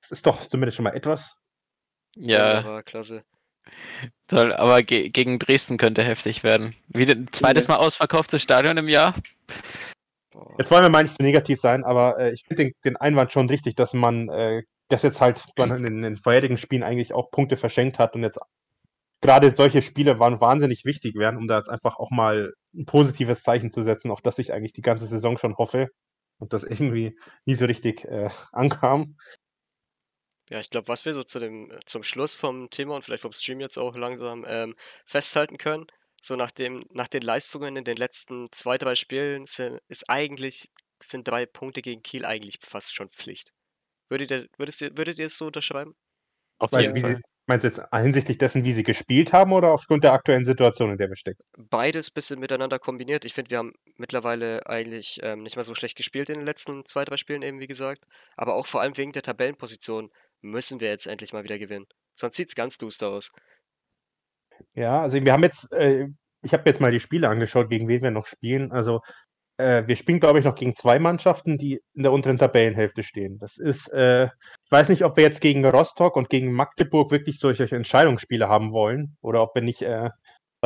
Das 0.02 0.12
ist 0.12 0.26
doch 0.26 0.42
zumindest 0.42 0.78
schon 0.78 0.84
mal 0.84 0.96
etwas. 0.96 1.38
Ja, 2.18 2.58
Wunderbar, 2.58 2.84
klasse. 2.84 3.24
Toll, 4.28 4.54
aber 4.54 4.84
ge 4.84 5.10
gegen 5.10 5.40
Dresden 5.40 5.78
könnte 5.78 6.04
heftig 6.04 6.44
werden. 6.44 6.76
Wieder 6.90 7.14
ein 7.16 7.28
zweites 7.32 7.68
Mal 7.68 7.78
ausverkauftes 7.78 8.42
Stadion 8.42 8.78
im 8.78 8.88
Jahr. 8.90 9.16
Jetzt 10.58 10.72
wollen 10.72 10.84
wir 10.84 10.90
mal 10.90 11.04
nicht 11.04 11.16
zu 11.16 11.24
negativ 11.24 11.60
sein, 11.60 11.84
aber 11.84 12.20
äh, 12.20 12.32
ich 12.34 12.44
finde 12.48 12.66
den, 12.66 12.74
den 12.84 12.98
Einwand 12.98 13.32
schon 13.32 13.50
richtig, 13.50 13.76
dass 13.76 13.94
man 13.94 14.30
äh, 14.30 14.64
das 14.90 15.02
jetzt 15.04 15.22
halt 15.22 15.44
man 15.58 15.72
in, 15.78 15.84
den- 15.84 15.96
in 15.98 16.02
den 16.04 16.16
vorherigen 16.18 16.58
Spielen 16.58 16.84
eigentlich 16.84 17.14
auch 17.14 17.32
Punkte 17.32 17.58
verschenkt 17.58 18.00
hat 18.00 18.16
und 18.16 18.24
jetzt 18.24 18.40
gerade 19.22 19.56
solche 19.56 19.82
Spiele 19.82 20.20
waren 20.20 20.40
wahnsinnig 20.42 20.86
wichtig 20.86 21.16
werden, 21.16 21.38
um 21.38 21.48
da 21.48 21.58
jetzt 21.58 21.70
einfach 21.70 21.98
auch 21.98 22.12
mal 22.12 22.54
ein 22.76 22.86
positives 22.86 23.44
Zeichen 23.44 23.72
zu 23.72 23.82
setzen, 23.82 24.12
auf 24.12 24.22
das 24.22 24.38
ich 24.40 24.54
eigentlich 24.54 24.74
die 24.74 24.82
ganze 24.82 25.08
Saison 25.08 25.38
schon 25.38 25.58
hoffe 25.58 25.88
und 26.40 26.54
das 26.54 26.64
irgendwie 26.64 27.18
nie 27.46 27.56
so 27.56 27.66
richtig 27.66 28.06
äh, 28.06 28.30
ankam. 28.52 29.18
Ja, 30.50 30.60
ich 30.60 30.70
glaube, 30.70 30.88
was 30.88 31.06
wir 31.06 31.14
so 31.14 31.24
zu 31.24 31.40
dem, 31.40 31.72
äh, 31.72 31.80
zum 31.86 32.04
Schluss 32.04 32.36
vom 32.36 32.70
Thema 32.70 32.96
und 32.96 33.02
vielleicht 33.02 33.24
vom 33.24 33.34
Stream 33.34 33.60
jetzt 33.60 33.78
auch 33.78 33.96
langsam 33.96 34.46
ähm, 34.48 34.76
festhalten 35.06 35.58
können, 35.58 35.88
so 36.22 36.36
nach 36.36 36.52
dem, 36.52 36.86
nach 36.92 37.08
den 37.08 37.22
Leistungen 37.22 37.76
in 37.78 37.84
den 37.84 37.98
letzten 37.98 38.52
zwei, 38.52 38.78
drei 38.78 38.96
Spielen 38.96 39.46
sind, 39.46 39.80
ist 39.88 40.10
eigentlich, 40.10 40.70
sind 41.02 41.28
drei 41.28 41.46
Punkte 41.46 41.82
gegen 41.82 42.04
Kiel 42.04 42.26
eigentlich 42.26 42.60
fast 42.62 42.94
schon 42.96 43.10
Pflicht. 43.10 43.54
Würdet 44.10 44.32
ihr, 44.32 44.48
würdest 44.58 44.82
ihr, 44.82 44.98
würdet 44.98 45.20
ihr 45.20 45.28
es 45.28 45.38
so 45.38 45.48
unterschreiben? 45.48 45.96
Auf 46.60 46.72
Weil, 46.72 46.84
jeden 46.84 46.96
wie 46.96 47.02
Fall. 47.02 47.16
sie, 47.18 47.22
meinst 47.48 47.64
du 47.64 47.68
jetzt 47.68 47.82
hinsichtlich 47.92 48.38
dessen, 48.38 48.64
wie 48.64 48.74
sie 48.74 48.84
gespielt 48.84 49.34
haben 49.34 49.52
oder 49.52 49.72
aufgrund 49.72 50.04
der 50.04 50.14
aktuellen 50.14 50.46
Situation, 50.46 50.92
in 50.92 50.98
der 50.98 51.10
wir 51.10 51.16
stecken? 51.16 51.44
Beides 51.58 52.12
bisschen 52.12 52.40
miteinander 52.40 52.80
kombiniert. 52.80 53.26
Ich 53.26 53.34
finde, 53.34 53.52
wir 53.52 53.58
haben 53.58 53.74
mittlerweile 53.98 54.66
eigentlich 54.68 55.20
ähm, 55.24 55.44
nicht 55.44 55.56
mehr 55.56 55.64
so 55.64 55.76
schlecht 55.76 55.98
gespielt 55.98 56.30
in 56.30 56.36
den 56.36 56.46
letzten 56.46 56.86
zwei, 56.86 57.04
drei 57.04 57.18
Spielen 57.18 57.42
eben, 57.42 57.60
wie 57.60 57.68
gesagt. 57.68 58.06
Aber 58.38 58.56
auch 58.56 58.68
vor 58.68 58.82
allem 58.82 58.98
wegen 58.98 59.12
der 59.12 59.24
Tabellenposition 59.24 60.12
müssen 60.46 60.80
wir 60.80 60.90
jetzt 60.90 61.08
endlich 61.08 61.34
mal 61.34 61.44
wieder 61.44 61.60
gewinnen. 61.60 61.88
Sonst 62.14 62.38
sieht 62.38 62.50
es 62.50 62.56
ganz 62.56 62.78
duster 62.78 63.10
aus. 63.10 63.32
Ja, 64.74 65.02
also 65.02 65.24
wir 65.24 65.34
haben 65.34 65.44
jetzt, 65.44 65.72
äh, 65.74 66.08
ich 66.42 66.54
habe 66.54 66.70
jetzt 66.70 66.80
mal 66.80 66.92
die 66.92 67.00
Spiele 67.00 67.28
angeschaut, 67.28 67.70
gegen 67.70 67.88
wen 67.88 68.02
wir 68.02 68.12
noch 68.12 68.26
spielen. 68.26 68.72
Also 68.72 69.02
äh, 69.58 69.84
wir 69.88 69.96
spielen, 69.96 70.20
glaube 70.20 70.40
ich, 70.40 70.46
noch 70.46 70.56
gegen 70.56 70.76
zwei 70.76 71.00
Mannschaften, 71.00 71.58
die 71.58 71.82
in 71.94 72.04
der 72.04 72.12
unteren 72.12 72.38
Tabellenhälfte 72.38 73.04
stehen. 73.04 73.38
Das 73.40 73.58
ist, 73.58 73.88
äh, 73.94 74.26
ich 74.26 74.72
weiß 74.72 74.90
nicht, 74.90 75.04
ob 75.04 75.18
wir 75.18 75.24
jetzt 75.24 75.42
gegen 75.42 75.66
Rostock 75.66 76.16
und 76.16 76.30
gegen 76.30 76.52
Magdeburg 76.52 77.12
wirklich 77.12 77.40
solche 77.40 77.64
Entscheidungsspiele 77.76 78.48
haben 78.48 78.72
wollen 78.72 79.18
oder 79.22 79.42
ob 79.42 79.56
wir 79.56 79.62
nicht, 79.62 79.82
äh, 79.82 80.10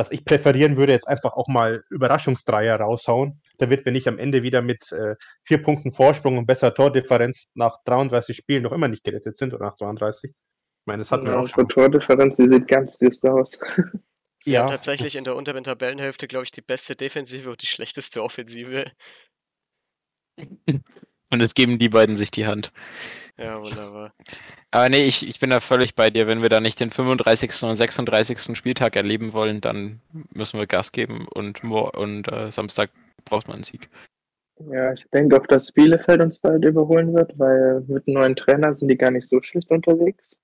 was 0.00 0.10
ich 0.12 0.24
präferieren 0.24 0.78
würde, 0.78 0.92
jetzt 0.92 1.06
einfach 1.08 1.34
auch 1.34 1.46
mal 1.48 1.84
Überraschungsdreier 1.90 2.76
raushauen, 2.80 3.42
damit 3.58 3.84
wir 3.84 3.92
nicht 3.92 4.08
am 4.08 4.18
Ende 4.18 4.42
wieder 4.42 4.62
mit 4.62 4.90
äh, 4.92 5.16
vier 5.44 5.62
Punkten 5.62 5.92
Vorsprung 5.92 6.38
und 6.38 6.46
besser 6.46 6.72
Tordifferenz 6.74 7.48
nach 7.54 7.76
33 7.84 8.34
Spielen 8.36 8.62
noch 8.62 8.72
immer 8.72 8.88
nicht 8.88 9.04
gerettet 9.04 9.36
sind 9.36 9.52
oder 9.54 9.66
nach 9.66 9.76
32. 9.76 10.32
Ich 10.32 10.86
meine, 10.86 11.02
das 11.02 11.12
hatten 11.12 11.28
wir 11.28 11.34
Ja, 11.34 11.38
auch 11.38 11.46
unsere 11.46 11.66
schon. 11.66 11.68
Tordifferenz, 11.68 12.36
die 12.36 12.48
sieht 12.48 12.68
ganz 12.68 12.98
düster 12.98 13.34
aus. 13.34 13.58
Wir 14.46 14.56
Ja, 14.56 14.60
haben 14.60 14.66
tatsächlich 14.68 15.16
in 15.16 15.24
der 15.24 15.36
unteren 15.36 15.64
Tabellenhälfte, 15.64 16.26
glaube 16.28 16.44
ich, 16.44 16.50
die 16.50 16.62
beste 16.62 16.96
Defensive 16.96 17.50
und 17.50 17.62
die 17.62 17.66
schlechteste 17.66 18.22
Offensive. 18.22 18.84
Und 21.32 21.40
es 21.42 21.54
geben 21.54 21.78
die 21.78 21.88
beiden 21.88 22.16
sich 22.16 22.30
die 22.30 22.46
Hand. 22.46 22.72
Ja, 23.40 23.60
wunderbar. 23.62 24.12
Aber 24.70 24.88
nee, 24.90 25.06
ich, 25.06 25.26
ich 25.26 25.40
bin 25.40 25.48
da 25.48 25.60
völlig 25.60 25.94
bei 25.94 26.10
dir. 26.10 26.26
Wenn 26.26 26.42
wir 26.42 26.50
da 26.50 26.60
nicht 26.60 26.78
den 26.78 26.90
35. 26.90 27.62
und 27.62 27.76
36. 27.76 28.54
Spieltag 28.56 28.96
erleben 28.96 29.32
wollen, 29.32 29.62
dann 29.62 30.00
müssen 30.34 30.58
wir 30.58 30.66
Gas 30.66 30.92
geben 30.92 31.26
und, 31.26 31.64
und 31.64 32.28
äh, 32.30 32.52
Samstag 32.52 32.90
braucht 33.24 33.48
man 33.48 33.54
einen 33.56 33.64
Sieg. 33.64 33.88
Ja, 34.70 34.92
ich 34.92 35.06
denke 35.14 35.40
auch, 35.40 35.46
dass 35.46 35.72
Bielefeld 35.72 36.20
uns 36.20 36.38
bald 36.38 36.62
überholen 36.66 37.14
wird, 37.14 37.38
weil 37.38 37.80
mit 37.88 38.06
einem 38.06 38.18
neuen 38.18 38.36
Trainer 38.36 38.74
sind 38.74 38.88
die 38.88 38.98
gar 38.98 39.10
nicht 39.10 39.26
so 39.26 39.40
schlecht 39.40 39.70
unterwegs. 39.70 40.38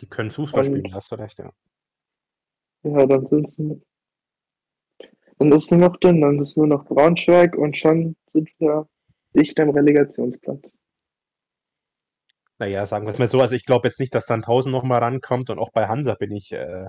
die 0.00 0.06
können 0.08 0.32
Fußball 0.32 0.66
Und- 0.66 0.76
spielen, 0.76 0.94
hast 0.94 1.12
du 1.12 1.14
recht, 1.14 1.38
ja. 1.38 1.52
Ja, 2.82 3.06
dann 3.06 3.26
sind 3.26 3.48
sie. 3.48 3.80
Dann 5.38 5.52
ist 5.52 5.70
nur 5.70 5.80
noch 5.80 5.96
dünn, 5.98 6.20
dann 6.20 6.40
ist 6.40 6.56
nur 6.56 6.66
noch 6.66 6.84
Braunschweig 6.84 7.56
und 7.56 7.76
schon 7.76 8.16
sind 8.26 8.50
wir 8.58 8.88
dicht 9.36 9.58
am 9.60 9.70
Relegationsplatz. 9.70 10.74
Naja, 12.58 12.86
sagen 12.86 13.06
wir 13.06 13.12
es 13.12 13.18
mal 13.18 13.28
so. 13.28 13.40
Also 13.40 13.54
ich 13.54 13.64
glaube 13.64 13.88
jetzt 13.88 14.00
nicht, 14.00 14.14
dass 14.14 14.26
Sandhausen 14.26 14.72
noch 14.72 14.82
mal 14.82 14.98
rankommt 14.98 15.50
und 15.50 15.58
auch 15.58 15.70
bei 15.72 15.86
Hansa 15.86 16.14
bin 16.14 16.32
ich 16.32 16.52
äh, 16.52 16.86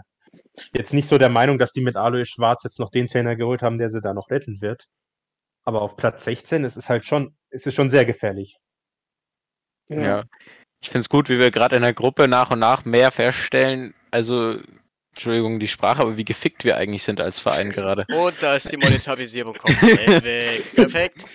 jetzt 0.74 0.94
nicht 0.94 1.08
so 1.08 1.18
der 1.18 1.30
Meinung, 1.30 1.60
dass 1.60 1.72
die 1.72 1.82
mit 1.82 1.96
Alois 1.96 2.26
Schwarz 2.26 2.64
jetzt 2.64 2.80
noch 2.80 2.90
den 2.90 3.08
Trainer 3.08 3.36
geholt 3.36 3.62
haben, 3.62 3.78
der 3.78 3.90
sie 3.90 4.02
da 4.02 4.14
noch 4.14 4.30
retten 4.30 4.62
wird. 4.62 4.86
Aber 5.64 5.82
auf 5.82 5.98
Platz 5.98 6.24
16 6.24 6.64
ist 6.64 6.78
es 6.78 6.90
halt 6.90 7.06
schon, 7.06 7.36
ist 7.52 7.68
es 7.68 7.76
schon 7.76 7.90
sehr 7.90 8.06
gefährlich. 8.06 8.58
Ja. 9.88 10.24
Ich 10.82 10.90
finde 10.90 11.02
es 11.02 11.10
gut, 11.10 11.30
wie 11.30 11.40
wir 11.40 11.52
gerade 11.52 11.76
in 11.76 11.82
der 11.82 11.94
Gruppe 11.94 12.28
nach 12.28 12.52
und 12.52 12.60
nach 12.60 12.86
mehr 12.86 13.12
feststellen. 13.12 13.94
Also, 14.12 14.60
Entschuldigung 15.12 15.60
die 15.60 15.68
Sprache, 15.68 16.02
aber 16.02 16.18
wie 16.18 16.26
gefickt 16.26 16.64
wir 16.64 16.78
eigentlich 16.78 17.04
sind 17.04 17.20
als 17.20 17.40
Verein 17.40 17.72
gerade. 17.72 18.06
Und 18.10 18.36
da 18.42 18.56
ist 18.56 18.72
die 18.72 18.78
Monetarisierung 18.78 19.56
komplett 19.56 20.24
weg. 20.24 20.74
Perfekt. 20.74 21.26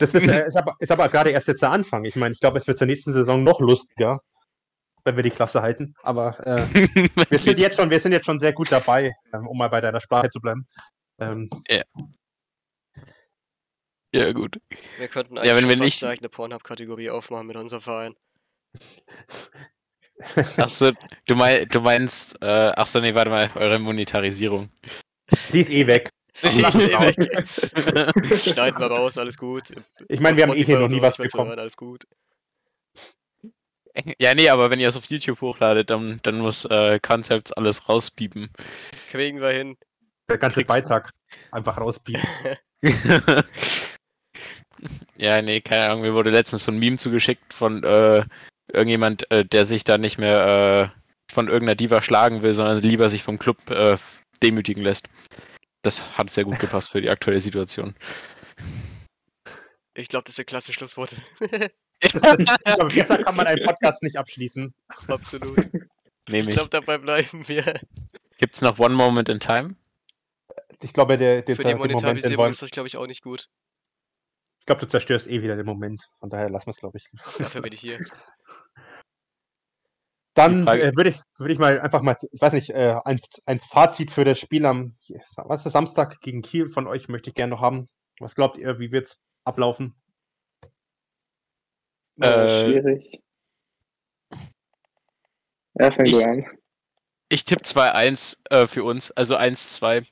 Das 0.00 0.14
ist, 0.14 0.26
äh, 0.26 0.46
ist, 0.46 0.56
aber, 0.56 0.74
ist 0.80 0.90
aber 0.90 1.08
gerade 1.08 1.30
erst 1.30 1.46
jetzt 1.48 1.62
der 1.62 1.70
Anfang. 1.70 2.04
Ich 2.04 2.16
meine, 2.16 2.32
ich 2.32 2.40
glaube, 2.40 2.58
es 2.58 2.66
wird 2.66 2.78
zur 2.78 2.86
nächsten 2.86 3.12
Saison 3.12 3.44
noch 3.44 3.60
lustiger, 3.60 4.20
wenn 5.04 5.14
wir 5.16 5.22
die 5.22 5.30
Klasse 5.30 5.62
halten. 5.62 5.94
Aber 6.02 6.38
äh, 6.46 6.56
wir, 7.30 7.38
sind 7.38 7.58
jetzt 7.58 7.76
schon, 7.76 7.90
wir 7.90 8.00
sind 8.00 8.12
jetzt 8.12 8.26
schon 8.26 8.40
sehr 8.40 8.52
gut 8.52 8.72
dabei, 8.72 9.12
ähm, 9.32 9.46
um 9.46 9.56
mal 9.58 9.68
bei 9.68 9.80
deiner 9.80 10.00
Sprache 10.00 10.30
zu 10.30 10.40
bleiben. 10.40 10.66
Ähm, 11.20 11.48
ja, 14.12 14.32
gut. 14.32 14.58
Wir 14.98 15.06
könnten 15.08 15.36
Ja, 15.36 15.42
eigentlich 15.42 15.54
wenn 15.54 15.60
schon 15.60 15.68
wir 15.68 15.76
fast 15.76 15.80
nicht- 15.84 16.02
eine 16.02 16.12
eigene 16.12 16.28
Pornhub-Kategorie 16.30 17.10
aufmachen 17.10 17.46
mit 17.46 17.56
unserem 17.56 17.82
Verein. 17.82 18.14
Achso, 20.56 20.92
du, 21.26 21.34
mein, 21.36 21.68
du 21.68 21.80
meinst, 21.80 22.36
äh, 22.42 22.46
achso, 22.46 23.00
nee, 23.00 23.14
warte 23.14 23.30
mal, 23.30 23.50
eure 23.54 23.78
Monetarisierung. 23.78 24.70
die 25.52 25.60
ist 25.60 25.70
eh 25.70 25.86
weg. 25.86 26.10
Schneiden 28.36 28.80
wir 28.80 28.86
raus, 28.86 29.18
alles 29.18 29.36
gut. 29.36 29.72
Ich 30.08 30.20
meine, 30.20 30.36
wir 30.36 30.44
haben 30.44 30.56
eh 30.56 30.64
hier 30.64 30.76
noch 30.78 30.84
und 30.84 30.92
nie 30.92 31.02
was 31.02 31.16
bekommen. 31.18 31.48
hören, 31.48 31.58
alles 31.58 31.76
gut. 31.76 32.06
ja, 34.18 34.34
nee, 34.34 34.48
aber 34.48 34.70
wenn 34.70 34.80
ihr 34.80 34.88
es 34.88 34.96
auf 34.96 35.04
YouTube 35.04 35.40
hochladet, 35.40 35.90
dann, 35.90 36.20
dann 36.22 36.38
muss 36.38 36.64
äh, 36.64 36.98
Concepts 37.00 37.52
alles 37.52 37.88
rauspiepen. 37.88 38.50
Kriegen 39.10 39.40
wir 39.40 39.50
hin. 39.50 39.76
Der 40.28 40.38
ganze 40.38 40.64
Beitrag 40.64 41.10
einfach 41.50 41.78
rauspiepen. 41.78 42.22
ja, 45.16 45.42
nee, 45.42 45.60
keine 45.60 45.86
Ahnung, 45.86 46.02
mir 46.02 46.14
wurde 46.14 46.30
letztens 46.30 46.64
so 46.64 46.72
ein 46.72 46.78
Meme 46.78 46.96
zugeschickt 46.96 47.52
von 47.52 47.84
äh, 47.84 48.24
irgendjemand, 48.72 49.30
äh, 49.30 49.44
der 49.44 49.64
sich 49.64 49.84
da 49.84 49.98
nicht 49.98 50.18
mehr 50.18 50.92
äh, 50.94 51.00
von 51.32 51.48
irgendeiner 51.48 51.76
Diva 51.76 52.02
schlagen 52.02 52.42
will, 52.42 52.54
sondern 52.54 52.82
lieber 52.82 53.08
sich 53.08 53.22
vom 53.22 53.38
Club 53.38 53.70
äh, 53.70 53.96
demütigen 54.42 54.82
lässt. 54.82 55.08
Das 55.82 56.16
hat 56.18 56.30
sehr 56.30 56.44
gut 56.44 56.58
gepasst 56.58 56.90
für 56.90 57.00
die 57.00 57.10
aktuelle 57.10 57.40
Situation. 57.40 57.94
Ich 59.94 60.08
glaube, 60.08 60.24
das 60.24 60.36
sind 60.36 60.46
klasse 60.46 60.72
Schlussworte. 60.72 61.16
Aber 62.64 62.88
besser 62.88 63.18
kann 63.18 63.36
man 63.36 63.46
einen 63.46 63.64
Podcast 63.66 64.02
nicht 64.02 64.16
abschließen. 64.16 64.72
Absolut. 65.08 65.56
Nehme 66.28 66.42
Ich 66.42 66.48
ich. 66.48 66.54
glaube, 66.54 66.70
dabei 66.70 66.98
bleiben 66.98 67.46
wir. 67.48 67.80
Gibt 68.38 68.54
es 68.56 68.62
noch 68.62 68.78
One 68.78 68.94
Moment 68.94 69.28
in 69.28 69.40
Time? 69.40 69.74
Ich 70.82 70.92
glaube, 70.92 71.18
der, 71.18 71.42
der, 71.42 71.56
Für 71.56 71.62
die 71.62 71.68
den 71.68 71.78
Moment, 71.78 72.00
den 72.00 72.06
Monetarisierung 72.06 72.48
ist 72.50 72.62
das, 72.62 72.70
glaube 72.70 72.86
ich, 72.86 72.96
auch 72.96 73.06
nicht 73.06 73.22
gut. 73.22 73.48
ich 74.60 74.66
glaube, 74.66 74.80
du 74.80 74.88
zerstörst 74.88 75.26
eh 75.26 75.42
wieder 75.42 75.56
den 75.56 75.66
Moment. 75.66 76.02
Von 76.20 76.30
daher 76.30 76.48
lassen 76.48 76.66
wir 76.68 76.70
es, 76.70 76.78
glaube 76.78 76.96
ich. 76.98 77.04
Dafür 77.38 77.60
bin 77.62 77.72
ich 77.72 77.80
hier. 77.80 77.98
Dann 80.34 80.66
äh, 80.66 80.92
würde 80.96 81.10
ich, 81.10 81.20
würde 81.38 81.52
ich 81.52 81.58
mal 81.58 81.80
einfach 81.80 82.02
mal, 82.02 82.16
ich 82.30 82.40
weiß 82.40 82.52
nicht, 82.52 82.70
äh, 82.70 82.96
ein, 83.04 83.20
ein 83.46 83.58
Fazit 83.58 84.10
für 84.10 84.24
das 84.24 84.38
Spiel 84.38 84.64
am 84.64 84.96
was 85.36 85.66
ist 85.66 85.72
Samstag 85.72 86.20
gegen 86.20 86.42
Kiel 86.42 86.68
von 86.68 86.86
euch 86.86 87.08
möchte 87.08 87.30
ich 87.30 87.34
gerne 87.34 87.50
noch 87.50 87.60
haben. 87.60 87.88
Was 88.20 88.34
glaubt 88.34 88.56
ihr, 88.56 88.78
wie 88.78 88.92
wird 88.92 89.08
es 89.08 89.20
ablaufen? 89.44 89.94
Äh, 92.20 92.26
Äh, 92.28 92.60
schwierig. 92.60 93.22
Ja, 95.74 95.90
fang 95.90 96.06
ich- 96.06 96.24
an. 96.26 96.46
Ich 97.32 97.44
tippe 97.44 97.62
2-1 97.62 98.38
äh, 98.50 98.66
für 98.66 98.82
uns, 98.82 99.12
also 99.12 99.36
1-2. 99.36 100.04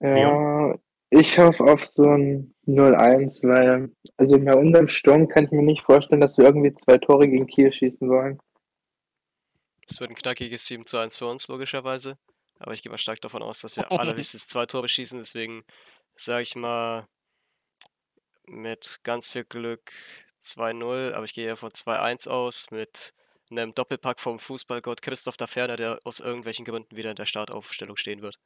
Ja, 0.00 0.74
ich 1.10 1.38
hoffe 1.38 1.64
auf 1.64 1.86
so 1.86 2.08
ein 2.10 2.54
0-1, 2.66 3.42
weil, 3.46 3.92
also 4.16 4.38
bei 4.38 4.54
unserem 4.54 4.88
Sturm 4.88 5.28
kann 5.28 5.44
ich 5.44 5.50
mir 5.50 5.62
nicht 5.62 5.82
vorstellen, 5.82 6.20
dass 6.20 6.36
wir 6.36 6.46
irgendwie 6.46 6.74
zwei 6.74 6.98
Tore 6.98 7.28
gegen 7.28 7.46
Kiel 7.46 7.72
schießen 7.72 8.08
wollen. 8.08 8.38
Es 9.88 10.00
wird 10.00 10.10
ein 10.10 10.16
knackiges 10.16 10.66
7 10.66 10.84
zu 10.86 10.98
1 10.98 11.16
für 11.16 11.26
uns, 11.26 11.48
logischerweise. 11.48 12.18
Aber 12.58 12.72
ich 12.72 12.82
gehe 12.82 12.90
mal 12.90 12.98
stark 12.98 13.20
davon 13.20 13.42
aus, 13.42 13.60
dass 13.60 13.76
wir 13.76 13.90
allerhöchstens 13.92 14.48
zwei 14.48 14.66
Tore 14.66 14.88
schießen. 14.88 15.18
Deswegen 15.18 15.62
sage 16.16 16.42
ich 16.42 16.56
mal 16.56 17.06
mit 18.46 18.98
ganz 19.04 19.28
viel 19.28 19.44
Glück 19.44 19.92
2-0. 20.42 21.12
Aber 21.12 21.24
ich 21.24 21.34
gehe 21.34 21.46
eher 21.46 21.56
von 21.56 21.70
2-1 21.70 22.28
aus 22.28 22.70
mit 22.70 23.12
einem 23.50 23.74
Doppelpack 23.74 24.18
vom 24.18 24.38
Fußballgott 24.38 25.02
Christoph 25.02 25.36
da 25.36 25.46
Ferner, 25.46 25.76
der 25.76 26.00
aus 26.04 26.18
irgendwelchen 26.18 26.64
Gründen 26.64 26.96
wieder 26.96 27.10
in 27.10 27.16
der 27.16 27.26
Startaufstellung 27.26 27.96
stehen 27.96 28.22
wird. 28.22 28.38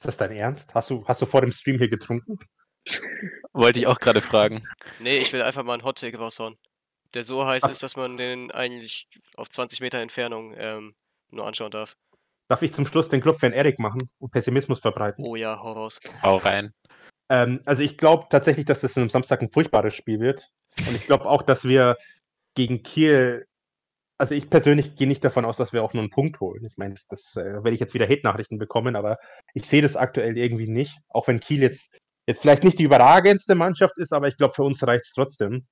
Ist 0.00 0.06
das 0.06 0.16
dein 0.16 0.32
Ernst? 0.32 0.72
Hast 0.72 0.88
du, 0.88 1.04
hast 1.06 1.20
du 1.20 1.26
vor 1.26 1.42
dem 1.42 1.52
Stream 1.52 1.76
hier 1.76 1.90
getrunken? 1.90 2.38
Wollte 3.52 3.80
ich 3.80 3.86
auch 3.86 3.98
gerade 3.98 4.22
fragen. 4.22 4.66
Nee, 4.98 5.18
ich 5.18 5.30
will 5.34 5.42
einfach 5.42 5.62
mal 5.62 5.74
einen 5.74 5.84
Hot-Take 5.84 6.16
raushauen. 6.16 6.56
Der 7.12 7.22
so 7.22 7.46
heiß 7.46 7.64
ist, 7.64 7.82
dass 7.82 7.96
man 7.96 8.16
den 8.16 8.50
eigentlich 8.50 9.08
auf 9.36 9.50
20 9.50 9.82
Meter 9.82 9.98
Entfernung 9.98 10.54
ähm, 10.56 10.94
nur 11.28 11.46
anschauen 11.46 11.70
darf. 11.70 11.98
Darf 12.48 12.62
ich 12.62 12.72
zum 12.72 12.86
Schluss 12.86 13.10
den 13.10 13.20
Club 13.20 13.40
Fan 13.40 13.52
Erik 13.52 13.78
machen 13.78 14.08
und 14.18 14.32
Pessimismus 14.32 14.80
verbreiten? 14.80 15.22
Oh 15.22 15.36
ja, 15.36 15.60
hau 15.62 15.72
raus. 15.72 16.00
Hau 16.22 16.38
rein. 16.38 16.72
Ähm, 17.28 17.60
also 17.66 17.82
ich 17.82 17.98
glaube 17.98 18.28
tatsächlich, 18.30 18.64
dass 18.64 18.80
das 18.80 18.96
am 18.96 19.10
Samstag 19.10 19.42
ein 19.42 19.50
furchtbares 19.50 19.94
Spiel 19.94 20.18
wird. 20.18 20.48
Und 20.78 20.96
ich 20.96 21.04
glaube 21.04 21.26
auch, 21.26 21.42
dass 21.42 21.68
wir 21.68 21.98
gegen 22.54 22.82
Kiel, 22.82 23.46
also 24.20 24.34
ich 24.34 24.50
persönlich 24.50 24.96
gehe 24.96 25.08
nicht 25.08 25.24
davon 25.24 25.46
aus, 25.46 25.56
dass 25.56 25.72
wir 25.72 25.82
auch 25.82 25.94
nur 25.94 26.02
einen 26.02 26.10
Punkt 26.10 26.40
holen. 26.40 26.62
Ich 26.66 26.76
meine, 26.76 26.92
das, 26.92 27.06
das 27.06 27.36
äh, 27.36 27.54
werde 27.54 27.72
ich 27.72 27.80
jetzt 27.80 27.94
wieder 27.94 28.06
Hate-Nachrichten 28.06 28.58
bekommen, 28.58 28.94
aber 28.94 29.16
ich 29.54 29.64
sehe 29.64 29.80
das 29.80 29.96
aktuell 29.96 30.36
irgendwie 30.36 30.68
nicht. 30.68 30.98
Auch 31.08 31.26
wenn 31.26 31.40
Kiel 31.40 31.62
jetzt, 31.62 31.90
jetzt 32.26 32.42
vielleicht 32.42 32.62
nicht 32.62 32.78
die 32.78 32.82
überragendste 32.82 33.54
Mannschaft 33.54 33.96
ist, 33.96 34.12
aber 34.12 34.28
ich 34.28 34.36
glaube, 34.36 34.52
für 34.52 34.62
uns 34.62 34.86
reicht 34.86 35.04
es 35.04 35.12
trotzdem. 35.14 35.66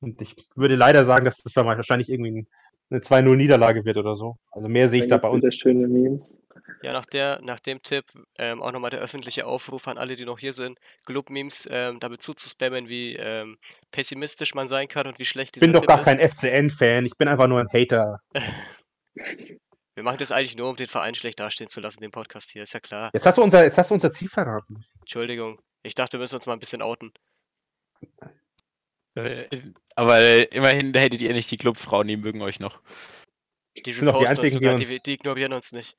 Und 0.00 0.20
ich 0.20 0.36
würde 0.54 0.76
leider 0.76 1.06
sagen, 1.06 1.24
dass 1.24 1.38
das 1.38 1.56
wahrscheinlich 1.56 2.10
irgendwie 2.10 2.42
ein, 2.42 2.48
eine 2.90 3.00
2-0-Niederlage 3.00 3.84
wird 3.84 3.96
oder 3.96 4.14
so. 4.14 4.36
Also 4.50 4.68
mehr 4.68 4.88
sehe 4.88 5.02
ich 5.02 5.08
da 5.08 5.16
bei 5.16 5.28
uns. 5.28 5.54
schöne 5.54 5.88
Memes. 5.88 6.38
Ja, 6.82 6.92
nach, 6.92 7.06
der, 7.06 7.40
nach 7.42 7.60
dem 7.60 7.82
Tipp 7.82 8.04
ähm, 8.38 8.62
auch 8.62 8.72
nochmal 8.72 8.90
der 8.90 9.00
öffentliche 9.00 9.46
Aufruf 9.46 9.88
an 9.88 9.98
alle, 9.98 10.16
die 10.16 10.24
noch 10.24 10.38
hier 10.38 10.52
sind, 10.52 10.78
Club-Memes 11.06 11.68
ähm, 11.70 11.98
damit 11.98 12.22
zuzuspammen, 12.22 12.88
wie 12.88 13.16
ähm, 13.16 13.56
pessimistisch 13.90 14.54
man 14.54 14.68
sein 14.68 14.88
kann 14.88 15.06
und 15.06 15.18
wie 15.18 15.24
schlecht 15.24 15.56
Ich 15.56 15.60
dieser 15.60 15.66
bin 15.66 15.72
doch 15.72 15.80
Tipp 15.80 15.88
gar 15.88 16.00
ist. 16.00 16.06
kein 16.06 16.20
FCN-Fan, 16.20 17.06
ich 17.06 17.16
bin 17.16 17.28
einfach 17.28 17.48
nur 17.48 17.60
ein 17.60 17.68
Hater. 17.72 18.20
Wir 19.94 20.02
machen 20.02 20.18
das 20.18 20.32
eigentlich 20.32 20.56
nur, 20.56 20.68
um 20.68 20.76
den 20.76 20.88
Verein 20.88 21.14
schlecht 21.14 21.38
dastehen 21.38 21.68
zu 21.68 21.80
lassen, 21.80 22.00
den 22.00 22.10
Podcast 22.10 22.50
hier, 22.50 22.64
ist 22.64 22.74
ja 22.74 22.80
klar. 22.80 23.10
Jetzt 23.14 23.26
hast 23.26 23.38
du 23.38 23.42
unser, 23.42 23.62
jetzt 23.62 23.78
hast 23.78 23.90
du 23.90 23.94
unser 23.94 24.10
Ziel 24.10 24.28
verraten. 24.28 24.84
Entschuldigung. 25.00 25.60
Ich 25.84 25.94
dachte, 25.94 26.14
wir 26.14 26.20
müssen 26.20 26.34
uns 26.34 26.46
mal 26.46 26.54
ein 26.54 26.58
bisschen 26.58 26.82
outen. 26.82 27.12
Äh, 29.16 29.46
Aber 29.94 30.52
immerhin 30.52 30.92
hättet 30.94 31.20
ihr 31.20 31.32
nicht 31.32 31.50
die 31.50 31.56
Clubfrauen, 31.56 32.08
die 32.08 32.16
mögen 32.16 32.42
euch 32.42 32.58
noch. 32.60 32.80
Die 33.86 33.92
sind 33.92 34.06
doch 34.06 34.18
die 34.18 34.26
einzigen, 34.26 34.46
die 34.48 34.50
sogar, 34.54 34.74
uns- 34.74 34.88
die, 34.88 35.00
die 35.00 35.12
ignorieren 35.14 35.52
uns 35.52 35.72
nicht. 35.72 35.96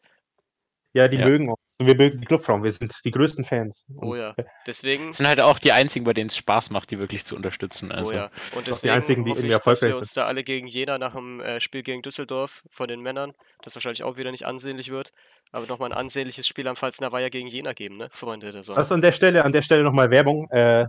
Ja, 0.94 1.08
die 1.08 1.18
Ja. 1.18 1.26
mögen 1.28 1.50
uns. 1.50 1.60
Und 1.78 1.88
wir 1.88 1.96
mögen 1.96 2.22
die 2.22 2.26
Clubfrauen, 2.26 2.64
wir 2.64 2.72
sind 2.72 2.94
die 3.04 3.12
größten 3.12 3.44
Fans. 3.44 3.86
Oh 4.02 4.16
ja. 4.16 4.34
Deswegen, 4.66 5.10
Das 5.10 5.18
sind 5.18 5.28
halt 5.28 5.42
auch 5.42 5.60
die 5.60 5.74
einzigen, 5.74 6.06
bei 6.06 6.14
denen 6.14 6.30
es 6.30 6.38
Spaß 6.38 6.70
macht, 6.70 6.90
die 6.90 7.00
wirklich 7.00 7.26
zu 7.26 7.36
unterstützen. 7.36 7.92
Also. 7.92 8.12
oh 8.12 8.16
ja. 8.16 8.32
Und 8.54 8.68
die 8.68 8.72
deswegen 8.72 8.94
einzigen, 8.94 9.26
die 9.26 9.32
hoffe 9.32 9.46
ich, 9.46 9.58
dass 9.58 9.82
wir 9.82 9.98
uns 9.98 10.14
da 10.14 10.26
alle 10.26 10.46
gegen 10.46 10.68
Jena 10.68 10.98
nach 10.98 11.14
dem 11.16 11.42
äh, 11.42 11.60
Spiel 11.60 11.84
gegen 11.84 12.02
Düsseldorf 12.02 12.64
von 12.70 12.88
den 12.88 13.02
Männern, 13.02 13.34
das 13.62 13.76
wahrscheinlich 13.76 14.06
auch 14.06 14.16
wieder 14.16 14.32
nicht 14.32 14.46
ansehnlich 14.46 14.90
wird, 14.90 15.12
aber 15.52 15.68
nochmal 15.68 15.92
ein 15.92 15.98
ansehnliches 15.98 16.48
Spiel 16.48 16.66
am 16.70 16.78
Pfalzner 16.78 17.12
Weiher 17.12 17.30
gegen 17.30 17.50
Jena 17.50 17.74
geben, 17.74 17.98
ne? 17.98 18.08
Freunde 18.10 18.54
der 18.54 18.64
Sonne. 18.64 18.78
Also 18.78 18.94
an 18.96 19.02
der 19.02 19.12
Stelle, 19.12 19.44
an 19.44 19.52
der 19.52 19.62
Stelle 19.64 19.84
nochmal 19.84 20.10
Werbung. 20.12 20.50
Äh, 20.52 20.88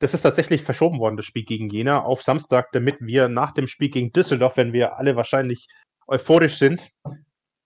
das 0.00 0.14
ist 0.14 0.22
tatsächlich 0.22 0.62
verschoben 0.62 0.98
worden, 0.98 1.16
das 1.16 1.26
Spiel 1.26 1.44
gegen 1.44 1.68
Jena, 1.68 2.02
auf 2.02 2.22
Samstag, 2.22 2.70
damit 2.72 2.96
wir 3.00 3.28
nach 3.28 3.52
dem 3.52 3.66
Spiel 3.66 3.90
gegen 3.90 4.12
Düsseldorf, 4.12 4.56
wenn 4.56 4.72
wir 4.72 4.96
alle 4.96 5.16
wahrscheinlich 5.16 5.66
euphorisch 6.06 6.56
sind, 6.58 6.90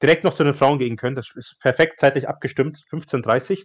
direkt 0.03 0.25
noch 0.25 0.35
zu 0.35 0.45
den 0.45 0.55
Frauen 0.55 0.79
gehen 0.79 0.97
können. 0.97 1.17
Das 1.17 1.31
ist 1.35 1.59
perfekt 1.61 2.01
zeitlich 2.01 2.29
abgestimmt, 2.29 2.79
15.30 2.91 3.61
Uhr. 3.61 3.65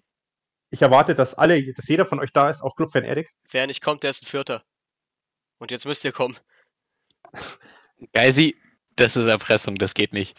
Ich 0.70 0.82
erwarte, 0.82 1.16
dass 1.16 1.34
alle, 1.34 1.74
dass 1.74 1.88
jeder 1.88 2.06
von 2.06 2.20
euch 2.20 2.34
da 2.34 2.50
ist, 2.50 2.62
auch 2.62 2.76
Clubfan 2.76 3.06
Erik. 3.06 3.30
Wer 3.50 3.68
nicht 3.68 3.82
kommt, 3.82 4.04
der 4.04 4.10
ist 4.10 4.24
ein 4.24 4.28
Vierter. 4.28 4.64
Und 5.60 5.72
jetzt 5.72 5.86
müsst 5.86 6.04
ihr 6.04 6.12
kommen. 6.12 6.38
Geisi, 8.14 8.56
das 8.96 9.16
ist 9.16 9.26
Erpressung, 9.28 9.76
das 9.76 9.94
geht 9.94 10.14
nicht. 10.14 10.38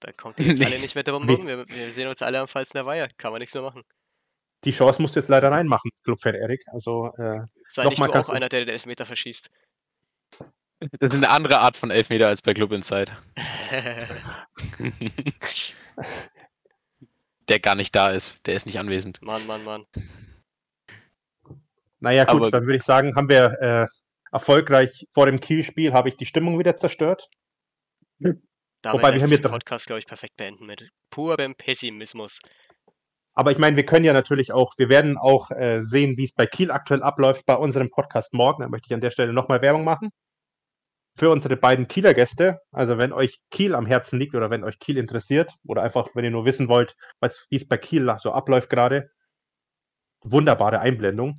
Da 0.00 0.12
kommt 0.12 0.38
ihr 0.38 0.46
jetzt 0.46 0.58
Nee. 0.58 0.66
alle 0.66 0.78
nicht 0.78 0.94
mehr 0.94 1.04
drum 1.04 1.28
rum. 1.28 1.46
Wir, 1.46 1.66
wir 1.66 1.90
sehen 1.90 2.08
uns 2.08 2.20
alle 2.20 2.40
am 2.40 2.48
Pfalzner 2.48 2.84
Weiher. 2.84 3.08
Kann 3.16 3.32
man 3.32 3.40
nichts 3.40 3.54
mehr 3.54 3.62
machen. 3.62 3.82
Die 4.64 4.70
Chance 4.70 5.02
musst 5.02 5.16
du 5.16 5.20
jetzt 5.20 5.28
leider 5.28 5.50
reinmachen, 5.50 5.90
Clubfan 6.04 6.34
Erik. 6.34 6.62
Also, 6.68 7.12
äh, 7.16 7.40
Sei 7.68 7.84
nicht 7.84 8.02
du 8.02 8.12
auch 8.12 8.28
einer, 8.30 8.48
der 8.48 8.64
den 8.64 8.70
Elfmeter 8.70 9.06
verschießt. 9.06 9.50
Das 10.98 11.14
ist 11.14 11.22
eine 11.22 11.30
andere 11.30 11.60
Art 11.60 11.76
von 11.76 11.90
Elfmeter 11.90 12.28
als 12.28 12.42
bei 12.42 12.52
Club 12.52 12.72
Inside. 12.72 13.12
der 17.48 17.60
gar 17.60 17.74
nicht 17.74 17.94
da 17.94 18.10
ist, 18.10 18.46
der 18.46 18.54
ist 18.54 18.66
nicht 18.66 18.78
anwesend. 18.78 19.20
Mann, 19.22 19.46
Mann, 19.46 19.64
Mann. 19.64 19.86
naja, 22.00 22.24
gut, 22.24 22.42
Aber- 22.42 22.50
dann 22.50 22.64
würde 22.64 22.76
ich 22.76 22.82
sagen, 22.82 23.14
haben 23.16 23.28
wir 23.28 23.58
äh, 23.60 23.86
erfolgreich 24.32 25.06
vor 25.12 25.26
dem 25.26 25.40
Kiel-Spiel, 25.40 25.92
habe 25.92 26.08
ich 26.08 26.16
die 26.16 26.26
Stimmung 26.26 26.58
wieder 26.58 26.76
zerstört. 26.76 27.28
Damit 28.18 28.42
Wobei, 28.84 29.14
wir 29.14 29.22
haben 29.22 29.30
den 29.30 29.42
Podcast, 29.42 29.86
glaube 29.86 30.00
ich, 30.00 30.06
perfekt 30.06 30.36
beenden 30.36 30.66
mit 30.66 30.90
purem 31.08 31.54
Pessimismus. 31.54 32.40
Aber 33.34 33.50
ich 33.50 33.58
meine, 33.58 33.76
wir 33.76 33.84
können 33.84 34.04
ja 34.04 34.12
natürlich 34.12 34.52
auch, 34.52 34.72
wir 34.78 34.88
werden 34.88 35.18
auch 35.18 35.50
äh, 35.50 35.82
sehen, 35.82 36.16
wie 36.16 36.24
es 36.24 36.32
bei 36.32 36.46
Kiel 36.46 36.70
aktuell 36.70 37.02
abläuft 37.02 37.44
bei 37.46 37.56
unserem 37.56 37.90
Podcast 37.90 38.32
morgen. 38.32 38.62
Da 38.62 38.68
möchte 38.68 38.86
ich 38.88 38.94
an 38.94 39.00
der 39.00 39.10
Stelle 39.10 39.32
nochmal 39.32 39.60
Werbung 39.60 39.84
machen. 39.84 40.10
Für 41.16 41.30
unsere 41.30 41.56
beiden 41.56 41.88
Kieler 41.88 42.14
Gäste. 42.14 42.60
Also 42.72 42.98
wenn 42.98 43.12
euch 43.12 43.38
Kiel 43.50 43.74
am 43.74 43.86
Herzen 43.86 44.18
liegt 44.18 44.34
oder 44.34 44.50
wenn 44.50 44.64
euch 44.64 44.78
Kiel 44.78 44.98
interessiert 44.98 45.52
oder 45.66 45.82
einfach, 45.82 46.08
wenn 46.14 46.24
ihr 46.24 46.30
nur 46.30 46.44
wissen 46.44 46.68
wollt, 46.68 46.94
was, 47.20 47.46
wie 47.50 47.56
es 47.56 47.66
bei 47.66 47.76
Kiel 47.76 48.12
so 48.18 48.32
abläuft 48.32 48.70
gerade. 48.70 49.10
Wunderbare 50.22 50.80
Einblendung. 50.80 51.34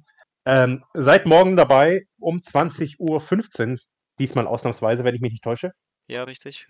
Ähm, 0.46 0.84
seid 0.94 1.26
morgen 1.26 1.56
dabei 1.56 2.04
um 2.20 2.38
20.15 2.38 3.72
Uhr, 3.72 3.78
diesmal 4.20 4.48
ausnahmsweise, 4.48 5.04
wenn 5.04 5.16
ich 5.16 5.22
mich 5.22 5.32
nicht 5.32 5.44
täusche. 5.44 5.72
Ja, 6.08 6.24
richtig. 6.24 6.68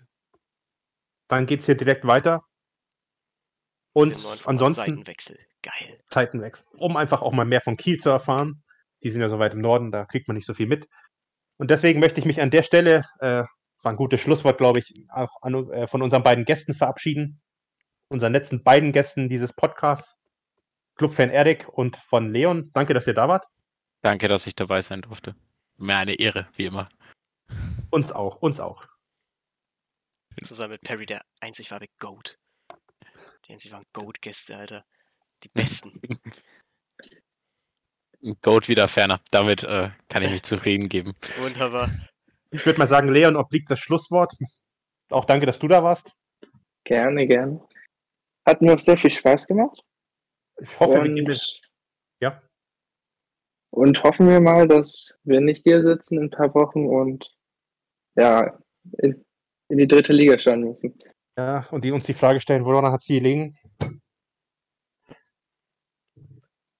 Dann 1.28 1.46
geht 1.46 1.60
es 1.60 1.66
hier 1.66 1.76
direkt 1.76 2.06
weiter. 2.06 2.42
Und 3.96 4.12
ansonsten. 4.44 4.84
Seitenwechsel. 4.84 5.38
Geil. 5.62 5.98
Zeitenwechsel, 6.10 6.66
um 6.76 6.98
einfach 6.98 7.22
auch 7.22 7.32
mal 7.32 7.46
mehr 7.46 7.62
von 7.62 7.78
Kiel 7.78 7.98
zu 7.98 8.10
erfahren. 8.10 8.62
Die 9.02 9.10
sind 9.10 9.22
ja 9.22 9.30
so 9.30 9.38
weit 9.38 9.54
im 9.54 9.62
Norden, 9.62 9.90
da 9.90 10.04
kriegt 10.04 10.28
man 10.28 10.36
nicht 10.36 10.44
so 10.44 10.52
viel 10.52 10.66
mit. 10.66 10.86
Und 11.56 11.70
deswegen 11.70 11.98
möchte 11.98 12.20
ich 12.20 12.26
mich 12.26 12.42
an 12.42 12.50
der 12.50 12.62
Stelle, 12.62 13.06
äh, 13.20 13.44
das 13.44 13.84
war 13.84 13.92
ein 13.92 13.96
gutes 13.96 14.20
Schlusswort, 14.20 14.58
glaube 14.58 14.80
ich, 14.80 14.92
auch 15.08 15.40
an, 15.40 15.70
äh, 15.70 15.86
von 15.86 16.02
unseren 16.02 16.22
beiden 16.22 16.44
Gästen 16.44 16.74
verabschieden. 16.74 17.40
Unseren 18.08 18.34
letzten 18.34 18.62
beiden 18.62 18.92
Gästen 18.92 19.30
dieses 19.30 19.54
Podcasts, 19.54 20.14
Clubfan 20.96 21.30
Erik 21.30 21.66
und 21.66 21.96
von 21.96 22.30
Leon. 22.30 22.70
Danke, 22.74 22.92
dass 22.92 23.06
ihr 23.06 23.14
da 23.14 23.28
wart. 23.28 23.46
Danke, 24.02 24.28
dass 24.28 24.46
ich 24.46 24.54
dabei 24.54 24.82
sein 24.82 25.00
durfte. 25.00 25.34
Mir 25.78 25.96
eine 25.96 26.16
Ehre, 26.16 26.48
wie 26.54 26.66
immer. 26.66 26.90
Uns 27.88 28.12
auch, 28.12 28.42
uns 28.42 28.60
auch. 28.60 28.84
Zusammen 30.44 30.72
mit 30.72 30.82
Perry, 30.82 31.06
der 31.06 31.22
einzig 31.40 31.70
wahre 31.70 31.86
Goat. 31.98 32.36
Die 33.46 33.52
einzig 33.52 33.72
waren 33.72 33.84
Goat-Gäste, 33.92 34.56
Alter. 34.56 34.84
Die 35.42 35.48
besten. 35.54 36.00
Goat 38.42 38.68
wieder 38.68 38.88
ferner. 38.88 39.20
Damit 39.30 39.62
äh, 39.62 39.90
kann 40.08 40.22
ich 40.22 40.30
mich 40.30 40.42
zufrieden 40.42 40.88
geben. 40.88 41.14
Wunderbar. 41.38 41.90
Ich 42.50 42.64
würde 42.64 42.78
mal 42.78 42.86
sagen, 42.86 43.08
Leon 43.08 43.36
obliegt 43.36 43.70
das 43.70 43.78
Schlusswort. 43.78 44.34
Auch 45.10 45.24
danke, 45.24 45.46
dass 45.46 45.58
du 45.58 45.68
da 45.68 45.82
warst. 45.82 46.12
Gerne, 46.84 47.26
gerne. 47.26 47.66
Hat 48.46 48.62
mir 48.62 48.74
auch 48.74 48.80
sehr 48.80 48.96
viel 48.96 49.10
Spaß 49.10 49.46
gemacht. 49.46 49.80
Ich 50.60 50.80
hoffe, 50.80 50.94
wir 50.94 51.00
und, 51.02 51.14
gehen 51.14 51.24
mit, 51.26 51.60
ja, 52.20 52.40
und 53.76 54.02
hoffen 54.02 54.28
wir 54.28 54.40
mal, 54.40 54.66
dass 54.66 55.18
wir 55.24 55.40
nicht 55.42 55.62
hier 55.64 55.82
sitzen 55.82 56.16
in 56.16 56.24
ein 56.24 56.30
paar 56.30 56.54
Wochen 56.54 56.86
und 56.86 57.30
ja, 58.14 58.58
in, 59.02 59.22
in 59.68 59.76
die 59.78 59.86
dritte 59.86 60.14
Liga 60.14 60.38
schauen 60.38 60.62
müssen. 60.62 60.98
Ja, 61.36 61.66
und 61.70 61.84
die 61.84 61.92
uns 61.92 62.06
die 62.06 62.14
Frage 62.14 62.40
stellen, 62.40 62.64
woran 62.64 62.90
hat 62.92 63.02
sie 63.02 63.14
gelegen? 63.14 63.56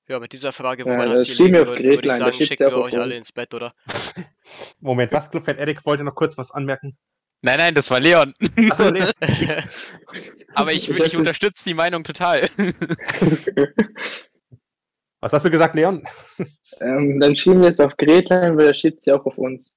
Ja, 0.09 0.20
mit 0.20 0.33
dieser 0.33 0.53
Frage, 0.53 0.85
Ja, 0.85 0.95
woran 0.95 1.09
das 1.11 1.28
hat 1.28 1.39
liegen, 1.39 1.57
auf 1.57 1.66
würde 1.66 1.85
würd 1.85 2.07
ich 2.07 2.12
sagen, 2.12 2.33
schicken 2.35 2.62
ja 2.62 2.70
wir 2.70 2.78
euch 2.78 2.97
alle 2.97 3.16
ins 3.16 3.33
Bett, 3.33 3.53
oder? 3.55 3.74
Moment, 4.81 5.11
was? 5.12 5.31
Clubfan 5.31 5.57
Erik 5.57 5.85
wollte 5.85 6.05
noch 6.05 6.15
kurz 6.15 6.39
was 6.39 6.53
anmerken. 6.53 6.97
Nein, 7.43 7.59
nein, 7.59 7.74
das 7.74 7.91
war 7.91 8.01
Leon. 8.01 8.33
Achso, 8.70 8.89
Leon. 8.89 9.11
Aber 10.55 10.73
ich, 10.73 10.89
Ich 10.89 11.16
unterstütze 11.16 11.65
die 11.65 11.74
Meinung 11.74 12.05
total. 12.05 12.49
Was 15.20 15.33
hast 15.33 15.45
du 15.45 15.51
gesagt, 15.51 15.74
Leon? 15.74 16.07
ähm, 16.81 17.19
dann 17.20 17.37
schieben 17.37 17.61
wir 17.61 17.69
es 17.69 17.81
auf 17.81 17.97
Gretlein, 17.97 18.57
weil 18.57 18.69
er 18.69 18.74
schiebt 18.74 19.01
sie 19.01 19.12
auch 19.12 19.27
auf 19.27 19.37
uns. 19.39 19.73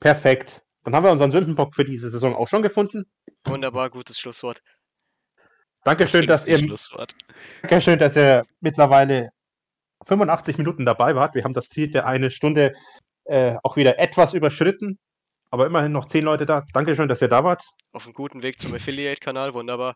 Perfekt. 0.00 0.61
Dann 0.84 0.94
haben 0.94 1.04
wir 1.04 1.12
unseren 1.12 1.30
Sündenbock 1.30 1.74
für 1.74 1.84
diese 1.84 2.10
Saison 2.10 2.34
auch 2.34 2.48
schon 2.48 2.62
gefunden. 2.62 3.04
Wunderbar, 3.44 3.90
gutes 3.90 4.18
Schlusswort. 4.18 4.62
Dankeschön, 5.84 6.26
dass 6.26 6.46
ihr, 6.46 6.58
Schlusswort. 6.58 7.14
Dankeschön, 7.62 7.98
dass 7.98 8.16
ihr 8.16 8.44
mittlerweile 8.60 9.30
85 10.06 10.58
Minuten 10.58 10.84
dabei 10.84 11.14
wart. 11.14 11.34
Wir 11.34 11.44
haben 11.44 11.52
das 11.52 11.68
Ziel 11.68 11.90
der 11.90 12.06
eine 12.06 12.30
Stunde 12.30 12.72
äh, 13.24 13.56
auch 13.62 13.76
wieder 13.76 13.98
etwas 13.98 14.34
überschritten, 14.34 14.98
aber 15.50 15.66
immerhin 15.66 15.92
noch 15.92 16.06
zehn 16.06 16.24
Leute 16.24 16.46
da. 16.46 16.64
Dankeschön, 16.72 17.08
dass 17.08 17.22
ihr 17.22 17.28
da 17.28 17.44
wart. 17.44 17.64
Auf 17.92 18.04
einem 18.04 18.14
guten 18.14 18.42
Weg 18.42 18.60
zum 18.60 18.74
Affiliate-Kanal, 18.74 19.54
wunderbar. 19.54 19.94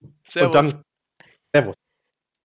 Und 0.00 0.14
Servus. 0.24 0.52
dann 0.52 0.84
Servus. 1.54 1.74